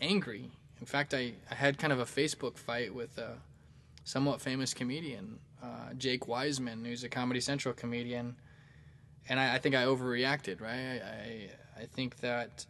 [0.00, 0.50] angry.
[0.80, 3.38] In fact i, I had kind of a facebook fight with a
[4.04, 8.36] somewhat famous comedian uh, jake weisman who's a comedy central comedian.
[9.28, 11.00] And I, I, think I overreacted, right?
[11.02, 11.50] I,
[11.80, 12.64] I, I think that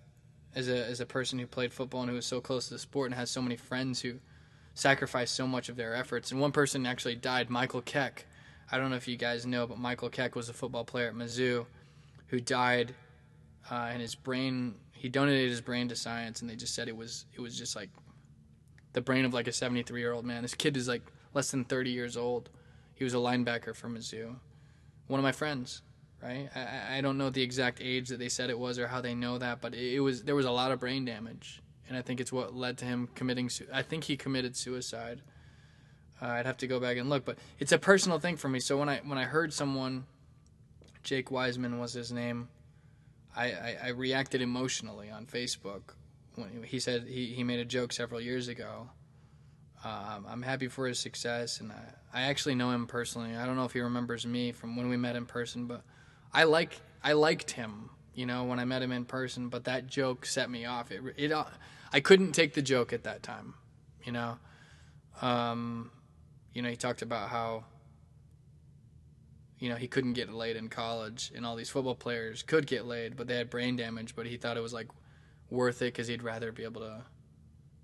[0.55, 2.79] as a as a person who played football and who was so close to the
[2.79, 4.15] sport and has so many friends who
[4.79, 8.27] sacrificed so much of their efforts, and one person actually died, Michael Keck.
[8.71, 11.15] I don't know if you guys know, but Michael Keck was a football player at
[11.15, 11.67] Mizzou
[12.29, 12.95] who died,
[13.71, 16.97] uh, and his brain he donated his brain to science, and they just said it
[16.97, 17.91] was it was just like
[18.93, 20.43] the brain of like a 73 year old man.
[20.43, 21.03] This kid is like
[21.35, 22.51] less than 30 years old.
[22.95, 24.37] He was a linebacker for Mizzou.
[25.07, 25.83] One of my friends
[26.23, 26.49] right?
[26.55, 29.15] I, I don't know the exact age that they said it was or how they
[29.15, 32.03] know that, but it, it was there was a lot of brain damage, and I
[32.03, 33.51] think it's what led to him committing.
[33.73, 35.23] I think he committed suicide.
[36.21, 38.61] Uh, I'd have to go back and look, but it's a personal thing for me.
[38.61, 40.05] So when I when I heard someone,
[41.03, 42.49] Jake Weisman was his name,
[43.37, 45.95] I, I, I reacted emotionally on Facebook
[46.35, 48.89] when he said he, he made a joke several years ago.
[49.85, 53.37] Um, I'm happy for his success, and I, I actually know him personally.
[53.37, 55.83] I don't know if he remembers me from when we met in person, but
[56.33, 59.87] I like I liked him, you know, when I met him in person, but that
[59.87, 60.91] joke set me off.
[60.91, 61.45] It it uh,
[61.93, 63.55] I couldn't take the joke at that time,
[64.05, 64.39] you know.
[65.23, 65.91] Um,
[66.53, 67.65] you know, he talked about how
[69.59, 72.87] you know, he couldn't get laid in college and all these football players could get
[72.87, 74.87] laid, but they had brain damage, but he thought it was like
[75.51, 77.03] worth it cuz he'd rather be able to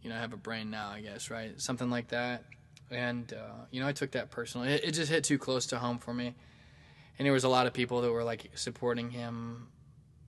[0.01, 1.61] you know, have a brain now, I guess, right?
[1.61, 2.45] Something like that.
[2.91, 4.69] And uh, you know, I took that personally.
[4.69, 6.35] It, it just hit too close to home for me
[7.19, 9.69] and there was a lot of people that were like supporting him,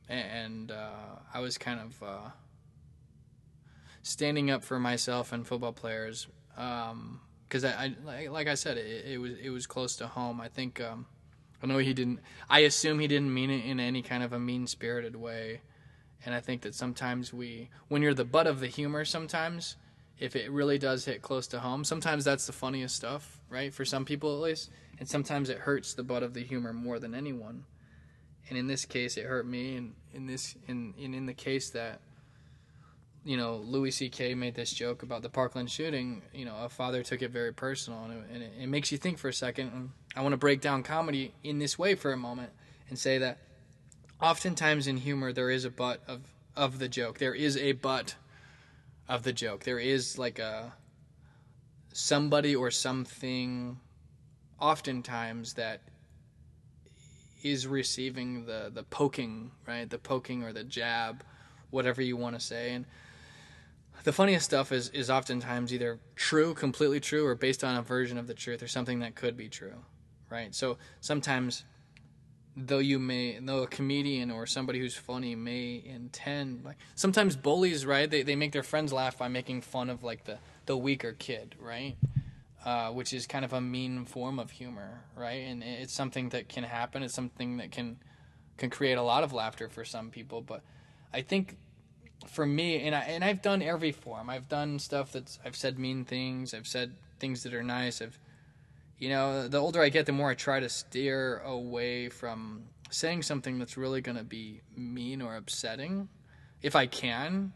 [0.08, 2.30] and uh, I was kind of uh,
[4.06, 9.04] standing up for myself and football players because um, I, I, like I said, it,
[9.06, 10.40] it, was it was close to home.
[10.40, 11.06] I think um,
[11.62, 12.20] I know he didn't.
[12.48, 15.60] I assume he didn't mean it in any kind of a mean spirited way,
[16.24, 19.76] and I think that sometimes we, when you're the butt of the humor, sometimes
[20.18, 23.74] if it really does hit close to home, sometimes that's the funniest stuff, right?
[23.74, 26.98] For some people at least and sometimes it hurts the butt of the humor more
[26.98, 27.64] than anyone.
[28.48, 29.76] And in this case, it hurt me.
[29.76, 32.00] And in this, in in, in the case that,
[33.26, 34.34] you know, Louis C.K.
[34.34, 38.04] made this joke about the Parkland shooting, you know, a father took it very personal,
[38.04, 39.72] and it, and it, it makes you think for a second.
[39.74, 42.52] And I want to break down comedy in this way for a moment
[42.88, 43.38] and say that,
[44.22, 46.20] oftentimes in humor, there is a butt of
[46.54, 47.18] of the joke.
[47.18, 48.14] There is a butt
[49.08, 49.64] of the joke.
[49.64, 50.72] There is like a
[51.92, 53.80] somebody or something
[54.60, 55.80] oftentimes that
[57.42, 59.90] is receiving the the poking, right?
[59.90, 61.24] The poking or the jab,
[61.70, 62.72] whatever you want to say.
[62.72, 62.86] And
[64.06, 68.16] the funniest stuff is is oftentimes either true, completely true, or based on a version
[68.18, 69.74] of the truth or something that could be true,
[70.30, 70.54] right?
[70.54, 71.64] So sometimes
[72.56, 77.84] though you may though a comedian or somebody who's funny may intend like sometimes bullies
[77.84, 81.12] right they, they make their friends laugh by making fun of like the the weaker
[81.18, 81.96] kid right?
[82.64, 85.42] Uh, which is kind of a mean form of humor right?
[85.48, 87.02] And it's something that can happen.
[87.02, 87.96] It's something that can
[88.56, 90.42] can create a lot of laughter for some people.
[90.42, 90.62] But
[91.12, 91.56] i think
[92.26, 95.78] for me and I and I've done every form I've done stuff that's I've said
[95.78, 98.18] mean things I've said things that are nice I've
[98.98, 103.22] you know, the older I get, the more I try to steer away from saying
[103.22, 106.08] something that's really going to be mean or upsetting,
[106.62, 107.52] if I can.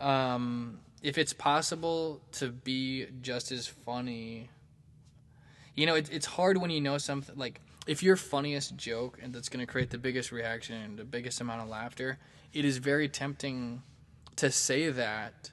[0.00, 4.50] Um, if it's possible to be just as funny,
[5.74, 9.32] you know, it, it's hard when you know something like if your funniest joke and
[9.32, 12.18] that's going to create the biggest reaction and the biggest amount of laughter,
[12.56, 13.82] it is very tempting
[14.36, 15.50] to say that,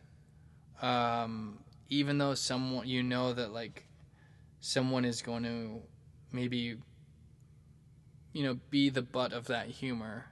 [0.81, 1.59] um,
[1.89, 3.85] even though someone you know that like
[4.61, 5.81] someone is going to
[6.31, 6.77] maybe
[8.31, 10.27] you know be the butt of that humor.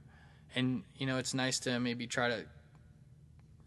[0.56, 2.46] And you know it's nice to maybe try to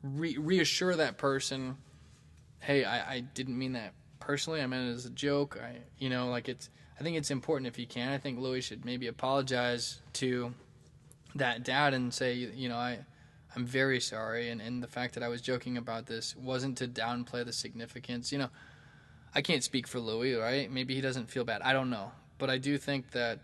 [0.03, 1.77] re- reassure that person
[2.61, 4.63] hey I, I didn't mean that personally.
[4.63, 5.59] I meant it as a joke.
[5.63, 8.13] I you know like it's i think it's important if you can.
[8.13, 10.55] I think louis should maybe apologize to
[11.35, 12.99] that dad and say you know i
[13.57, 16.87] i'm very sorry and, and the fact that i was joking about this wasn't to
[16.87, 18.51] downplay the significance you know
[19.35, 20.71] I can't speak for Louis, right?
[20.71, 21.61] Maybe he doesn't feel bad.
[21.63, 22.13] I don't know.
[22.39, 23.41] But I do think that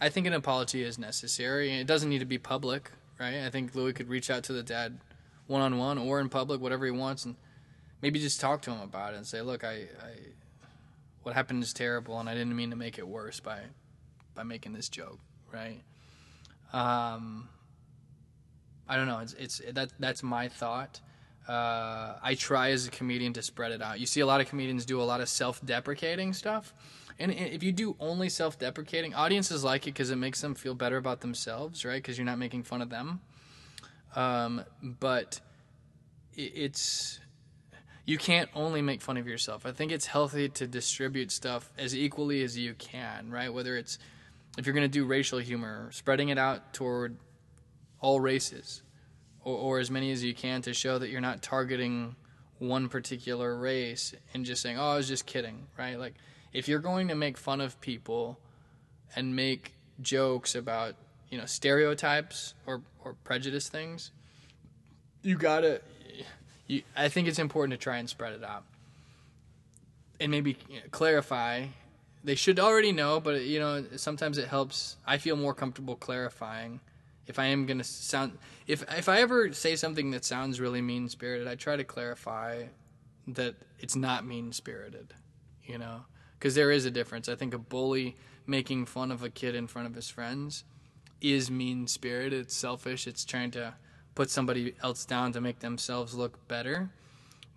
[0.00, 1.72] I think an apology is necessary.
[1.72, 3.44] It doesn't need to be public, right?
[3.44, 4.98] I think Louis could reach out to the dad
[5.46, 7.36] one on one or in public, whatever he wants, and
[8.02, 10.12] maybe just talk to him about it and say, "Look, I, I
[11.22, 13.60] what happened is terrible, and I didn't mean to make it worse by
[14.34, 15.18] by making this joke,
[15.52, 15.80] right?"
[16.72, 17.48] Um,
[18.88, 19.18] I don't know.
[19.20, 21.00] It's it's that that's my thought
[21.48, 23.98] uh, I try as a comedian to spread it out.
[23.98, 26.72] You see a lot of comedians do a lot of self-deprecating stuff,
[27.18, 30.96] and if you do only self-deprecating, audiences like it because it makes them feel better
[30.96, 31.96] about themselves, right?
[31.96, 33.20] Because you're not making fun of them.
[34.14, 35.40] Um, but
[36.34, 37.20] it's
[38.06, 39.66] you can't only make fun of yourself.
[39.66, 43.52] I think it's healthy to distribute stuff as equally as you can, right?
[43.52, 43.98] Whether it's
[44.58, 47.16] if you're going to do racial humor, spreading it out toward
[48.00, 48.82] all races
[49.44, 52.16] or, or as many as you can to show that you're not targeting
[52.58, 55.98] one particular race and just saying, "Oh, I was just kidding," right?
[55.98, 56.14] Like
[56.52, 58.38] if you're going to make fun of people
[59.16, 60.94] and make jokes about,
[61.30, 64.10] you know, stereotypes or or prejudice things,
[65.22, 65.80] you got to
[66.66, 68.64] you, I think it's important to try and spread it out.
[70.20, 70.58] And maybe
[70.90, 71.66] clarify
[72.22, 74.96] they should already know, but you know, sometimes it helps.
[75.06, 76.80] I feel more comfortable clarifying
[77.30, 81.08] if I am gonna sound if if I ever say something that sounds really mean
[81.08, 82.64] spirited, I try to clarify
[83.28, 85.14] that it's not mean spirited,
[85.64, 86.02] you know,
[86.38, 87.28] because there is a difference.
[87.28, 88.16] I think a bully
[88.46, 90.64] making fun of a kid in front of his friends
[91.20, 92.40] is mean spirited.
[92.40, 93.06] It's selfish.
[93.06, 93.74] It's trying to
[94.16, 96.90] put somebody else down to make themselves look better.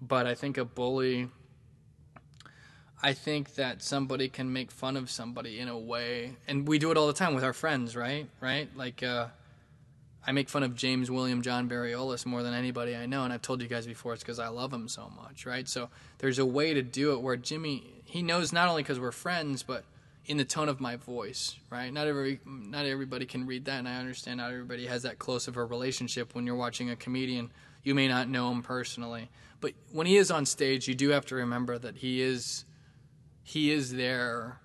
[0.01, 1.29] But I think a bully.
[3.03, 6.89] I think that somebody can make fun of somebody in a way, and we do
[6.89, 8.29] it all the time with our friends, right?
[8.39, 8.69] Right?
[8.77, 9.27] Like, uh,
[10.25, 13.41] I make fun of James William John Barriolis more than anybody I know, and I've
[13.41, 15.67] told you guys before it's because I love him so much, right?
[15.67, 15.89] So
[16.19, 19.63] there's a way to do it where Jimmy he knows not only because we're friends,
[19.63, 19.83] but
[20.25, 21.91] in the tone of my voice, right?
[21.91, 25.47] Not every not everybody can read that, and I understand not everybody has that close
[25.49, 27.51] of a relationship when you're watching a comedian.
[27.83, 31.25] You may not know him personally, but when he is on stage, you do have
[31.25, 32.63] to remember that he is
[33.43, 34.59] he is there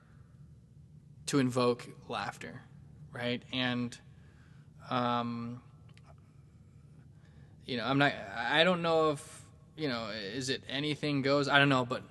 [1.26, 2.62] to invoke laughter,
[3.12, 3.42] right?
[3.52, 3.96] And
[4.90, 5.60] um,
[7.66, 8.12] you know, I'm not.
[8.36, 9.42] I don't know if
[9.76, 10.08] you know.
[10.08, 11.48] Is it anything goes?
[11.48, 12.02] I don't know, but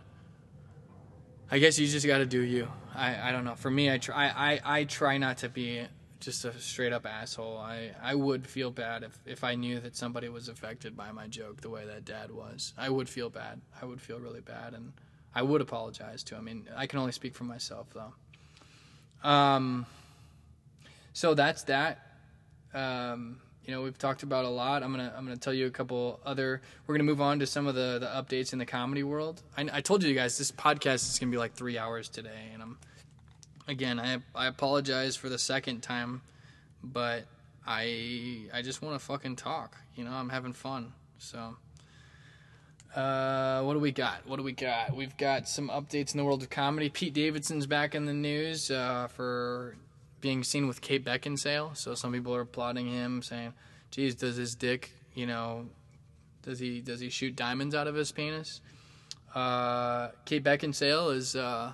[1.49, 2.67] I guess you just got to do you.
[2.93, 3.55] I, I don't know.
[3.55, 4.27] For me, I try.
[4.27, 5.83] I, I try not to be
[6.19, 7.57] just a straight up asshole.
[7.57, 11.27] I, I would feel bad if, if I knew that somebody was affected by my
[11.27, 12.73] joke the way that dad was.
[12.77, 13.61] I would feel bad.
[13.81, 14.93] I would feel really bad, and
[15.33, 16.35] I would apologize to.
[16.35, 19.29] I mean, I can only speak for myself though.
[19.29, 19.85] Um,
[21.13, 21.99] so that's that.
[22.73, 24.81] Um, you know, we've talked about a lot.
[24.81, 26.61] I'm gonna I'm gonna tell you a couple other.
[26.85, 29.41] We're gonna move on to some of the the updates in the comedy world.
[29.57, 32.61] I, I told you guys this podcast is gonna be like three hours today, and
[32.61, 32.77] I'm
[33.67, 36.21] again I I apologize for the second time,
[36.81, 37.25] but
[37.65, 39.75] I I just want to fucking talk.
[39.95, 40.93] You know, I'm having fun.
[41.17, 41.57] So,
[42.97, 44.25] uh, what do we got?
[44.25, 44.95] What do we got?
[44.95, 46.89] We've got some updates in the world of comedy.
[46.89, 49.75] Pete Davidson's back in the news uh, for
[50.19, 51.77] being seen with Kate Beckinsale.
[51.77, 53.53] So some people are applauding him, saying,
[53.91, 55.67] "Geez, does his dick, you know,
[56.41, 58.61] does he does he shoot diamonds out of his penis?"
[59.35, 61.73] Uh, Kate Beckinsale is uh,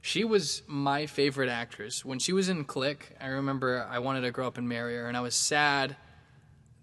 [0.00, 3.16] She was my favorite actress when she was in Click.
[3.20, 5.96] I remember I wanted to grow up and marry her, and I was sad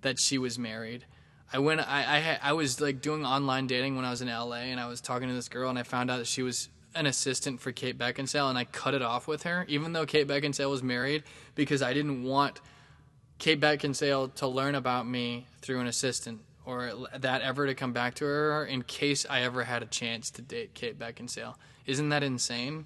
[0.01, 1.05] that she was married.
[1.51, 1.81] I went.
[1.81, 4.87] I I, I was like doing online dating when I was in LA, and I
[4.87, 7.71] was talking to this girl, and I found out that she was an assistant for
[7.71, 11.23] Kate Beckinsale, and I cut it off with her, even though Kate Beckinsale was married,
[11.55, 12.61] because I didn't want
[13.37, 18.13] Kate Beckinsale to learn about me through an assistant or that ever to come back
[18.15, 21.55] to her in case I ever had a chance to date Kate Beckinsale.
[21.85, 22.85] Isn't that insane?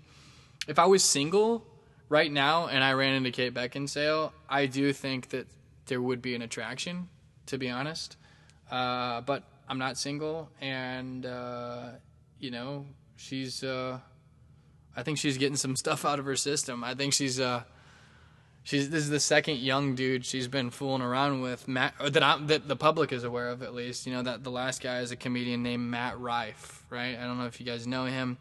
[0.68, 1.66] If I was single
[2.08, 5.48] right now and I ran into Kate Beckinsale, I do think that
[5.88, 7.10] there would be an attraction,
[7.48, 8.16] to be honest.
[8.74, 11.90] Uh, but I'm not single, and uh,
[12.40, 13.64] you know, she's.
[13.64, 14.00] Uh,
[14.96, 16.84] I think she's getting some stuff out of her system.
[16.84, 17.40] I think she's.
[17.40, 17.64] Uh,
[18.64, 21.68] she's this is the second young dude she's been fooling around with.
[21.68, 24.08] Matt, that I, that the public is aware of at least.
[24.08, 27.16] You know that the last guy is a comedian named Matt Rife, right?
[27.16, 28.40] I don't know if you guys know him,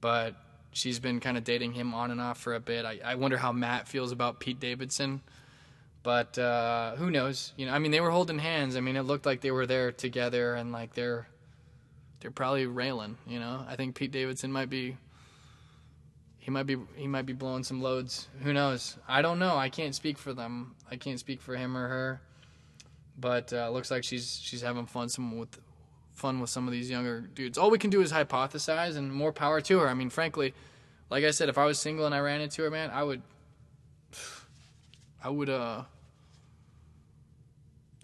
[0.00, 0.34] but
[0.72, 2.84] she's been kind of dating him on and off for a bit.
[2.84, 5.20] I, I wonder how Matt feels about Pete Davidson.
[6.02, 7.52] But uh, who knows?
[7.56, 8.76] You know, I mean, they were holding hands.
[8.76, 11.28] I mean, it looked like they were there together, and like they're
[12.20, 13.18] they're probably railing.
[13.26, 14.96] You know, I think Pete Davidson might be
[16.42, 18.26] he might be he might be blowing some loads.
[18.42, 18.96] Who knows?
[19.06, 19.56] I don't know.
[19.56, 20.74] I can't speak for them.
[20.90, 22.20] I can't speak for him or her.
[23.16, 25.60] But uh, looks like she's she's having fun some with
[26.14, 27.58] fun with some of these younger dudes.
[27.58, 29.88] All we can do is hypothesize, and more power to her.
[29.88, 30.52] I mean, frankly,
[31.10, 33.22] like I said, if I was single and I ran into her, man, I would
[35.22, 35.84] I would uh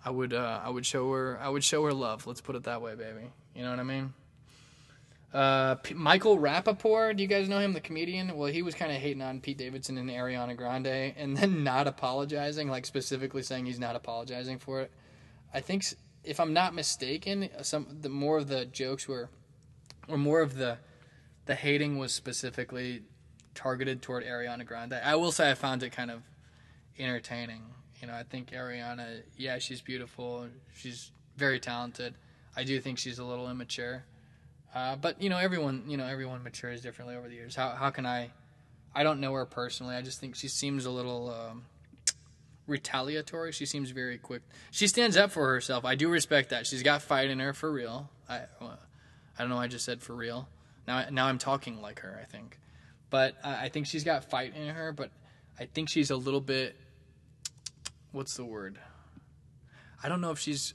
[0.04, 2.26] I would uh I would show her I would show her love.
[2.26, 3.30] Let's put it that way, baby.
[3.54, 4.12] You know what I mean?
[5.32, 8.34] Uh, P- Michael Rapaport, do you guys know him, the comedian?
[8.36, 11.86] Well, he was kind of hating on Pete Davidson and Ariana Grande, and then not
[11.86, 14.90] apologizing, like specifically saying he's not apologizing for it.
[15.52, 15.84] I think,
[16.24, 19.28] if I'm not mistaken, some the more of the jokes were,
[20.08, 20.78] or more of the,
[21.44, 23.02] the hating was specifically
[23.54, 24.94] targeted toward Ariana Grande.
[24.94, 26.22] I will say I found it kind of
[26.98, 27.62] entertaining.
[28.00, 30.46] You know, I think Ariana, yeah, she's beautiful.
[30.74, 32.14] She's very talented.
[32.56, 34.04] I do think she's a little immature.
[34.74, 37.56] Uh, but you know, everyone, you know, everyone matures differently over the years.
[37.56, 38.30] How how can I?
[38.94, 39.94] I don't know her personally.
[39.94, 41.64] I just think she seems a little um,
[42.66, 43.52] retaliatory.
[43.52, 44.42] She seems very quick.
[44.70, 45.84] She stands up for herself.
[45.84, 46.66] I do respect that.
[46.66, 48.10] She's got fight in her for real.
[48.28, 49.58] I I don't know.
[49.58, 50.48] I just said for real.
[50.86, 52.18] Now now I'm talking like her.
[52.20, 52.58] I think,
[53.10, 54.92] but uh, I think she's got fight in her.
[54.92, 55.10] But
[55.58, 56.76] I think she's a little bit
[58.12, 58.78] what's the word?
[60.02, 60.74] I don't know if she's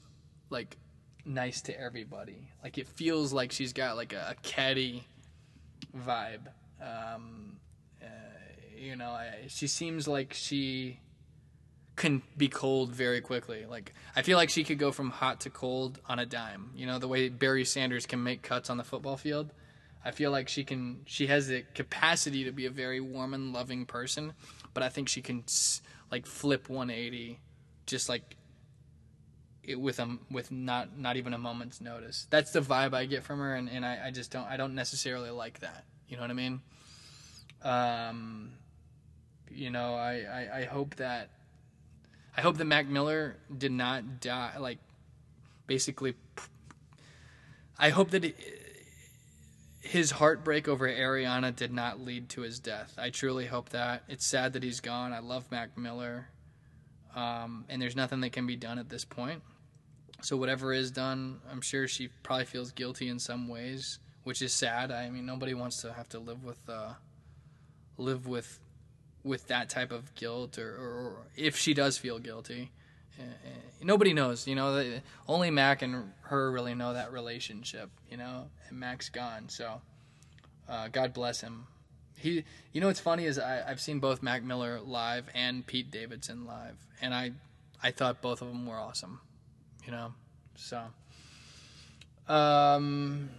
[0.50, 0.78] like
[1.26, 2.50] nice to everybody.
[2.62, 5.06] Like it feels like she's got like a, a catty
[5.96, 6.48] vibe.
[6.82, 7.58] Um,
[8.02, 8.06] uh,
[8.76, 11.00] you know, I, she seems like she
[11.96, 13.66] can be cold very quickly.
[13.66, 16.72] Like I feel like she could go from hot to cold on a dime.
[16.76, 19.52] You know, the way Barry Sanders can make cuts on the football field.
[20.06, 21.02] I feel like she can.
[21.06, 24.34] She has the capacity to be a very warm and loving person,
[24.74, 25.48] but I think she can
[26.14, 27.40] like flip 180,
[27.88, 28.36] just like
[29.64, 32.28] it, with a with not not even a moment's notice.
[32.30, 34.76] That's the vibe I get from her, and, and I, I just don't I don't
[34.76, 35.86] necessarily like that.
[36.08, 36.62] You know what I mean?
[37.64, 38.52] Um,
[39.50, 41.32] you know, I, I, I hope that
[42.38, 44.54] I hope that Mac Miller did not die.
[44.60, 44.78] Like,
[45.66, 46.14] basically,
[47.80, 48.36] I hope that it,
[49.84, 52.96] his heartbreak over Ariana did not lead to his death.
[52.98, 54.04] I truly hope that.
[54.08, 55.12] It's sad that he's gone.
[55.12, 56.30] I love Mac Miller.
[57.14, 59.44] Um, and there's nothing that can be done at this point.
[60.22, 64.54] So whatever is done, I'm sure she probably feels guilty in some ways, which is
[64.54, 64.90] sad.
[64.90, 66.94] I mean, nobody wants to have to live with uh,
[67.98, 68.62] live with
[69.26, 72.72] with that type of guilt, or, or if she does feel guilty.
[73.20, 73.24] Uh,
[73.82, 75.00] nobody knows, you know.
[75.28, 78.48] Only Mac and her really know that relationship, you know.
[78.70, 79.82] And Mac's gone, so
[80.68, 81.68] uh, God bless him.
[82.16, 85.92] He, you know, what's funny is I, I've seen both Mac Miller live and Pete
[85.92, 87.32] Davidson live, and I,
[87.82, 89.20] I thought both of them were awesome,
[89.86, 90.14] you know.
[90.56, 90.82] So,
[92.28, 93.30] um,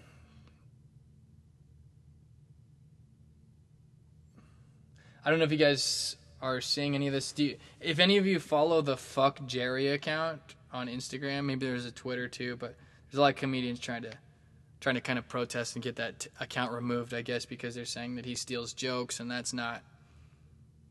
[5.24, 7.32] I don't know if you guys are seeing any of this.
[7.38, 10.40] You, if any of you follow the Fuck Jerry account
[10.72, 12.76] on Instagram, maybe there's a Twitter too, but
[13.10, 14.12] there's a lot of comedians trying to
[14.80, 17.14] trying to kind of protest and get that t- account removed.
[17.14, 19.82] I guess because they're saying that he steals jokes, and that's not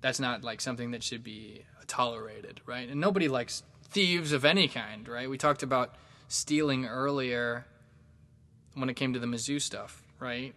[0.02, 2.90] that's not like something that should be tolerated, right?
[2.90, 5.30] And nobody likes thieves of any kind, right?
[5.30, 5.94] We talked about
[6.28, 7.66] stealing earlier
[8.74, 10.56] when it came to the Mizzou stuff, right?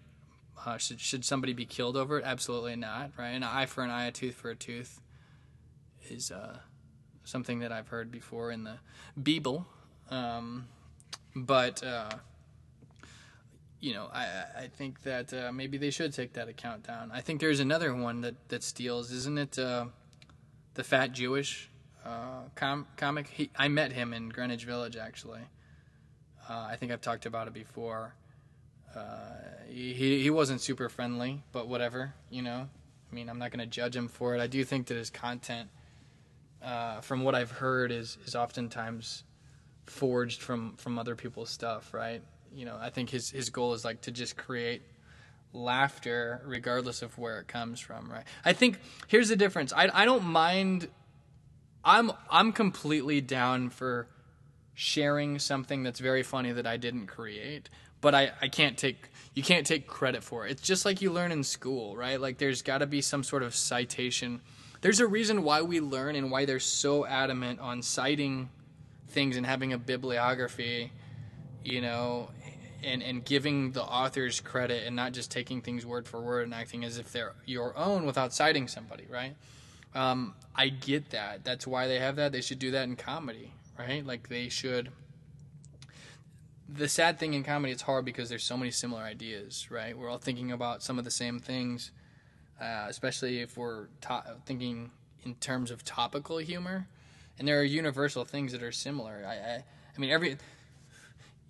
[0.64, 2.24] Uh, should should somebody be killed over it?
[2.24, 3.30] Absolutely not, right?
[3.30, 5.00] An eye for an eye, a tooth for a tooth
[6.08, 6.58] is uh,
[7.24, 8.78] something that I've heard before in the
[9.16, 9.66] Bible.
[10.10, 10.68] Um,
[11.34, 12.10] but uh,
[13.80, 14.26] you know, I
[14.56, 17.10] I think that uh, maybe they should take that account down.
[17.12, 19.58] I think there's another one that that steals, isn't it?
[19.58, 19.86] Uh,
[20.74, 21.70] the fat Jewish
[22.04, 23.28] uh, com- comic.
[23.28, 25.42] He, I met him in Greenwich Village actually.
[26.48, 28.14] Uh, I think I've talked about it before.
[28.97, 29.36] Uh,
[29.68, 32.68] he, he wasn't super friendly, but whatever, you know.
[33.10, 34.40] I mean, I'm not to judge him for it.
[34.40, 35.68] I do think that his content,
[36.62, 39.24] uh, from what I've heard, is is oftentimes
[39.85, 42.23] forged from from other people's stuff, right?
[42.55, 44.82] You know, I think his his goal is like to just create
[45.52, 48.24] laughter regardless of where it comes from, right?
[48.44, 49.73] I think here's the difference.
[49.73, 50.89] I I don't mind
[51.85, 54.09] I'm I'm completely down for
[54.74, 57.70] sharing something that's very funny that I didn't create,
[58.01, 60.52] but I I can't take you can't take credit for it.
[60.52, 62.20] It's just like you learn in school, right?
[62.20, 64.40] Like there's got to be some sort of citation.
[64.81, 68.48] There's a reason why we learn and why they're so adamant on citing
[69.09, 70.90] things and having a bibliography,
[71.64, 72.31] you know,
[72.82, 76.55] and and giving the authors credit and not just taking things word for word and
[76.55, 79.35] acting as if they're your own without citing somebody, right?
[79.94, 81.44] Um, I get that.
[81.44, 82.32] That's why they have that.
[82.32, 84.05] They should do that in comedy, right?
[84.05, 84.90] Like they should.
[86.68, 89.97] The sad thing in comedy, it's hard because there's so many similar ideas, right?
[89.97, 91.93] We're all thinking about some of the same things,
[92.60, 94.90] uh, especially if we're to- thinking
[95.24, 96.88] in terms of topical humor,
[97.38, 99.24] and there are universal things that are similar.
[99.26, 99.64] I, I,
[99.97, 100.38] I mean, every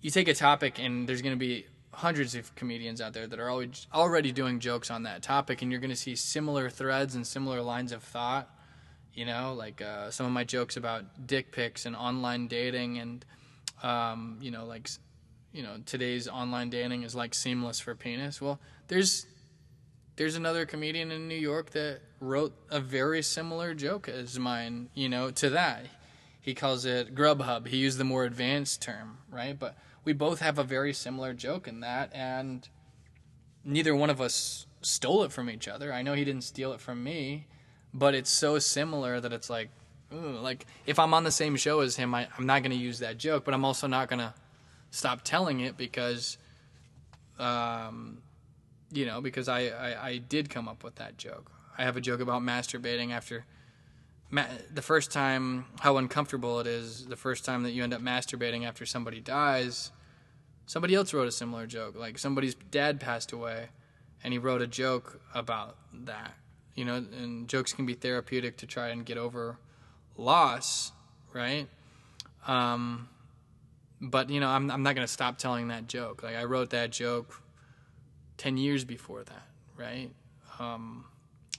[0.01, 3.39] you take a topic and there's going to be hundreds of comedians out there that
[3.39, 7.15] are always already doing jokes on that topic, and you're going to see similar threads
[7.15, 8.49] and similar lines of thought.
[9.13, 13.25] You know, like uh, some of my jokes about dick pics and online dating, and
[13.81, 14.87] um, you know, like
[15.51, 18.41] you know, today's online dating is like seamless for penis.
[18.41, 19.25] Well, there's
[20.15, 24.89] there's another comedian in New York that wrote a very similar joke as mine.
[24.93, 25.85] You know, to that.
[26.39, 27.67] He calls it Grubhub.
[27.67, 29.59] He used the more advanced term, right?
[29.59, 32.67] But we both have a very similar joke in that, and
[33.65, 35.91] neither one of us stole it from each other.
[35.91, 37.47] I know he didn't steal it from me,
[37.93, 39.69] but it's so similar that it's like,
[40.13, 42.77] ooh, like if I'm on the same show as him, I, I'm not going to
[42.77, 44.33] use that joke, but I'm also not going to
[44.91, 46.37] stop telling it because,
[47.39, 48.19] um,
[48.91, 51.51] you know, because I, I, I did come up with that joke.
[51.77, 53.45] I have a joke about masturbating after
[54.29, 57.05] ma- the first time, how uncomfortable it is.
[57.05, 59.91] The first time that you end up masturbating after somebody dies,
[60.65, 61.95] somebody else wrote a similar joke.
[61.95, 63.69] Like somebody's dad passed away,
[64.23, 66.33] and he wrote a joke about that.
[66.75, 69.57] You know, and jokes can be therapeutic to try and get over
[70.15, 70.91] loss,
[71.33, 71.67] right?
[72.47, 73.09] Um,
[74.01, 76.23] but you know, I'm I'm not gonna stop telling that joke.
[76.23, 77.41] Like I wrote that joke
[78.37, 79.47] ten years before that,
[79.77, 80.09] right?
[80.59, 81.05] Um,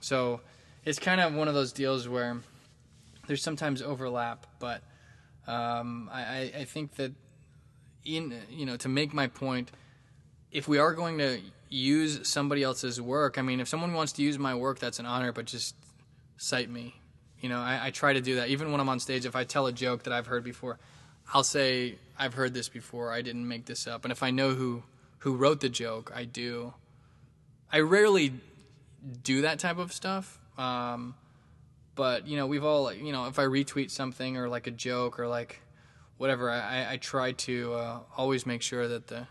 [0.01, 0.40] so
[0.85, 2.39] it's kind of one of those deals where
[3.27, 4.82] there's sometimes overlap, but
[5.47, 7.12] um, I, I think that
[8.05, 9.70] in you know to make my point,
[10.52, 14.23] if we are going to use somebody else's work, I mean, if someone wants to
[14.23, 15.74] use my work, that's an honor, but just
[16.36, 16.94] cite me.
[17.40, 19.24] You know, I, I try to do that even when I'm on stage.
[19.27, 20.78] If I tell a joke that I've heard before,
[21.32, 23.12] I'll say I've heard this before.
[23.12, 24.82] I didn't make this up, and if I know who
[25.18, 26.74] who wrote the joke, I do.
[27.70, 28.32] I rarely
[29.22, 30.38] do that type of stuff.
[30.56, 31.14] Um,
[31.94, 35.18] but you know, we've all you know, if I retweet something or like a joke
[35.18, 35.60] or like
[36.16, 39.26] whatever, I, I try to uh, always make sure that the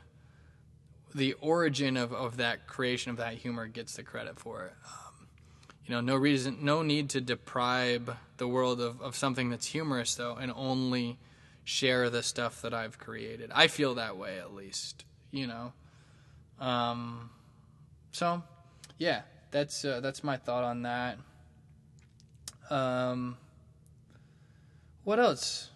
[1.15, 4.73] the origin of, of that creation of that humor gets the credit for it.
[4.85, 5.27] Um,
[5.85, 10.15] you know, no reason, no need to deprive the world of, of something that's humorous
[10.15, 11.17] though, and only
[11.67, 13.51] share the stuff that I've created.
[13.53, 15.03] I feel that way at least.
[15.31, 15.73] You know.
[16.59, 17.29] Um,
[18.11, 18.41] so,
[18.97, 21.17] yeah, that's uh, that's my thought on that.
[22.69, 23.37] Um,
[25.03, 25.69] what else?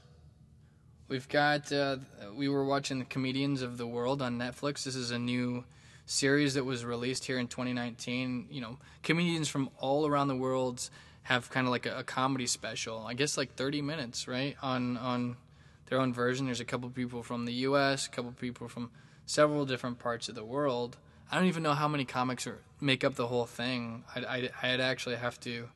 [1.09, 1.72] We've got.
[1.73, 1.97] Uh,
[2.35, 4.85] we were watching the Comedians of the World on Netflix.
[4.85, 5.65] This is a new
[6.05, 8.47] series that was released here in 2019.
[8.49, 10.89] You know, comedians from all around the world
[11.23, 13.05] have kind of like a, a comedy special.
[13.05, 14.55] I guess like 30 minutes, right?
[14.61, 15.35] On on
[15.91, 16.45] their own version.
[16.45, 18.91] There's a couple people from the U.S., a couple people from
[19.26, 20.95] several different parts of the world.
[21.30, 24.05] I don't even know how many comics are, make up the whole thing.
[24.15, 25.68] I'd, I'd, I'd actually have to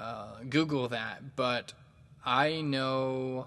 [0.00, 1.72] uh, Google that, but
[2.26, 3.46] I know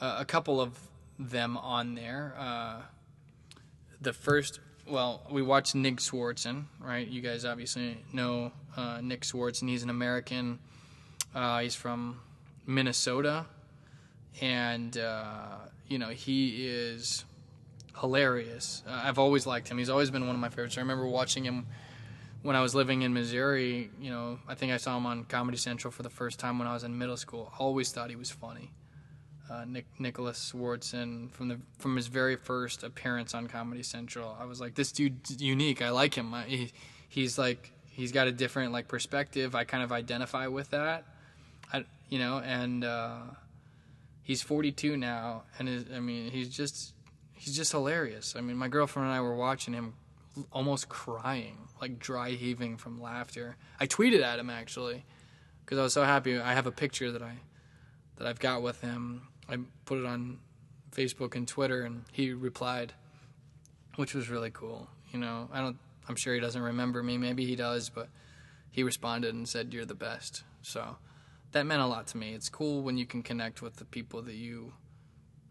[0.00, 0.76] uh, a couple of
[1.20, 2.34] them on there.
[2.36, 2.80] Uh,
[4.00, 4.58] the first,
[4.88, 7.06] well, we watched Nick Swardson, right?
[7.06, 9.68] You guys obviously know uh, Nick Swardson.
[9.68, 10.58] He's an American.
[11.32, 12.18] Uh, he's from
[12.66, 13.46] Minnesota,
[14.40, 15.56] and uh,
[15.88, 17.24] you know he is
[18.00, 18.82] hilarious.
[18.86, 19.78] Uh, I've always liked him.
[19.78, 20.76] He's always been one of my favorites.
[20.78, 21.66] I remember watching him
[22.42, 23.90] when I was living in Missouri.
[24.00, 26.68] You know, I think I saw him on Comedy Central for the first time when
[26.68, 27.52] I was in middle school.
[27.58, 28.70] Always thought he was funny.
[29.50, 34.36] uh, Nick, Nicholas Swardson from the from his very first appearance on Comedy Central.
[34.40, 35.82] I was like, this dude's unique.
[35.82, 36.34] I like him.
[36.34, 36.72] I, he,
[37.08, 39.54] he's like he's got a different like perspective.
[39.54, 41.04] I kind of identify with that.
[41.72, 43.18] I you know, and uh,
[44.28, 46.92] he's 42 now, and is, I mean he's just
[47.32, 48.36] he's just hilarious.
[48.36, 49.94] I mean, my girlfriend and I were watching him
[50.52, 53.56] almost crying, like dry heaving from laughter.
[53.80, 55.04] I tweeted at him actually
[55.64, 56.38] because I was so happy.
[56.38, 57.38] I have a picture that I
[58.18, 59.28] that I've got with him.
[59.48, 59.56] I
[59.86, 60.38] put it on
[60.92, 62.92] Facebook and Twitter, and he replied,
[63.96, 64.88] which was really cool.
[65.10, 65.78] You know, I don't.
[66.06, 67.16] I'm sure he doesn't remember me.
[67.16, 68.08] Maybe he does, but
[68.70, 70.98] he responded and said, "You're the best." So
[71.52, 72.34] that meant a lot to me.
[72.34, 74.72] It's cool when you can connect with the people that you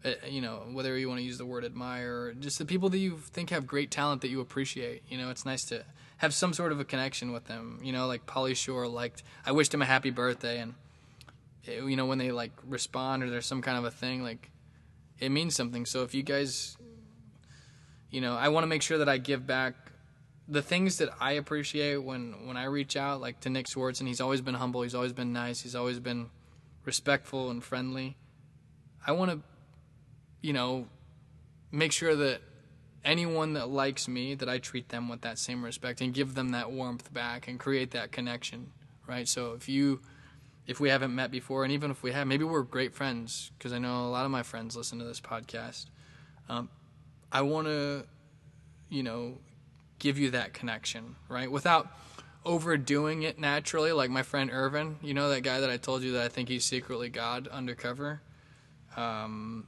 [0.04, 2.98] uh, you know, whether you want to use the word admire, just the people that
[2.98, 5.02] you think have great talent that you appreciate.
[5.08, 5.84] You know, it's nice to
[6.18, 7.80] have some sort of a connection with them.
[7.82, 10.74] You know, like Pauly Shore liked, I wished him a happy birthday, and
[11.64, 14.50] it, you know when they like respond or there's some kind of a thing, like
[15.18, 15.84] it means something.
[15.84, 16.76] So if you guys,
[18.10, 19.74] you know, I want to make sure that I give back
[20.48, 24.08] the things that I appreciate when when I reach out, like to Nick Swartz, and
[24.08, 26.30] he's always been humble, he's always been nice, he's always been
[26.84, 28.16] respectful and friendly.
[29.06, 29.40] I want to
[30.40, 30.86] you know,
[31.70, 32.40] make sure that
[33.04, 36.50] anyone that likes me that I treat them with that same respect and give them
[36.50, 38.72] that warmth back and create that connection,
[39.06, 39.26] right?
[39.26, 40.00] So if you
[40.66, 43.72] if we haven't met before and even if we have maybe we're great friends because
[43.72, 45.86] I know a lot of my friends listen to this podcast.
[46.48, 46.68] Um,
[47.32, 48.04] I want to
[48.90, 49.38] you know
[49.98, 51.50] give you that connection, right?
[51.50, 51.88] Without
[52.44, 56.12] overdoing it naturally like my friend Irvin, you know that guy that I told you
[56.12, 58.22] that I think he's secretly God undercover.
[58.96, 59.66] Um,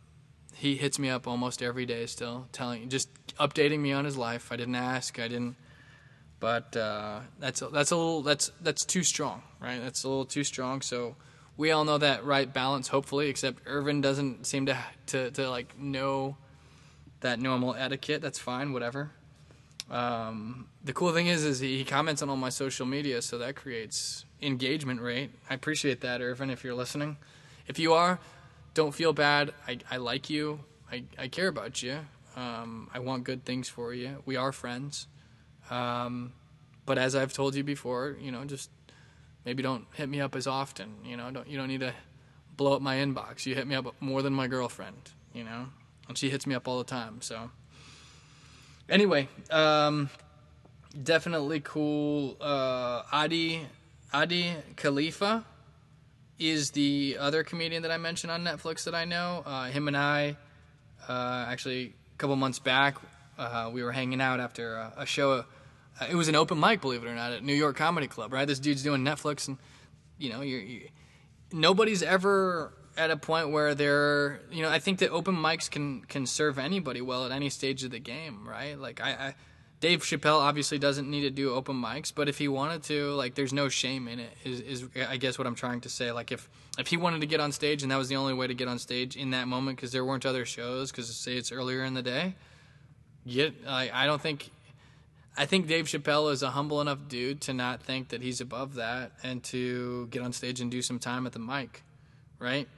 [0.55, 4.51] he hits me up almost every day still, telling just updating me on his life.
[4.53, 5.57] I didn't ask, I didn't,
[6.39, 9.81] but uh, that's that's a little that's that's too strong, right?
[9.81, 10.83] That's a little too strong.
[10.83, 11.17] So
[11.57, 13.29] we all know that right balance, hopefully.
[13.29, 16.37] Except Irvin doesn't seem to to to like know
[17.21, 18.23] that normal etiquette.
[18.23, 19.13] That's fine, whatever.
[19.91, 23.57] Um, the cool thing is, is he comments on all my social media, so that
[23.57, 25.31] creates engagement rate.
[25.49, 27.17] I appreciate that, Irvin, if you're listening.
[27.67, 28.21] If you are,
[28.75, 29.53] don't feel bad.
[29.67, 30.61] I, I like you.
[30.91, 31.99] I, I care about you.
[32.37, 34.23] Um, I want good things for you.
[34.25, 35.09] We are friends.
[35.71, 36.33] Um,
[36.87, 38.71] but as I've told you before, you know, just
[39.45, 40.95] maybe don't hit me up as often.
[41.05, 41.93] You know, don't you don't need to
[42.57, 43.47] blow up my inbox.
[43.47, 45.11] You hit me up more than my girlfriend.
[45.33, 45.67] You know,
[46.09, 47.21] and she hits me up all the time.
[47.21, 47.51] So
[48.91, 50.11] anyway, um,
[51.03, 52.37] definitely cool.
[52.41, 53.63] Uh, Adi
[54.13, 55.45] Adi Khalifa
[56.39, 59.43] is the other comedian that I mentioned on Netflix that I know.
[59.47, 60.37] Uh, him and I,
[61.09, 62.97] uh, actually, a couple months back,
[63.39, 65.33] uh, we were hanging out after a, a show.
[65.33, 68.33] Uh, it was an open mic, believe it or not, at New York Comedy Club.
[68.33, 69.59] Right, this dude's doing Netflix, and
[70.19, 70.89] you know, you're, you,
[71.53, 76.03] nobody's ever at a point where they're, you know, I think that open mics can
[76.03, 78.47] can serve anybody well at any stage of the game.
[78.47, 79.35] Right, like I, I
[79.81, 83.35] Dave Chappelle obviously doesn't need to do open mics, but if he wanted to, like,
[83.35, 84.31] there's no shame in it.
[84.45, 86.13] Is, is I guess what I'm trying to say.
[86.13, 88.47] Like, if if he wanted to get on stage and that was the only way
[88.47, 91.51] to get on stage in that moment because there weren't other shows, because say it's
[91.51, 92.35] earlier in the day,
[93.27, 93.55] get.
[93.67, 94.51] I I don't think.
[95.37, 98.75] I think Dave Chappelle is a humble enough dude to not think that he's above
[98.75, 101.83] that and to get on stage and do some time at the mic,
[102.39, 102.69] right?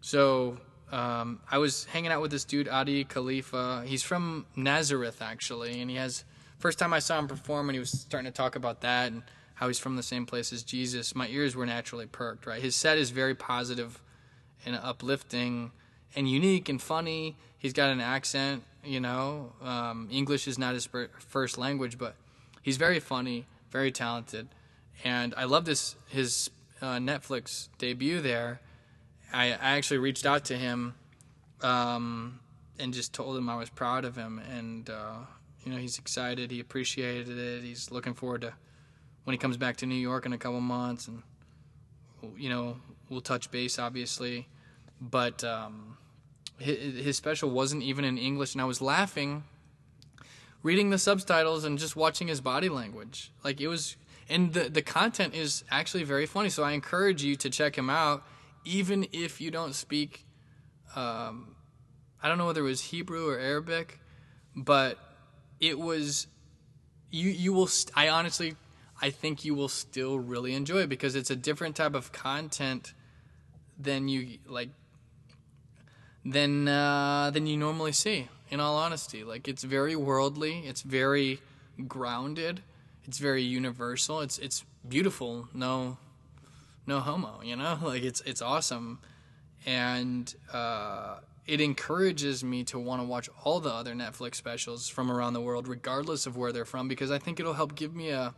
[0.00, 0.58] So
[0.90, 3.84] um, I was hanging out with this dude Adi Khalifa.
[3.86, 6.24] He's from Nazareth actually, and he has
[6.58, 9.22] first time I saw him perform and he was starting to talk about that and
[9.58, 12.62] how he's from the same place as Jesus, my ears were naturally perked, right?
[12.62, 14.00] His set is very positive
[14.64, 15.72] and uplifting
[16.14, 17.36] and unique and funny.
[17.58, 19.52] He's got an accent, you know.
[19.60, 20.88] Um, English is not his
[21.18, 22.14] first language, but
[22.62, 24.46] he's very funny, very talented.
[25.02, 26.50] And I love this his
[26.80, 28.60] uh, Netflix debut there.
[29.32, 30.94] I, I, actually reached out to him
[31.62, 32.40] um,
[32.78, 35.16] and just told him I was proud of him and uh,
[35.68, 36.50] you know, he's excited.
[36.50, 37.62] He appreciated it.
[37.62, 38.54] He's looking forward to
[39.24, 41.22] when he comes back to New York in a couple months, and
[42.38, 42.78] you know,
[43.10, 44.48] we'll touch base, obviously.
[45.00, 45.98] But um,
[46.58, 49.44] his, his special wasn't even in English, and I was laughing,
[50.62, 53.30] reading the subtitles and just watching his body language.
[53.44, 53.96] Like it was,
[54.28, 56.48] and the the content is actually very funny.
[56.48, 58.24] So I encourage you to check him out,
[58.68, 60.26] even if you don't speak.
[60.94, 61.56] Um,
[62.22, 63.98] I don't know whether it was Hebrew or Arabic,
[64.54, 64.98] but
[65.58, 66.26] it was
[67.10, 68.56] you you will st- I honestly
[69.00, 72.92] I think you will still really enjoy it because it's a different type of content
[73.78, 74.70] than you like
[76.24, 78.28] than uh, than you normally see.
[78.50, 81.40] In all honesty, like it's very worldly, it's very
[81.86, 82.62] grounded,
[83.04, 84.20] it's very universal.
[84.20, 85.48] It's it's beautiful.
[85.54, 85.98] No,
[86.88, 87.40] no homo.
[87.42, 88.98] You know, like it's it's awesome,
[89.64, 95.10] and uh, it encourages me to want to watch all the other Netflix specials from
[95.10, 98.10] around the world, regardless of where they're from, because I think it'll help give me
[98.10, 98.34] a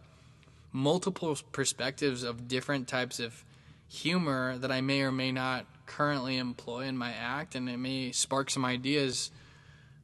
[0.72, 3.44] multiple perspectives of different types of
[3.88, 8.12] humor that I may or may not currently employ in my act, and it may
[8.12, 9.30] spark some ideas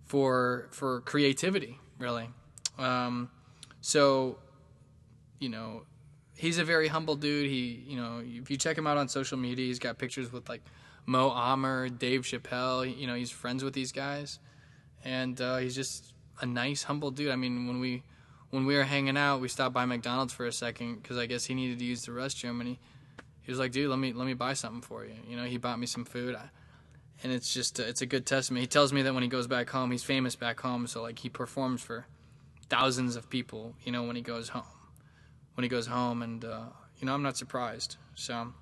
[0.06, 2.28] for for creativity, really.
[2.78, 3.30] Um,
[3.80, 4.38] so,
[5.38, 5.82] you know,
[6.36, 7.50] he's a very humble dude.
[7.50, 10.48] He, you know, if you check him out on social media, he's got pictures with
[10.48, 10.62] like
[11.06, 12.96] Mo Amer, Dave Chappelle.
[12.96, 14.38] You know, he's friends with these guys,
[15.04, 17.30] and uh, he's just a nice, humble dude.
[17.30, 18.02] I mean, when we
[18.50, 21.44] when we were hanging out, we stopped by McDonald's for a second because I guess
[21.44, 22.78] he needed to use the restroom, and he
[23.42, 25.56] he was like, "Dude, let me let me buy something for you." You know, he
[25.56, 26.34] bought me some food.
[26.34, 26.50] I,
[27.22, 28.60] and it's just it's a good testament.
[28.60, 31.18] He tells me that when he goes back home, he's famous back home, so like
[31.18, 32.06] he performs for
[32.68, 33.74] thousands of people.
[33.84, 34.64] You know, when he goes home,
[35.56, 36.66] when he goes home, and uh,
[37.00, 37.96] you know, I'm not surprised.
[38.14, 38.52] So,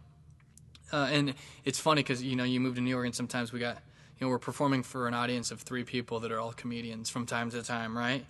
[0.92, 1.34] uh, and
[1.64, 3.76] it's funny because you know you move to New York, and sometimes we got
[4.18, 7.26] you know we're performing for an audience of three people that are all comedians from
[7.26, 8.24] time to time, right?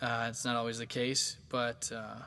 [0.00, 2.22] Uh, it's not always the case, but uh,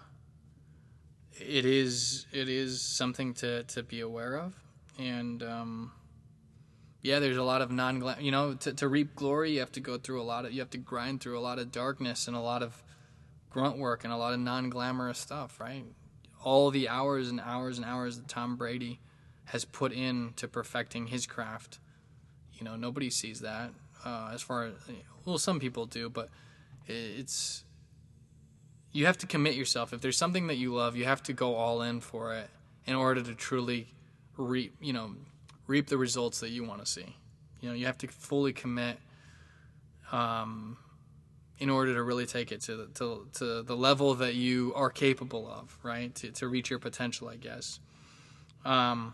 [1.33, 4.53] it is it is something to to be aware of,
[4.99, 5.91] and um,
[7.03, 9.79] yeah, there's a lot of non you know to, to reap glory, you have to
[9.79, 12.35] go through a lot of you have to grind through a lot of darkness and
[12.35, 12.81] a lot of
[13.53, 15.85] grunt work and a lot of non glamorous stuff, right?
[16.43, 18.99] All the hours and hours and hours that Tom Brady
[19.45, 21.79] has put in to perfecting his craft,
[22.53, 23.71] you know, nobody sees that.
[24.03, 24.73] Uh, as far as
[25.23, 26.29] well, some people do, but
[26.87, 27.63] it's
[28.91, 29.93] you have to commit yourself.
[29.93, 32.49] If there's something that you love, you have to go all in for it
[32.85, 33.87] in order to truly
[34.37, 35.15] reap, you know,
[35.67, 37.15] reap the results that you want to see.
[37.61, 38.99] You know, you have to fully commit
[40.11, 40.77] um,
[41.59, 44.89] in order to really take it to the, to, to the level that you are
[44.89, 46.13] capable of, right?
[46.15, 47.79] To, to reach your potential, I guess.
[48.65, 49.13] Um,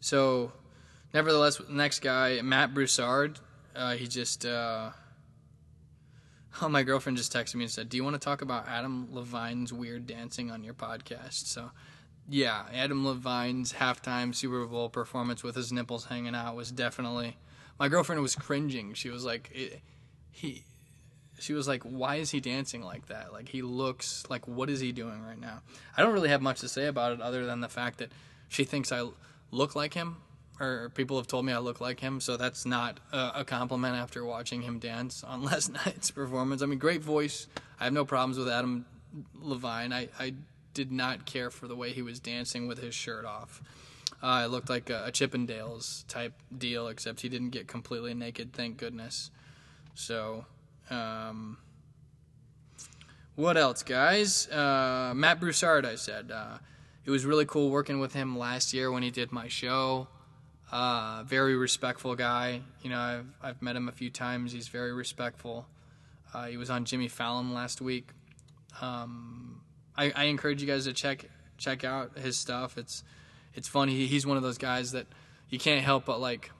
[0.00, 0.52] so,
[1.12, 3.38] nevertheless, next guy, Matt Broussard,
[3.74, 4.46] uh, he just.
[4.46, 4.90] Uh,
[6.60, 9.08] Oh, my girlfriend just texted me and said, "Do you want to talk about Adam
[9.10, 11.70] Levine's weird dancing on your podcast?" So,
[12.28, 17.36] yeah, Adam Levine's halftime Super Bowl performance with his nipples hanging out was definitely.
[17.78, 18.94] My girlfriend was cringing.
[18.94, 19.50] She was like,
[20.30, 20.64] "He."
[21.42, 23.32] She was like, "Why is he dancing like that?
[23.32, 25.60] Like he looks like what is he doing right now?"
[25.96, 28.12] I don't really have much to say about it other than the fact that
[28.48, 29.08] she thinks I
[29.50, 30.16] look like him
[30.62, 34.24] or people have told me I look like him, so that's not a, compliment after
[34.24, 36.62] watching him dance on last night's performance.
[36.62, 37.48] I mean, great voice.
[37.80, 38.86] I have no problems with Adam
[39.34, 39.92] Levine.
[39.92, 40.34] I, I
[40.72, 43.60] did not care for the way he was dancing with his shirt off.
[44.22, 48.52] Uh, it looked like a, a Chippendales type deal, except he didn't get completely naked,
[48.52, 49.32] thank goodness.
[49.94, 50.46] So,
[50.90, 51.58] um,
[53.34, 54.48] what else, guys?
[54.48, 56.30] Uh, Matt Broussard, I said.
[56.30, 56.58] Uh,
[57.04, 60.08] it was really cool working with him last year when he did my show.
[60.70, 62.62] Uh, very respectful guy.
[62.82, 64.52] You know, I've I've met him a few times.
[64.52, 65.66] He's very respectful.
[66.32, 68.08] Uh, he was on Jimmy Fallon last week.
[68.80, 69.60] Um,
[69.96, 71.26] I, I, encourage you guys to check
[71.58, 72.78] check out his stuff.
[72.78, 73.04] It's
[73.54, 74.06] it's funny.
[74.06, 75.06] He's one of those guys that
[75.50, 76.50] you can't help but like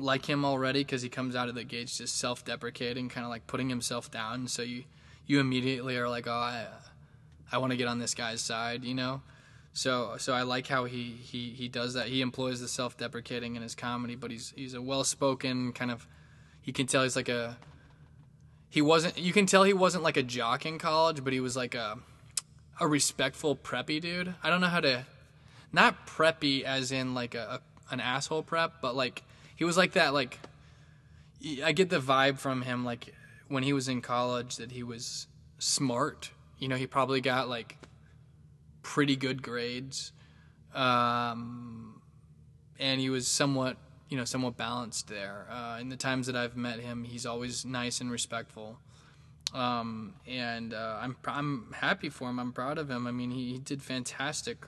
[0.00, 3.46] like him already because he comes out of the gates just self-deprecating, kind of like
[3.46, 4.48] putting himself down.
[4.48, 4.84] So you
[5.26, 6.66] you immediately are like, oh, I
[7.52, 9.22] I want to get on this guy's side, you know.
[9.72, 12.08] So so I like how he he he does that.
[12.08, 16.06] He employs the self-deprecating in his comedy, but he's he's a well-spoken kind of.
[16.64, 17.56] You can tell he's like a.
[18.68, 19.18] He wasn't.
[19.18, 21.98] You can tell he wasn't like a jock in college, but he was like a,
[22.78, 24.34] a respectful preppy dude.
[24.42, 25.06] I don't know how to,
[25.72, 29.22] not preppy as in like a, a an asshole prep, but like
[29.60, 30.14] he was like that.
[30.14, 30.38] Like,
[31.62, 33.14] I get the vibe from him like
[33.48, 35.26] when he was in college that he was
[35.58, 36.30] smart.
[36.58, 37.76] You know, he probably got like
[38.82, 40.12] pretty good grades,
[40.74, 42.00] um,
[42.78, 43.76] and he was somewhat,
[44.08, 45.46] you know, somewhat balanced there.
[45.50, 48.78] Uh, in the times that I've met him, he's always nice and respectful,
[49.52, 52.38] um, and uh, I'm I'm happy for him.
[52.38, 53.06] I'm proud of him.
[53.06, 54.64] I mean, he, he did fantastic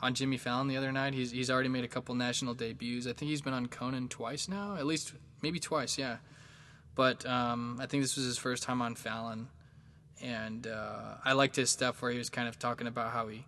[0.00, 1.14] on Jimmy Fallon the other night.
[1.14, 3.06] He's he's already made a couple national debuts.
[3.06, 6.18] I think he's been on Conan twice now, at least maybe twice, yeah.
[6.94, 9.48] But um, I think this was his first time on Fallon
[10.20, 13.44] and uh, I liked his stuff where he was kind of talking about how he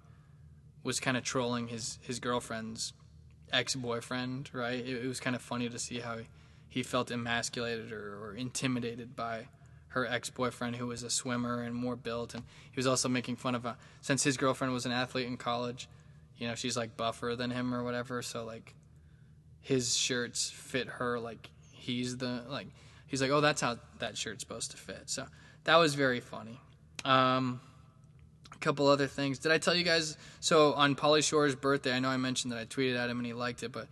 [0.83, 2.93] was kind of trolling his his girlfriend's
[3.53, 4.51] ex boyfriend.
[4.53, 4.79] Right?
[4.79, 6.29] It, it, was kind of funny to see how he,
[6.69, 9.49] he felt emasculated or, or intimidated by
[9.89, 13.37] her ex boyfriend, who was a swimmer and more built, and he was also making
[13.37, 15.89] fun of a, uh, since his girlfriend was an athlete in college.
[16.41, 18.21] You know, she's like buffer than him or whatever.
[18.23, 18.75] So like,
[19.61, 22.67] his shirts fit her like he's the like
[23.07, 25.03] he's like, oh, that's how that shirt's supposed to fit.
[25.07, 25.27] So
[25.65, 26.59] that was very funny.
[27.05, 27.61] Um,
[28.53, 29.39] a couple other things.
[29.39, 30.17] Did I tell you guys?
[30.41, 33.27] So on Pauly Shore's birthday, I know I mentioned that I tweeted at him and
[33.27, 33.87] he liked it, but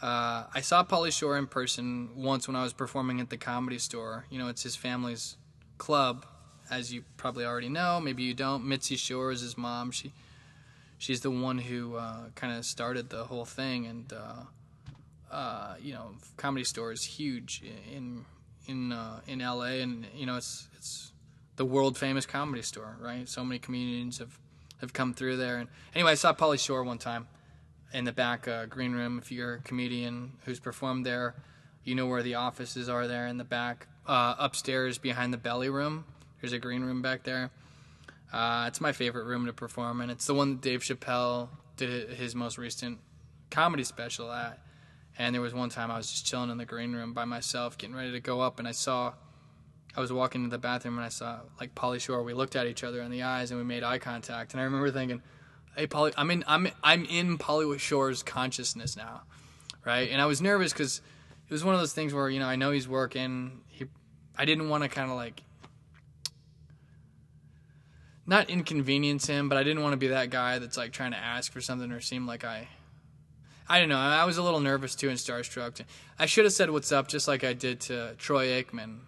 [0.00, 3.80] Uh, I saw Pauly Shore in person once when I was performing at the Comedy
[3.80, 4.26] Store.
[4.30, 5.36] You know, it's his family's
[5.76, 6.24] club,
[6.70, 7.98] as you probably already know.
[8.00, 8.64] Maybe you don't.
[8.64, 9.90] Mitzi Shore is his mom.
[9.90, 10.12] She
[10.98, 14.42] she's the one who uh, kind of started the whole thing, and uh,
[15.30, 17.62] uh, you know, Comedy Store is huge
[17.92, 18.24] in
[18.66, 21.12] in uh, in LA, and you know, it's it's
[21.56, 23.28] the world famous comedy store, right?
[23.28, 24.38] So many comedians have
[24.80, 25.58] have come through there.
[25.58, 27.26] And anyway, I saw Pauly Shore one time
[27.92, 29.18] in the back uh, green room.
[29.18, 31.34] If you're a comedian who's performed there,
[31.84, 33.88] you know where the offices are there in the back.
[34.06, 36.04] Uh, upstairs behind the belly room,
[36.40, 37.50] there's a green room back there.
[38.32, 40.10] Uh, it's my favorite room to perform in.
[40.10, 42.98] It's the one that Dave Chappelle did his most recent
[43.50, 44.58] comedy special at.
[45.18, 47.76] And there was one time I was just chilling in the green room by myself,
[47.76, 49.14] getting ready to go up, and I saw,
[49.96, 52.22] I was walking to the bathroom and I saw like Pauly Shore.
[52.22, 54.52] We looked at each other in the eyes and we made eye contact.
[54.52, 55.22] And I remember thinking,
[55.74, 59.22] "Hey, Pauly, I'm in, I'm, I'm in Pauly Shore's consciousness now,
[59.84, 61.00] right?" And I was nervous because
[61.48, 63.62] it was one of those things where you know I know he's working.
[63.66, 63.86] He,
[64.36, 65.42] I didn't want to kind of like
[68.28, 71.16] not inconvenience him, but I didn't want to be that guy that's like trying to
[71.16, 72.68] ask for something or seem like I
[73.66, 73.98] I don't know.
[73.98, 75.82] I was a little nervous too and starstruck.
[76.18, 78.98] I should have said what's up just like I did to Troy Aikman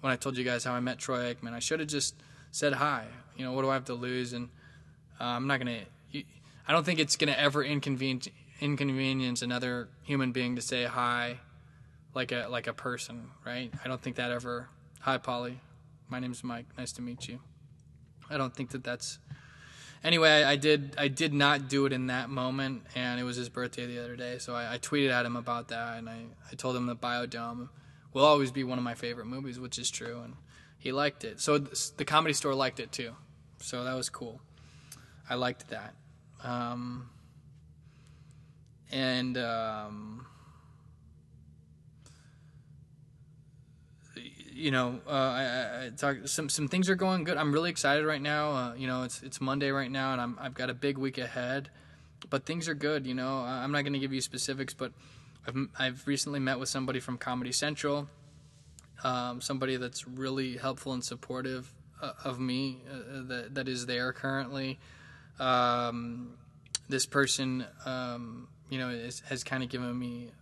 [0.00, 1.52] when I told you guys how I met Troy Aikman.
[1.52, 2.14] I should have just
[2.52, 3.06] said hi.
[3.36, 4.32] You know, what do I have to lose?
[4.32, 4.48] And
[5.20, 5.80] uh, I'm not gonna.
[6.14, 8.28] I don't think it's gonna ever inconvenience
[8.60, 11.38] inconvenience another human being to say hi,
[12.14, 13.72] like a like a person, right?
[13.84, 14.68] I don't think that ever.
[15.00, 15.56] Hi, Pauly.
[16.08, 16.66] My name's Mike.
[16.76, 17.40] Nice to meet you.
[18.30, 19.18] I don't think that that's.
[20.04, 20.94] Anyway, I did.
[20.96, 24.16] I did not do it in that moment, and it was his birthday the other
[24.16, 27.00] day, so I, I tweeted at him about that, and I, I told him that
[27.00, 27.68] Bio-Dome
[28.12, 30.34] will always be one of my favorite movies, which is true, and
[30.78, 31.40] he liked it.
[31.40, 33.16] So the comedy store liked it too,
[33.58, 34.40] so that was cool.
[35.28, 35.94] I liked that,
[36.44, 37.10] um,
[38.92, 40.26] and um,
[44.58, 47.36] you know, uh, I, I talk, some some things are going good.
[47.36, 48.50] I'm really excited right now.
[48.50, 51.16] Uh, you know, it's it's Monday right now, and I'm I've got a big week
[51.16, 51.70] ahead,
[52.28, 53.06] but things are good.
[53.06, 54.92] You know, I'm not going to give you specifics, but
[55.46, 58.08] I've I've recently met with somebody from Comedy Central,
[59.04, 61.72] um, somebody that's really helpful and supportive
[62.02, 64.80] uh, of me uh, that that is there currently.
[65.38, 66.34] Um,
[66.88, 70.32] this person, um, you know, is, has kind of given me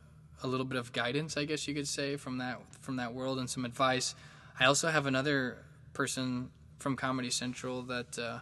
[0.42, 3.38] a little bit of guidance, I guess you could say, from that from that world
[3.38, 4.14] and some advice.
[4.58, 5.58] I also have another
[5.92, 8.38] person from Comedy Central that uh,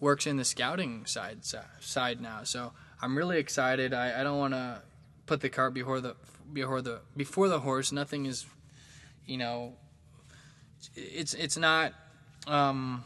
[0.00, 1.38] works in the scouting side
[1.80, 2.44] side now.
[2.44, 3.92] So I'm really excited.
[3.94, 4.82] I, I don't want to
[5.26, 6.16] put the cart before the
[6.52, 7.92] before the before the horse.
[7.92, 8.46] Nothing is,
[9.26, 9.74] you know,
[10.94, 11.92] it's it's not.
[12.46, 13.02] Um,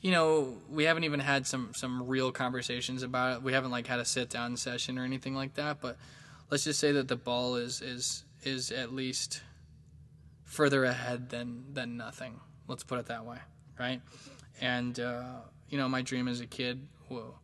[0.00, 3.42] you know, we haven't even had some some real conversations about it.
[3.42, 5.96] We haven't like had a sit down session or anything like that, but
[6.50, 9.42] let's just say that the ball is is is at least
[10.44, 12.40] further ahead than than nothing.
[12.68, 13.38] Let's put it that way,
[13.78, 14.00] right?
[14.60, 16.86] And uh, you know, my dream as a kid,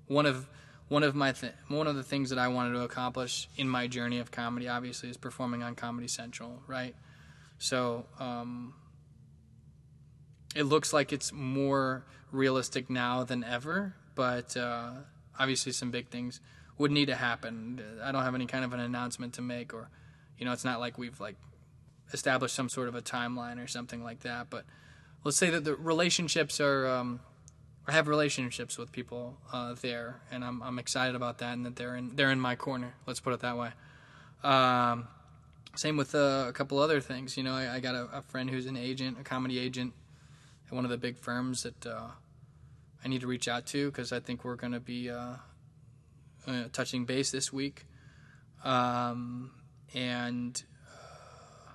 [0.06, 0.48] one of
[0.89, 3.86] one of my th- one of the things that I wanted to accomplish in my
[3.86, 6.94] journey of comedy, obviously, is performing on Comedy Central, right?
[7.58, 8.74] So um,
[10.55, 14.90] it looks like it's more realistic now than ever, but uh,
[15.39, 16.40] obviously, some big things
[16.78, 17.83] would need to happen.
[18.02, 19.89] I don't have any kind of an announcement to make, or
[20.39, 21.36] you know, it's not like we've like
[22.12, 24.51] established some sort of a timeline or something like that.
[24.51, 24.65] But
[25.25, 26.86] let's say that the relationships are.
[26.86, 27.20] Um,
[27.84, 31.75] I have relationships with people uh, there, and I'm I'm excited about that, and that
[31.76, 32.94] they're in they're in my corner.
[33.07, 33.70] Let's put it that way.
[34.44, 35.09] Um,
[35.75, 37.36] same with uh, a couple other things.
[37.36, 39.94] You know, I, I got a, a, friend who's an agent, a comedy agent,
[40.67, 42.09] at one of the big firms that uh,
[43.05, 45.10] I need to reach out to because I think we're going to be
[46.46, 47.86] uh, touching base this week.
[48.64, 49.52] Um,
[49.94, 51.72] and uh,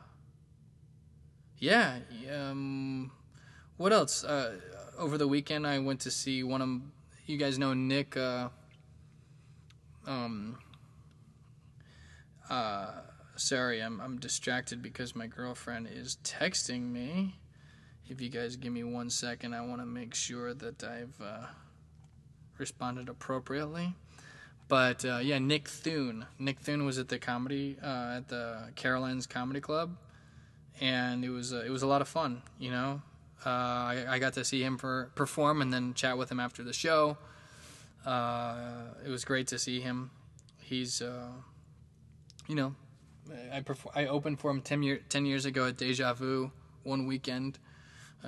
[1.58, 2.00] yeah,
[2.32, 3.12] um,
[3.78, 4.24] what else?
[4.24, 4.56] Uh,
[4.98, 6.70] over the weekend, I went to see one of
[7.26, 8.18] you guys know Nick.
[8.18, 8.50] Uh,
[10.06, 10.58] um,
[12.50, 12.92] uh,
[13.36, 17.36] sorry, I'm I'm distracted because my girlfriend is texting me.
[18.10, 21.48] If you guys give me one second, I want to make sure that I've uh,
[22.58, 23.96] responded appropriately.
[24.68, 26.26] But uh, yeah, Nick Thune.
[26.40, 29.96] Nick Thune was at the comedy uh, at the Caroline's Comedy Club,
[30.82, 32.42] and it was uh, it was a lot of fun.
[32.60, 33.02] You know,
[33.46, 36.64] uh, I, I, got to see him for, perform and then chat with him after
[36.64, 37.18] the show.
[38.06, 38.56] Uh,
[39.06, 40.12] it was great to see him.
[40.62, 41.32] He's, uh,
[42.48, 42.76] you know,
[43.54, 43.64] I
[43.96, 46.52] I opened for him 10, year, 10 years ago at Deja Vu
[46.84, 47.60] one weekend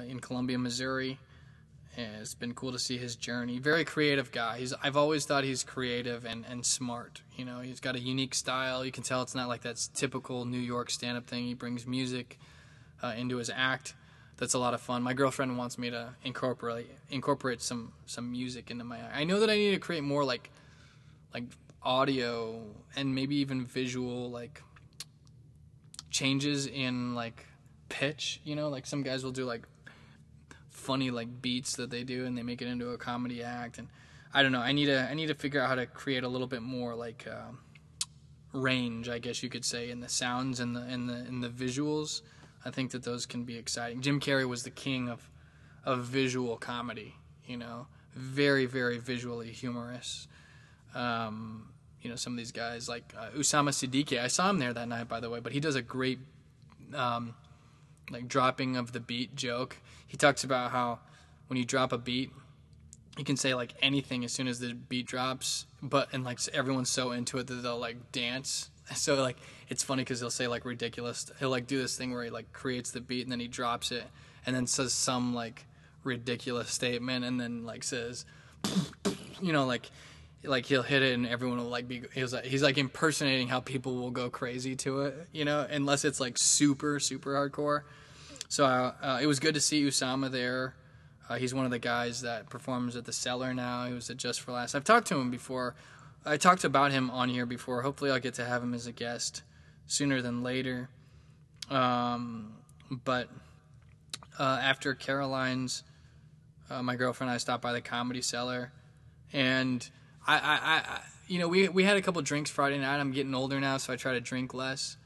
[0.07, 1.17] in Columbia, Missouri
[1.99, 3.59] And it's been cool to see his journey.
[3.59, 4.59] Very creative guy.
[4.59, 7.21] He's I've always thought he's creative and, and smart.
[7.35, 8.85] You know, he's got a unique style.
[8.85, 11.43] You can tell it's not like that typical New York stand up thing.
[11.43, 12.39] He brings music
[13.03, 13.95] uh, into his act.
[14.37, 15.03] That's a lot of fun.
[15.03, 18.99] My girlfriend wants me to incorporate incorporate some some music into my.
[19.13, 20.51] I know that I need to create more like
[21.33, 21.43] like
[21.83, 22.61] audio
[22.95, 24.63] and maybe even visual like
[26.09, 27.45] changes in like
[27.89, 28.39] pitch.
[28.45, 29.67] You know, like some guys will do like
[30.89, 33.87] funny like beats that they do and they make it into a comedy act and
[34.33, 34.59] I don't know.
[34.59, 36.95] I need to I need to figure out how to create a little bit more
[36.95, 37.51] like uh,
[38.53, 41.49] range, I guess you could say, in the sounds and the in the in the
[41.49, 42.21] visuals.
[42.65, 44.01] I think that those can be exciting.
[44.01, 45.29] Jim Carrey was the king of
[45.85, 47.15] of visual comedy.
[47.45, 50.27] You know, very very visually humorous.
[50.95, 51.69] Um,
[52.01, 54.19] you know, some of these guys like uh, Usama Siddiquee.
[54.19, 56.19] I saw him there that night, by the way, but he does a great
[56.95, 57.35] um,
[58.11, 59.77] like dropping of the beat joke.
[60.07, 60.99] He talks about how
[61.47, 62.31] when you drop a beat,
[63.17, 66.89] you can say like anything as soon as the beat drops, but and like everyone's
[66.89, 68.69] so into it that they'll like dance.
[68.95, 71.31] So like it's funny because he'll say like ridiculous.
[71.37, 73.91] He'll like do this thing where he like creates the beat and then he drops
[73.91, 74.03] it
[74.47, 75.67] and then says some like
[76.03, 78.25] ridiculous statement and then like says,
[79.41, 79.91] you know, like
[80.43, 83.59] like he'll hit it and everyone will like be he's like he's like impersonating how
[83.59, 87.83] people will go crazy to it, you know, unless it's like super super hardcore.
[88.49, 90.73] So uh, uh, it was good to see Usama there.
[91.29, 93.85] Uh, he's one of the guys that performs at the Cellar now.
[93.85, 94.73] He was at Just for Laughs.
[94.73, 95.75] I've talked to him before.
[96.25, 97.83] I talked about him on here before.
[97.83, 99.43] Hopefully, I'll get to have him as a guest
[99.85, 100.89] sooner than later.
[101.69, 102.55] Um,
[102.89, 103.29] but
[104.39, 105.83] uh, after Caroline's,
[106.71, 108.71] uh, my girlfriend and I stopped by the Comedy Cellar,
[109.31, 109.87] and
[110.25, 112.99] I, I, I, you know, we we had a couple drinks Friday night.
[112.99, 114.97] I'm getting older now, so I try to drink less,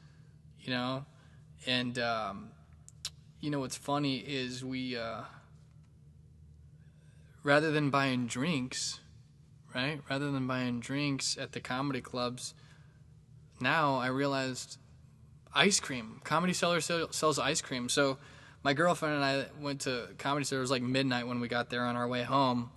[0.62, 1.04] you know,
[1.66, 2.50] and um,
[3.44, 4.96] you know what's funny is we.
[4.96, 5.20] Uh,
[7.42, 9.00] rather than buying drinks,
[9.74, 10.00] right?
[10.08, 12.54] Rather than buying drinks at the comedy clubs,
[13.60, 14.78] now I realized
[15.54, 16.22] ice cream.
[16.24, 17.90] Comedy Cellar sells ice cream.
[17.90, 18.16] So
[18.62, 20.60] my girlfriend and I went to Comedy Cellar.
[20.60, 22.70] It was like midnight when we got there on our way home,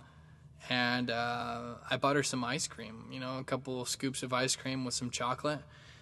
[0.68, 3.06] and uh, I bought her some ice cream.
[3.10, 5.60] You know, a couple of scoops of ice cream with some chocolate.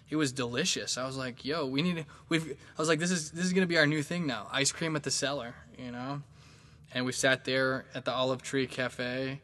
[0.08, 0.96] It was delicious.
[0.96, 2.56] I was like, "Yo, we need to." We've.
[2.76, 4.48] I was like, "This is this is gonna be our new thing now.
[4.52, 6.22] Ice cream at the cellar." You know
[6.96, 9.40] and we sat there at the Olive Tree Cafe.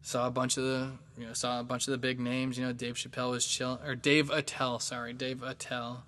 [0.00, 2.56] Saw a bunch of the, you know, saw a bunch of the big names.
[2.56, 6.04] You know, Dave Chappelle was chill, or Dave Attell, sorry, Dave Attell.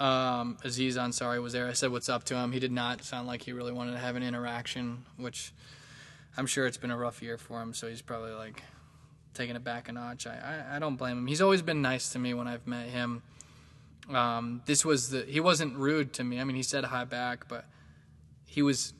[0.00, 1.68] Um, Aziz Ansari was there.
[1.68, 2.50] I said what's up to him.
[2.50, 5.52] He did not sound like he really wanted to have an interaction, which
[6.36, 7.74] I'm sure it's been a rough year for him.
[7.74, 8.62] So he's probably like
[9.34, 10.26] taking it back a notch.
[10.26, 11.26] I, I, I don't blame him.
[11.26, 13.22] He's always been nice to me when I've met him.
[14.10, 16.40] Um, this was the he wasn't rude to me.
[16.40, 17.66] I mean, he said hi back, but
[18.46, 18.94] he was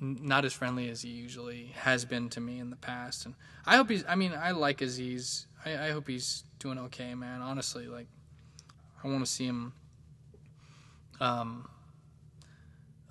[0.00, 3.26] not as friendly as he usually has been to me in the past.
[3.26, 4.04] And I hope he's.
[4.08, 5.46] I mean, I like Aziz.
[5.64, 7.40] I, I hope he's doing okay, man.
[7.40, 8.06] Honestly, like
[9.02, 9.72] I want to see him.
[11.20, 11.68] Um,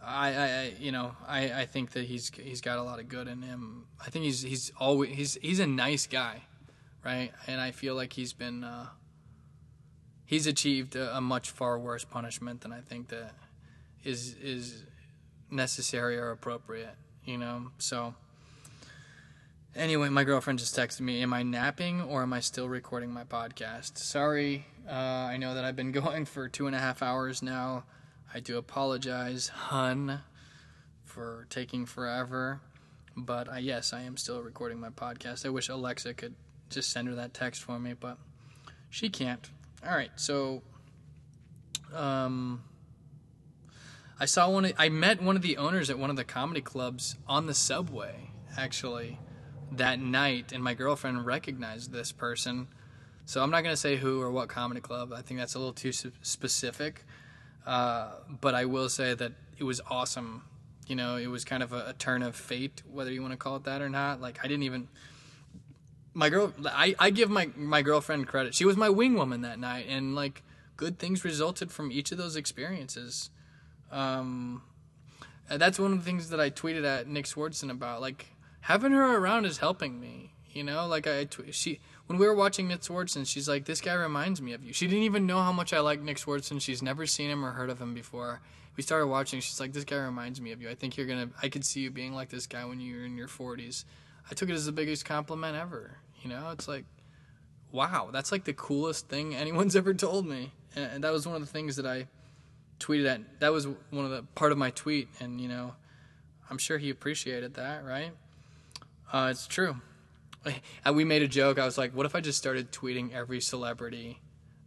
[0.05, 3.27] I, I, you know, I, I think that he's he's got a lot of good
[3.27, 3.85] in him.
[4.05, 6.41] I think he's he's always he's he's a nice guy,
[7.03, 7.31] right?
[7.47, 8.87] And I feel like he's been uh,
[10.25, 13.33] he's achieved a, a much far worse punishment than I think that
[14.03, 14.83] is is
[15.49, 17.71] necessary or appropriate, you know?
[17.77, 18.15] So,
[19.75, 23.23] anyway, my girlfriend just texted me Am I napping or am I still recording my
[23.23, 23.97] podcast?
[23.97, 27.85] Sorry, uh, I know that I've been going for two and a half hours now.
[28.33, 30.21] I do apologize, hun,
[31.03, 32.61] for taking forever.
[33.15, 35.45] But uh, yes, I am still recording my podcast.
[35.45, 36.33] I wish Alexa could
[36.73, 38.17] just send her that text for me, but
[38.89, 39.49] she can't.
[39.85, 40.61] All right, so
[41.93, 42.63] um,
[44.19, 44.65] I saw one.
[44.65, 47.53] Of, I met one of the owners at one of the comedy clubs on the
[47.53, 49.19] subway actually
[49.71, 52.67] that night, and my girlfriend recognized this person.
[53.25, 55.13] So I'm not to say who or what comedy club.
[55.13, 57.05] I think that's a little too specific.
[57.65, 58.11] Uh,
[58.41, 60.43] but I will say that it was awesome.
[60.87, 63.37] You know, it was kind of a, a turn of fate, whether you want to
[63.37, 64.19] call it that or not.
[64.21, 64.89] Like I didn't even
[66.13, 69.59] my girl I, I give my my girlfriend credit she was my wing woman that
[69.59, 70.43] night and like
[70.77, 73.29] good things resulted from each of those experiences
[73.93, 74.63] um,
[75.47, 78.01] that's one of the things that I tweeted at Nick Swardson about.
[78.01, 78.27] Like
[78.61, 80.31] having her around is helping me.
[80.51, 83.93] You know, like I she when we were watching Nick Swardson, she's like, "This guy
[83.93, 86.61] reminds me of you." She didn't even know how much I like Nick Swardson.
[86.61, 88.41] She's never seen him or heard of him before.
[88.75, 89.39] We started watching.
[89.39, 90.69] She's like, "This guy reminds me of you.
[90.69, 91.29] I think you're gonna.
[91.41, 93.85] I could see you being like this guy when you're in your 40s."
[94.29, 95.97] I took it as the biggest compliment ever.
[96.23, 96.85] You know, it's like,
[97.71, 101.41] wow, that's like the coolest thing anyone's ever told me, and that was one of
[101.41, 102.07] the things that I
[102.79, 105.73] tweeted at that was one of the part of my tweet and you know
[106.49, 108.11] i'm sure he appreciated that right
[109.13, 109.77] Uh, it's true.
[110.83, 111.57] And we made a joke.
[111.59, 114.19] I was like, "What if I just started tweeting every celebrity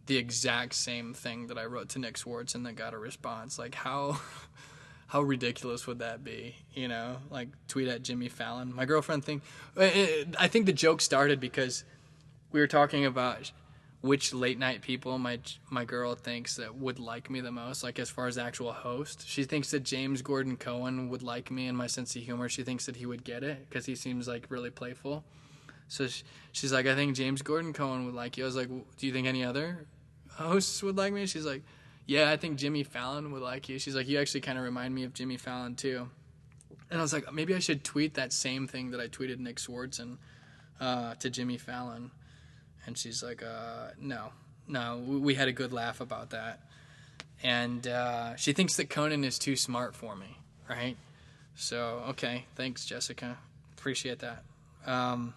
[0.07, 3.59] the exact same thing that I wrote to Nick Swartz and then got a response?
[3.59, 4.19] Like how
[5.07, 6.55] how ridiculous would that be?
[6.73, 8.73] You know, like tweet at Jimmy Fallon.
[8.75, 9.41] My girlfriend think
[9.75, 11.83] uh, uh, I think the joke started because
[12.51, 13.51] we were talking about
[14.01, 15.39] which late night people my
[15.71, 19.27] my girl thinks that would like me the most like as far as actual host.
[19.27, 22.49] She thinks that james gordon cohen would like me and my sense of humor.
[22.49, 25.23] She thinks that he would get it because he seems like really playful.
[25.87, 28.43] So she, she's like i think james gordon cohen would like you.
[28.43, 29.87] I was like do you think any other
[30.31, 31.25] hosts would like me?
[31.25, 31.63] She's like
[32.07, 34.95] yeah i think jimmy fallon would like you she's like you actually kind of remind
[34.95, 36.09] me of jimmy fallon too
[36.89, 39.59] and i was like maybe i should tweet that same thing that i tweeted nick
[39.59, 40.17] swartz and
[40.79, 42.09] uh, to jimmy fallon
[42.87, 44.31] and she's like, uh, no,
[44.67, 46.61] no, we had a good laugh about that.
[47.43, 50.37] And uh, she thinks that Conan is too smart for me,
[50.67, 50.95] right?
[51.55, 53.37] So, okay, thanks, Jessica.
[53.77, 54.43] Appreciate that.
[54.85, 55.33] Um,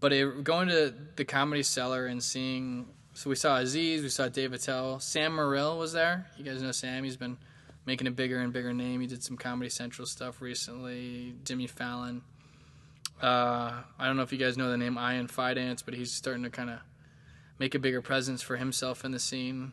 [0.00, 4.28] but it, going to the Comedy Cellar and seeing, so we saw Aziz, we saw
[4.28, 6.26] Dave Attell, Sam Morril was there.
[6.36, 7.36] You guys know Sam, he's been
[7.86, 9.00] making a bigger and bigger name.
[9.00, 12.22] He did some Comedy Central stuff recently, Jimmy Fallon.
[13.20, 16.42] Uh, I don't know if you guys know the name Ian Fidance, but he's starting
[16.42, 16.78] to kind of
[17.58, 19.72] make a bigger presence for himself in the scene.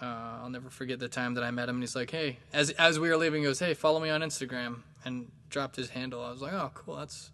[0.00, 2.70] Uh, I'll never forget the time that I met him, and he's like, "Hey," as
[2.70, 6.22] as we were leaving, he goes, "Hey, follow me on Instagram," and dropped his handle.
[6.22, 6.96] I was like, "Oh, cool.
[6.96, 7.30] That's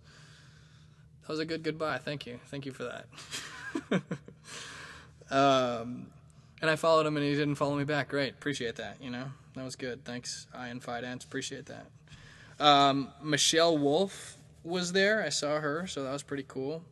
[1.22, 1.98] that was a good goodbye.
[1.98, 4.02] Thank you, thank you for that."
[5.30, 6.06] um,
[6.60, 8.08] and I followed him, and he didn't follow me back.
[8.08, 8.96] Great, appreciate that.
[9.00, 10.04] You know, that was good.
[10.04, 11.24] Thanks, Ian Fidance.
[11.24, 11.86] Appreciate that.
[12.58, 15.22] Um, Michelle Wolf was there.
[15.22, 16.82] I saw her, so that was pretty cool.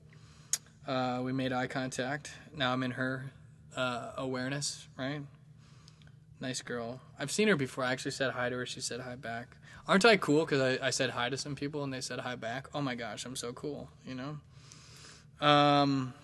[0.86, 2.32] Uh, we made eye contact.
[2.56, 3.32] Now I'm in her
[3.76, 5.22] uh, awareness, right?
[6.40, 7.00] Nice girl.
[7.18, 7.84] I've seen her before.
[7.84, 8.66] I actually said hi to her.
[8.66, 9.56] She said hi back.
[9.86, 10.44] Aren't I cool?
[10.44, 12.68] Because I, I said hi to some people and they said hi back.
[12.74, 15.46] Oh my gosh, I'm so cool, you know?
[15.46, 16.14] Um,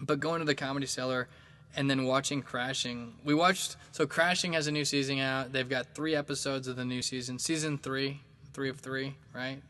[0.00, 1.28] but going to the comedy cellar
[1.76, 3.14] and then watching Crashing.
[3.24, 5.52] We watched, so Crashing has a new season out.
[5.52, 7.38] They've got three episodes of the new season.
[7.38, 8.20] Season three,
[8.52, 9.62] three of three, right?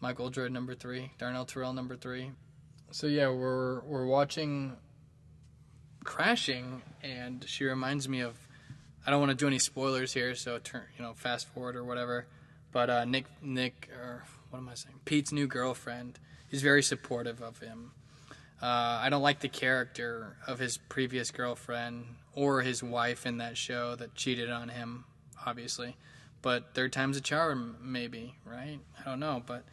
[0.00, 2.30] Michael Jordan number three, Darnell Terrell number three.
[2.90, 4.76] So yeah, we're we're watching
[6.04, 8.36] Crashing, and she reminds me of.
[9.06, 11.84] I don't want to do any spoilers here, so turn you know fast forward or
[11.84, 12.26] whatever.
[12.72, 15.00] But uh, Nick Nick or what am I saying?
[15.04, 16.18] Pete's new girlfriend
[16.50, 17.92] is very supportive of him.
[18.62, 23.56] Uh, I don't like the character of his previous girlfriend or his wife in that
[23.56, 25.04] show that cheated on him,
[25.44, 25.96] obviously.
[26.40, 28.78] But third time's a charm, maybe, right?
[28.98, 29.64] I don't know, but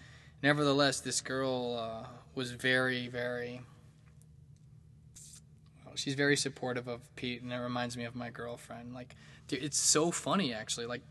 [0.42, 3.62] nevertheless, this girl uh, was very, very.
[5.96, 8.96] She's very supportive of Pete, and it reminds me of my girlfriend.
[8.96, 9.16] Like,
[9.48, 10.88] dude, it's so funny actually.
[10.88, 11.04] Like,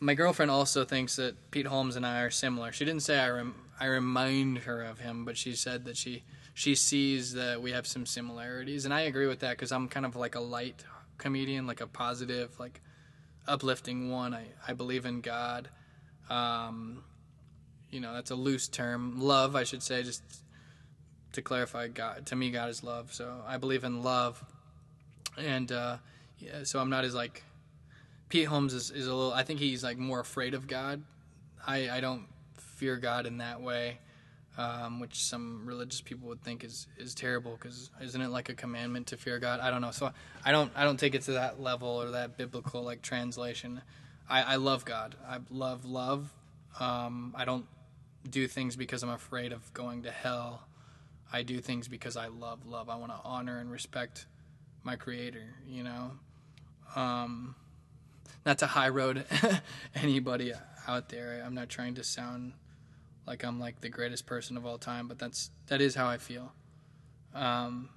[0.00, 2.72] my girlfriend also thinks that Pete Holmes and I are similar.
[2.72, 6.24] She didn't say I rem- I remind her of him, but she said that she
[6.54, 10.06] she sees that we have some similarities, and I agree with that because I'm kind
[10.06, 10.84] of like a light
[11.18, 12.80] comedian, like a positive, like
[13.46, 14.32] uplifting one.
[14.32, 15.68] I I believe in God.
[16.30, 17.04] Um,
[17.94, 20.22] you know that's a loose term love i should say just
[21.30, 24.44] to clarify god to me god is love so i believe in love
[25.38, 25.96] and uh,
[26.38, 27.44] yeah, so i'm not as like
[28.28, 31.04] pete holmes is, is a little i think he's like more afraid of god
[31.64, 32.26] i i don't
[32.56, 33.98] fear god in that way
[34.56, 38.54] um, which some religious people would think is is terrible because isn't it like a
[38.54, 40.10] commandment to fear god i don't know so
[40.44, 43.82] i don't i don't take it to that level or that biblical like translation
[44.28, 46.32] i i love god i love love
[46.80, 47.66] um, I don't
[48.28, 50.66] do things because I'm afraid of going to hell.
[51.32, 52.88] I do things because I love love.
[52.88, 54.26] I want to honor and respect
[54.82, 56.12] my creator, you know.
[56.96, 57.54] Um,
[58.44, 59.24] not to high road
[59.94, 60.52] anybody
[60.86, 61.42] out there.
[61.44, 62.52] I'm not trying to sound
[63.26, 66.18] like I'm like the greatest person of all time, but that's that is how I
[66.18, 66.52] feel.
[67.34, 67.88] Um,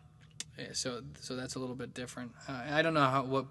[0.73, 2.31] so so that's a little bit different.
[2.47, 3.45] Uh, I don't know how what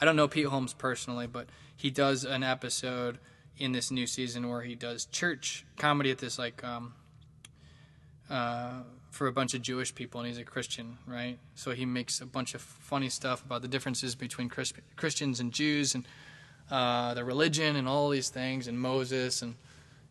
[0.00, 3.18] I don't know Pete Holmes personally, but he does an episode
[3.58, 6.94] in this new season where he does church comedy at this like um,
[8.28, 11.38] uh, for a bunch of Jewish people, and he's a Christian, right?
[11.54, 15.52] So he makes a bunch of funny stuff about the differences between Chris- Christians and
[15.52, 16.06] Jews and
[16.70, 19.54] uh, the religion and all these things, and Moses, and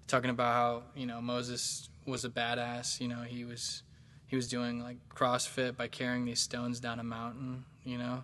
[0.07, 2.99] talking about how you know Moses was a badass.
[2.99, 3.83] You know, he was
[4.27, 7.65] he was doing like CrossFit by carrying these stones down a mountain.
[7.83, 8.23] You know,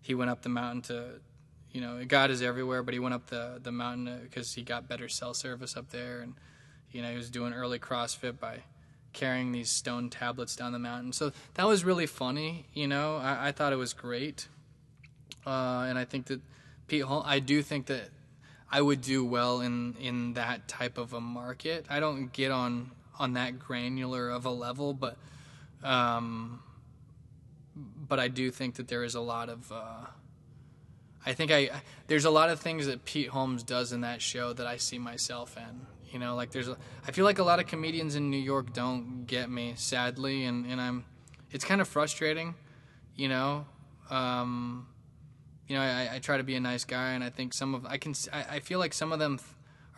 [0.00, 1.20] he went up the mountain to
[1.72, 4.88] you know, God is everywhere, but he went up the the mountain because he got
[4.88, 6.34] better cell service up there, and
[6.90, 8.62] you know he was doing early CrossFit by
[9.12, 11.12] carrying these stone tablets down the mountain.
[11.12, 12.66] So that was really funny.
[12.72, 14.48] You know, I, I thought it was great,
[15.46, 16.40] uh, and I think that
[16.86, 18.08] Pete, I do think that
[18.70, 21.86] I would do well in in that type of a market.
[21.88, 25.16] I don't get on on that granular of a level, but
[25.82, 26.60] um,
[27.76, 29.70] but I do think that there is a lot of.
[29.72, 30.06] Uh,
[31.24, 31.70] I think I
[32.06, 34.98] there's a lot of things that Pete Holmes does in that show that I see
[34.98, 35.86] myself in.
[36.12, 38.72] You know, like there's a, I feel like a lot of comedians in New York
[38.72, 41.04] don't get me, sadly, and and I'm
[41.50, 42.54] it's kind of frustrating.
[43.16, 43.66] You know,
[44.10, 44.86] um,
[45.68, 47.86] you know, I, I try to be a nice guy, and I think some of
[47.86, 49.38] I can I, I feel like some of them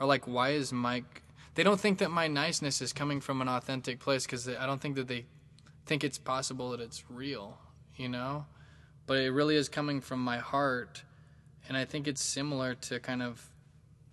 [0.00, 1.22] are like, why is Mike?
[1.54, 4.80] They don't think that my niceness is coming from an authentic place because I don't
[4.80, 5.26] think that they
[5.86, 7.56] think it's possible that it's real.
[7.96, 8.46] You know,
[9.06, 11.04] but it really is coming from my heart,
[11.68, 13.46] and I think it's similar to kind of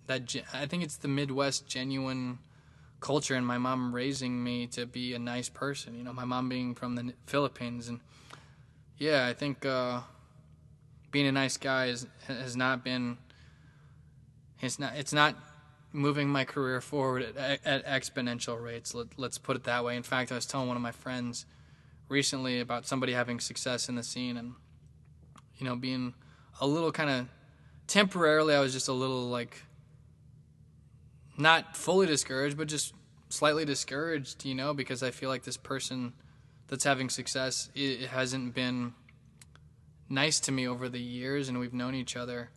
[0.06, 0.34] that.
[0.54, 2.38] I think it's the Midwest genuine
[3.00, 5.96] culture and my mom raising me to be a nice person.
[5.96, 8.00] You know, my mom being from the Philippines, and
[8.98, 10.00] yeah, I think uh,
[11.10, 13.18] being a nice guy is, has not been.
[14.60, 14.94] It's not.
[14.96, 15.36] It's not
[15.92, 18.94] moving my career forward at, at exponential rates.
[18.94, 19.96] Let, let's put it that way.
[19.96, 21.46] In fact, I was telling one of my friends
[22.08, 24.54] recently about somebody having success in the scene, and
[25.56, 26.14] you know, being
[26.60, 27.26] a little kind of
[27.86, 29.62] temporarily, I was just a little like
[31.36, 32.92] not fully discouraged, but just
[33.28, 36.12] slightly discouraged, you know, because I feel like this person
[36.66, 38.94] that's having success it hasn't been
[40.08, 42.50] nice to me over the years, and we've known each other.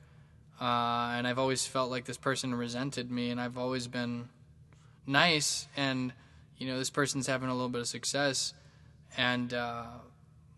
[0.60, 4.30] Uh, and I've always felt like this person resented me, and I've always been
[5.08, 5.68] nice.
[5.76, 6.14] And
[6.58, 8.54] you know, this person's having a little bit of success,
[9.18, 9.86] and uh,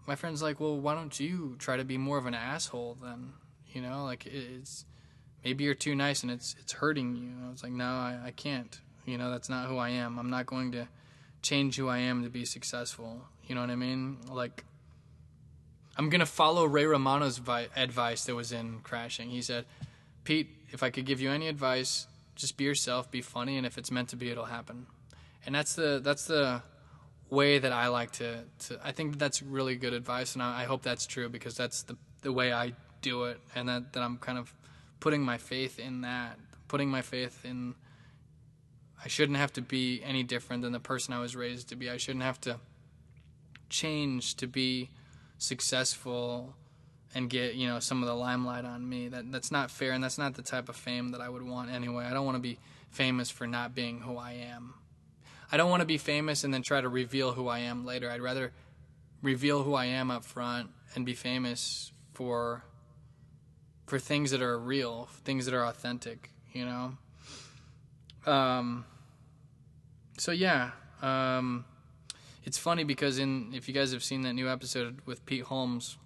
[0.06, 3.34] my friend's like, "Well, why don't you try to be more of an asshole then?"
[3.72, 4.86] You know, like it's
[5.44, 7.32] maybe you're too nice and it's it's hurting you.
[7.46, 8.80] I was like, no, I, I can't.
[9.06, 10.18] You know, that's not who I am.
[10.18, 10.88] I'm not going to
[11.42, 13.22] change who I am to be successful.
[13.46, 14.18] You know what I mean?
[14.30, 14.64] Like,
[15.98, 19.30] I'm gonna follow Ray Romano's vi- advice that was in Crashing.
[19.30, 19.66] He said,
[20.24, 23.78] Pete, if I could give you any advice, just be yourself, be funny, and if
[23.78, 24.88] it's meant to be, it'll happen.
[25.46, 26.64] And that's the that's the
[27.30, 28.44] way that I like to.
[28.68, 31.84] to I think that's really good advice, and I, I hope that's true because that's
[31.84, 34.54] the the way I do it, and that that I'm kind of
[35.00, 37.76] putting my faith in that, putting my faith in
[39.04, 41.90] I shouldn't have to be any different than the person I was raised to be.
[41.90, 42.60] I shouldn't have to
[43.70, 44.90] change to be
[45.44, 46.56] successful
[47.14, 49.10] and get, you know, some of the limelight on me.
[49.10, 51.70] That that's not fair and that's not the type of fame that I would want
[51.70, 52.06] anyway.
[52.06, 54.76] I don't want to be famous for not being who I am.
[55.52, 58.10] I don't want to be famous and then try to reveal who I am later.
[58.10, 58.52] I'd rather
[59.22, 62.64] reveal who I am up front and be famous for
[63.86, 66.98] for things that are real, things that are authentic, you know.
[68.26, 68.86] Um,
[70.18, 71.66] so yeah, um,
[72.44, 75.98] it's funny because in if you guys have seen that new episode with Pete Holmes,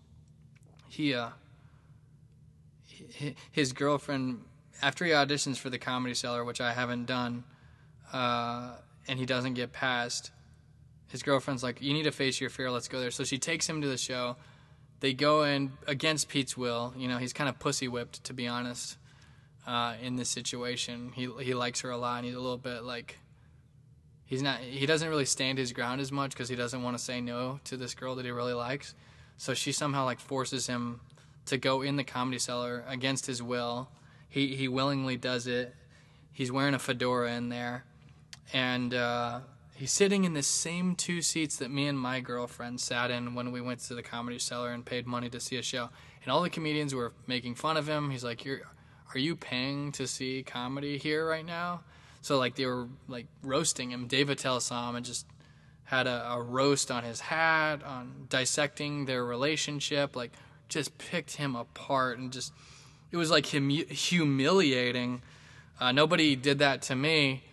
[0.87, 1.29] he uh,
[3.51, 4.41] his girlfriend
[4.81, 7.43] after he auditions for the Comedy Cellar, which I haven't done,
[8.13, 8.75] uh,
[9.07, 10.31] and he doesn't get past.
[11.07, 12.69] His girlfriend's like, "You need to face your fear.
[12.69, 14.35] Let's go there." So she takes him to the show
[14.99, 16.93] they go in against Pete's will.
[16.97, 18.97] You know, he's kind of pussy whipped, to be honest,
[19.65, 21.11] uh, in this situation.
[21.13, 23.19] He he likes her a lot, and he's a little bit like
[24.27, 24.59] he's not.
[24.59, 27.59] He doesn't really stand his ground as much because he doesn't want to say no
[27.63, 28.93] to this girl that he really likes.
[29.37, 31.01] So she somehow like forces him
[31.47, 33.89] to go in the comedy cellar against his will.
[34.29, 35.73] He he willingly does it.
[36.31, 37.85] He's wearing a fedora in there,
[38.53, 38.93] and.
[38.93, 39.39] Uh,
[39.77, 43.51] He's sitting in the same two seats that me and my girlfriend sat in when
[43.51, 45.89] we went to the comedy cellar and paid money to see a show.
[46.23, 48.09] And all the comedians were making fun of him.
[48.09, 48.61] He's like, "You're,
[49.13, 51.81] are you paying to see comedy here right now?"
[52.21, 54.07] So like they were like roasting him.
[54.07, 55.25] Dave Attell and just
[55.85, 60.15] had a, a roast on his hat, on dissecting their relationship.
[60.15, 60.31] Like
[60.67, 62.51] just picked him apart and just
[63.11, 65.21] it was like hum- humiliating.
[65.79, 67.43] Uh, nobody did that to me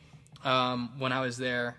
[0.44, 1.76] um, when I was there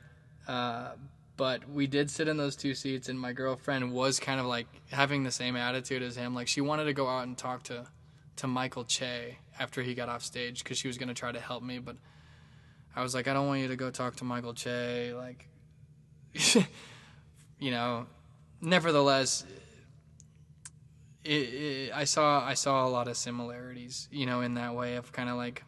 [0.47, 0.89] uh,
[1.37, 4.67] but we did sit in those two seats, and my girlfriend was kind of like
[4.91, 6.33] having the same attitude as him.
[6.33, 7.87] Like she wanted to go out and talk to
[8.37, 11.39] to Michael Che after he got off stage because she was going to try to
[11.39, 11.95] help me, but
[12.95, 15.13] I was like, I don't want you to go talk to Michael Che.
[15.13, 15.47] Like,
[17.59, 18.07] you know.
[18.61, 19.45] Nevertheless,
[21.23, 24.95] it, it, I saw I saw a lot of similarities, you know, in that way
[24.95, 25.63] of kind of like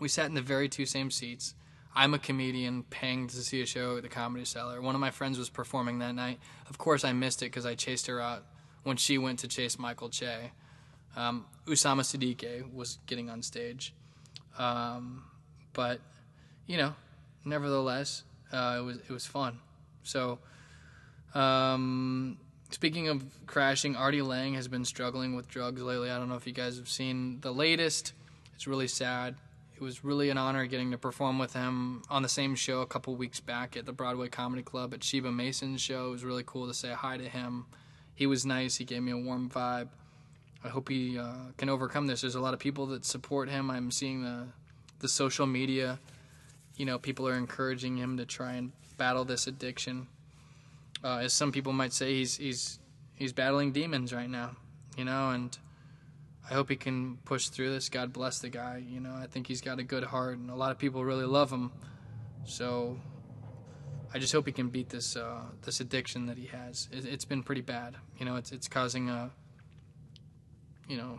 [0.00, 1.54] we sat in the very two same seats
[1.98, 4.80] I'm a comedian paying to see a show at the Comedy Cellar.
[4.80, 6.38] One of my friends was performing that night.
[6.70, 8.44] Of course, I missed it because I chased her out
[8.84, 10.52] when she went to chase Michael Che.
[11.16, 13.94] Um, Usama Siddiquee was getting on stage,
[14.58, 15.24] um,
[15.72, 16.00] but
[16.68, 16.94] you know,
[17.44, 18.22] nevertheless,
[18.52, 19.58] uh, it was it was fun.
[20.04, 20.38] So,
[21.34, 22.38] um,
[22.70, 26.12] speaking of crashing, Artie Lange has been struggling with drugs lately.
[26.12, 28.12] I don't know if you guys have seen the latest.
[28.54, 29.34] It's really sad
[29.80, 32.86] it was really an honor getting to perform with him on the same show a
[32.86, 36.08] couple weeks back at the Broadway Comedy Club at Sheba Mason's show.
[36.08, 37.66] It was really cool to say hi to him.
[38.12, 38.74] He was nice.
[38.74, 39.86] He gave me a warm vibe.
[40.64, 42.22] I hope he uh, can overcome this.
[42.22, 43.70] There's a lot of people that support him.
[43.70, 44.48] I'm seeing the
[44.98, 46.00] the social media.
[46.78, 50.08] You know, people are encouraging him to try and battle this addiction.
[51.04, 52.78] Uh, as some people might say, he's he's
[53.14, 54.56] he's battling demons right now.
[54.96, 55.56] You know, and
[56.50, 57.90] I hope he can push through this.
[57.90, 58.82] God bless the guy.
[58.88, 61.26] You know, I think he's got a good heart, and a lot of people really
[61.26, 61.70] love him.
[62.44, 62.98] So
[64.14, 66.88] I just hope he can beat this uh, this addiction that he has.
[66.90, 67.96] It, has been pretty bad.
[68.18, 69.30] You know, it's it's causing a
[70.88, 71.18] you know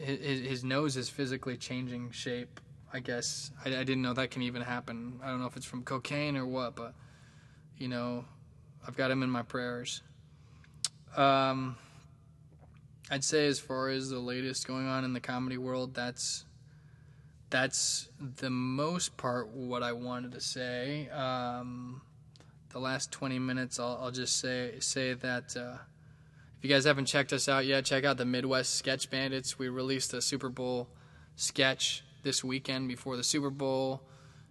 [0.00, 2.60] his, his nose is physically changing shape.
[2.92, 5.20] I guess I, I didn't know that can even happen.
[5.22, 6.94] I don't know if it's from cocaine or what, but
[7.78, 8.24] you know,
[8.86, 10.02] I've got him in my prayers.
[11.16, 11.76] Um,
[13.10, 16.44] I'd say as far as the latest going on in the comedy world, that's
[17.50, 21.08] that's the most part what I wanted to say.
[21.10, 22.00] Um,
[22.70, 25.76] the last 20 minutes, I'll, I'll just say say that uh,
[26.58, 29.58] if you guys haven't checked us out yet, check out the Midwest Sketch Bandits.
[29.58, 30.88] We released a Super Bowl
[31.36, 34.02] sketch this weekend before the Super Bowl.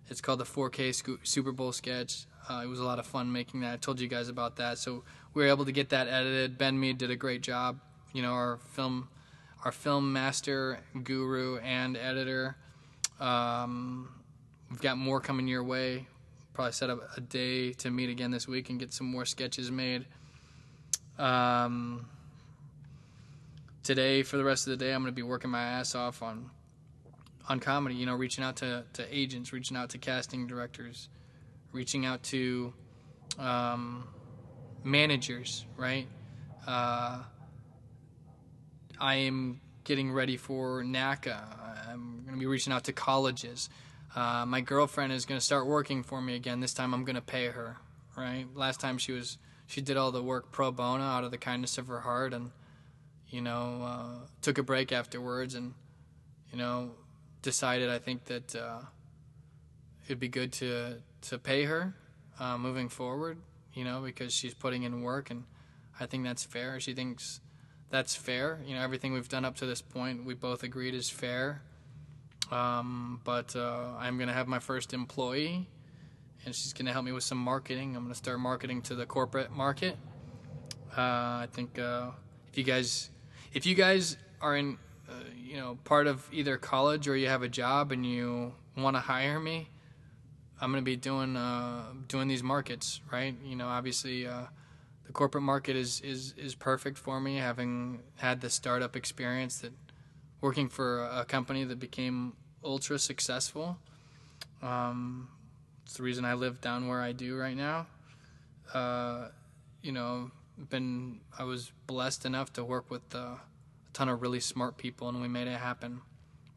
[0.09, 2.25] It's called the 4K Super Bowl sketch.
[2.49, 3.73] Uh, it was a lot of fun making that.
[3.73, 4.77] I told you guys about that.
[4.77, 6.57] So we were able to get that edited.
[6.57, 7.79] Ben Mead did a great job
[8.13, 9.07] you know our film
[9.63, 12.55] our film master guru and editor
[13.19, 14.09] um,
[14.69, 16.07] we've got more coming your way
[16.53, 19.71] probably set up a day to meet again this week and get some more sketches
[19.71, 20.05] made
[21.17, 22.05] um,
[23.83, 26.21] today for the rest of the day i'm going to be working my ass off
[26.21, 26.49] on
[27.51, 31.09] on comedy you know reaching out to, to agents reaching out to casting directors
[31.71, 32.73] reaching out to
[33.39, 34.07] um,
[34.83, 36.07] managers right
[36.67, 37.19] uh,
[38.99, 41.41] I am getting ready for NACA.
[41.89, 43.69] I'm going to be reaching out to colleges.
[44.15, 46.59] Uh, my girlfriend is going to start working for me again.
[46.59, 47.77] This time I'm going to pay her.
[48.15, 48.45] Right.
[48.53, 51.77] Last time she was she did all the work pro bono out of the kindness
[51.77, 52.51] of her heart, and
[53.29, 55.73] you know uh, took a break afterwards, and
[56.51, 56.91] you know
[57.41, 58.81] decided I think that uh,
[60.05, 60.97] it'd be good to
[61.29, 61.93] to pay her
[62.39, 63.37] uh, moving forward.
[63.73, 65.45] You know because she's putting in work, and
[65.99, 66.79] I think that's fair.
[66.79, 67.39] She thinks
[67.91, 68.59] that's fair.
[68.65, 71.61] You know, everything we've done up to this point, we both agreed is fair.
[72.49, 75.69] Um, but uh, I'm to have my first employee,
[76.45, 77.95] and she's to help me with some marketing.
[77.95, 79.97] I'm to start marketing to the corporate market.
[80.97, 82.11] Uh, I think uh,
[82.49, 83.09] if you guys,
[83.53, 84.77] if you guys are in,
[85.11, 88.95] uh, you know, part of either college or you have a job and you want
[88.95, 89.67] to hire me,
[90.59, 93.35] I'm going to be doing uh, doing these markets, right?
[93.43, 94.45] You know, obviously uh,
[95.05, 99.73] the corporate market is, is, is perfect for me, having had the startup experience that
[100.39, 102.33] working for a company that became
[102.63, 103.77] ultra successful.
[104.61, 105.29] Um,
[105.83, 107.87] it's the reason I live down where I do right now.
[108.73, 109.29] Uh,
[109.81, 110.31] you know,
[110.69, 113.39] been I was blessed enough to work with uh, a
[113.93, 116.01] ton of really smart people, and we made it happen,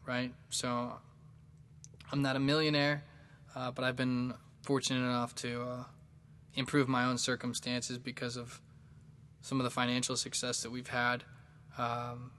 [0.07, 0.33] right?
[0.51, 0.93] So
[2.13, 3.05] I'm not a millionaire,
[3.55, 5.85] uh, but I've been fortunate enough to uh,
[6.55, 8.61] improve my own circumstances because of
[9.41, 11.25] some of the financial success that we've had.
[11.77, 12.33] Um,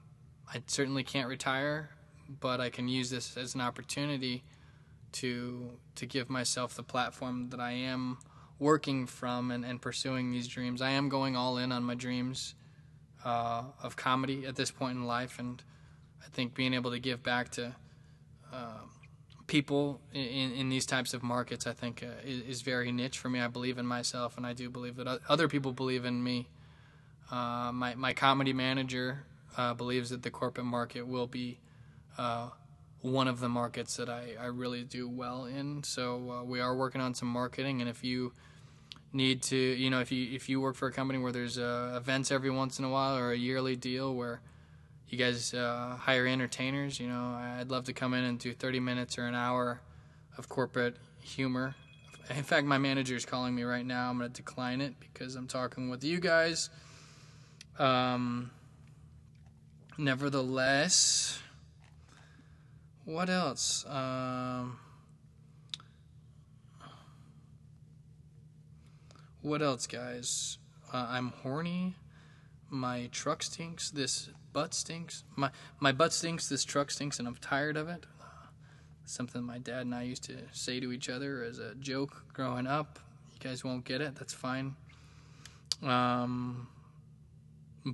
[0.52, 1.90] I certainly can't retire,
[2.40, 4.44] but I can use this as an opportunity
[5.12, 8.18] to to give myself the platform that I am
[8.58, 10.82] working from and, and pursuing these dreams.
[10.82, 12.54] I am going all in on my dreams
[13.26, 15.60] uh, of comedy at this point in life, and
[16.24, 17.74] I think being able to give back to
[18.52, 18.78] uh,
[19.48, 23.28] people in, in these types of markets, I think, uh, is, is, very niche for
[23.28, 23.40] me.
[23.40, 26.46] I believe in myself, and I do believe that other people believe in me.
[27.28, 29.24] Uh, my my comedy manager
[29.56, 31.58] uh, believes that the corporate market will be
[32.18, 32.50] uh,
[33.00, 35.82] one of the markets that I, I really do well in.
[35.82, 38.32] So we are working on some marketing, and if you
[39.16, 41.94] need to, you know, if you if you work for a company where there's uh,
[41.96, 44.40] events every once in a while or a yearly deal where
[45.08, 48.80] you guys uh, hire entertainers, you know, I'd love to come in and do 30
[48.80, 49.80] minutes or an hour
[50.36, 51.74] of corporate humor.
[52.36, 54.10] In fact, my manager is calling me right now.
[54.10, 56.70] I'm going to decline it because I'm talking with you guys.
[57.78, 58.50] Um,
[59.96, 61.40] nevertheless,
[63.04, 63.86] what else?
[63.86, 64.78] Um,
[69.46, 70.58] what else, guys?
[70.92, 71.94] Uh, I'm horny.
[72.68, 73.90] My truck stinks.
[73.90, 75.22] This butt stinks.
[75.36, 76.48] My my butt stinks.
[76.48, 78.06] This truck stinks, and I'm tired of it.
[78.20, 78.48] Uh,
[79.04, 82.66] something my dad and I used to say to each other as a joke growing
[82.66, 82.98] up.
[83.34, 84.16] You guys won't get it.
[84.16, 84.74] That's fine.
[85.80, 86.66] Um,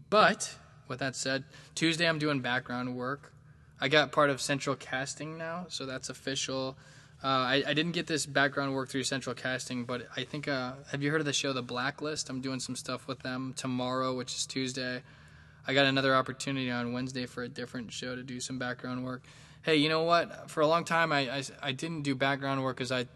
[0.08, 0.56] but
[0.88, 3.34] with that said, Tuesday I'm doing background work.
[3.78, 6.78] I got part of Central Casting now, so that's official.
[7.24, 10.72] Uh, I, I didn't get this background work through Central Casting, but I think uh,
[10.90, 12.28] have you heard of the show The Blacklist?
[12.28, 15.02] I'm doing some stuff with them tomorrow, which is Tuesday.
[15.66, 19.22] I got another opportunity on Wednesday for a different show to do some background work.
[19.62, 20.50] Hey, you know what?
[20.50, 23.06] For a long time, I, I, I didn't do background work because I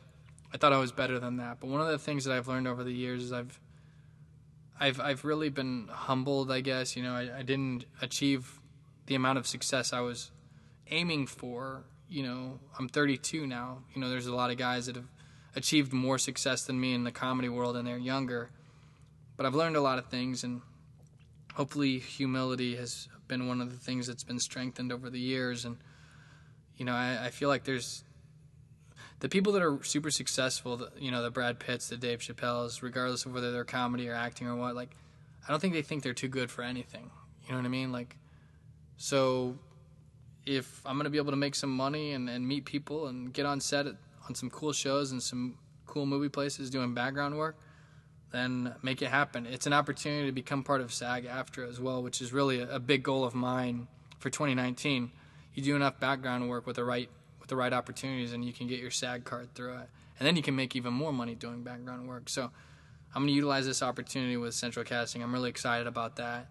[0.53, 1.59] I thought I was better than that.
[1.59, 3.59] But one of the things that I've learned over the years is I've
[4.79, 6.53] I've I've really been humbled.
[6.53, 8.61] I guess you know I, I didn't achieve
[9.07, 10.31] the amount of success I was
[10.89, 11.85] aiming for.
[12.09, 13.79] You know, I'm 32 now.
[13.95, 15.09] You know, there's a lot of guys that have
[15.55, 18.51] achieved more success than me in the comedy world, and they're younger.
[19.37, 20.63] But I've learned a lot of things, and
[21.55, 25.65] hopefully, humility has been one of the things that's been strengthened over the years.
[25.65, 25.79] And
[26.77, 28.05] you know, I, I feel like there's
[29.21, 33.25] the people that are super successful, you know, the Brad Pitts, the Dave Chappelles, regardless
[33.25, 34.91] of whether they're comedy or acting or what, like,
[35.47, 37.11] I don't think they think they're too good for anything.
[37.45, 37.93] You know what I mean?
[37.93, 38.17] Like,
[38.99, 39.59] so
[40.47, 43.45] if I'm gonna be able to make some money and, and meet people and get
[43.45, 43.97] on set at,
[44.29, 47.57] on some cool shows and some cool movie places doing background work,
[48.33, 49.47] then make it happen.
[49.47, 52.79] It's an opportunity to become part of SAG-AFTRA as well, which is really a, a
[52.79, 55.11] big goal of mine for 2019.
[55.55, 57.09] You do enough background work with the right
[57.41, 60.37] with the right opportunities, and you can get your SAG card through it, and then
[60.37, 62.29] you can make even more money doing background work.
[62.29, 62.51] So
[63.15, 65.23] I'm going to utilize this opportunity with Central Casting.
[65.23, 66.49] I'm really excited about that.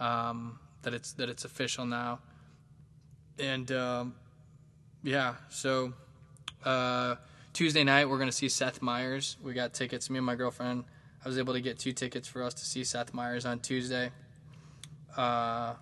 [0.00, 2.18] Um, that it's that it's official now,
[3.38, 4.14] and um,
[5.02, 5.34] yeah.
[5.50, 5.92] So
[6.64, 7.16] uh,
[7.52, 9.36] Tuesday night we're to see Seth Meyers.
[9.42, 10.10] We got tickets.
[10.10, 10.84] Me and my girlfriend.
[11.24, 14.10] I was able to get two tickets for us to see Seth Meyers on Tuesday.
[15.16, 15.74] Uh,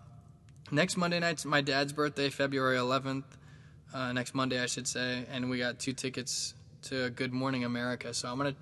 [0.71, 3.25] next Monday night's my dad's birthday, February 11th.
[3.93, 8.15] Uh, next Monday, I should say, and we got two tickets to Good Morning America.
[8.15, 8.55] So I'm gonna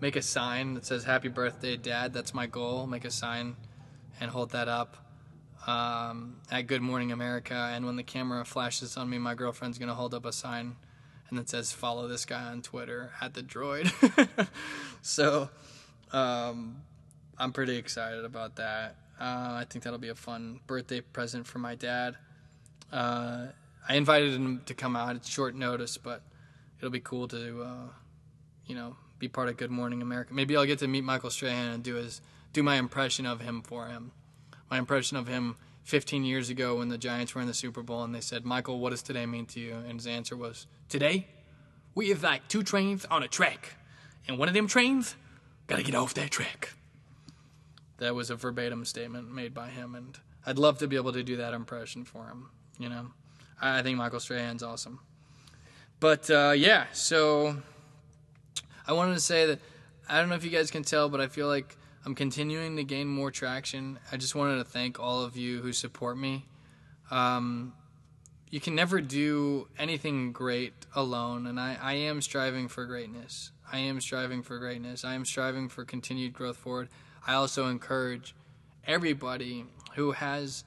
[0.00, 2.86] make a sign that says "Happy Birthday, Dad." That's my goal.
[2.86, 3.56] Make a sign
[4.20, 5.05] and hold that up
[5.66, 7.54] um, at Good Morning America.
[7.54, 10.76] And when the camera flashes on me, my girlfriend's gonna hold up a sign
[11.28, 13.90] and it says "Follow this guy on Twitter at the Droid."
[15.02, 15.48] so
[16.12, 16.82] um,
[17.38, 18.96] I'm pretty excited about that.
[19.20, 22.16] Uh, I think that'll be a fun birthday present for my dad.
[22.92, 23.46] Uh,
[23.88, 25.16] I invited him to come out.
[25.16, 26.22] It's short notice, but
[26.78, 27.88] it'll be cool to, uh,
[28.66, 30.34] you know, be part of Good Morning America.
[30.34, 32.20] Maybe I'll get to meet Michael Strahan and do his
[32.52, 34.12] do my impression of him for him.
[34.70, 38.02] My impression of him 15 years ago when the Giants were in the Super Bowl
[38.02, 41.28] and they said, "Michael, what does today mean to you?" And his answer was, "Today,
[41.94, 43.74] we have like two trains on a track,
[44.26, 45.14] and one of them trains
[45.68, 46.74] gotta get off that track."
[47.98, 51.22] That was a verbatim statement made by him, and I'd love to be able to
[51.22, 52.50] do that impression for him.
[52.78, 53.12] You know,
[53.60, 55.00] I think Michael Strahan's awesome.
[56.00, 57.56] But uh, yeah, so
[58.86, 59.60] I wanted to say that
[60.08, 62.84] I don't know if you guys can tell, but I feel like I'm continuing to
[62.84, 63.98] gain more traction.
[64.12, 66.46] I just wanted to thank all of you who support me.
[67.10, 67.72] Um,
[68.48, 73.50] you can never do anything great alone, and I, I am striving for greatness.
[73.72, 75.04] I am striving for greatness.
[75.04, 76.90] I am striving for continued growth forward.
[77.26, 78.36] I also encourage
[78.86, 79.64] everybody
[79.96, 80.62] who has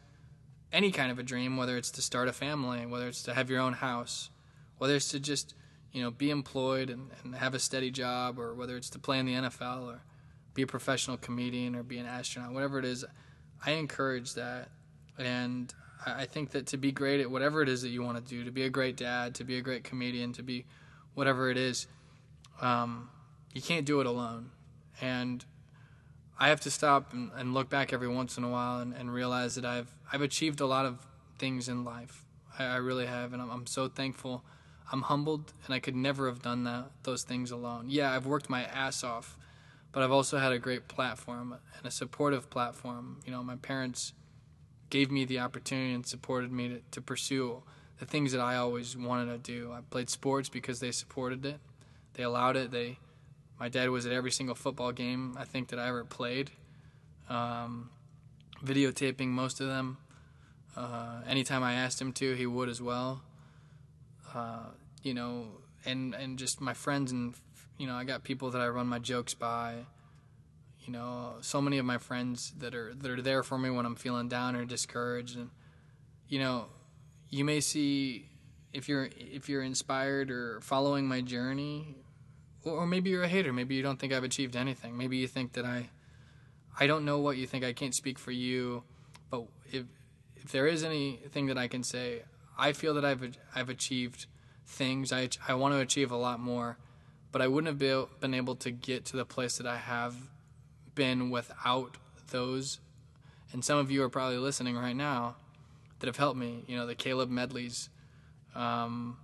[0.73, 3.49] any kind of a dream, whether it's to start a family, whether it's to have
[3.49, 4.29] your own house,
[4.77, 5.55] whether it's to just
[5.93, 9.19] you know be employed and, and have a steady job, or whether it's to play
[9.19, 10.01] in the NFL or
[10.59, 13.05] be a professional comedian or be an astronaut, whatever it is,
[13.65, 14.67] I encourage that,
[15.17, 15.73] and
[16.05, 18.43] I think that to be great at whatever it is that you want to do,
[18.43, 20.65] to be a great dad, to be a great comedian, to be
[21.13, 21.87] whatever it is,
[22.59, 23.09] um,
[23.53, 24.51] you can't do it alone,
[24.99, 25.45] and
[26.37, 29.13] I have to stop and, and look back every once in a while and, and
[29.13, 31.07] realize that I've I've achieved a lot of
[31.37, 32.25] things in life.
[32.57, 34.43] I, I really have, and I'm, I'm so thankful.
[34.91, 37.85] I'm humbled, and I could never have done that those things alone.
[37.87, 39.37] Yeah, I've worked my ass off,
[39.91, 43.19] but I've also had a great platform and a supportive platform.
[43.25, 44.13] You know, my parents
[44.89, 47.63] gave me the opportunity and supported me to, to pursue
[47.99, 49.71] the things that I always wanted to do.
[49.71, 51.59] I played sports because they supported it.
[52.13, 52.71] They allowed it.
[52.71, 52.97] They
[53.59, 56.49] my dad was at every single football game I think that I ever played,
[57.29, 57.89] um,
[58.63, 59.97] videotaping most of them.
[60.77, 63.21] Uh, anytime I asked him to, he would as well.
[64.33, 64.67] Uh,
[65.03, 65.47] you know,
[65.85, 67.35] and and just my friends and
[67.79, 69.85] you know, I got people that I run my jokes by.
[70.85, 73.87] You know, so many of my friends that are that are there for me when
[73.87, 75.49] I'm feeling down or discouraged, and
[76.27, 76.67] you know,
[77.29, 78.29] you may see
[78.73, 81.95] if you're if you're inspired or following my journey
[82.63, 83.53] or maybe you're a hater.
[83.53, 84.97] Maybe you don't think I've achieved anything.
[84.97, 85.89] Maybe you think that I,
[86.79, 87.63] I don't know what you think.
[87.63, 88.83] I can't speak for you,
[89.29, 89.85] but if
[90.35, 92.23] if there is anything that I can say,
[92.57, 94.25] I feel that I've I've achieved
[94.65, 95.11] things.
[95.11, 96.77] I I want to achieve a lot more,
[97.31, 100.15] but I wouldn't have been able to get to the place that I have
[100.95, 101.95] been without
[102.31, 102.79] those.
[103.51, 105.35] And some of you are probably listening right now
[105.99, 106.63] that have helped me.
[106.67, 107.89] You know, the Caleb Medleys,
[108.55, 109.17] um,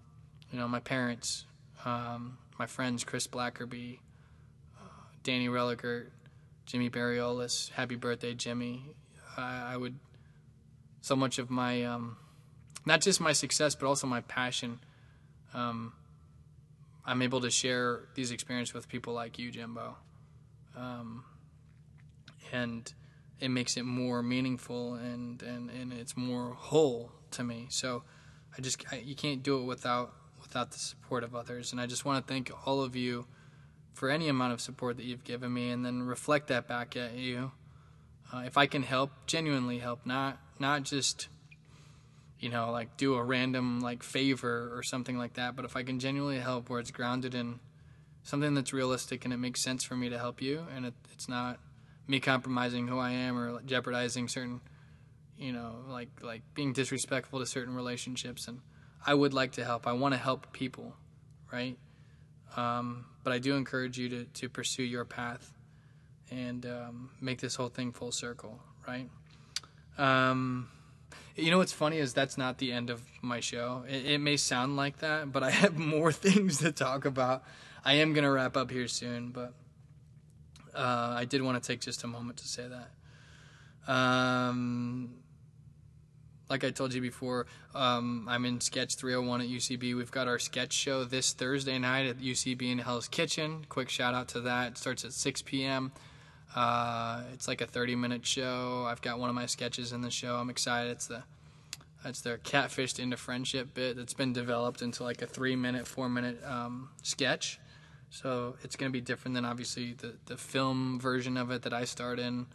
[0.51, 1.45] you know, my parents,
[1.83, 3.99] um, my friends Chris Blackerby,
[4.77, 6.11] uh, Danny Religert,
[6.65, 7.71] Jimmy Barriolis.
[7.71, 8.83] Happy birthday, Jimmy!
[9.37, 9.95] I, I would
[11.01, 12.17] so much of my um,
[12.85, 14.79] not just my success, but also my passion.
[15.53, 15.93] Um,
[17.05, 19.95] I'm able to share these experiences with people like you, Jimbo,
[20.75, 21.23] um,
[22.51, 22.91] and
[23.39, 27.67] it makes it more meaningful and, and, and it's more whole to me.
[27.69, 28.03] So
[28.57, 31.71] I just I, you can't do it without without the support of others.
[31.71, 33.25] And I just want to thank all of you
[33.93, 37.13] for any amount of support that you've given me, and then reflect that back at
[37.13, 37.51] you.
[38.33, 41.27] Uh, if I can help, genuinely help, not not just
[42.39, 45.83] you know like do a random like favor or something like that, but if I
[45.83, 47.59] can genuinely help, where it's grounded in
[48.23, 51.29] something that's realistic and it makes sense for me to help you, and it, it's
[51.29, 51.59] not
[52.07, 54.61] me compromising who I am or jeopardizing certain,
[55.37, 58.47] you know, like like being disrespectful to certain relationships.
[58.47, 58.59] And
[59.05, 59.87] I would like to help.
[59.87, 60.95] I want to help people,
[61.51, 61.77] right?
[62.55, 65.51] Um, but I do encourage you to to pursue your path
[66.31, 69.09] and um, make this whole thing full circle, right?
[69.97, 70.69] Um,
[71.35, 73.83] you know what's funny is that's not the end of my show.
[73.87, 77.43] It, it, may sound like that, but I have more things to talk about.
[77.83, 79.53] I am gonna wrap up here soon, but
[80.73, 83.91] uh, I did want to take just a moment to say that.
[83.91, 85.15] Um,
[86.49, 89.95] like I told you before, um, I'm in Sketch 301 at UCB.
[89.95, 93.65] We've got our sketch show this Thursday night at UCB in Hell's Kitchen.
[93.69, 94.73] Quick shout out to that.
[94.73, 95.91] It starts at 6 p.m.
[96.55, 98.85] Uh, it's like a 30 minute show.
[98.87, 100.37] I've got one of my sketches in the show.
[100.37, 100.91] I'm excited.
[100.91, 101.23] It's the
[102.05, 106.07] it's their catfished into friendship bit that's been developed into like a three minute, four
[106.07, 107.59] minute um, sketch.
[108.11, 111.73] So it's going to be different than obviously the, the film version of it that
[111.73, 112.45] I starred in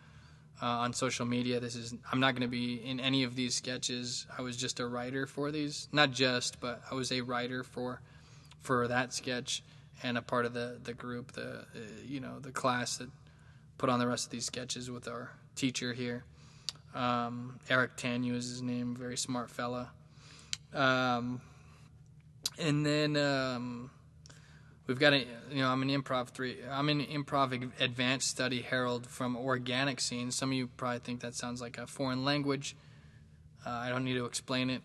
[0.63, 1.61] uh, on social media.
[1.61, 4.27] This is I'm not going to be in any of these sketches.
[4.39, 8.01] I was just a writer for these, not just, but I was a writer for
[8.63, 9.63] for that sketch
[10.03, 13.09] and a part of the the group, the uh, you know the class that
[13.81, 16.23] put on the rest of these sketches with our teacher here.
[16.95, 19.89] Um, Eric Tanyu is his name, very smart fella.
[20.75, 21.41] Um,
[22.59, 23.91] and then um,
[24.87, 29.07] we've got a you know I'm an improv three I'm an improv advanced study Harold
[29.07, 30.31] from organic scene.
[30.31, 32.77] Some of you probably think that sounds like a foreign language.
[33.67, 34.83] Uh, I don't need to explain it.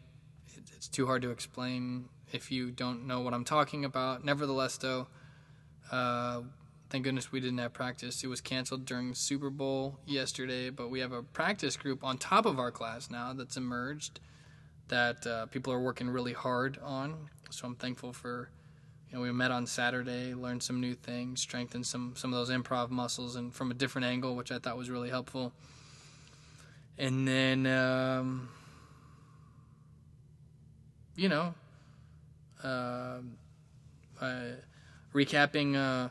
[0.74, 4.24] It's too hard to explain if you don't know what I'm talking about.
[4.24, 5.07] Nevertheless, though,
[5.91, 6.43] uh,
[6.95, 8.24] thank goodness we didn't have practice.
[8.24, 12.45] It was canceled during Super Bowl yesterday, but we have a practice group on top
[12.45, 14.22] of our class now that's emerged
[14.88, 17.30] that uh, people are working really hard on.
[17.49, 18.49] So I'm thankful for
[19.09, 22.49] you know, we met on Saturday, learned some new things, strengthened some some of those
[22.49, 25.51] improv muscles, and from a different angle, which I thought was really helpful.
[26.98, 28.48] And then, um,
[31.17, 31.56] you know,
[32.64, 33.17] uh,
[35.14, 35.75] recapping.
[35.75, 36.07] Uh,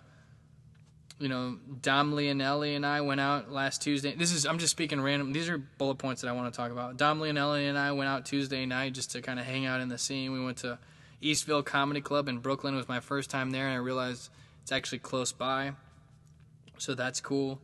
[1.24, 4.14] you know, Dom Leonelli and I went out last Tuesday.
[4.14, 5.32] This is I'm just speaking random.
[5.32, 6.98] These are bullet points that I want to talk about.
[6.98, 9.88] Dom Leonelli and I went out Tuesday night just to kind of hang out in
[9.88, 10.32] the scene.
[10.32, 10.78] We went to
[11.22, 12.74] Eastville Comedy Club in Brooklyn.
[12.74, 14.28] It was my first time there, and I realized
[14.60, 15.72] it's actually close by,
[16.76, 17.58] so that's cool.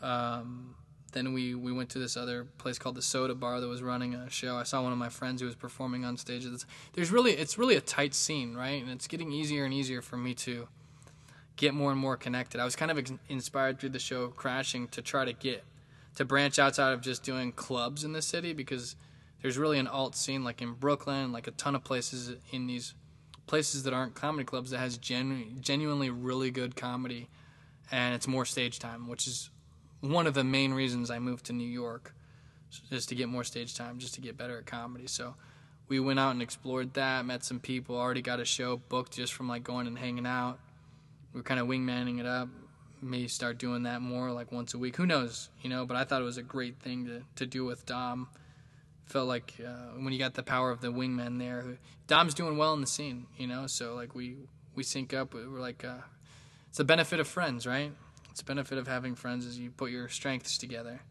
[0.00, 0.74] Um,
[1.12, 4.14] then we, we went to this other place called the Soda Bar that was running
[4.14, 4.56] a show.
[4.56, 6.46] I saw one of my friends who was performing on stage.
[6.94, 8.82] There's really it's really a tight scene, right?
[8.82, 10.68] And it's getting easier and easier for me to
[11.56, 12.60] get more and more connected.
[12.60, 15.64] I was kind of inspired through the show Crashing to try to get
[16.16, 18.96] to branch outside of just doing clubs in the city because
[19.42, 22.94] there's really an alt scene like in Brooklyn, like a ton of places in these
[23.46, 27.28] places that aren't comedy clubs that has genu- genuinely really good comedy
[27.90, 29.50] and it's more stage time, which is
[30.00, 32.14] one of the main reasons I moved to New York,
[32.90, 35.06] just to get more stage time, just to get better at comedy.
[35.06, 35.34] So
[35.88, 39.32] we went out and explored that, met some people, already got a show booked just
[39.32, 40.58] from like going and hanging out.
[41.36, 42.48] We are kind of wingmanning it up.
[43.02, 44.96] May start doing that more, like once a week.
[44.96, 45.84] Who knows, you know?
[45.84, 48.28] But I thought it was a great thing to to do with Dom
[49.04, 52.72] felt like uh, when you got the power of the wingman there, Dom's doing well
[52.72, 53.66] in the scene, you know.
[53.66, 54.36] So like we
[54.74, 55.34] we sync up.
[55.34, 55.98] We're like uh,
[56.70, 57.92] it's the benefit of friends, right?
[58.30, 61.02] It's the benefit of having friends as you put your strengths together.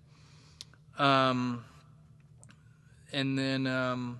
[0.97, 1.65] Um,
[3.13, 4.19] and then um,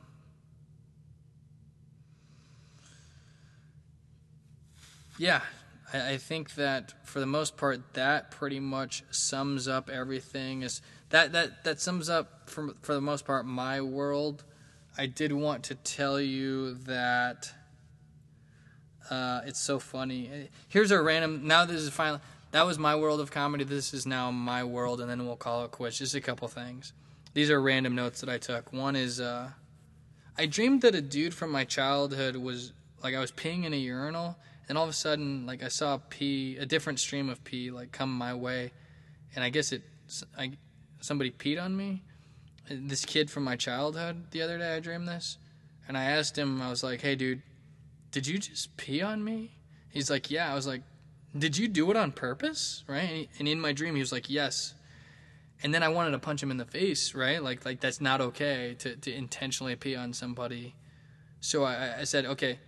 [5.17, 5.41] yeah,
[5.93, 10.61] I, I think that for the most part, that pretty much sums up everything.
[10.61, 14.43] Is that that that sums up for for the most part my world.
[14.97, 17.51] I did want to tell you that
[19.09, 20.49] uh, it's so funny.
[20.69, 21.47] Here's a random.
[21.47, 22.21] Now this is finally.
[22.51, 23.65] That was my world of comedy.
[23.65, 25.97] This is now my world, and then we'll call it quits.
[25.97, 26.93] Just a couple things.
[27.33, 28.71] these are random notes that I took.
[28.71, 29.49] One is uh,
[30.37, 32.71] I dreamed that a dude from my childhood was
[33.03, 35.99] like I was peeing in a urinal, and all of a sudden, like I saw
[36.09, 38.71] pee, a different stream of pee, like come my way,
[39.35, 39.83] and I guess it,
[40.37, 40.51] I,
[41.01, 42.03] somebody peed on me.
[42.69, 44.31] This kid from my childhood.
[44.31, 45.37] The other day, I dreamed this,
[45.87, 46.61] and I asked him.
[46.61, 47.41] I was like, "Hey, dude,
[48.11, 49.51] did you just pee on me?"
[49.89, 50.81] He's like, "Yeah." I was like,
[51.37, 53.29] "Did you do it on purpose?" Right?
[53.37, 54.73] And in my dream, he was like, "Yes."
[55.63, 57.41] And then I wanted to punch him in the face, right?
[57.41, 60.75] Like, like that's not okay to, to intentionally pee on somebody.
[61.39, 62.59] So I, I said, okay,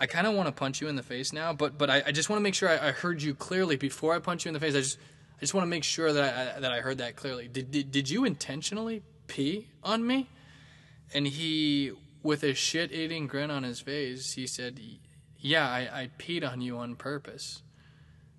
[0.00, 2.12] I kind of want to punch you in the face now, but but I, I
[2.12, 4.54] just want to make sure I, I, heard you clearly before I punch you in
[4.54, 4.74] the face.
[4.74, 4.98] I just
[5.36, 7.48] I just want to make sure that I, that I heard that clearly.
[7.48, 10.30] Did, did did you intentionally pee on me?
[11.12, 14.80] And he, with a shit eating grin on his face, he said,
[15.38, 17.62] "Yeah, I, I peed on you on purpose."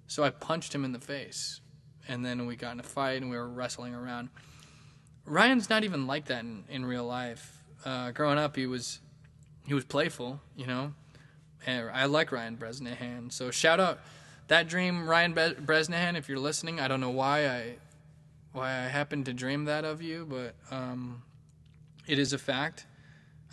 [0.07, 1.61] So I punched him in the face,
[2.07, 4.29] and then we got in a fight and we were wrestling around.
[5.25, 7.63] Ryan's not even like that in, in real life.
[7.85, 8.99] Uh, growing up, he was
[9.67, 10.95] he was playful, you know
[11.67, 13.29] I like Ryan Bresnahan.
[13.29, 13.99] So shout out
[14.47, 16.15] that dream, Ryan Bresnahan.
[16.15, 17.75] If you're listening, I don't know why I
[18.53, 21.23] why I happened to dream that of you, but um,
[22.07, 22.85] it is a fact.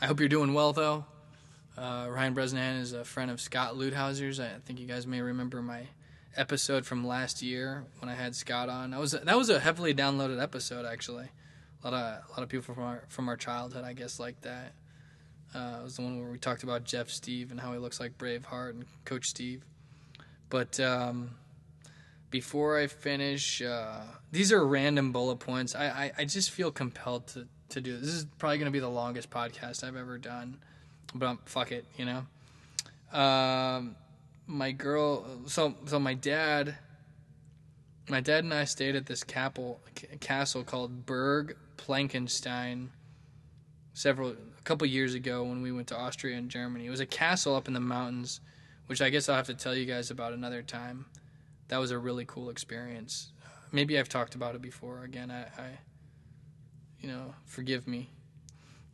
[0.00, 1.04] I hope you're doing well though.
[1.76, 4.40] Uh, Ryan Bresnahan is a friend of Scott Ludhauser's.
[4.40, 5.86] I think you guys may remember my
[6.36, 8.90] episode from last year when I had Scott on.
[8.90, 11.28] That was that was a heavily downloaded episode actually.
[11.84, 14.40] A lot of a lot of people from our from our childhood, I guess, like
[14.42, 14.72] that.
[15.54, 18.00] Uh, it was the one where we talked about Jeff Steve and how he looks
[18.00, 19.64] like Braveheart and Coach Steve.
[20.50, 21.30] But um,
[22.30, 25.74] before I finish, uh, these are random bullet points.
[25.74, 28.06] I, I, I, just feel compelled to, to do this.
[28.06, 30.58] This is probably going to be the longest podcast I've ever done.
[31.14, 33.18] But um, fuck it, you know?
[33.18, 33.96] Um,
[34.46, 36.76] my girl, so so my dad,
[38.08, 39.80] my dad and I stayed at this castle,
[40.20, 42.88] castle called Burg Plankenstein
[43.94, 44.36] several
[44.68, 46.84] couple years ago when we went to Austria and Germany.
[46.84, 48.42] It was a castle up in the mountains,
[48.86, 51.06] which I guess I'll have to tell you guys about another time.
[51.68, 53.32] That was a really cool experience.
[53.72, 55.04] Maybe I've talked about it before.
[55.04, 55.78] Again, I, I
[57.00, 58.10] you know, forgive me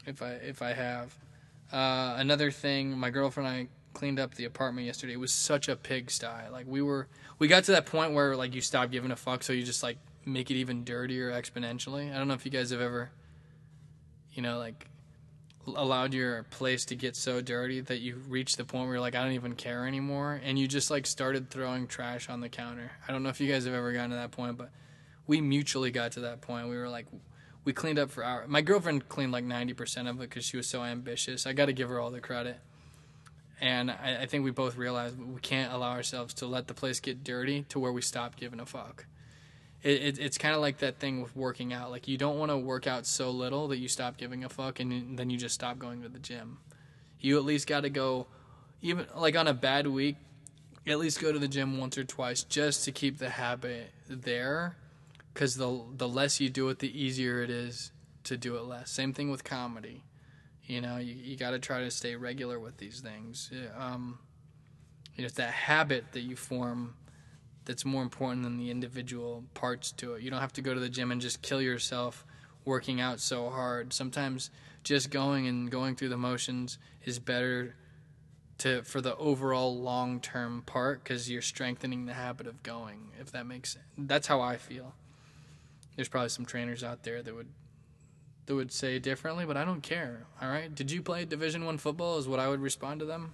[0.06, 1.12] if I if I have.
[1.72, 5.14] Uh, another thing, my girlfriend and I cleaned up the apartment yesterday.
[5.14, 6.52] It was such a pigsty.
[6.52, 7.08] Like we were,
[7.40, 9.82] we got to that point where like you stop giving a fuck, so you just
[9.82, 12.14] like make it even dirtier exponentially.
[12.14, 13.10] I don't know if you guys have ever,
[14.32, 14.88] you know, like
[15.66, 19.14] allowed your place to get so dirty that you reached the point where you're like,
[19.14, 22.92] I don't even care anymore, and you just like started throwing trash on the counter.
[23.06, 24.70] I don't know if you guys have ever gotten to that point, but
[25.26, 26.68] we mutually got to that point.
[26.68, 27.06] We were like,
[27.64, 28.48] we cleaned up for hours.
[28.48, 31.46] My girlfriend cleaned like ninety percent of it because she was so ambitious.
[31.46, 32.58] I got to give her all the credit.
[33.60, 37.00] And I, I think we both realized we can't allow ourselves to let the place
[37.00, 39.06] get dirty to where we stop giving a fuck
[39.84, 41.90] it, it, it's kind of like that thing with working out.
[41.90, 44.80] Like you don't want to work out so little that you stop giving a fuck,
[44.80, 46.58] and then you just stop going to the gym.
[47.20, 48.26] You at least got to go,
[48.80, 50.16] even like on a bad week,
[50.86, 54.76] at least go to the gym once or twice just to keep the habit there.
[55.32, 57.92] Because the the less you do it, the easier it is
[58.24, 58.90] to do it less.
[58.90, 60.02] Same thing with comedy.
[60.64, 63.50] You know, you, you got to try to stay regular with these things.
[63.78, 64.18] Um,
[65.14, 66.94] you know, it's that habit that you form
[67.64, 70.22] that's more important than the individual parts to it.
[70.22, 72.26] You don't have to go to the gym and just kill yourself
[72.64, 73.92] working out so hard.
[73.92, 74.50] Sometimes
[74.82, 77.74] just going and going through the motions is better
[78.58, 83.46] to for the overall long-term part cuz you're strengthening the habit of going, if that
[83.46, 83.84] makes sense.
[83.98, 84.94] That's how I feel.
[85.96, 87.48] There's probably some trainers out there that would
[88.46, 90.26] that would say differently, but I don't care.
[90.40, 90.72] All right?
[90.74, 93.32] Did you play Division 1 football is what I would respond to them.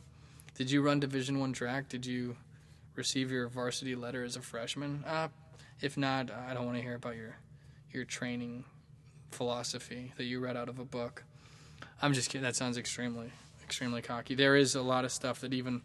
[0.55, 1.89] Did you run Division 1 track?
[1.89, 2.37] Did you
[3.01, 5.03] receive your varsity letter as a freshman?
[5.07, 5.29] Uh,
[5.81, 7.37] if not, I don't want to hear about your
[7.91, 8.65] your training
[9.31, 11.25] philosophy that you read out of a book.
[12.03, 12.43] I'm just kidding.
[12.43, 13.33] That sounds extremely
[13.65, 14.35] extremely cocky.
[14.35, 15.81] There is a lot of stuff that even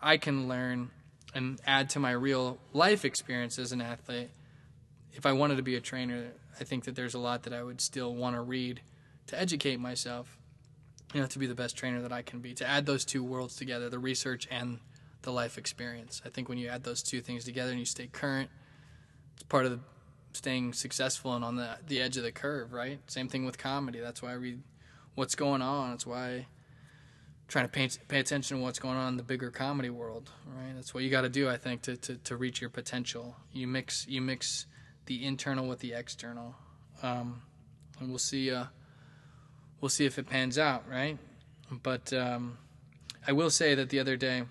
[0.00, 0.90] I can learn
[1.34, 4.30] and add to my real life experience as an athlete.
[5.12, 6.28] If I wanted to be a trainer,
[6.58, 8.80] I think that there's a lot that I would still want to read
[9.26, 10.38] to educate myself,
[11.12, 12.54] you know, to be the best trainer that I can be.
[12.54, 14.78] To add those two worlds together, the research and
[15.24, 16.22] the life experience.
[16.24, 18.48] I think when you add those two things together and you stay current,
[19.34, 19.80] it's part of the
[20.32, 22.98] staying successful and on the the edge of the curve, right?
[23.10, 24.00] Same thing with comedy.
[24.00, 24.62] That's why I read
[25.14, 25.90] what's going on.
[25.90, 26.46] That's why
[27.46, 30.72] trying to pay, pay attention to what's going on in the bigger comedy world, right?
[30.74, 33.36] That's what you got to do, I think, to, to, to reach your potential.
[33.52, 34.66] You mix you mix
[35.06, 36.54] the internal with the external,
[37.02, 37.42] um,
[38.00, 38.50] and we'll see.
[38.50, 38.66] Uh,
[39.80, 41.18] we'll see if it pans out, right?
[41.82, 42.58] But um,
[43.26, 44.44] I will say that the other day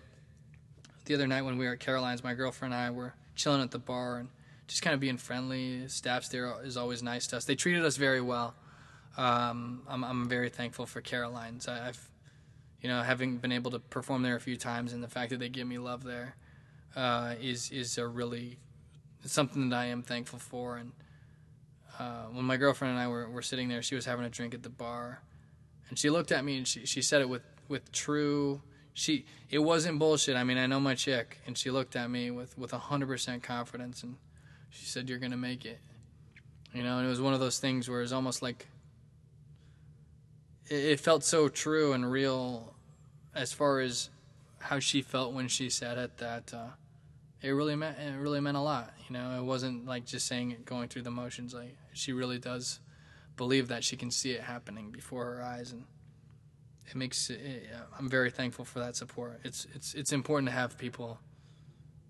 [1.05, 3.71] the other night when we were at Caroline's, my girlfriend and I were chilling at
[3.71, 4.29] the bar and
[4.67, 5.87] just kind of being friendly.
[5.87, 7.45] Staff's there is always nice to us.
[7.45, 8.55] They treated us very well.
[9.17, 11.67] Um, I'm, I'm very thankful for Caroline's.
[11.67, 12.09] I, I've,
[12.81, 15.39] you know, having been able to perform there a few times, and the fact that
[15.39, 16.35] they give me love there
[16.95, 18.57] uh, is is a really
[19.25, 20.77] something that I am thankful for.
[20.77, 20.91] And
[21.99, 24.53] uh, when my girlfriend and I were, were sitting there, she was having a drink
[24.53, 25.21] at the bar,
[25.89, 28.61] and she looked at me and she, she said it with, with true
[28.93, 30.35] she it wasn't bullshit.
[30.35, 33.43] I mean, I know my chick, and she looked at me with with hundred percent
[33.43, 34.17] confidence, and
[34.69, 35.79] she said, "You're gonna make it."
[36.73, 38.67] You know, and it was one of those things where it's almost like
[40.69, 42.73] it, it felt so true and real,
[43.35, 44.09] as far as
[44.59, 46.17] how she felt when she said it.
[46.17, 46.69] That uh,
[47.41, 48.93] it really meant it really meant a lot.
[49.07, 51.53] You know, it wasn't like just saying it, going through the motions.
[51.53, 52.79] Like she really does
[53.37, 55.85] believe that she can see it happening before her eyes, and
[56.93, 59.39] it makes it, I'm very thankful for that support.
[59.43, 61.19] It's it's it's important to have people,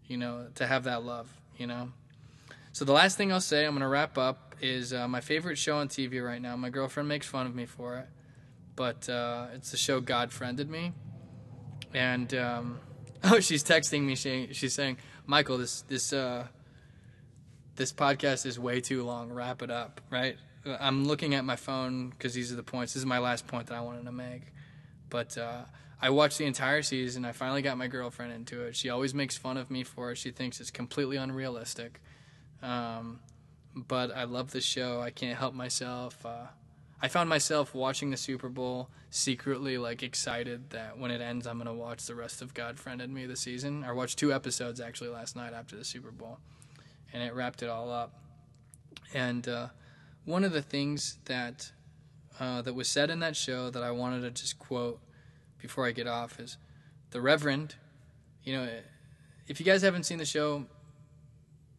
[0.08, 1.30] you know, to have that love.
[1.58, 1.90] You know.
[2.74, 5.78] So the last thing I'll say, I'm gonna wrap up, is uh, my favorite show
[5.78, 6.56] on TV right now.
[6.56, 8.08] My girlfriend makes fun of me for it,
[8.76, 10.94] but uh, it's the show God Friended Me,
[11.94, 12.80] and um,
[13.24, 14.16] oh, she's texting me.
[14.16, 16.48] She, she's saying, Michael, this this uh,
[17.76, 19.32] this podcast is way too long.
[19.32, 20.38] Wrap it up, right?
[20.66, 22.94] I'm looking at my phone because these are the points.
[22.94, 24.53] This is my last point that I wanted to make.
[25.14, 25.66] But uh,
[26.02, 27.24] I watched the entire season.
[27.24, 28.76] I finally got my girlfriend into it.
[28.76, 30.18] She always makes fun of me for it.
[30.18, 32.02] She thinks it's completely unrealistic.
[32.64, 33.20] Um,
[33.76, 35.02] but I love the show.
[35.02, 36.26] I can't help myself.
[36.26, 36.48] Uh,
[37.00, 41.60] I found myself watching the Super Bowl secretly, like excited that when it ends, I'm
[41.60, 43.84] gonna watch the rest of God Friended Me the season.
[43.84, 46.40] I watched two episodes actually last night after the Super Bowl,
[47.14, 48.20] and it wrapped it all up.
[49.14, 49.68] And uh,
[50.26, 51.72] one of the things that
[52.40, 55.00] uh, that was said in that show that I wanted to just quote
[55.62, 56.58] before I get off is
[57.12, 57.76] the Reverend.
[58.44, 58.70] You know,
[59.48, 60.66] if you guys haven't seen the show,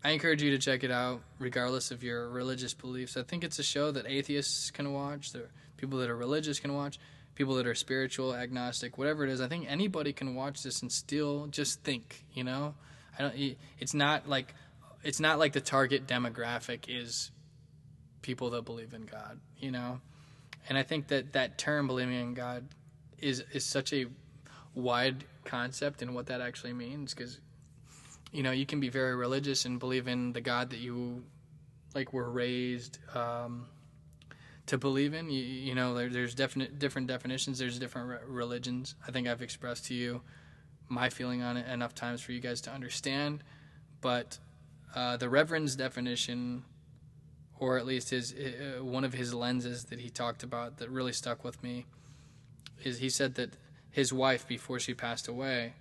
[0.02, 3.16] I encourage you to check it out, regardless of your religious beliefs.
[3.16, 6.74] I think it's a show that atheists can watch, the people that are religious can
[6.74, 6.98] watch,
[7.34, 9.40] people that are spiritual, agnostic, whatever it is.
[9.40, 12.24] I think anybody can watch this and still just think.
[12.32, 12.74] You know,
[13.18, 13.56] I don't.
[13.78, 14.54] It's not like
[15.02, 17.30] it's not like the target demographic is
[18.22, 19.40] people that believe in God.
[19.58, 20.00] You know,
[20.68, 22.66] and I think that that term believing in God
[23.18, 24.06] is is such a
[24.74, 27.38] wide concept and what that actually means because
[28.32, 31.22] you know you can be very religious and believe in the god that you
[31.94, 33.66] like were raised um,
[34.66, 35.30] to believe in.
[35.30, 38.94] You, you know there, there's definite different definitions there's different re- religions.
[39.06, 40.22] I think i've expressed to you
[40.88, 43.42] my feeling on it enough times for you guys to understand.
[44.00, 44.38] But
[44.94, 46.64] uh, the reverend's definition
[47.58, 51.12] or at least his uh, one of his lenses that he talked about that really
[51.12, 51.86] stuck with me
[52.82, 53.56] is he said that
[53.90, 55.74] his wife before she passed away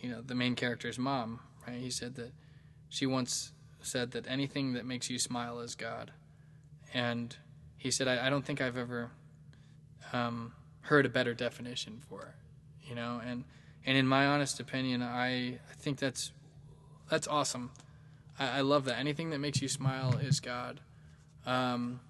[0.00, 1.80] you know the main character's mom Right?
[1.80, 2.32] He said that
[2.88, 6.12] she once said that anything that makes you smile is God.
[6.94, 7.36] And
[7.76, 9.10] he said, I, I don't think I've ever
[10.12, 12.88] um, heard a better definition for it.
[12.88, 13.44] You know, and
[13.84, 16.32] and in my honest opinion, I, I think that's
[17.10, 17.70] that's awesome.
[18.38, 18.98] I, I love that.
[18.98, 20.80] Anything that makes you smile is God.
[21.46, 22.00] Um,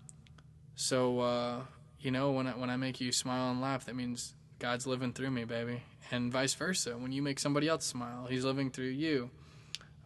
[0.74, 1.60] so uh,
[2.00, 5.12] you know, when I, when I make you smile and laugh, that means God's living
[5.12, 6.92] through me, baby, and vice versa.
[6.92, 9.30] When you make somebody else smile, He's living through you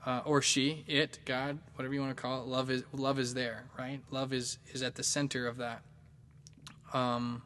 [0.05, 2.47] uh, or she, it, God, whatever you want to call it.
[2.47, 4.01] Love is love is there, right?
[4.11, 5.83] Love is is at the center of that,
[6.93, 7.43] um,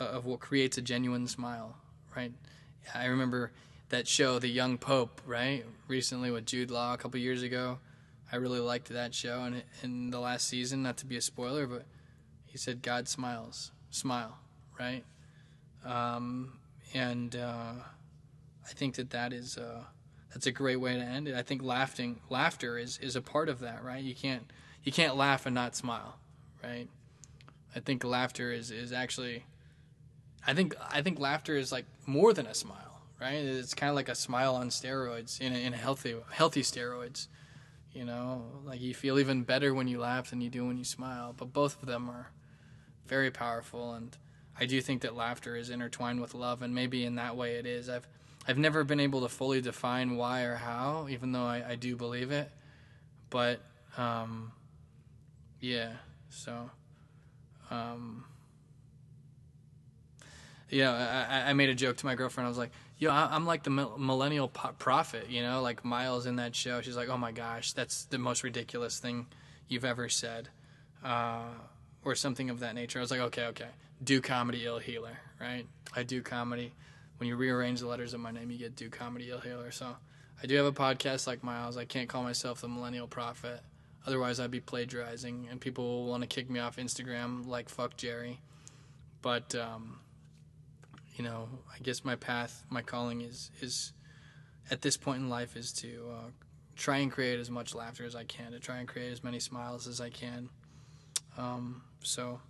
[0.00, 1.76] of what creates a genuine smile,
[2.16, 2.32] right?
[2.94, 3.52] I remember
[3.90, 5.64] that show, The Young Pope, right?
[5.86, 7.78] Recently with Jude Law a couple years ago.
[8.32, 11.66] I really liked that show, and in the last season, not to be a spoiler,
[11.66, 11.84] but
[12.46, 14.38] he said God smiles, smile,
[14.80, 15.04] right?
[15.84, 16.58] Um,
[16.94, 17.74] and uh,
[18.64, 19.58] I think that that is.
[19.58, 19.84] Uh,
[20.32, 21.34] that's a great way to end it.
[21.34, 24.02] I think laughing, laughter is, is a part of that, right?
[24.02, 24.50] You can't
[24.82, 26.16] you can't laugh and not smile,
[26.62, 26.88] right?
[27.74, 29.44] I think laughter is, is actually,
[30.46, 33.34] I think I think laughter is like more than a smile, right?
[33.34, 37.28] It's kind of like a smile on steroids in a, in a healthy healthy steroids,
[37.94, 40.84] you know, like you feel even better when you laugh than you do when you
[40.84, 41.34] smile.
[41.36, 42.30] But both of them are
[43.06, 44.16] very powerful, and
[44.58, 47.66] I do think that laughter is intertwined with love, and maybe in that way it
[47.66, 47.88] is.
[47.88, 48.06] I've
[48.46, 51.96] I've never been able to fully define why or how, even though I, I do
[51.96, 52.50] believe it.
[53.30, 53.60] But
[53.96, 54.52] um,
[55.60, 55.92] yeah,
[56.28, 56.70] so
[57.70, 58.24] um,
[60.70, 62.46] yeah, I, I made a joke to my girlfriend.
[62.46, 62.72] I was like,
[63.02, 66.80] "Yo, I'm like the millennial prophet," you know, like Miles in that show.
[66.80, 69.26] She's like, "Oh my gosh, that's the most ridiculous thing
[69.68, 70.48] you've ever said,"
[71.04, 71.48] uh,
[72.04, 72.98] or something of that nature.
[72.98, 73.70] I was like, "Okay, okay,
[74.02, 75.66] do comedy, ill healer, right?
[75.94, 76.72] I do comedy."
[77.22, 79.70] when you rearrange the letters of my name, you get Do Comedy Ill Healer.
[79.70, 79.94] So
[80.42, 81.76] I do have a podcast like Miles.
[81.76, 83.60] I can't call myself the Millennial Prophet.
[84.04, 87.96] Otherwise, I'd be plagiarizing, and people will want to kick me off Instagram like fuck
[87.96, 88.40] Jerry.
[89.20, 90.00] But um,
[91.14, 93.92] you know, I guess my path, my calling is is
[94.70, 96.30] at this point in life is to uh,
[96.76, 99.40] try and create as much laughter as I can, to try and create as many
[99.40, 100.48] smiles as I can.
[101.36, 102.40] Um, so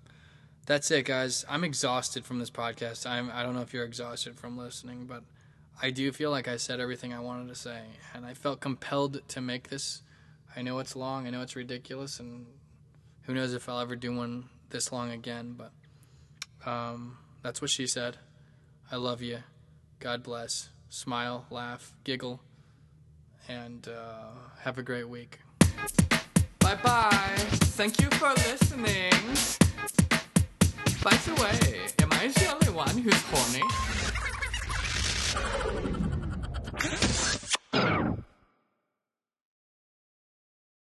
[0.66, 1.44] that's it, guys.
[1.48, 3.06] I'm exhausted from this podcast.
[3.06, 5.22] I'm I don't know if you're exhausted from listening, but
[5.80, 7.80] I do feel like I said everything I wanted to say,
[8.14, 10.02] and I felt compelled to make this.
[10.54, 12.46] I know it's long, I know it's ridiculous, and
[13.22, 15.56] who knows if I'll ever do one this long again.
[15.56, 15.72] But
[16.70, 18.18] um, that's what she said.
[18.92, 19.38] I love you.
[20.00, 20.68] God bless.
[20.90, 22.42] Smile, laugh, giggle,
[23.48, 25.38] and uh, have a great week.
[26.58, 27.34] Bye bye.
[27.72, 29.12] Thank you for listening.
[31.02, 33.62] By the way, am I the only one who's horny?